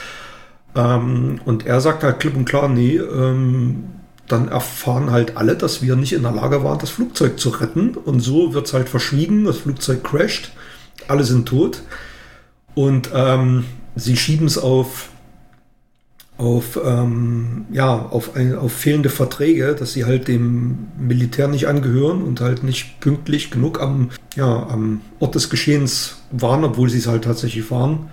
[0.75, 3.85] Ähm, und er sagt halt klipp und klar, nee, ähm,
[4.29, 7.95] dann erfahren halt alle, dass wir nicht in der Lage waren, das Flugzeug zu retten.
[7.95, 10.53] Und so wird es halt verschwiegen, das Flugzeug crasht,
[11.09, 11.83] alle sind tot.
[12.75, 13.65] Und ähm,
[13.97, 15.09] sie schieben es auf,
[16.39, 22.23] auf, ähm, ja, auf, ein, auf fehlende Verträge, dass sie halt dem Militär nicht angehören
[22.23, 27.09] und halt nicht pünktlich genug am, ja, am Ort des Geschehens waren, obwohl sie es
[27.09, 28.11] halt tatsächlich waren.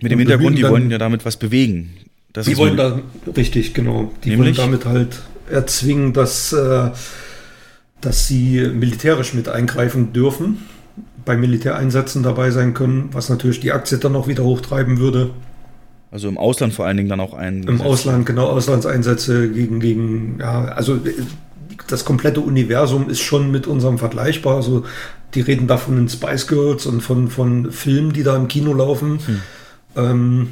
[0.00, 1.90] Mit dem Hintergrund, die wollen ja damit was bewegen.
[2.32, 3.00] Das die wollen da,
[3.36, 4.10] richtig, genau.
[4.24, 4.56] Die Nämlich?
[4.56, 5.20] wollen damit halt
[5.50, 6.90] erzwingen, dass, äh,
[8.00, 10.62] dass sie militärisch mit eingreifen dürfen,
[11.26, 15.30] bei Militäreinsätzen dabei sein können, was natürlich die Aktie dann auch wieder hochtreiben würde.
[16.10, 17.64] Also im Ausland vor allen Dingen dann auch ein.
[17.64, 20.98] Im Ausland, genau, Auslandseinsätze gegen, gegen, ja, also
[21.86, 24.56] das komplette Universum ist schon mit unserem vergleichbar.
[24.56, 24.84] Also
[25.34, 28.72] die reden da von den Spice Girls und von, von Filmen, die da im Kino
[28.72, 29.18] laufen.
[29.24, 29.40] Hm.
[29.96, 30.48] Ähm,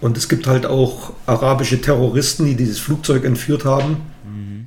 [0.00, 3.98] und es gibt halt auch arabische Terroristen, die dieses Flugzeug entführt haben.
[4.24, 4.66] Mhm.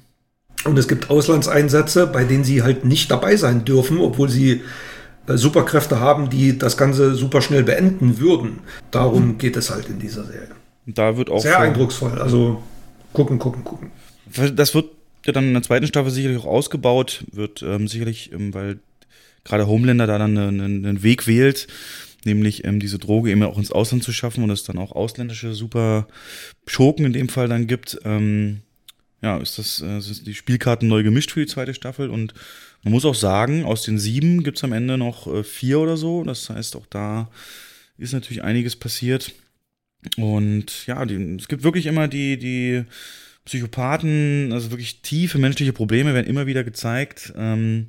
[0.64, 4.62] Und es gibt Auslandseinsätze, bei denen sie halt nicht dabei sein dürfen, obwohl sie
[5.28, 8.60] Superkräfte haben, die das Ganze super schnell beenden würden.
[8.92, 9.38] Darum mhm.
[9.38, 10.56] geht es halt in dieser Serie.
[10.86, 12.22] Da wird auch sehr eindrucksvoll.
[12.22, 12.62] Also
[13.14, 13.92] gucken, gucken, gucken.
[14.56, 14.92] Das wird
[15.26, 18.80] ja dann in der zweiten Staffel sicherlich auch ausgebaut, wird ähm, sicherlich, ähm, weil
[19.44, 21.68] gerade Homelander da dann einen, einen Weg wählt,
[22.26, 25.54] nämlich ähm, diese Droge eben auch ins Ausland zu schaffen und es dann auch ausländische
[25.54, 26.08] super
[26.68, 28.00] Schurken in dem Fall dann gibt.
[28.04, 28.62] Ähm,
[29.22, 32.34] ja, ist das, äh, sind die Spielkarten neu gemischt für die zweite Staffel und
[32.86, 36.24] man muss auch sagen, aus den sieben gibt's am Ende noch äh, vier oder so.
[36.24, 37.32] Das heißt, auch da
[37.98, 39.34] ist natürlich einiges passiert.
[40.18, 42.84] Und ja, die, es gibt wirklich immer die, die
[43.44, 47.34] Psychopathen, also wirklich tiefe menschliche Probleme werden immer wieder gezeigt.
[47.36, 47.88] Ähm,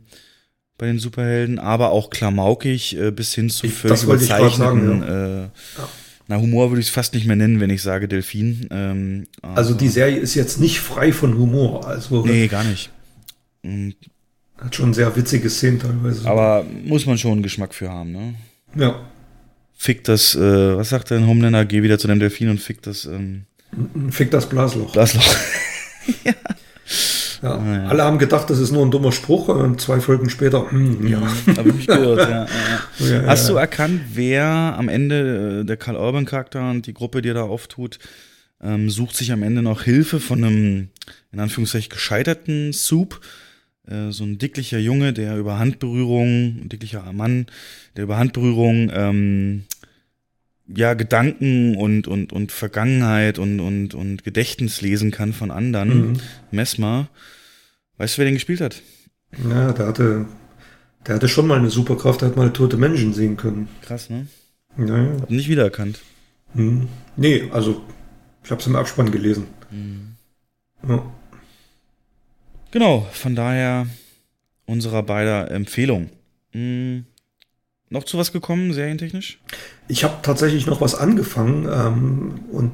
[0.78, 5.02] bei den Superhelden, aber auch klamaukig äh, bis hin zu völlig überzeichneten.
[5.02, 5.08] Ja.
[5.08, 5.89] Äh, ja.
[6.28, 8.66] Na, Humor würde ich es fast nicht mehr nennen, wenn ich sage Delfin.
[8.70, 11.86] Ähm, also die Serie ist jetzt nicht frei von Humor.
[11.86, 12.91] Also nee, gar nicht.
[13.62, 13.94] Und
[14.59, 16.28] hat schon sehr witzige Szenen teilweise.
[16.28, 18.35] Aber muss man schon einen Geschmack für haben, ne?
[18.75, 19.01] Ja.
[19.75, 21.65] Fick das, äh, was sagt der Homelander?
[21.65, 23.05] Geh wieder zu dem Delfin und fick das.
[23.05, 23.44] Ähm,
[24.10, 24.93] fick das Blasloch.
[24.93, 25.23] Blasloch.
[26.25, 26.33] ja.
[27.43, 27.86] Ja, ah, ja.
[27.89, 31.20] Alle haben gedacht, das ist nur ein dummer Spruch und zwei Folgen später, hm, ja.
[31.57, 32.47] Habe ich gehört, ja.
[32.99, 33.23] ja.
[33.26, 37.28] Hast du erkannt, wer am Ende, äh, der Karl Urban Charakter und die Gruppe, die
[37.28, 37.99] er da auftut,
[38.62, 40.89] ähm, sucht sich am Ende noch Hilfe von einem,
[41.33, 43.20] in Anführungszeichen, gescheiterten Soup,
[43.89, 47.47] äh, so ein dicklicher Junge, der über Handberührung, ein dicklicher Mann,
[47.97, 49.65] der über Handberührung ähm,
[50.68, 56.12] ja, Gedanken und, und, und Vergangenheit und, und, und Gedächtnis lesen kann von anderen.
[56.12, 56.16] Mhm.
[56.50, 57.08] Messmer.
[57.98, 58.82] Weißt du, wer den gespielt hat?
[59.48, 60.26] Ja, der hatte,
[61.06, 63.68] der hatte schon mal eine Superkraft, der hat mal tote Menschen sehen können.
[63.82, 64.26] Krass, ne?
[64.78, 65.20] Ja, ja.
[65.20, 66.00] Hab nicht wiedererkannt.
[66.55, 66.89] Mhm.
[67.16, 67.82] Nee, also
[68.44, 69.47] ich hab's im Abspann gelesen.
[69.70, 70.16] Mhm.
[70.89, 71.02] Ja.
[72.70, 73.86] Genau, von daher
[74.67, 76.11] unserer beider Empfehlung.
[76.53, 77.05] Hm,
[77.89, 79.39] noch zu was gekommen, serientechnisch?
[79.89, 82.73] Ich habe tatsächlich noch was angefangen ähm, und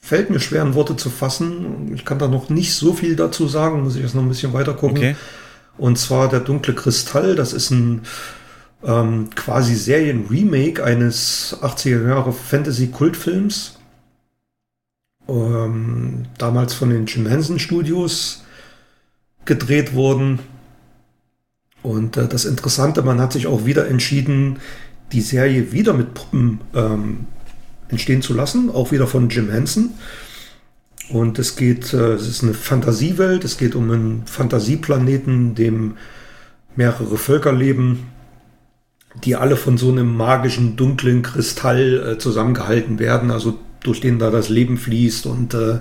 [0.00, 1.92] fällt mir schwer in Worte zu fassen.
[1.94, 4.52] Ich kann da noch nicht so viel dazu sagen, muss ich jetzt noch ein bisschen
[4.52, 4.98] weiter gucken.
[4.98, 5.16] Okay.
[5.76, 7.34] Und zwar der dunkle Kristall.
[7.34, 8.02] Das ist ein
[8.84, 13.78] ähm, quasi Serien-Remake eines 80er Jahre Fantasy-Kultfilms.
[15.26, 18.43] Ähm, damals von den Jim Henson Studios
[19.44, 20.40] gedreht worden.
[21.82, 24.58] Und äh, das Interessante, man hat sich auch wieder entschieden,
[25.12, 27.26] die Serie wieder mit Puppen ähm,
[27.88, 29.90] entstehen zu lassen, auch wieder von Jim Henson.
[31.10, 35.96] Und es geht, äh, es ist eine Fantasiewelt, es geht um einen Fantasieplaneten, dem
[36.76, 38.06] mehrere Völker leben,
[39.22, 44.30] die alle von so einem magischen, dunklen Kristall äh, zusammengehalten werden, also durch den da
[44.30, 45.80] das Leben fließt und äh,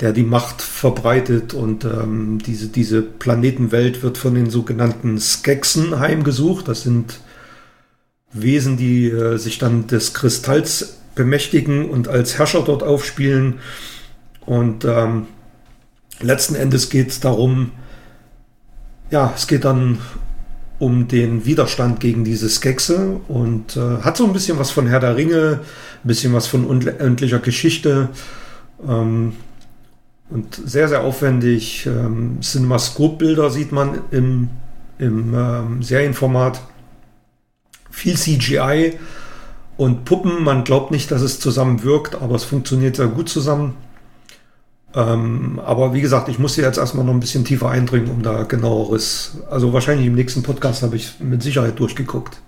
[0.00, 1.54] der die Macht verbreitet.
[1.54, 6.68] Und ähm, diese, diese Planetenwelt wird von den sogenannten Skeksen heimgesucht.
[6.68, 7.20] Das sind
[8.32, 13.60] Wesen, die äh, sich dann des Kristalls bemächtigen und als Herrscher dort aufspielen.
[14.44, 15.26] Und ähm,
[16.20, 17.70] letzten Endes geht es darum,
[19.10, 19.98] ja, es geht dann
[20.78, 25.00] um den Widerstand gegen diese Skexe und äh, hat so ein bisschen was von Herr
[25.00, 25.60] der Ringe,
[26.02, 28.08] ein bisschen was von unendlicher Geschichte
[28.86, 29.34] ähm,
[30.30, 31.86] und sehr, sehr aufwendig.
[31.86, 34.48] Ähm, Cinemascope-Bilder sieht man im,
[34.98, 36.60] im ähm, Serienformat.
[37.90, 38.98] Viel CGI
[39.76, 40.42] und Puppen.
[40.42, 43.74] Man glaubt nicht, dass es zusammen wirkt, aber es funktioniert sehr gut zusammen.
[44.94, 48.22] Ähm, aber wie gesagt, ich muss hier jetzt erstmal noch ein bisschen tiefer eindringen, um
[48.22, 49.38] da genaueres.
[49.50, 52.40] Also wahrscheinlich im nächsten Podcast habe ich mit Sicherheit durchgeguckt.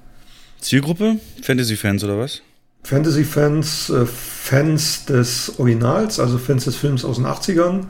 [0.60, 1.18] Zielgruppe?
[1.42, 2.42] Fantasy-Fans oder was?
[2.86, 7.86] Fantasy-Fans, äh, Fans des Originals, also Fans des Films aus den 80ern.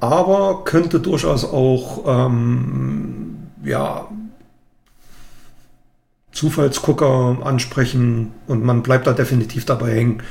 [0.00, 4.08] Aber könnte durchaus auch, ähm, ja,
[6.32, 10.22] Zufallsgucker ansprechen und man bleibt da definitiv dabei hängen.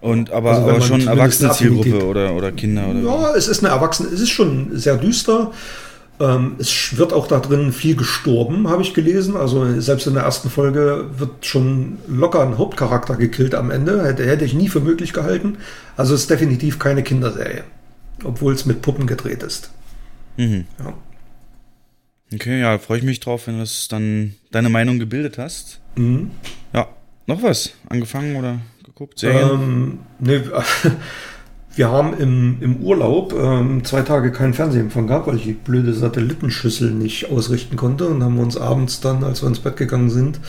[0.00, 3.72] Und aber, also aber schon erwachsene Zielgruppe oder, oder Kinder oder Ja, es ist eine
[3.72, 5.52] Erwachsene, es ist schon sehr düster.
[6.22, 9.36] Ähm, es wird auch da drin viel gestorben, habe ich gelesen.
[9.36, 14.04] Also selbst in der ersten Folge wird schon locker ein Hauptcharakter gekillt am Ende.
[14.04, 15.58] Hätte, hätte ich nie für möglich gehalten.
[15.96, 17.64] Also es ist definitiv keine Kinderserie.
[18.22, 19.70] Obwohl es mit Puppen gedreht ist.
[20.36, 20.66] Mhm.
[20.78, 20.94] Ja.
[22.32, 25.80] Okay, ja, freue ich mich drauf, wenn du dann deine Meinung gebildet hast.
[25.96, 26.30] Mhm.
[26.72, 26.88] Ja,
[27.26, 27.72] noch was?
[27.88, 28.60] Angefangen oder?
[29.02, 29.18] geguckt?
[29.18, 29.50] Serien?
[29.50, 30.40] Ähm, nee,
[31.74, 35.94] wir haben im, im Urlaub ähm, zwei Tage keinen Fernsehempfang gehabt, weil ich die blöde
[35.94, 38.08] Satellitenschüssel nicht ausrichten konnte.
[38.08, 40.40] Und haben wir uns abends dann, als wir ins Bett gegangen sind,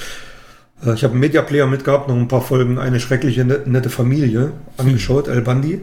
[0.86, 5.28] äh, ich habe einen Mediaplayer mitgehabt, noch ein paar Folgen Eine schreckliche, nette Familie angeschaut,
[5.28, 5.82] El Bandi.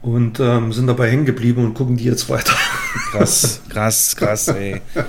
[0.00, 2.52] Und ähm, sind dabei hängen geblieben und gucken die jetzt weiter.
[3.10, 4.82] Krass, krass, krass, ey.
[4.92, 5.06] Hätte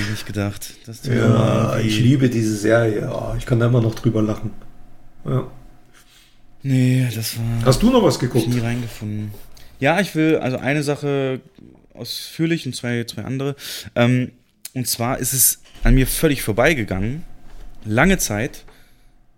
[0.00, 0.72] ich nicht gedacht.
[1.04, 3.10] ja, ich liebe diese Serie.
[3.12, 4.52] Oh, ich kann da immer noch drüber lachen.
[5.24, 5.44] Ja.
[6.62, 7.64] Nee, das war.
[7.64, 8.48] Hast du noch was geguckt?
[8.48, 9.32] Nie reingefunden.
[9.80, 11.40] Ja, ich will also eine Sache
[11.94, 13.56] ausführlich und zwei, zwei andere.
[13.94, 14.32] Ähm,
[14.74, 17.24] und zwar ist es an mir völlig vorbeigegangen.
[17.84, 18.64] Lange Zeit.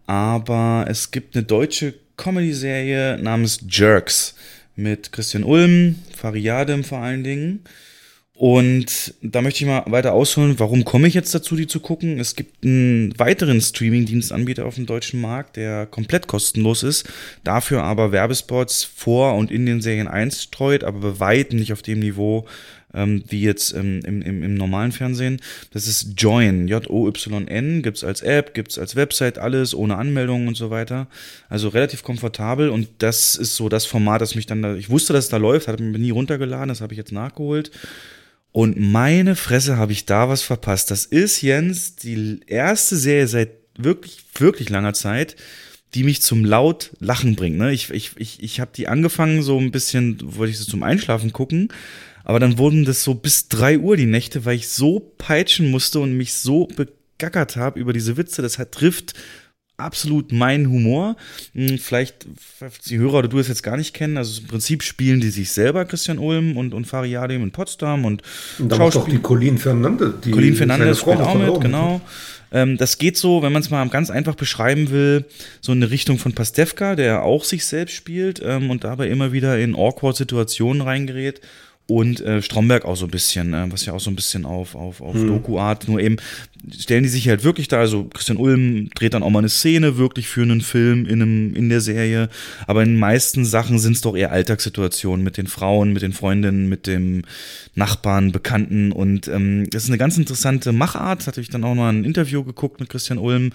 [0.06, 4.34] Aber es gibt eine deutsche Comedy-Serie namens Jerks
[4.76, 7.60] mit Christian Ulm, Fariadem vor allen Dingen.
[8.36, 12.18] Und da möchte ich mal weiter ausholen, warum komme ich jetzt dazu, die zu gucken?
[12.18, 17.08] Es gibt einen weiteren Streaming-Dienstanbieter auf dem deutschen Markt, der komplett kostenlos ist,
[17.44, 22.00] dafür aber Werbespots vor und in den Serien einstreut, aber bei weitem nicht auf dem
[22.00, 22.44] Niveau
[22.92, 25.40] ähm, wie jetzt ähm, im, im, im normalen Fernsehen.
[25.72, 30.70] Das ist Join, J-O-Y-N, gibt's als App, gibt's als Website, alles ohne Anmeldung und so
[30.70, 31.06] weiter.
[31.48, 35.12] Also relativ komfortabel und das ist so das Format, das mich dann da, ich wusste,
[35.12, 37.70] dass es da läuft, hatte mir nie runtergeladen, das habe ich jetzt nachgeholt.
[38.54, 40.92] Und meine Fresse habe ich da was verpasst.
[40.92, 45.34] Das ist, Jens, die erste Serie seit wirklich, wirklich langer Zeit,
[45.94, 47.58] die mich zum laut Lachen bringt.
[47.58, 47.72] Ne?
[47.72, 51.32] Ich, ich, ich, ich habe die angefangen, so ein bisschen, wollte ich sie zum Einschlafen
[51.32, 51.72] gucken,
[52.22, 55.98] aber dann wurden das so bis drei Uhr die Nächte, weil ich so peitschen musste
[55.98, 58.40] und mich so begackert habe über diese Witze.
[58.40, 59.14] Das hat, trifft
[59.76, 61.16] absolut mein Humor.
[61.54, 62.26] Hm, vielleicht
[62.88, 64.16] die Hörer oder du es jetzt gar nicht kennen.
[64.16, 68.22] Also im Prinzip spielen die sich selber, Christian Ulm und, und Fariadim in Potsdam und,
[68.58, 70.14] und da macht auch die Colleen Fernandes.
[70.24, 72.00] Die Colleen Fernandes spielt auch mit, genau.
[72.52, 75.24] Ähm, das geht so, wenn man es mal ganz einfach beschreiben will,
[75.60, 79.32] so in eine Richtung von Pastewka, der auch sich selbst spielt ähm, und dabei immer
[79.32, 81.40] wieder in awkward Situationen reingerät
[81.86, 84.74] und äh, Stromberg auch so ein bisschen, äh, was ja auch so ein bisschen auf,
[84.74, 85.28] auf, auf Hm.
[85.28, 86.16] Doku-Art, nur eben
[86.78, 89.98] stellen die sich halt wirklich da, also Christian Ulm dreht dann auch mal eine Szene
[89.98, 92.30] wirklich für einen Film in, einem, in der Serie,
[92.66, 96.14] aber in den meisten Sachen sind es doch eher Alltagssituationen mit den Frauen, mit den
[96.14, 97.22] Freundinnen, mit dem
[97.74, 98.92] Nachbarn, Bekannten.
[98.92, 102.44] Und ähm, das ist eine ganz interessante Machart, hatte ich dann auch mal ein Interview
[102.44, 103.52] geguckt mit Christian Ulm,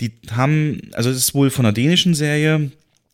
[0.00, 2.70] die haben, also es ist wohl von einer dänischen Serie,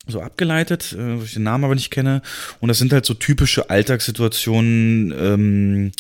[0.07, 2.23] so abgeleitet, äh, wo ich den Namen aber nicht kenne.
[2.61, 5.93] Und das sind halt so typische Alltagssituationen, ähm,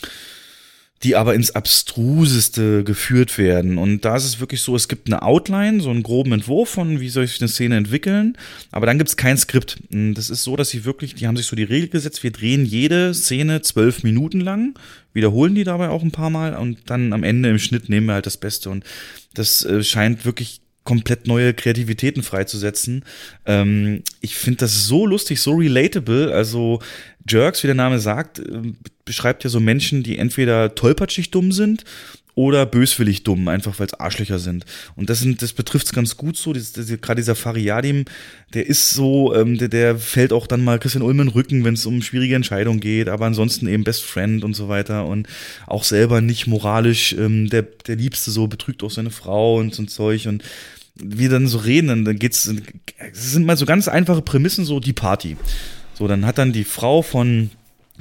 [1.02, 3.76] die aber ins Abstruseste geführt werden.
[3.76, 7.00] Und da ist es wirklich so, es gibt eine Outline, so einen groben Entwurf von,
[7.00, 8.36] wie soll sich eine Szene entwickeln,
[8.70, 9.80] aber dann gibt es kein Skript.
[9.90, 12.64] Das ist so, dass sie wirklich, die haben sich so die Regel gesetzt, wir drehen
[12.64, 14.78] jede Szene zwölf Minuten lang,
[15.12, 18.14] wiederholen die dabei auch ein paar Mal und dann am Ende im Schnitt nehmen wir
[18.14, 18.70] halt das Beste.
[18.70, 18.84] Und
[19.34, 23.04] das äh, scheint wirklich komplett neue Kreativitäten freizusetzen.
[23.46, 26.32] Ähm, ich finde das so lustig, so relatable.
[26.32, 26.80] Also
[27.28, 28.72] Jerks, wie der Name sagt, äh,
[29.04, 31.84] beschreibt ja so Menschen, die entweder tollpatschig dumm sind
[32.34, 34.64] oder böswillig dumm, einfach weil es Arschlöcher sind.
[34.96, 36.52] Und das sind, das betrifft es ganz gut so.
[36.52, 38.06] Gerade dieser Fariadim,
[38.54, 41.64] der ist so, ähm, der, der fällt auch dann mal Christian Ulm in den Rücken,
[41.64, 45.28] wenn es um schwierige Entscheidungen geht, aber ansonsten eben Best Friend und so weiter und
[45.66, 49.82] auch selber nicht moralisch ähm, der, der Liebste so, betrügt auch seine Frau und so
[49.82, 50.42] ein Zeug und
[50.94, 52.52] wie dann so reden, dann, dann geht's,
[53.12, 55.36] es sind mal so ganz einfache Prämissen, so die Party.
[55.94, 57.50] So, dann hat dann die Frau von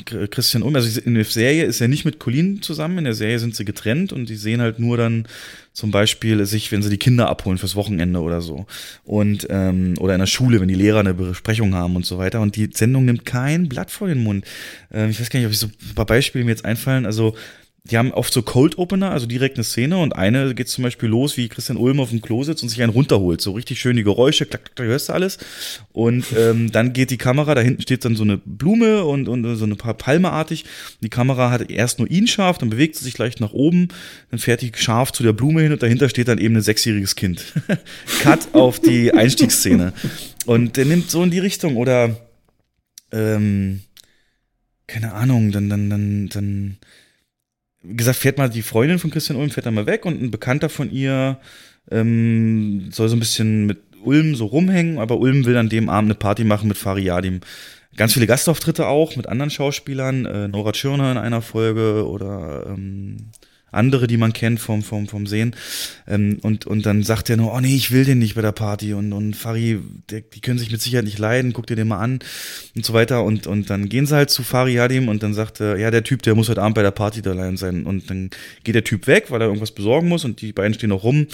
[0.05, 3.39] Christian Ulm, also in der Serie ist er nicht mit Colin zusammen, in der Serie
[3.39, 5.27] sind sie getrennt und die sehen halt nur dann
[5.73, 8.65] zum Beispiel sich, wenn sie die Kinder abholen fürs Wochenende oder so.
[9.05, 12.41] Und, ähm, oder in der Schule, wenn die Lehrer eine Besprechung haben und so weiter.
[12.41, 14.45] Und die Sendung nimmt kein Blatt vor den Mund.
[14.91, 17.05] Ähm, ich weiß gar nicht, ob ich so ein paar Beispiele mir jetzt einfallen.
[17.05, 17.35] Also,
[17.83, 21.09] die haben oft so Cold Opener, also direkt eine Szene und eine geht zum Beispiel
[21.09, 23.41] los, wie Christian Ulm auf dem Klo sitzt und sich einen runterholt.
[23.41, 25.39] So richtig schön die Geräusche, klack, klack, klack, hörst du alles.
[25.91, 29.55] Und ähm, dann geht die Kamera, da hinten steht dann so eine Blume und, und
[29.55, 30.65] so eine paar Palmeartig.
[31.01, 33.87] Die Kamera hat erst nur ihn scharf, dann bewegt sie sich leicht nach oben,
[34.29, 37.15] dann fährt die scharf zu der Blume hin und dahinter steht dann eben ein sechsjähriges
[37.15, 37.43] Kind.
[38.21, 39.93] Cut auf die Einstiegsszene.
[40.45, 42.15] Und der nimmt so in die Richtung oder
[43.11, 43.81] ähm,
[44.85, 46.77] keine Ahnung, dann, dann, dann, dann
[47.83, 50.31] wie gesagt, fährt mal die Freundin von Christian Ulm, fährt dann mal weg und ein
[50.31, 51.39] Bekannter von ihr
[51.89, 56.11] ähm, soll so ein bisschen mit Ulm so rumhängen, aber Ulm will an dem Abend
[56.11, 57.41] eine Party machen mit Fariadim.
[57.97, 63.31] Ganz viele Gastauftritte auch mit anderen Schauspielern, äh, Nora Tschirner in einer Folge oder ähm,
[63.71, 65.55] andere, die man kennt vom, vom, vom Sehen.
[66.07, 68.51] Ähm, und, und dann sagt er nur, oh nee, ich will den nicht bei der
[68.51, 68.93] Party.
[68.93, 71.99] Und, und Fari, der, die können sich mit Sicherheit nicht leiden, guck dir den mal
[71.99, 72.19] an
[72.75, 73.23] und so weiter.
[73.23, 76.03] Und, und dann gehen sie halt zu Fari Yadim und dann sagt er, ja, der
[76.03, 77.85] Typ, der muss heute Abend bei der Party da allein sein.
[77.85, 78.29] Und dann
[78.63, 81.27] geht der Typ weg, weil er irgendwas besorgen muss und die beiden stehen noch rum.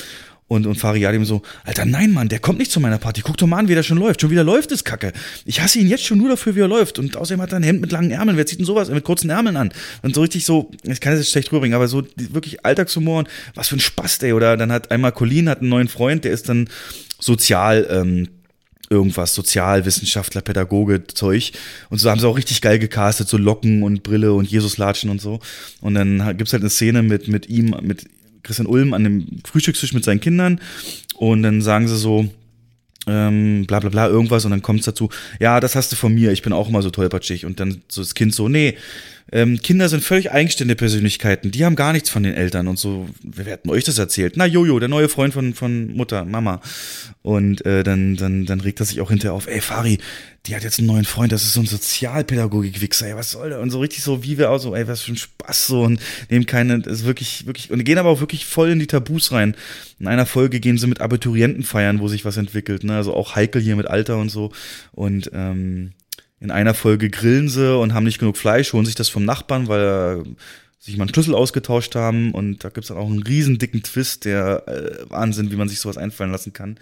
[0.50, 3.22] Und, und Fariadim so, Alter, nein, Mann, der kommt nicht zu meiner Party.
[3.22, 4.22] Guck doch mal an, wie der schon läuft.
[4.22, 5.12] Schon wieder läuft es Kacke.
[5.46, 7.00] Ich hasse ihn jetzt schon nur dafür, wie er läuft.
[7.00, 8.38] Und außerdem hat er ein Hemd mit langen Ärmeln.
[8.38, 9.74] Wer zieht denn sowas mit kurzen Ärmeln an?
[10.04, 13.30] Und so richtig so, ich kann das jetzt schlecht rüberbringen, aber so wirklich Alltagshumor und
[13.56, 14.32] was für ein Spaß, ey.
[14.32, 16.70] Oder dann hat einmal Colin hat einen neuen Freund, der ist dann
[17.20, 18.30] sozial, ähm,
[18.90, 21.52] irgendwas, Sozialwissenschaftler, Pädagoge, Zeug.
[21.90, 25.20] Und so haben sie auch richtig geil gecastet, so Locken und Brille und Jesuslatschen und
[25.20, 25.40] so.
[25.82, 28.06] Und dann gibt's halt eine Szene mit, mit ihm, mit
[28.44, 30.60] Christian Ulm an dem Frühstückstisch mit seinen Kindern.
[31.16, 32.30] Und dann sagen sie so,
[33.08, 35.10] ähm, bla bla bla, irgendwas und dann kommt's dazu,
[35.40, 38.02] ja, das hast du von mir, ich bin auch immer so tollpatschig und dann so
[38.02, 38.76] das Kind so, nee,
[39.32, 43.10] ähm, Kinder sind völlig eigenständige Persönlichkeiten, die haben gar nichts von den Eltern und so,
[43.22, 44.34] wer, hat denn euch das erzählt?
[44.38, 46.62] Na Jojo, der neue Freund von, von Mutter, Mama.
[47.24, 49.98] Und äh, dann, dann, dann regt er sich auch hinterher auf, ey Fari,
[50.48, 53.60] die hat jetzt einen neuen Freund, das ist so ein Sozialpädagogik-Wichser, ey, was soll der?
[53.60, 55.82] Und so richtig so, wie wir auch so, ey, was für ein Spaß so.
[55.82, 56.00] Und
[56.30, 59.56] nehmen keine, ist wirklich, wirklich, und gehen aber auch wirklich voll in die Tabus rein.
[60.00, 63.36] In einer Folge gehen sie mit Abiturienten feiern, wo sich was entwickelt, ne, also auch
[63.36, 64.52] Heikel hier mit Alter und so.
[64.94, 65.92] Und ähm,
[66.40, 69.68] in einer Folge grillen sie und haben nicht genug Fleisch, holen sich das vom Nachbarn,
[69.68, 70.24] weil
[70.80, 74.26] sich mal einen Schlüssel ausgetauscht haben und da gibt's dann auch einen riesen dicken Twist,
[74.26, 76.78] der äh, Wahnsinn, wie man sich sowas einfallen lassen kann.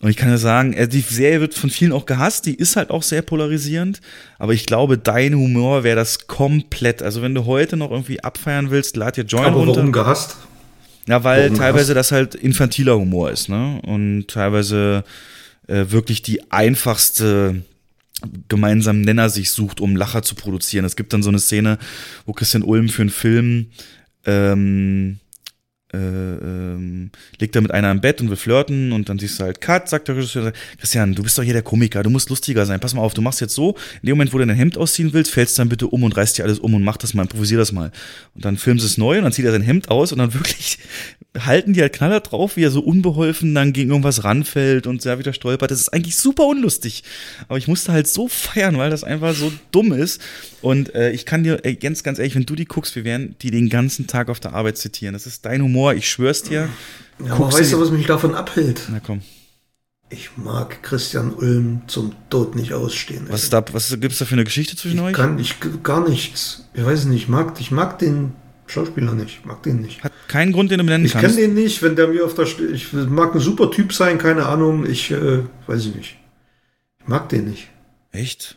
[0.00, 2.76] Und ich kann ja sagen, äh, die Serie wird von vielen auch gehasst, die ist
[2.76, 4.00] halt auch sehr polarisierend,
[4.38, 7.02] aber ich glaube, dein Humor wäre das komplett.
[7.02, 9.76] Also wenn du heute noch irgendwie abfeiern willst, lad dir Join Aber runter.
[9.76, 10.36] warum gehasst?
[11.08, 12.10] Ja, weil Warum teilweise gehasst?
[12.10, 13.80] das halt infantiler Humor ist, ne?
[13.84, 15.02] Und teilweise
[15.66, 17.62] äh, wirklich die einfachste
[18.48, 20.84] gemeinsamen Nenner sich sucht, um Lacher zu produzieren.
[20.84, 21.78] Es gibt dann so eine Szene,
[22.26, 23.66] wo Christian Ulm für einen Film
[24.24, 25.18] ähm,
[25.92, 29.44] äh, ähm, liegt da mit einer im Bett und will flirten und dann siehst du
[29.44, 32.66] halt Cut, sagt der Regisseur, Christian, du bist doch hier der Komiker, du musst lustiger
[32.66, 34.78] sein, pass mal auf, du machst jetzt so, in dem Moment, wo du dein Hemd
[34.78, 37.22] ausziehen willst, fällst dann bitte um und reißt dir alles um und mach das mal,
[37.22, 37.92] improvisier das mal.
[38.34, 40.78] Und dann filmst es neu und dann zieht er sein Hemd aus und dann wirklich
[41.38, 45.18] halten die halt Knaller drauf, wie er so unbeholfen dann gegen irgendwas ranfällt und sehr
[45.18, 45.70] wieder stolpert.
[45.70, 47.04] Das ist eigentlich super unlustig.
[47.48, 50.20] Aber ich musste halt so feiern, weil das einfach so dumm ist.
[50.60, 53.50] Und äh, ich kann dir, ganz, ganz ehrlich, wenn du die guckst, wir werden die
[53.50, 55.14] den ganzen Tag auf der Arbeit zitieren.
[55.14, 56.68] Das ist dein Humor, ich schwör's dir.
[57.24, 58.82] Ja, aber weißt du, was mich davon abhält?
[58.90, 59.22] Na komm.
[60.10, 63.26] Ich mag Christian Ulm zum Tod nicht ausstehen.
[63.30, 65.14] Was, ist da, was gibt's da für eine Geschichte zwischen ich euch?
[65.14, 66.68] Kann ich gar nichts.
[66.74, 68.32] Ich weiß nicht, ich mag, ich mag den
[68.66, 69.38] Schauspieler nicht.
[69.40, 70.04] Ich mag den nicht.
[70.04, 71.36] Hat keinen Grund, den du benennen Ich kannst.
[71.36, 74.18] kenne den nicht, wenn der mir auf der St Ich mag ein super Typ sein,
[74.18, 74.84] keine Ahnung.
[74.84, 76.18] Ich äh, weiß ich nicht.
[77.00, 77.68] Ich mag den nicht.
[78.10, 78.56] Echt?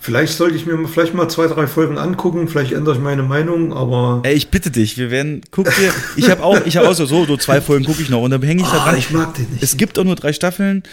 [0.00, 2.46] Vielleicht sollte ich mir mal- vielleicht mal zwei, drei Folgen angucken.
[2.46, 4.20] Vielleicht ändere ich meine Meinung, aber.
[4.22, 7.04] Ey, ich bitte dich, wir werden, guck dir, ich habe auch, ich habe auch so,
[7.04, 8.98] so, zwei Folgen gucke ich noch und dann hänge ich da Ah, dran.
[8.98, 9.62] ich mag den nicht.
[9.62, 10.84] Es gibt auch nur drei Staffeln.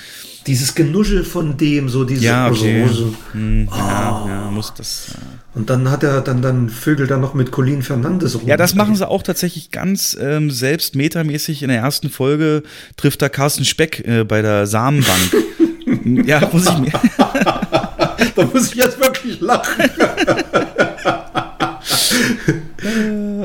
[0.48, 2.24] Dieses Genuschel von dem, so diese.
[2.26, 2.86] Ja, okay.
[2.92, 3.14] so.
[3.34, 5.10] Hm, ja, ja, muss das.
[5.16, 5.58] äh.
[5.58, 8.48] Und dann hat er, dann, dann vögelt er noch mit Colin Fernandes rum.
[8.48, 11.62] Ja, das machen sie auch tatsächlich ganz ähm, selbst metamäßig.
[11.64, 12.64] In der ersten Folge
[12.98, 15.34] trifft da Carsten Speck äh, bei der Samenbank.
[16.28, 16.92] ja, muss ich mir.
[18.36, 19.86] Da muss ich jetzt wirklich lachen.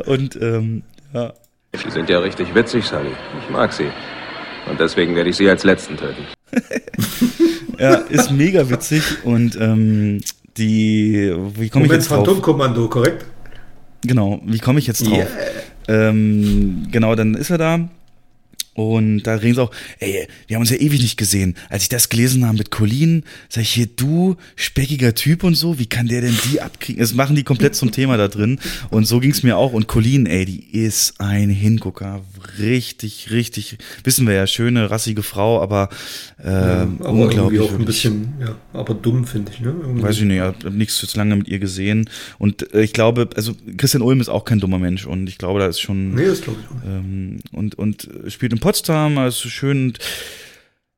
[0.07, 1.33] Und ähm, ja.
[1.83, 3.13] Sie sind ja richtig witzig, Sally.
[3.43, 3.91] Ich mag Sie.
[4.69, 6.25] Und deswegen werde ich Sie als Letzten töten.
[7.79, 10.21] ja, ist mega witzig und ähm,
[10.57, 12.27] die, wie komme ich jetzt drauf?
[12.27, 13.25] Phantomkommando, korrekt?
[14.03, 15.27] Genau, wie komme ich jetzt drauf?
[15.89, 17.89] Ähm, genau, dann ist er da.
[18.81, 21.55] Und da reden sie auch, ey, wir haben uns ja ewig nicht gesehen.
[21.69, 25.79] Als ich das gelesen habe mit Colin, sag ich hier, du, speckiger Typ und so,
[25.79, 27.01] wie kann der denn die abkriegen?
[27.01, 28.59] Das machen die komplett zum Thema da drin.
[28.91, 29.73] Und so ging's mir auch.
[29.73, 32.23] Und Colin, ey, die ist ein Hingucker.
[32.59, 35.89] Richtig, richtig, wissen wir ja, schöne, rassige Frau, aber,
[36.43, 37.61] äh, Ja, aber unglaublich.
[37.61, 39.75] irgendwie auch ein bisschen, ja, aber dumm, finde ich, ne?
[39.81, 40.03] Irgendwie.
[40.03, 42.09] Weiß ich nicht, ich habe nichts jetzt lange mit ihr gesehen.
[42.39, 45.61] Und äh, ich glaube, also Christian Ulm ist auch kein dummer Mensch und ich glaube,
[45.61, 46.15] da ist schon.
[46.15, 46.85] Nee, das glaube ich auch nicht.
[46.87, 49.89] Ähm, und, und spielt in Potsdam, also schön.
[49.89, 49.99] Und,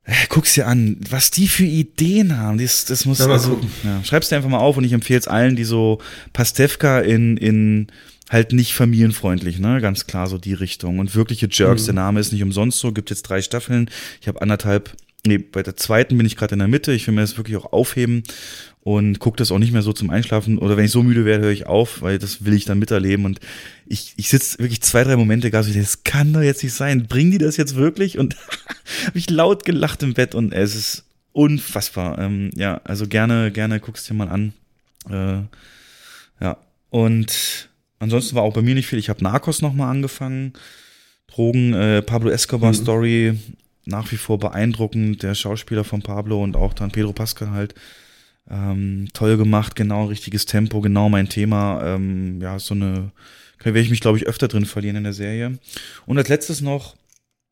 [0.05, 2.59] äh, guck's dir an, was die für Ideen haben.
[2.59, 5.26] Das, das muss Ja, also, ja, schreib's dir einfach mal auf und ich empfehle es
[5.28, 5.99] allen, die so
[6.34, 7.86] Pastewka in, in
[8.28, 9.81] halt nicht familienfreundlich, ne?
[9.81, 10.99] Ganz klar so die Richtung.
[10.99, 11.86] Und wirkliche Jerks, Mhm.
[11.86, 13.89] der Name ist nicht umsonst so, gibt jetzt drei Staffeln.
[14.20, 14.94] Ich habe anderthalb,
[15.26, 16.92] nee, bei der zweiten bin ich gerade in der Mitte.
[16.92, 18.23] Ich will mir das wirklich auch aufheben
[18.84, 20.58] und gucke das auch nicht mehr so zum Einschlafen.
[20.58, 23.24] Oder wenn ich so müde werde, höre ich auf, weil das will ich dann miterleben.
[23.24, 23.38] Und
[23.86, 27.06] ich, ich sitze wirklich zwei, drei Momente gar so, das kann doch jetzt nicht sein.
[27.06, 28.18] Bringen die das jetzt wirklich?
[28.18, 28.36] Und
[29.06, 32.18] habe ich laut gelacht im Bett und es ist unfassbar.
[32.18, 34.52] Ähm, ja, also gerne, gerne guckst dir mal an.
[35.08, 35.42] Äh,
[36.44, 36.56] ja,
[36.90, 37.68] und
[38.00, 38.98] ansonsten war auch bei mir nicht viel.
[38.98, 40.54] Ich habe Narcos nochmal angefangen.
[41.28, 42.76] Drogen, äh, Pablo Escobar Mhm.
[42.76, 43.38] Story,
[43.84, 45.22] nach wie vor beeindruckend.
[45.22, 47.76] Der Schauspieler von Pablo und auch dann Pedro Pascal halt.
[48.50, 51.82] Ähm, toll gemacht, genau richtiges Tempo, genau mein Thema.
[51.84, 53.12] Ähm, ja, so eine,
[53.62, 55.58] werde ich mich, glaube ich, öfter drin verlieren in der Serie.
[56.06, 56.96] Und als letztes noch,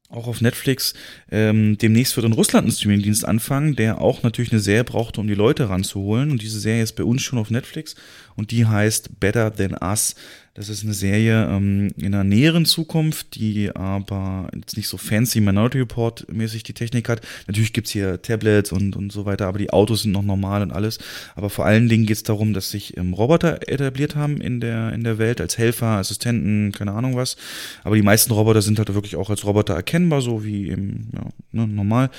[0.08, 0.94] auch auf Netflix,
[1.30, 5.28] ähm, demnächst wird in Russland ein Streamingdienst anfangen, der auch natürlich eine Serie brauchte, um
[5.28, 6.32] die Leute ranzuholen.
[6.32, 7.94] Und diese Serie ist bei uns schon auf Netflix
[8.34, 10.16] und die heißt Better Than Us.
[10.54, 15.40] Das ist eine Serie ähm, in einer näheren Zukunft, die aber jetzt nicht so fancy
[15.40, 17.20] Minority Report mäßig die Technik hat.
[17.46, 20.72] Natürlich gibt's hier Tablets und, und so weiter, aber die Autos sind noch normal und
[20.72, 20.98] alles.
[21.36, 25.04] Aber vor allen Dingen geht's darum, dass sich ähm, Roboter etabliert haben in der, in
[25.04, 27.36] der Welt als Helfer, Assistenten, keine Ahnung was.
[27.84, 31.28] Aber die meisten Roboter sind halt wirklich auch als Roboter erkennbar, so wie eben ja,
[31.52, 32.10] ne, normal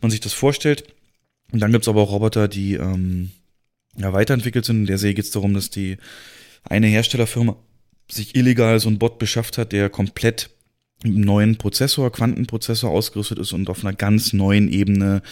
[0.00, 0.84] man sich das vorstellt.
[1.50, 3.32] Und dann gibt's aber auch Roboter, die ähm,
[3.96, 4.82] ja, weiterentwickelt sind.
[4.82, 5.96] In der Serie geht's darum, dass die
[6.62, 7.56] eine Herstellerfirma
[8.10, 10.50] sich illegal so einen Bot beschafft hat, der komplett
[11.02, 15.22] mit einem neuen Prozessor, Quantenprozessor ausgerüstet ist und auf einer ganz neuen Ebene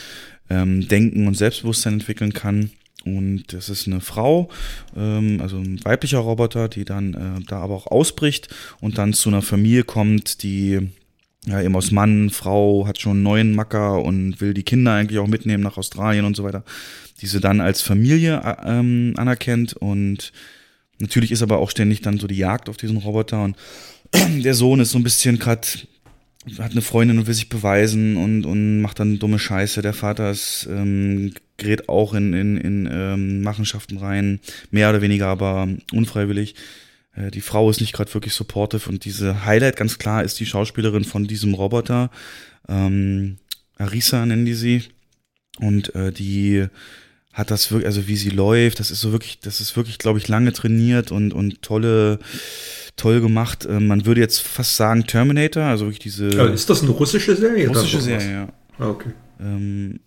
[0.49, 2.71] ähm, Denken und Selbstbewusstsein entwickeln kann.
[3.05, 4.49] Und das ist eine Frau,
[4.97, 8.49] ähm, also ein weiblicher Roboter, die dann äh, da aber auch ausbricht
[8.81, 10.81] und dann zu einer Familie kommt, die
[11.47, 15.19] ja eben aus Mann, Frau, hat schon einen neuen Macker und will die Kinder eigentlich
[15.19, 16.65] auch mitnehmen nach Australien und so weiter,
[17.21, 20.33] die sie dann als Familie äh, ähm, anerkennt und
[20.99, 23.57] Natürlich ist aber auch ständig dann so die Jagd auf diesen Roboter und
[24.43, 25.68] der Sohn ist so ein bisschen gerade
[26.59, 29.83] hat eine Freundin und will sich beweisen und, und macht dann dumme Scheiße.
[29.83, 35.27] Der Vater ist, ähm, gerät auch in, in, in ähm, Machenschaften rein, mehr oder weniger
[35.27, 36.55] aber unfreiwillig.
[37.15, 40.47] Äh, die Frau ist nicht gerade wirklich supportive und diese Highlight ganz klar ist die
[40.47, 42.10] Schauspielerin von diesem Roboter.
[42.68, 43.39] Ähm,
[43.77, 44.85] Arisa nennen die sie.
[45.59, 46.67] Und äh, die
[47.33, 50.19] hat das wirklich, also wie sie läuft, das ist so wirklich, das ist wirklich, glaube
[50.19, 52.19] ich, lange trainiert und, und tolle
[52.97, 53.65] toll gemacht.
[53.65, 56.29] Äh, man würde jetzt fast sagen Terminator, also wirklich diese.
[56.39, 57.69] Aber ist das eine russische Serie?
[57.69, 58.01] Russische.
[58.01, 58.49] Serie, ja.
[58.79, 59.11] Ah, okay.
[59.41, 60.01] Ähm,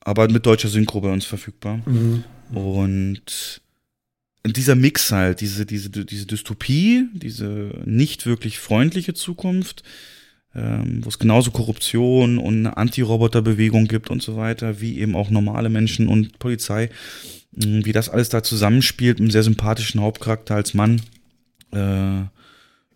[0.00, 1.80] aber mit deutscher Synchro bei uns verfügbar.
[1.86, 2.24] Mhm.
[2.54, 3.60] Und
[4.44, 9.82] dieser Mix halt, diese, diese, diese Dystopie, diese nicht wirklich freundliche Zukunft,
[10.56, 15.28] ähm, wo es genauso Korruption und eine Anti-Roboter-Bewegung gibt und so weiter, wie eben auch
[15.28, 16.88] normale Menschen und Polizei,
[17.52, 21.02] wie das alles da zusammenspielt, mit einem sehr sympathischen Hauptcharakter als Mann.
[21.72, 22.22] Äh,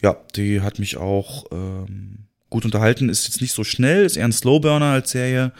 [0.03, 3.09] ja, die hat mich auch ähm, gut unterhalten.
[3.11, 5.53] Ist jetzt nicht so schnell, ist eher ein Slowburner als Serie.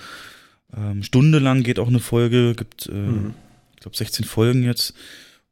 [0.77, 3.35] Ähm, Stunde lang geht auch eine Folge, gibt, äh, Mhm.
[3.75, 4.95] ich glaube, 16 Folgen jetzt.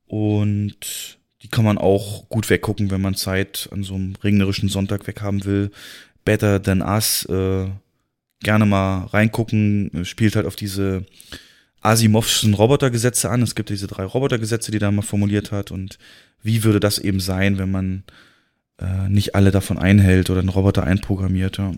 [0.06, 5.06] Und die kann man auch gut weggucken, wenn man Zeit an so einem regnerischen Sonntag
[5.06, 5.70] weghaben will.
[6.28, 7.68] Better Than Us, äh,
[8.40, 11.06] gerne mal reingucken, spielt halt auf diese
[11.80, 13.40] Asimovschen Robotergesetze an.
[13.40, 15.70] Es gibt diese drei Robotergesetze, die er mal formuliert hat.
[15.70, 15.98] Und
[16.42, 18.02] wie würde das eben sein, wenn man
[18.78, 21.72] äh, nicht alle davon einhält oder einen Roboter einprogrammiert, ja.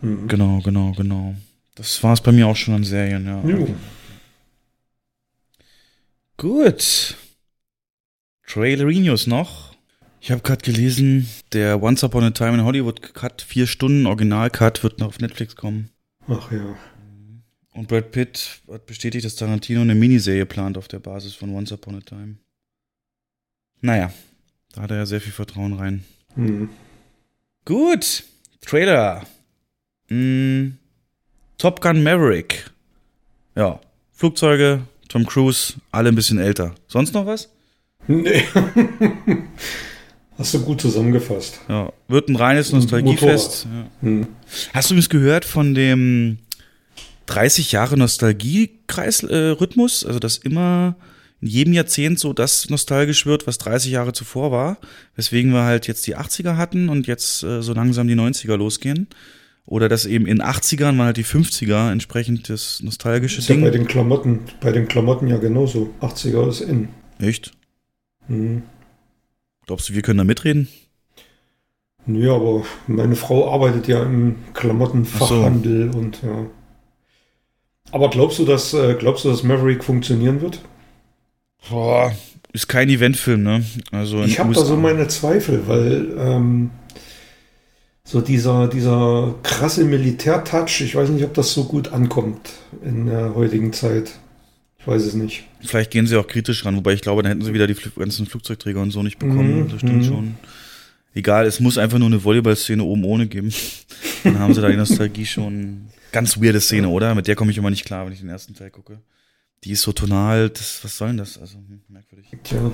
[0.00, 0.28] Mhm.
[0.28, 1.34] Genau, genau, genau.
[1.74, 3.42] Das war es bei mir auch schon an Serien, ja.
[3.44, 3.68] Jo.
[6.38, 7.16] Gut.
[8.46, 9.67] Trailerinos noch.
[10.20, 14.82] Ich habe gerade gelesen, der Once Upon a Time in Hollywood Cut, vier Stunden Original-Cut,
[14.82, 15.90] wird noch auf Netflix kommen.
[16.26, 16.76] Ach ja.
[17.72, 21.70] Und Brad Pitt hat bestätigt, dass Tarantino eine Miniserie plant auf der Basis von Once
[21.70, 22.36] Upon a Time.
[23.80, 24.12] Naja,
[24.72, 26.04] da hat er ja sehr viel Vertrauen rein.
[26.34, 26.70] Mhm.
[27.64, 28.24] Gut.
[28.60, 29.24] Trailer.
[30.08, 30.70] Mm,
[31.58, 32.70] Top Gun Maverick.
[33.54, 33.80] Ja.
[34.12, 36.74] Flugzeuge, Tom Cruise, alle ein bisschen älter.
[36.88, 37.48] Sonst noch was?
[38.08, 38.42] Nee.
[40.38, 41.60] Hast du gut zusammengefasst.
[41.68, 41.92] Ja.
[42.06, 43.66] Wird ein reines Nostalgiefest.
[43.66, 43.86] Ja.
[44.02, 44.28] Hm.
[44.72, 46.38] Hast du übrigens gehört von dem
[47.26, 50.06] 30 Jahre Nostalgie-Rhythmus?
[50.06, 50.94] also, dass immer
[51.40, 54.78] in jedem Jahrzehnt so das nostalgisch wird, was 30 Jahre zuvor war.
[55.16, 59.08] Weswegen wir halt jetzt die 80er hatten und jetzt äh, so langsam die 90er losgehen.
[59.66, 63.64] Oder dass eben in 80ern waren halt die 50er entsprechend das nostalgische Ist ja Ding.
[63.64, 65.90] bei den Klamotten, bei den Klamotten ja genauso.
[66.00, 66.88] 80er ist in.
[67.18, 67.52] Echt?
[68.28, 68.62] Mhm.
[69.68, 70.66] Glaubst du, wir können da mitreden?
[72.06, 76.46] Nö, aber meine Frau arbeitet ja im Klamottenfachhandel und ja.
[77.90, 80.62] Aber glaubst du, dass äh, glaubst du, dass Maverick funktionieren wird?
[81.68, 82.14] Boah,
[82.54, 83.62] ist kein Eventfilm, ne?
[83.92, 86.70] Also Ich habe da so meine Zweifel, weil ähm,
[88.04, 93.34] so dieser, dieser krasse Militärtouch, ich weiß nicht, ob das so gut ankommt in der
[93.34, 94.12] heutigen Zeit.
[94.80, 95.44] Ich weiß es nicht.
[95.60, 98.26] Vielleicht gehen sie auch kritisch ran, wobei ich glaube, dann hätten sie wieder die ganzen
[98.26, 99.64] Flugzeugträger und so nicht bekommen.
[99.64, 100.04] Mhm, Das stimmt mhm.
[100.04, 100.34] schon.
[101.14, 103.52] Egal, es muss einfach nur eine Volleyballszene oben ohne geben.
[104.24, 105.88] Dann haben sie da die Nostalgie schon.
[106.12, 107.14] Ganz weirde Szene, oder?
[107.14, 109.00] Mit der komme ich immer nicht klar, wenn ich den ersten Teil gucke.
[109.64, 111.38] Die ist so tonal, das, was soll denn das?
[111.38, 112.28] Also, hm, merkwürdig.
[112.44, 112.70] Tja.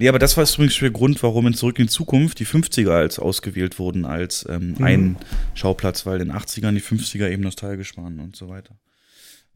[0.00, 2.90] Nee, aber das war übrigens der Grund, warum in Zurück in die Zukunft die 50er
[2.90, 4.84] als ausgewählt wurden als ähm, Mhm.
[4.84, 5.16] ein
[5.54, 8.74] Schauplatz, weil in den 80ern die 50er eben nostalgisch waren und so weiter.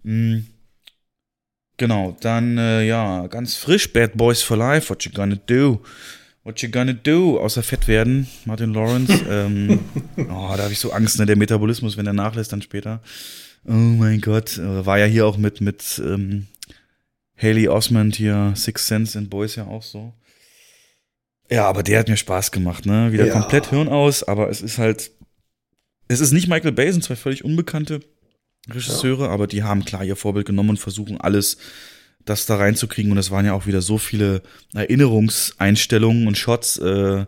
[0.02, 0.46] Mhm.
[1.76, 5.82] Genau, dann äh, ja, ganz frisch, Bad Boys for Life, what you gonna do?
[6.44, 7.40] What you gonna do?
[7.40, 9.12] Außer fett werden, Martin Lawrence.
[9.28, 9.80] ähm,
[10.16, 13.00] oh, da habe ich so Angst, ne, der Metabolismus, wenn der nachlässt dann später.
[13.66, 16.46] Oh mein Gott, äh, war ja hier auch mit, mit ähm,
[17.36, 20.12] Haley Osmond hier, Six Sense in Boys ja auch so.
[21.50, 23.12] Ja, aber der hat mir Spaß gemacht, ne?
[23.12, 23.32] Wieder Ja.
[23.32, 25.10] komplett Hirn aus, aber es ist halt,
[26.08, 28.00] es ist nicht Michael Bay, sind zwei völlig unbekannte
[28.68, 31.58] Regisseure, aber die haben klar ihr Vorbild genommen und versuchen alles,
[32.24, 33.12] das da reinzukriegen.
[33.12, 37.26] Und es waren ja auch wieder so viele Erinnerungseinstellungen und Shots, äh,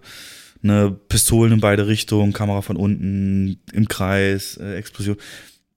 [0.63, 5.17] ne, Pistolen in beide Richtungen, Kamera von unten, im Kreis, äh, Explosion.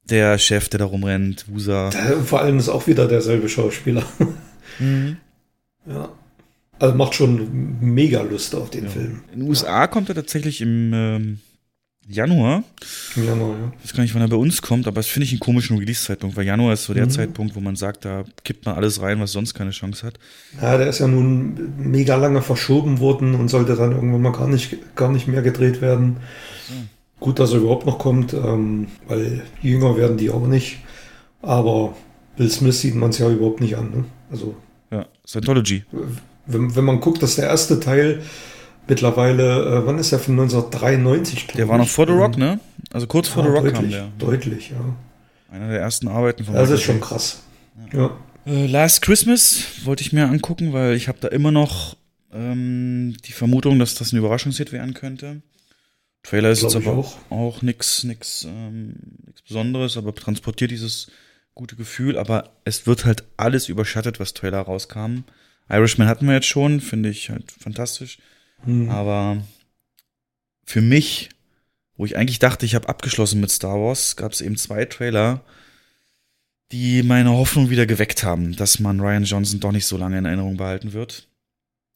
[0.04, 1.92] Der Chef, der da rumrennt, Wusa.
[2.26, 4.04] Vor allem ist auch wieder derselbe Schauspieler.
[4.78, 5.18] Mhm.
[5.88, 6.10] Ja.
[6.78, 9.24] Also macht schon mega Lust auf den Film.
[9.34, 11.40] In den USA kommt er tatsächlich im ähm,
[12.10, 12.64] Januar.
[13.16, 13.72] Im Januar, ja.
[13.80, 15.78] Ich weiß gar nicht, wann er bei uns kommt, aber das finde ich einen komischen
[15.78, 17.12] Release-Zeitpunkt, weil Januar ist so der Mhm.
[17.12, 20.16] Zeitpunkt, wo man sagt, da kippt man alles rein, was sonst keine Chance hat.
[20.62, 24.48] Ja, der ist ja nun mega lange verschoben worden und sollte dann irgendwann mal gar
[24.48, 26.18] nicht, gar nicht mehr gedreht werden.
[27.20, 30.78] Gut, dass er überhaupt noch kommt, ähm, weil jünger werden die auch nicht.
[31.42, 31.96] Aber
[32.38, 33.92] Will Smith sieht man es ja überhaupt nicht an.
[33.92, 34.06] Ne?
[34.32, 34.56] Also,
[34.92, 35.84] Ja, Scientology.
[36.48, 38.22] wenn, wenn man guckt, dass der erste Teil
[38.90, 41.48] mittlerweile, äh, wann ist der von 1993?
[41.48, 42.60] glaub Der war noch vor The Rock, ne?
[42.92, 44.08] Also kurz vor Ja, The Rock deutlich, kam der.
[44.18, 44.96] Deutlich, ja.
[45.52, 47.44] Einer der ersten Arbeiten von Das Michael ist schon krass.
[47.94, 48.18] Ja.
[48.46, 51.96] Äh, Last Christmas wollte ich mir angucken, weil ich habe da immer noch
[52.34, 55.42] ähm, die Vermutung, dass das ein Überraschungshit werden könnte.
[56.24, 57.18] Trailer ist Glaub jetzt aber auch.
[57.30, 58.96] auch, nix, nix, ähm,
[59.26, 61.10] nix Besonderes, aber transportiert dieses
[61.56, 62.18] gute Gefühl.
[62.18, 65.24] Aber es wird halt alles überschattet, was Trailer rauskam.
[65.70, 68.18] Irishman hatten wir jetzt schon, finde ich halt fantastisch.
[68.66, 68.90] Hm.
[68.90, 69.44] Aber
[70.66, 71.30] für mich,
[71.98, 75.44] wo ich eigentlich dachte, ich habe abgeschlossen mit Star Wars, gab es eben zwei Trailer,
[76.72, 80.26] die meine Hoffnung wieder geweckt haben, dass man Ryan Johnson doch nicht so lange in
[80.26, 81.28] Erinnerung behalten wird.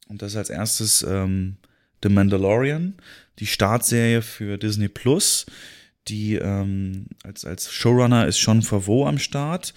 [0.07, 1.57] Und das als erstes ähm,
[2.03, 2.95] The Mandalorian,
[3.39, 5.45] die Startserie für Disney Plus.
[6.07, 9.73] Die ähm, als, als Showrunner ist Sean Favreau am Start.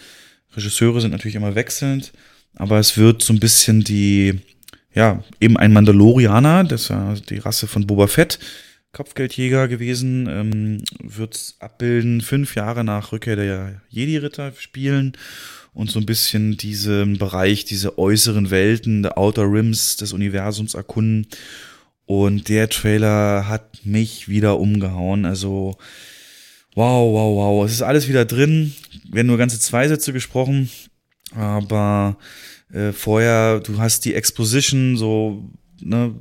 [0.57, 2.13] Regisseure sind natürlich immer wechselnd,
[2.55, 4.41] aber es wird so ein bisschen die,
[4.97, 8.39] ja, eben ein Mandalorianer, das ist die Rasse von Boba Fett,
[8.93, 15.13] Kopfgeldjäger gewesen, ähm, wird abbilden, fünf Jahre nach Rückkehr der Jedi-Ritter spielen
[15.75, 21.27] und so ein bisschen diesen Bereich, diese äußeren Welten, der Outer Rims des Universums erkunden.
[22.07, 25.27] Und der Trailer hat mich wieder umgehauen.
[25.27, 25.77] Also,
[26.75, 27.67] wow, wow, wow.
[27.67, 28.73] Es ist alles wieder drin.
[29.11, 30.71] Werden nur ganze zwei Sätze gesprochen.
[31.35, 32.17] Aber
[32.77, 35.49] äh, vorher, du hast die Exposition, so,
[35.81, 36.15] ne,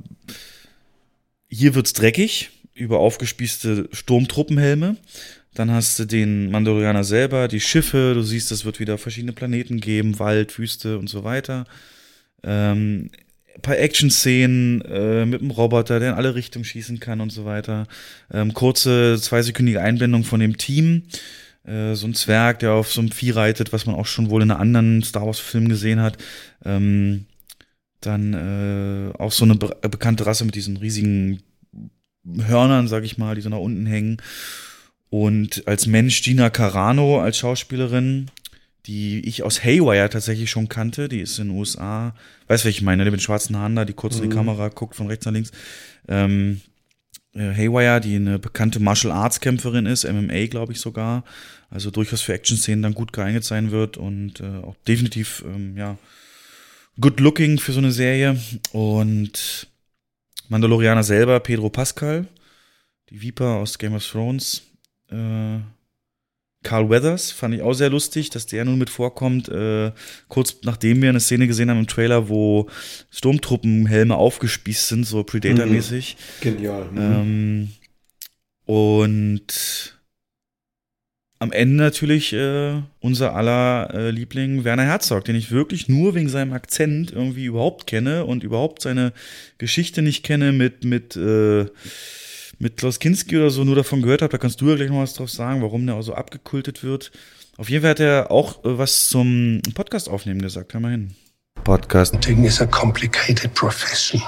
[1.48, 4.96] hier wird's dreckig über aufgespießte Sturmtruppenhelme.
[5.54, 9.80] Dann hast du den Mandalorianer selber, die Schiffe, du siehst, es wird wieder verschiedene Planeten
[9.80, 11.66] geben, Wald, Wüste und so weiter.
[12.42, 13.10] Ähm,
[13.54, 17.46] ein paar Action-Szenen äh, mit dem Roboter, der in alle Richtungen schießen kann und so
[17.46, 17.86] weiter.
[18.30, 21.04] Ähm, kurze, zweisekündige Einblendung von dem Team.
[21.66, 24.42] Äh, so ein Zwerg, der auf so einem Vieh reitet, was man auch schon wohl
[24.42, 26.16] in einem anderen Star Wars-Film gesehen hat.
[26.64, 27.26] Ähm,
[28.00, 31.40] dann äh, auch so eine be bekannte Rasse mit diesen riesigen
[32.24, 34.18] Hörnern, sag ich mal, die so nach unten hängen.
[35.10, 38.30] Und als Mensch Gina Carano als Schauspielerin,
[38.86, 42.14] die ich aus Haywire tatsächlich schon kannte, die ist in den USA,
[42.48, 44.28] weißt du, was ich meine, die mit den schwarzen Haaren da, die kurz in die
[44.28, 44.34] Mhm.
[44.34, 45.50] Kamera guckt von rechts nach links.
[46.08, 46.60] Ähm,
[47.34, 51.24] äh, Haywire, die eine bekannte Martial Arts Kämpferin ist, MMA glaube ich sogar,
[51.76, 55.98] also durchaus für Action-Szenen dann gut geeignet sein wird und äh, auch definitiv, ähm, ja,
[56.98, 58.40] good looking für so eine Serie
[58.72, 59.68] und
[60.48, 62.28] Mandalorianer selber, Pedro Pascal,
[63.10, 64.62] die Viper aus Game of Thrones,
[65.10, 65.58] äh,
[66.62, 69.92] Carl Weathers, fand ich auch sehr lustig, dass der nun mit vorkommt, äh,
[70.28, 72.70] kurz nachdem wir eine Szene gesehen haben im Trailer, wo
[73.10, 76.16] Sturmtruppenhelme aufgespießt sind, so Predator-mäßig.
[76.40, 76.86] Genial.
[76.90, 76.98] Mhm.
[76.98, 77.68] Ähm,
[78.64, 79.95] und
[81.46, 86.28] am Ende natürlich äh, unser aller äh, Liebling Werner Herzog, den ich wirklich nur wegen
[86.28, 89.12] seinem Akzent irgendwie überhaupt kenne und überhaupt seine
[89.58, 91.66] Geschichte nicht kenne mit mit äh,
[92.58, 94.32] mit Klaus Kinski oder so nur davon gehört habe.
[94.32, 97.12] Da kannst du ja gleich noch was drauf sagen, warum der auch so abgekultet wird.
[97.58, 100.74] Auf jeden Fall hat er auch äh, was zum Podcast aufnehmen gesagt.
[100.74, 101.14] Hör mal hin.
[101.62, 102.14] Podcast.
[102.14, 104.20] Acting is a complicated profession.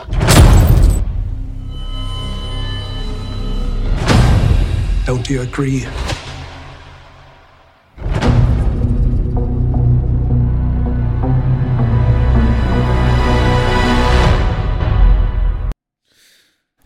[5.04, 5.84] Don't you agree?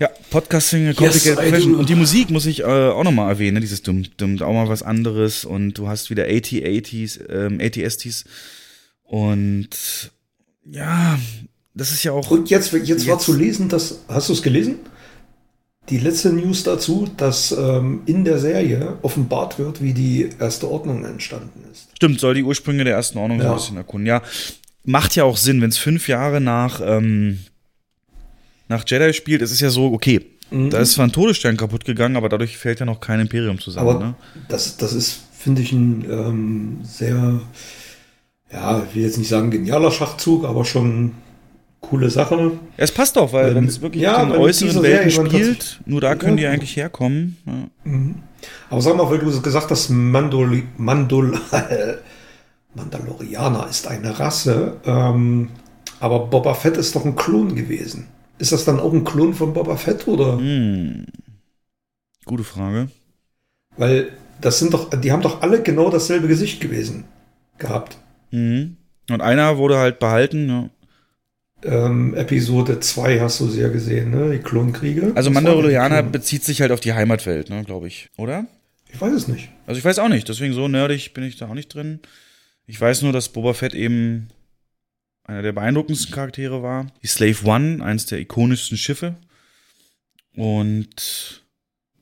[0.02, 1.74] Ja, Podcasting, Yes, Complicated I Profession.
[1.76, 3.60] Und die Musik muss ich äh, auch nochmal erwähnen, ne?
[3.60, 5.44] dieses dumm, dumm, auch mal was anderes.
[5.44, 8.24] Und du hast wieder AT-80s, ähm, AT-STs.
[9.04, 10.10] Und
[10.64, 11.20] ja,
[11.74, 12.28] das ist ja auch.
[12.32, 14.80] Und jetzt, jetzt, war zu lesen, dass, hast du es gelesen?
[15.88, 21.04] Die letzte News dazu, dass ähm, in der Serie offenbart wird, wie die erste Ordnung
[21.04, 21.90] entstanden ist.
[21.94, 23.50] Stimmt, soll die Ursprünge der ersten Ordnung so Ja.
[23.52, 24.06] ein bisschen erkunden.
[24.08, 24.20] Ja,
[24.82, 27.38] macht ja auch Sinn, wenn es fünf Jahre nach, ähm,
[28.72, 29.42] nach Jedi spielt.
[29.42, 30.20] Es ist ja so, okay,
[30.50, 30.68] Mhm.
[30.70, 33.88] da ist zwar ein Todesstern kaputt gegangen, aber dadurch fällt ja noch kein Imperium zusammen.
[33.88, 34.14] Aber ne?
[34.48, 37.40] das, das ist, finde ich, ein ähm, sehr,
[38.52, 41.12] ja, ich will jetzt nicht sagen genialer Schachzug, aber schon
[41.80, 42.52] coole Sache.
[42.76, 46.14] Es passt doch, weil wenn es wirklich ja, mit den äußeren Welten spielt, nur da
[46.16, 46.50] können die Ja.
[46.50, 47.36] eigentlich herkommen.
[47.46, 47.90] Ja.
[47.90, 48.14] Mhm.
[48.68, 51.38] Aber sag mal, weil du gesagt hast, Mandol Mandol
[52.74, 55.48] Mandalorianer ist eine Rasse, ähm,
[56.00, 58.06] aber Boba Fett ist doch ein Klon gewesen.
[58.42, 60.36] Ist das dann auch ein Klon von Boba Fett oder?
[60.36, 61.06] Hm.
[62.24, 62.88] Gute Frage.
[63.76, 64.08] Weil
[64.40, 67.04] das sind doch, die haben doch alle genau dasselbe Gesicht gewesen
[67.58, 67.98] gehabt.
[68.32, 68.78] Mhm.
[69.08, 70.48] Und einer wurde halt behalten.
[70.48, 70.70] Ja.
[71.86, 74.32] Ähm, Episode 2 hast du sehr gesehen, ne?
[74.32, 75.12] Die Klonkriege.
[75.14, 78.08] Also Mandalorianer bezieht sich halt auf die Heimatwelt, ne, glaube ich.
[78.16, 78.46] Oder?
[78.92, 79.50] Ich weiß es nicht.
[79.68, 82.00] Also ich weiß auch nicht, deswegen so nerdig bin ich da auch nicht drin.
[82.66, 84.26] Ich weiß nur, dass Boba Fett eben
[85.24, 86.86] einer der beeindruckendsten Charaktere war.
[87.02, 89.16] Die Slave One, eines der ikonischsten Schiffe.
[90.34, 91.42] Und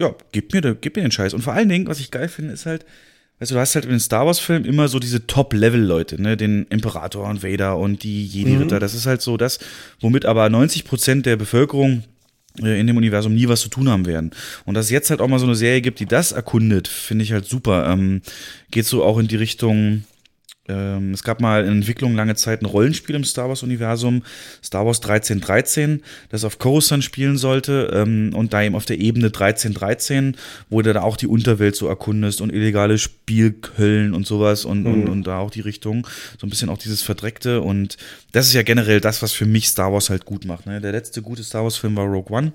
[0.00, 1.34] ja, gib mir, gib mir den Scheiß.
[1.34, 2.86] Und vor allen Dingen, was ich geil finde, ist halt,
[3.39, 6.36] weißt du, du hast halt in den Star Wars-Filmen immer so diese Top-Level-Leute, ne?
[6.36, 8.76] Den Imperator und Vader und die Jedi-Ritter.
[8.76, 8.81] Mhm.
[8.81, 9.58] Das ist halt so das,
[10.00, 12.05] womit aber 90 Prozent der Bevölkerung
[12.62, 14.31] äh, in dem Universum nie was zu tun haben werden.
[14.65, 17.24] Und dass es jetzt halt auch mal so eine Serie gibt, die das erkundet, finde
[17.24, 17.89] ich halt super.
[17.90, 18.23] Ähm,
[18.70, 20.05] geht so auch in die Richtung
[20.70, 24.23] ähm, es gab mal in Entwicklung lange Zeit ein Rollenspiel im Star Wars-Universum,
[24.62, 29.26] Star Wars 1313, das auf Coruscant spielen sollte ähm, und da eben auf der Ebene
[29.26, 30.36] 1313,
[30.68, 34.92] wo du da auch die Unterwelt so erkundest und illegale Spielhöllen und sowas und, mhm.
[34.92, 36.07] und, und da auch die Richtung,
[36.39, 37.97] so ein bisschen auch dieses Verdreckte und
[38.32, 40.66] das ist ja generell das, was für mich Star Wars halt gut macht.
[40.66, 40.81] Ne?
[40.81, 42.52] Der letzte gute Star Wars-Film war Rogue One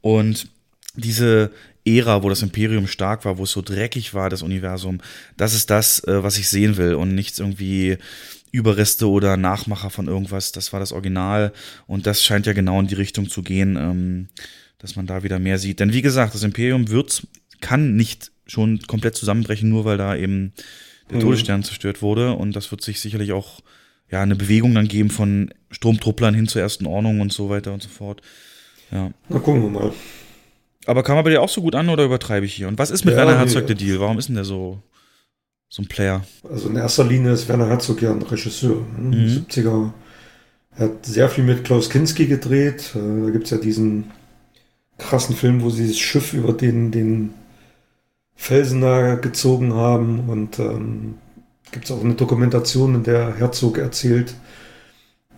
[0.00, 0.48] und
[0.94, 1.50] diese
[1.96, 5.00] Ära, wo das Imperium stark war, wo es so dreckig war, das Universum,
[5.36, 7.98] das ist das, äh, was ich sehen will und nichts irgendwie
[8.50, 10.52] Überreste oder Nachmacher von irgendwas.
[10.52, 11.52] Das war das Original
[11.86, 14.28] und das scheint ja genau in die Richtung zu gehen, ähm,
[14.78, 15.80] dass man da wieder mehr sieht.
[15.80, 17.26] Denn wie gesagt, das Imperium wird,
[17.60, 20.52] kann nicht schon komplett zusammenbrechen, nur weil da eben
[21.10, 21.22] der mhm.
[21.22, 23.60] Todesstern zerstört wurde und das wird sich sicherlich auch
[24.10, 27.82] ja eine Bewegung dann geben von Sturmtrupplern hin zur ersten Ordnung und so weiter und
[27.82, 28.22] so fort.
[28.90, 29.10] Ja.
[29.28, 29.92] Na gucken wir mal.
[30.88, 32.66] Aber kam er bei dir auch so gut an oder übertreibe ich hier?
[32.66, 34.00] Und was ist mit ja, Werner Herzog nee, der Deal?
[34.00, 34.78] Warum ist denn der so,
[35.68, 36.24] so ein Player?
[36.50, 38.86] Also in erster Linie ist Werner Herzog ja ein Regisseur.
[38.98, 39.16] Ne?
[39.16, 39.44] Mhm.
[39.50, 39.90] 70er.
[40.76, 42.94] Er hat sehr viel mit Klaus Kinski gedreht.
[42.94, 44.12] Äh, da gibt es ja diesen
[44.96, 47.34] krassen Film, wo sie das Schiff über den, den
[48.34, 50.30] Felsen da gezogen haben.
[50.30, 51.16] Und ähm,
[51.70, 54.32] gibt es auch eine Dokumentation, in der Herzog erzählt,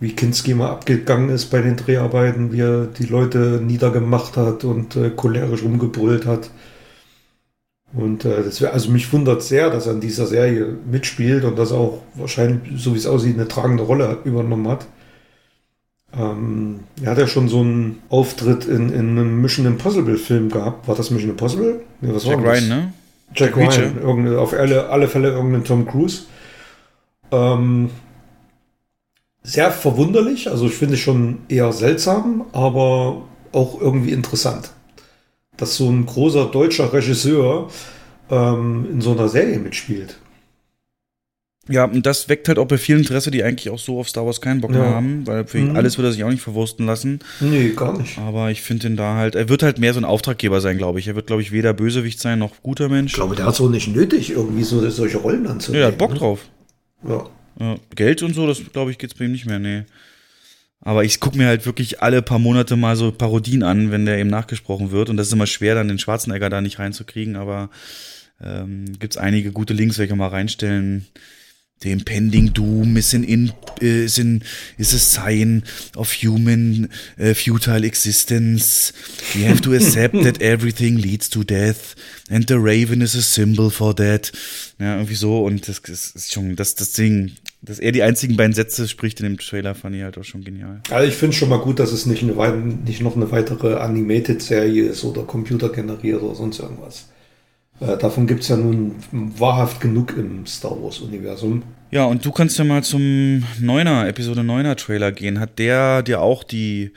[0.01, 4.95] wie Kinski mal abgegangen ist bei den Dreharbeiten, wie er die Leute niedergemacht hat und
[4.95, 6.49] äh, cholerisch rumgebrüllt hat.
[7.93, 11.57] Und äh, das wär, also mich wundert sehr, dass er in dieser Serie mitspielt und
[11.57, 14.87] dass er auch wahrscheinlich, so wie es aussieht, eine tragende Rolle übernommen hat.
[16.17, 20.87] Ähm, er hat ja schon so einen Auftritt in, in einem Mission Impossible Film gehabt.
[20.87, 21.81] War das Mission Impossible?
[22.01, 22.93] Nee, was Jack war Ryan, ne?
[23.35, 24.35] Jack, Jack Ryan.
[24.35, 26.23] Auf alle, alle Fälle irgendein Tom Cruise.
[27.31, 27.91] Ähm,
[29.43, 30.49] sehr verwunderlich.
[30.49, 34.71] Also ich finde es schon eher seltsam, aber auch irgendwie interessant,
[35.57, 37.69] dass so ein großer deutscher Regisseur
[38.29, 40.17] ähm, in so einer Serie mitspielt.
[41.69, 44.25] Ja, und das weckt halt auch bei vielen Interesse, die eigentlich auch so auf Star
[44.25, 44.79] Wars keinen Bock ja.
[44.79, 45.75] mehr haben, weil für mhm.
[45.75, 47.19] alles wird er sich auch nicht verwursten lassen.
[47.39, 48.17] Nee, gar nicht.
[48.17, 50.99] Aber ich finde ihn da halt, er wird halt mehr so ein Auftraggeber sein, glaube
[50.99, 51.07] ich.
[51.07, 53.11] Er wird, glaube ich, weder Bösewicht sein noch guter Mensch.
[53.11, 55.81] Ich glaube, der hat so nicht nötig, irgendwie so solche Rollen anzunehmen.
[55.81, 56.17] Ja, er hat Bock ne?
[56.17, 56.45] drauf.
[57.07, 57.29] Ja.
[57.95, 59.83] Geld und so, das glaube ich, geht's bei ihm nicht mehr, nee.
[60.81, 64.17] Aber ich gucke mir halt wirklich alle paar Monate mal so Parodien an, wenn der
[64.17, 65.09] eben nachgesprochen wird.
[65.09, 67.69] Und das ist immer schwer, dann den Schwarzenegger da nicht reinzukriegen, aber
[68.43, 71.05] ähm, gibt einige gute Links, welche mal reinstellen.
[71.83, 73.49] The impending doom is an in,
[73.81, 74.43] uh, is, in,
[74.77, 75.63] is a sign
[75.95, 78.93] of human uh, futile existence.
[79.33, 81.95] We have to accept that everything leads to death
[82.29, 84.31] and the raven is a symbol for that.
[84.79, 87.31] Ja, irgendwie so und das, das ist schon das, das Ding,
[87.61, 90.43] dass er die einzigen beiden Sätze spricht in dem Trailer, fand ich halt auch schon
[90.43, 90.81] genial.
[90.89, 94.85] Also ich finde schon mal gut, dass es nicht, eine, nicht noch eine weitere Animated-Serie
[94.85, 97.09] ist oder computergeneriert oder sonst irgendwas.
[97.79, 101.63] Äh, davon gibt es ja nun wahrhaft genug im Star Wars-Universum.
[101.91, 105.39] Ja, und du kannst ja mal zum Neuner, Episode 9er Trailer gehen.
[105.39, 106.91] Hat der dir auch die,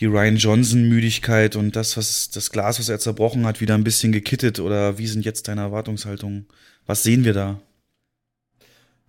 [0.00, 4.10] die Ryan Johnson-Müdigkeit und das, was das Glas, was er zerbrochen hat, wieder ein bisschen
[4.10, 4.58] gekittet?
[4.58, 6.46] Oder wie sind jetzt deine Erwartungshaltungen?
[6.86, 7.60] Was sehen wir da?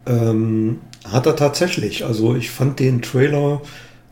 [0.06, 2.06] Ähm, hat er tatsächlich.
[2.06, 3.62] Also ich fand den Trailer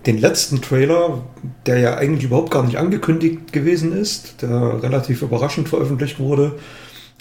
[0.05, 1.23] den letzten Trailer,
[1.65, 6.59] der ja eigentlich überhaupt gar nicht angekündigt gewesen ist, der relativ überraschend veröffentlicht wurde,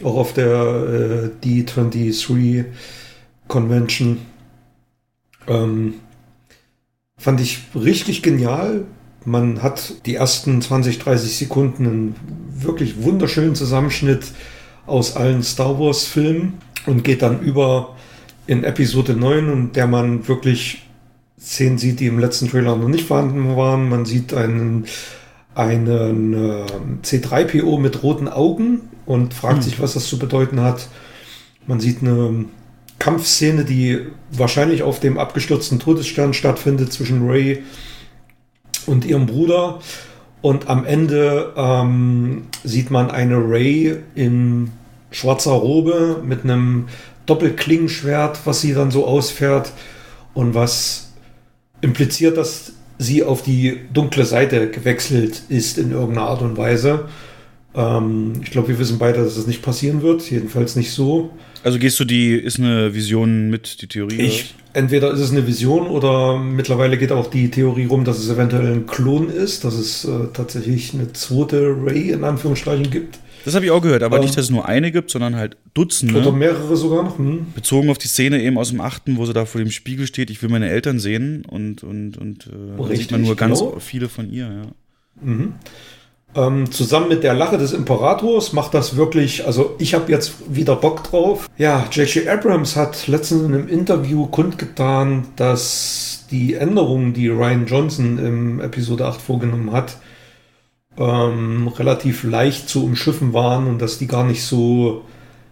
[0.03, 2.65] auch auf der äh, D23
[3.47, 4.19] Convention,
[5.47, 5.95] ähm,
[7.17, 8.85] fand ich richtig genial.
[9.25, 12.17] Man hat die ersten 20, 30 Sekunden einen
[12.53, 14.25] wirklich wunderschönen Zusammenschnitt
[14.87, 16.55] aus allen Star Wars Filmen
[16.87, 17.95] und geht dann über
[18.47, 20.89] in Episode 9 und der man wirklich
[21.39, 23.89] Szenen sieht, die im letzten Trailer noch nicht vorhanden waren.
[23.89, 24.87] Man sieht einen,
[25.55, 26.65] einen äh,
[27.05, 29.63] C3PO mit roten Augen und fragt mhm.
[29.63, 30.89] sich, was das zu bedeuten hat.
[31.67, 32.45] Man sieht eine
[32.99, 37.63] Kampfszene, die wahrscheinlich auf dem abgestürzten Todesstern stattfindet zwischen Ray
[38.87, 39.81] und ihrem Bruder.
[40.41, 44.71] Und am Ende ähm, sieht man eine Ray in
[45.11, 46.87] schwarzer Robe mit einem
[47.33, 49.73] Doppelklingenschwert, was sie dann so ausfährt
[50.35, 51.13] und was
[51.81, 57.09] impliziert, dass sie auf die dunkle Seite gewechselt ist in irgendeiner Art und Weise.
[57.75, 61.31] Ähm, ich glaube, wir wissen beide, dass das nicht passieren wird, jedenfalls nicht so.
[61.65, 64.21] Also gehst du die, ist eine Vision mit, die Theorie?
[64.21, 68.29] Ich, entweder ist es eine Vision oder mittlerweile geht auch die Theorie rum, dass es
[68.29, 73.19] eventuell ein Klon ist, dass es äh, tatsächlich eine zweite Ray in Anführungsstrichen gibt.
[73.45, 75.57] Das habe ich auch gehört, aber ähm, nicht, dass es nur eine gibt, sondern halt
[75.75, 76.21] Dutzende.
[76.21, 77.19] Oder mehrere sogar noch.
[77.19, 77.47] Hm.
[77.55, 80.31] Bezogen auf die Szene eben aus dem achten, wo sie da vor dem Spiegel steht,
[80.31, 83.79] ich will meine Eltern sehen und, und, und äh, oh, sieht man nur ganz genau.
[83.79, 84.63] viele von ihr, ja.
[85.21, 85.55] Mhm.
[86.35, 90.77] Ähm, zusammen mit der Lache des Imperators macht das wirklich, also ich habe jetzt wieder
[90.77, 91.47] Bock drauf.
[91.59, 92.27] Ja, J.J.
[92.27, 99.07] Abrams hat letztens in einem Interview kundgetan, dass die Änderungen, die Ryan Johnson im Episode
[99.07, 99.99] 8 vorgenommen hat,
[100.99, 105.03] ähm, relativ leicht zu umschiffen waren und dass die gar nicht so,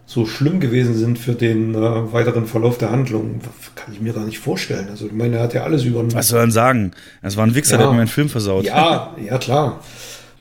[0.05, 3.39] so schlimm gewesen sind für den äh, weiteren Verlauf der Handlung.
[3.75, 4.87] Kann ich mir gar nicht vorstellen.
[4.89, 6.13] Also ich meine, er hat ja alles übernommen.
[6.13, 6.91] Was soll man sagen?
[7.21, 7.77] Es war ein Wichser, Ja.
[7.77, 8.65] der hat mir meinen Film versaut.
[8.65, 9.79] Ja, ja klar.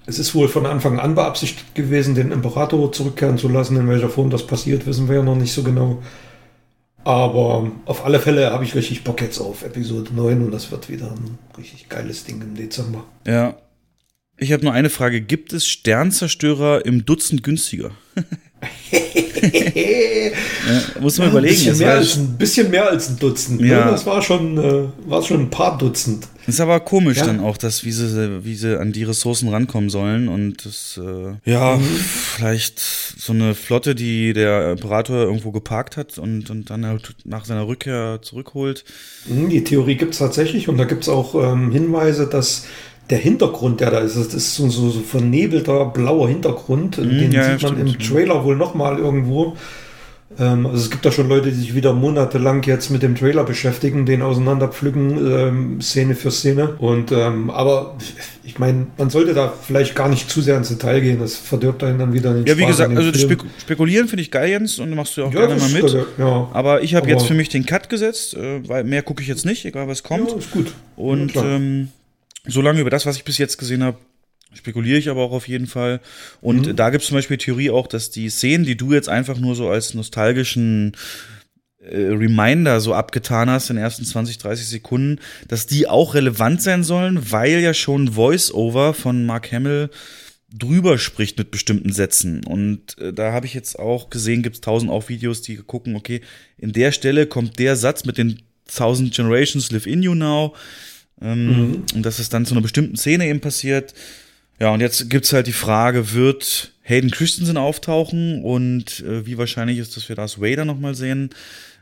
[0.06, 3.76] Es ist wohl von Anfang an beabsichtigt gewesen, den Imperator zurückkehren zu lassen.
[3.76, 6.02] In welcher Form das passiert, wissen wir ja noch nicht so genau.
[7.04, 10.88] Aber auf alle Fälle habe ich richtig Bock jetzt auf Episode 9 und das wird
[10.90, 13.04] wieder ein richtig geiles Ding im Dezember.
[13.26, 13.54] Ja.
[14.40, 15.20] Ich habe nur eine Frage.
[15.20, 17.90] Gibt es Sternzerstörer im Dutzend günstiger?
[18.90, 20.30] ja,
[21.00, 21.54] muss man Ja, überlegen.
[21.54, 23.60] Ein bisschen, mehr als, ein bisschen mehr als ein Dutzend.
[23.62, 23.84] Ja.
[23.86, 23.90] Ne?
[23.90, 26.26] Das war schon, äh, war schon ein paar Dutzend.
[26.46, 27.26] Das ist aber komisch Ja.
[27.26, 31.50] dann auch, dass wie sie, wie sie an die Ressourcen rankommen sollen und das, äh,
[31.50, 31.82] ja, Mhm.
[32.36, 37.44] vielleicht so eine Flotte, die der Imperator irgendwo geparkt hat und, und dann halt nach
[37.44, 38.84] seiner Rückkehr zurückholt.
[39.26, 42.66] Mhm, Die Theorie gibt es tatsächlich und da gibt es auch ähm, Hinweise, dass
[43.10, 47.32] der Hintergrund, der da ist, das ist so, so, so vernebelter blauer Hintergrund, Mhm, den
[47.32, 48.08] ja, sieht man stimmt, im.
[48.08, 49.56] Trailer wohl nochmal irgendwo.
[50.38, 53.42] Ähm, also es gibt da schon Leute, die sich wieder monatelang jetzt mit dem Trailer
[53.42, 56.74] beschäftigen, den auseinanderpflücken, ähm, Szene für Szene.
[56.78, 57.96] Und ähm, aber
[58.44, 61.82] ich meine, man sollte da vielleicht gar nicht zu sehr ins Detail gehen, das verdirbt
[61.82, 63.22] einen dann wieder den Ja, wie Spaß gesagt, an dem also das.
[63.22, 65.92] Spek spekulieren finde ich geil, Jens, und machst du auch Ja, gerne mal ist mit.
[65.92, 66.48] geil, ja.
[66.52, 69.44] Aber ich habe jetzt für mich den Cut gesetzt, äh, weil mehr gucke ich jetzt
[69.44, 70.30] nicht, egal was kommt.
[70.30, 70.72] Ja, ist gut.
[70.94, 71.42] Und Ja,
[72.46, 73.98] solange über das, was ich bis jetzt gesehen habe,
[74.52, 76.00] spekuliere ich aber auch auf jeden Fall.
[76.40, 76.76] Und Mhm.
[76.76, 79.38] da gibt es zum Beispiel die Theorie auch, dass die Szenen, die du jetzt einfach
[79.38, 80.96] nur so als nostalgischen
[81.82, 86.60] äh, Reminder so abgetan hast in den ersten 20, 30 Sekunden, dass die auch relevant
[86.60, 89.88] sein sollen, weil ja schon Voice-Over von Mark Hamill
[90.52, 92.44] drüber spricht mit bestimmten Sätzen.
[92.44, 95.94] Und äh, da habe ich jetzt auch gesehen, gibt es tausend auch Videos, die gucken,
[95.96, 96.20] okay,
[96.58, 100.54] in der Stelle kommt der Satz mit den Thousand Generations live in you now.
[101.22, 101.82] Ähm, Mhm.
[101.94, 103.94] Und dass es dann zu einer bestimmten Szene eben passiert.
[104.58, 109.78] Ja, und jetzt gibt's halt die Frage, wird Hayden Christensen auftauchen und äh, wie wahrscheinlich
[109.78, 111.30] ist, dass wir Darth Vader nochmal sehen?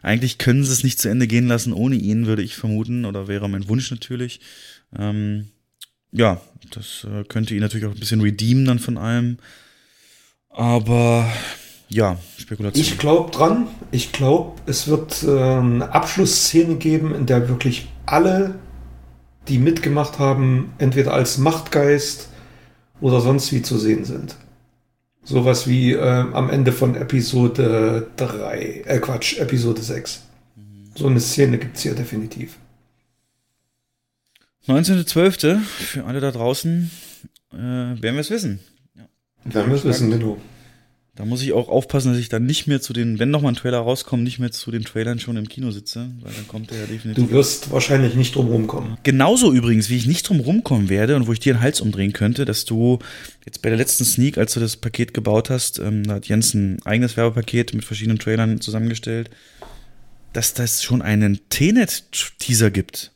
[0.02, 3.26] Eigentlich können sie es nicht zu Ende gehen lassen ohne ihn, würde ich vermuten, oder
[3.26, 4.41] wäre mein Wunsch natürlich.
[4.97, 5.49] Ähm,
[6.12, 9.39] ja, das äh, könnte ihn natürlich auch ein bisschen redeemen dann von allem.
[10.50, 11.31] Aber
[11.89, 12.84] ja, Spekulation.
[12.84, 13.67] Ich glaube dran.
[13.91, 18.55] Ich glaube, es wird äh, eine Abschlussszene geben, in der wirklich alle,
[19.49, 22.28] die mitgemacht haben, entweder als Machtgeist
[23.01, 24.36] oder sonst wie zu sehen sind.
[25.23, 30.23] Sowas wie äh, am Ende von Episode 3, äh Quatsch, Episode 6.
[30.94, 32.59] So eine Szene gibt es hier definitiv.
[34.67, 35.60] 19.12.
[35.60, 36.91] für alle da draußen
[37.52, 38.60] äh, werden wir es wissen.
[39.44, 40.39] Werden wir es wissen, genau.
[41.19, 43.57] Da muss ich auch aufpassen, dass ich dann nicht mehr zu den, wenn nochmal ein
[43.57, 46.79] Trailer rauskommt, nicht mehr zu den Trailern schon im Kino sitze, weil dann kommt der
[46.79, 47.27] ja definitiv.
[47.27, 48.99] Du wirst wahrscheinlich nicht drum rumkommen.
[49.03, 52.13] Genauso übrigens, wie ich nicht drum rumkommen werde und wo ich dir den Hals umdrehen
[52.13, 53.01] könnte, dass du
[53.45, 56.55] jetzt bei der letzten Sneak, als du das Paket gebaut hast, ähm, da hat Jens
[56.55, 59.29] ein eigenes Werbepaket mit verschiedenen Trailern zusammengestellt,
[60.35, 63.11] dass das schon einen Tenet-Teaser gibt.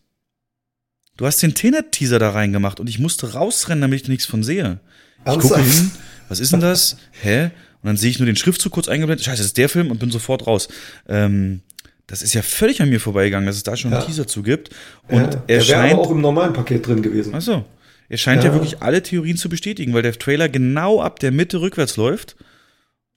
[1.16, 4.80] Du hast den Tenet-Teaser da reingemacht und ich musste rausrennen, damit ich nichts von sehe.
[5.24, 5.92] Ich gucke hin,
[6.28, 6.96] was ist denn das?
[7.12, 7.52] Hä?
[7.82, 9.24] Und dann sehe ich nur den Schriftzug kurz eingeblendet.
[9.24, 10.68] Scheiße, das ist der Film und bin sofort raus.
[11.08, 11.62] Ähm,
[12.06, 13.98] das ist ja völlig an mir vorbeigegangen, dass es da schon Ja.
[13.98, 14.70] einen Teaser zu gibt.
[15.08, 15.98] Und Ja, er scheint.
[15.98, 17.34] auch im normalen Paket drin gewesen.
[17.34, 17.64] Achso.
[18.08, 18.50] Er scheint ja.
[18.50, 18.54] Ja.
[18.54, 22.36] wirklich alle Theorien zu bestätigen, weil der Trailer genau ab der Mitte rückwärts läuft.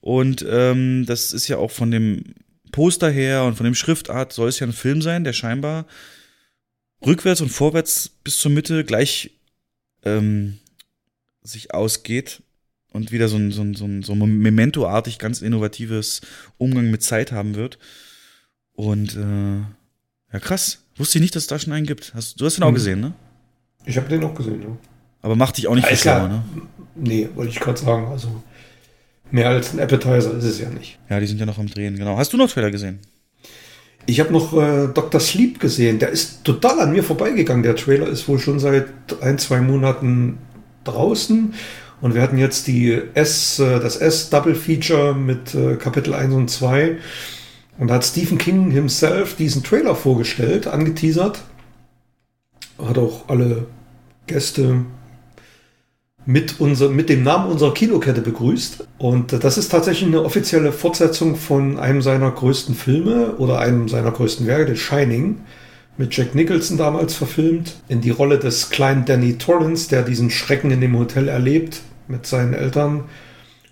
[0.00, 2.22] Und ähm, das ist ja auch von dem
[2.72, 5.86] Poster her und von dem Schriftart soll es ja ein Film sein, der scheinbar
[7.04, 9.32] rückwärts und vorwärts bis zur Mitte gleich
[10.04, 10.58] ähm,
[11.42, 12.42] sich ausgeht
[12.96, 16.22] und wieder so ein, so ein, so ein, so ein Memento-artig ganz innovatives
[16.58, 17.78] Umgang mit Zeit haben wird.
[18.72, 19.58] Und äh,
[20.32, 20.82] ja, krass.
[20.96, 22.12] Wusste ich nicht, dass es da schon einen gibt.
[22.14, 22.74] Hast, du hast ihn auch Mhm.
[22.74, 23.12] gesehen, ne?
[23.84, 24.68] Ich habe den auch gesehen, ja.
[25.22, 26.42] Aber macht dich auch nicht Ja, schlauer, ne?
[26.94, 28.06] Nee, wollte ich gerade sagen.
[28.08, 28.42] Also
[29.30, 30.98] mehr als ein Appetizer ist es ja nicht.
[31.10, 32.16] Ja, die sind ja noch am Drehen, genau.
[32.16, 32.98] Hast du noch Trailer gesehen?
[34.06, 35.20] Ich habe noch äh, Dr.
[35.20, 35.98] Sleep gesehen.
[35.98, 37.62] Der ist total an mir vorbeigegangen.
[37.62, 38.86] Der Trailer ist wohl schon seit
[39.20, 40.38] ein, zwei Monaten
[40.84, 41.54] draußen.
[42.00, 46.98] Und wir hatten jetzt die S, äh, das S-Double-Feature mit äh, Kapitel 1 und 2.
[47.78, 51.42] Und da hat Stephen King himself diesen Trailer vorgestellt, angeteasert.
[52.78, 53.66] Hat auch alle
[54.26, 54.84] Gäste
[56.26, 58.86] mit, unser, mit dem Namen unserer Kinokette begrüßt.
[58.98, 63.88] Und äh, das ist tatsächlich eine offizielle Fortsetzung von einem seiner größten Filme oder einem
[63.88, 65.40] seiner größten Werke, The Shining,
[65.98, 70.70] mit Jack Nicholson damals verfilmt, in die Rolle des kleinen Danny Torrance, der diesen Schrecken
[70.70, 71.82] in dem Hotel erlebt.
[72.08, 73.04] mit seinen Eltern,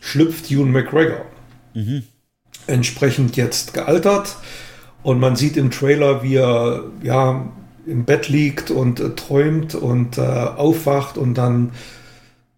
[0.00, 1.24] schlüpft Ewan McGregor.
[1.72, 2.02] Mhm.
[2.66, 4.36] Entsprechend jetzt gealtert.
[5.04, 7.48] Und man sieht im Trailer, wie er ja,
[7.86, 11.72] im Bett liegt und äh, träumt und äh, aufwacht und dann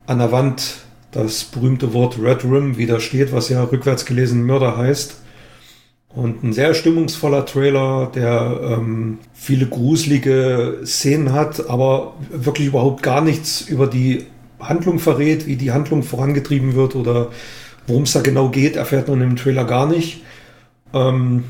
[0.07, 0.77] an der Wand
[1.11, 5.17] das berühmte Wort Red Rim wieder steht, was ja rückwärts gelesen Mörder heißt.
[6.17, 13.21] Und ein sehr stimmungsvoller Trailer, der ähm, viele gruselige Szenen hat, aber wirklich überhaupt gar
[13.21, 14.25] nichts über die
[14.59, 17.29] Handlung verrät, wie die Handlung vorangetrieben wird oder
[17.87, 20.23] worum es da genau geht, erfährt man im Trailer gar nicht.
[20.95, 21.45] Ähm,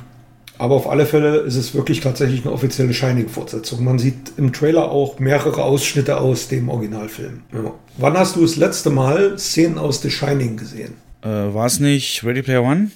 [0.59, 3.85] aber auf alle Fälle ist es wirklich tatsächlich eine offizielle Shining-Fortsetzung.
[3.85, 7.43] Man sieht im Trailer auch mehrere Ausschnitte aus dem Originalfilm.
[7.53, 7.73] Ja.
[7.99, 10.95] Wann hast du das letzte Mal Szenen aus The Shining gesehen?
[11.23, 12.91] Äh, War es nicht Ready Player One?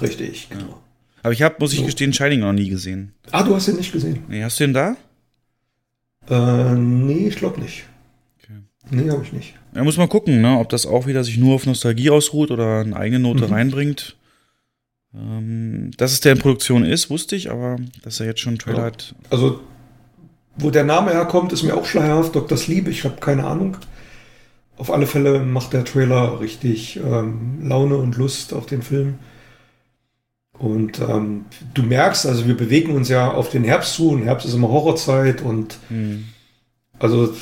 [0.00, 0.64] Richtig, genau.
[0.64, 0.85] Ja.
[1.26, 3.12] Aber ich habe, muss ich gestehen, Shining noch nie gesehen.
[3.32, 4.22] Ah, du hast ihn nicht gesehen?
[4.28, 4.94] Nee, hast du ihn da?
[6.30, 7.82] Äh, nee, ich glaube nicht.
[8.38, 8.60] Okay.
[8.92, 9.54] Nee, habe ich nicht.
[9.74, 12.78] Ja, muss mal gucken, ne, ob das auch wieder sich nur auf Nostalgie ausruht oder
[12.78, 13.52] eine eigene Note mhm.
[13.52, 14.14] reinbringt.
[15.16, 17.74] Ähm, dass es der in Produktion ist, wusste ich, aber
[18.04, 18.84] dass er jetzt schon einen Trailer ja.
[18.84, 19.16] hat.
[19.28, 19.58] Also,
[20.58, 22.36] wo der Name herkommt, ist mir auch schleierhaft.
[22.36, 22.56] Dr.
[22.56, 23.78] Sleep, ich habe keine Ahnung.
[24.76, 29.18] Auf alle Fälle macht der Trailer richtig ähm, Laune und Lust auf den Film.
[30.58, 31.44] Und ähm,
[31.74, 34.68] du merkst, also wir bewegen uns ja auf den Herbst zu und Herbst ist immer
[34.68, 36.24] Horrorzeit und mhm.
[36.98, 37.34] also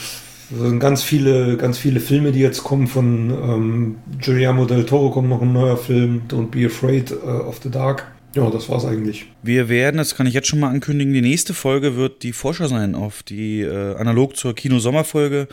[0.50, 5.28] sind ganz viele, ganz viele Filme, die jetzt kommen von ähm, Guillermo del Toro, kommt
[5.28, 8.10] noch ein neuer Film, Don't Be Afraid uh, of the Dark.
[8.34, 9.26] Ja, das war's eigentlich.
[9.42, 12.66] Wir werden, das kann ich jetzt schon mal ankündigen, die nächste Folge wird die Vorschau
[12.66, 15.46] sein auf die, äh, analog zur Kino-Sommerfolge,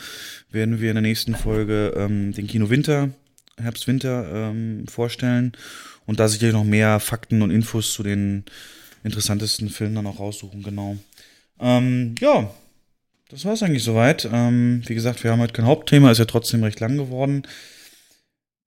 [0.49, 3.09] werden wir in der nächsten Folge ähm, den Kino-Winter,
[3.61, 5.51] Herbst-Winter ähm, vorstellen
[6.11, 8.43] und da sicherlich noch mehr Fakten und Infos zu den
[9.01, 10.97] interessantesten Filmen dann auch raussuchen, genau.
[11.57, 12.51] Ähm, ja,
[13.29, 14.27] das war es eigentlich soweit.
[14.29, 17.43] Ähm, wie gesagt, wir haben heute kein Hauptthema, ist ja trotzdem recht lang geworden.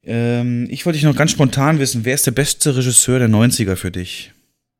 [0.02, 3.76] Ähm, ich wollte dich noch ganz spontan wissen, wer ist der beste Regisseur der 90er
[3.76, 4.32] für dich?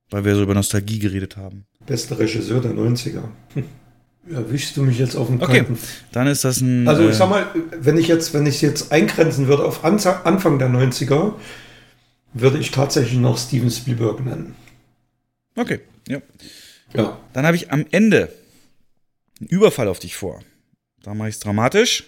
[0.08, 1.66] Weil wir so über Nostalgie geredet haben.
[1.84, 3.24] Bester Regisseur der 90er.
[3.52, 3.64] Hm.
[4.34, 5.78] Erwischst du mich jetzt auf den Okay, Kalten.
[6.12, 6.88] dann ist das ein.
[6.88, 7.46] Also ich äh, sag mal,
[7.78, 11.34] wenn ich jetzt, wenn ich jetzt eingrenzen würde auf Anfang der 90er,
[12.34, 14.56] würde ich tatsächlich noch Steven Spielberg nennen.
[15.56, 16.20] Okay, ja.
[16.92, 17.18] Ja.
[17.32, 18.32] Dann habe ich am Ende
[19.40, 20.42] einen Überfall auf dich vor.
[21.02, 22.04] Da mache ich es dramatisch.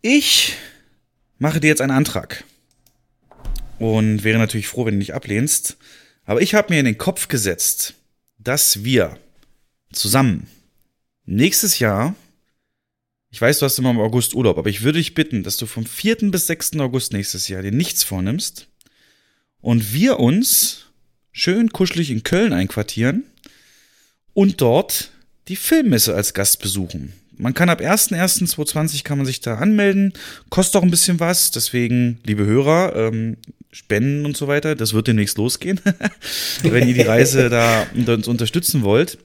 [0.00, 0.56] Ich
[1.38, 2.44] mache dir jetzt einen Antrag.
[3.78, 5.76] Und wäre natürlich froh, wenn du nicht ablehnst.
[6.24, 7.94] Aber ich habe mir in den Kopf gesetzt,
[8.38, 9.18] dass wir
[9.92, 10.46] zusammen
[11.28, 12.14] nächstes Jahr,
[13.30, 15.66] ich weiß, du hast immer im August Urlaub, aber ich würde dich bitten, dass du
[15.66, 16.30] vom 4.
[16.30, 16.76] bis 6.
[16.78, 18.68] August nächstes Jahr dir nichts vornimmst
[19.60, 20.86] und wir uns
[21.30, 23.24] schön kuschelig in Köln einquartieren
[24.32, 25.10] und dort
[25.48, 27.12] die Filmmesse als Gast besuchen.
[27.36, 30.12] Man kann ab 1.1.2020 kann man sich da anmelden,
[30.50, 33.36] kostet auch ein bisschen was, deswegen, liebe Hörer, ähm,
[33.70, 35.80] Spenden und so weiter, das wird demnächst losgehen,
[36.62, 39.18] wenn ihr die Reise da uns unterstützen wollt.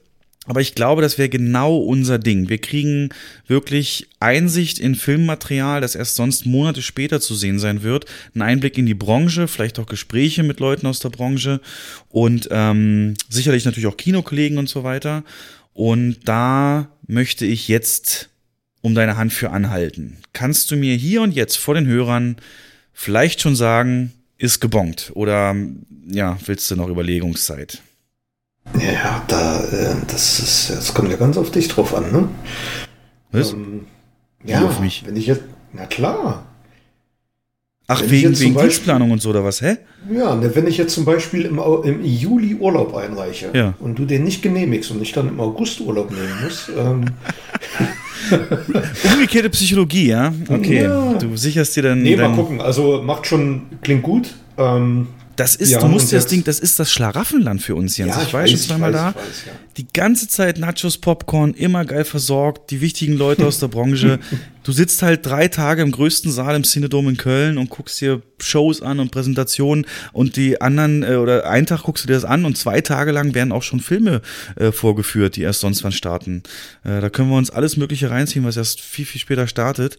[0.46, 2.50] Aber ich glaube, das wäre genau unser Ding.
[2.50, 3.10] Wir kriegen
[3.48, 8.06] wirklich Einsicht in Filmmaterial, das erst sonst Monate später zu sehen sein wird.
[8.36, 11.62] Ein Einblick in die Branche, vielleicht auch Gespräche mit Leuten aus der Branche
[12.10, 15.24] und ähm, sicherlich natürlich auch Kinokollegen und so weiter.
[15.74, 18.30] Und da möchte ich jetzt
[18.82, 20.18] um deine Hand für anhalten.
[20.34, 22.36] Kannst du mir hier und jetzt vor den Hörern
[22.92, 25.56] vielleicht schon sagen, ist gebongt oder
[26.06, 27.82] ja, willst du noch Überlegungszeit?
[28.80, 32.28] Ja, da, äh, das ist, das kommt ja ganz auf dich drauf an, ne?
[33.32, 33.54] Was?
[33.54, 33.86] Ähm,
[34.44, 35.04] ja, auf mich?
[35.06, 35.44] Wenn ich jetzt,
[35.74, 36.46] na klar.
[37.88, 39.78] Ach, wenn wegen, wegen Beispiel, Dienstplanung und so oder was, hä?
[40.12, 43.74] Ja, ne, wenn ich jetzt zum Beispiel im, im Juli Urlaub einreiche ja.
[43.80, 46.72] und du den nicht genehmigst und ich dann im August Urlaub nehmen muss.
[46.78, 47.06] Ähm,
[49.14, 50.34] Umgekehrte Psychologie, ja?
[50.48, 51.14] Okay, ja.
[51.14, 52.02] du sicherst dir dann.
[52.02, 52.62] Nee, mal gucken.
[52.62, 54.34] Also macht schon, klingt gut.
[54.58, 57.98] Ähm, das ist, ja, du musst dir das Ding, das ist das Schlaraffenland für uns,
[57.98, 58.16] Jens.
[58.16, 59.08] Ja, ich, ich war schon zweimal da.
[59.08, 59.16] Weiß,
[59.48, 59.52] ja.
[59.78, 64.20] Die ganze Zeit Nachos, Popcorn, immer geil versorgt, die wichtigen Leute aus der Branche.
[64.64, 68.22] du sitzt halt drei Tage im größten Saal im Cinedom in Köln und guckst dir
[68.40, 72.26] Shows an und Präsentationen und die anderen, äh, oder einen Tag guckst du dir das
[72.26, 74.22] an und zwei Tage lang werden auch schon Filme
[74.56, 76.44] äh, vorgeführt, die erst sonst wann starten.
[76.84, 79.98] Äh, da können wir uns alles Mögliche reinziehen, was erst viel, viel später startet.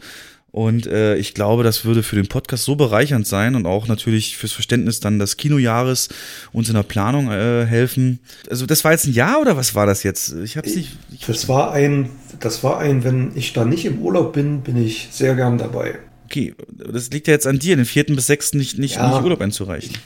[0.55, 4.37] Und äh, ich glaube, das würde für den Podcast so bereichernd sein und auch natürlich
[4.37, 6.11] fürs Verständnis dann des Kinojahres
[6.53, 8.21] uns in der Planung äh, helfen.
[8.49, 10.33] Also das war jetzt ein Jahr oder was war das jetzt?
[10.45, 10.97] Ich habe nicht.
[11.13, 12.09] Ich das war ein,
[12.39, 15.99] das war ein, wenn ich da nicht im Urlaub bin, bin ich sehr gern dabei.
[16.27, 19.09] Okay, das liegt ja jetzt an dir, den vierten bis sechsten nicht, nicht, ja.
[19.09, 19.97] nicht Urlaub einzureichen.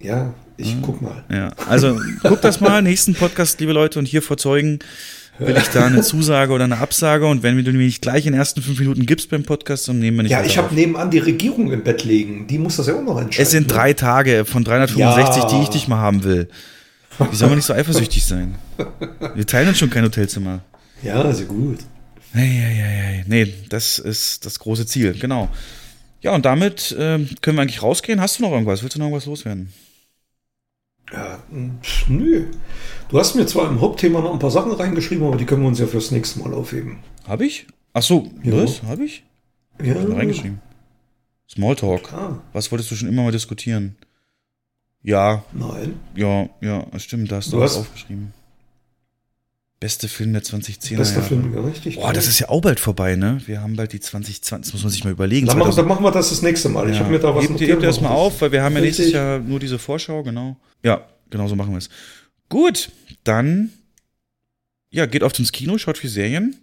[0.00, 1.24] Ja, ich guck mal.
[1.30, 4.78] Ja, also guckt das mal, nächsten Podcast, liebe Leute, und hier vor Zeugen
[5.38, 8.32] will ich da eine Zusage oder eine Absage und wenn du mir nicht gleich in
[8.32, 11.10] den ersten fünf Minuten gibst beim Podcast, dann nehmen wir nicht Ja, ich habe nebenan
[11.10, 12.46] die Regierung im Bett liegen.
[12.46, 13.42] Die muss das ja auch noch entscheiden.
[13.42, 15.48] Es sind drei Tage von 365, Ja.
[15.50, 16.48] die ich dich mal haben will.
[17.30, 18.56] Wie soll man nicht so eifersüchtig sein?
[19.34, 20.60] Wir teilen uns schon kein Hotelzimmer.
[21.02, 21.78] Ja, sehr gut.
[22.32, 23.24] Hey, hey, hey.
[23.28, 25.48] Nee, das ist das große Ziel, genau.
[26.22, 28.20] Ja, und damit ähm, können wir eigentlich rausgehen.
[28.20, 28.82] Hast du noch irgendwas?
[28.82, 29.72] Willst du noch irgendwas loswerden?
[31.12, 31.38] Ja,
[31.82, 32.46] pf, nö.
[33.14, 35.68] Du hast mir zwar im Hauptthema noch ein paar Sachen reingeschrieben, aber die können wir
[35.68, 36.98] uns ja fürs nächste Mal aufheben.
[37.28, 37.64] Hab ich?
[37.92, 38.54] Ach so, Ja.
[38.60, 38.82] was?
[38.82, 39.22] Hab ich?
[39.80, 39.94] Ja.
[39.94, 40.60] Hab ich reingeschrieben.
[41.48, 42.02] Smalltalk.
[42.02, 42.42] Klar.
[42.52, 43.94] Was wolltest du schon immer mal diskutieren?
[45.04, 45.44] Ja.
[45.52, 45.94] Nein.
[46.16, 48.32] Ja, ja, stimmt, da hast du, Du was aufgeschrieben.
[49.78, 51.28] Beste Film der 2010er Bester Jahre.
[51.28, 51.94] Film, ja, richtig.
[51.94, 53.40] Boah, das ist ja auch bald vorbei, ne?
[53.46, 55.46] Wir haben bald die 2020, das muss man sich mal überlegen.
[55.46, 56.90] Dann machen, 2000 dann machen wir das das nächste Mal.
[56.90, 57.04] Ich Ja.
[57.04, 59.14] habe mir da was Hebt, hebt erst mal auf, weil wir haben ja nächstes Richtig.
[59.20, 60.56] Jahr nur diese Vorschau, genau.
[60.82, 61.88] Ja, genau so machen wir es.
[62.48, 62.90] Gut,
[63.24, 63.72] dann
[64.90, 66.56] ja, geht oft ins Kino, schaut viel Serien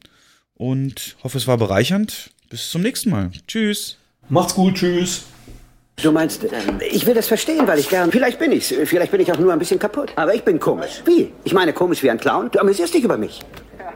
[0.54, 2.32] und hoffe, es war bereichernd.
[2.50, 3.32] Bis zum nächsten Mal.
[3.48, 3.98] Tschüss.
[4.30, 5.24] Macht's gut, tschüss.
[6.02, 8.12] Du meinst, ähm, ich will das verstehen, weil ich gern.
[8.12, 8.74] Vielleicht bin ich's.
[8.86, 10.12] Vielleicht bin ich auch nur ein bisschen kaputt.
[10.16, 11.02] Aber ich bin komisch.
[11.06, 11.32] Wie?
[11.44, 12.50] Ich meine, komisch wie ein Clown?
[12.52, 13.42] Du amüsierst dich über mich.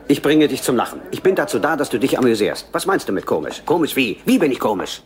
[0.07, 1.01] Ich bringe dich zum Lachen.
[1.11, 2.67] Ich bin dazu da, dass du dich amüsierst.
[2.71, 3.63] Was meinst du mit komisch?
[3.65, 4.17] Komisch wie?
[4.25, 5.01] Wie bin ich komisch?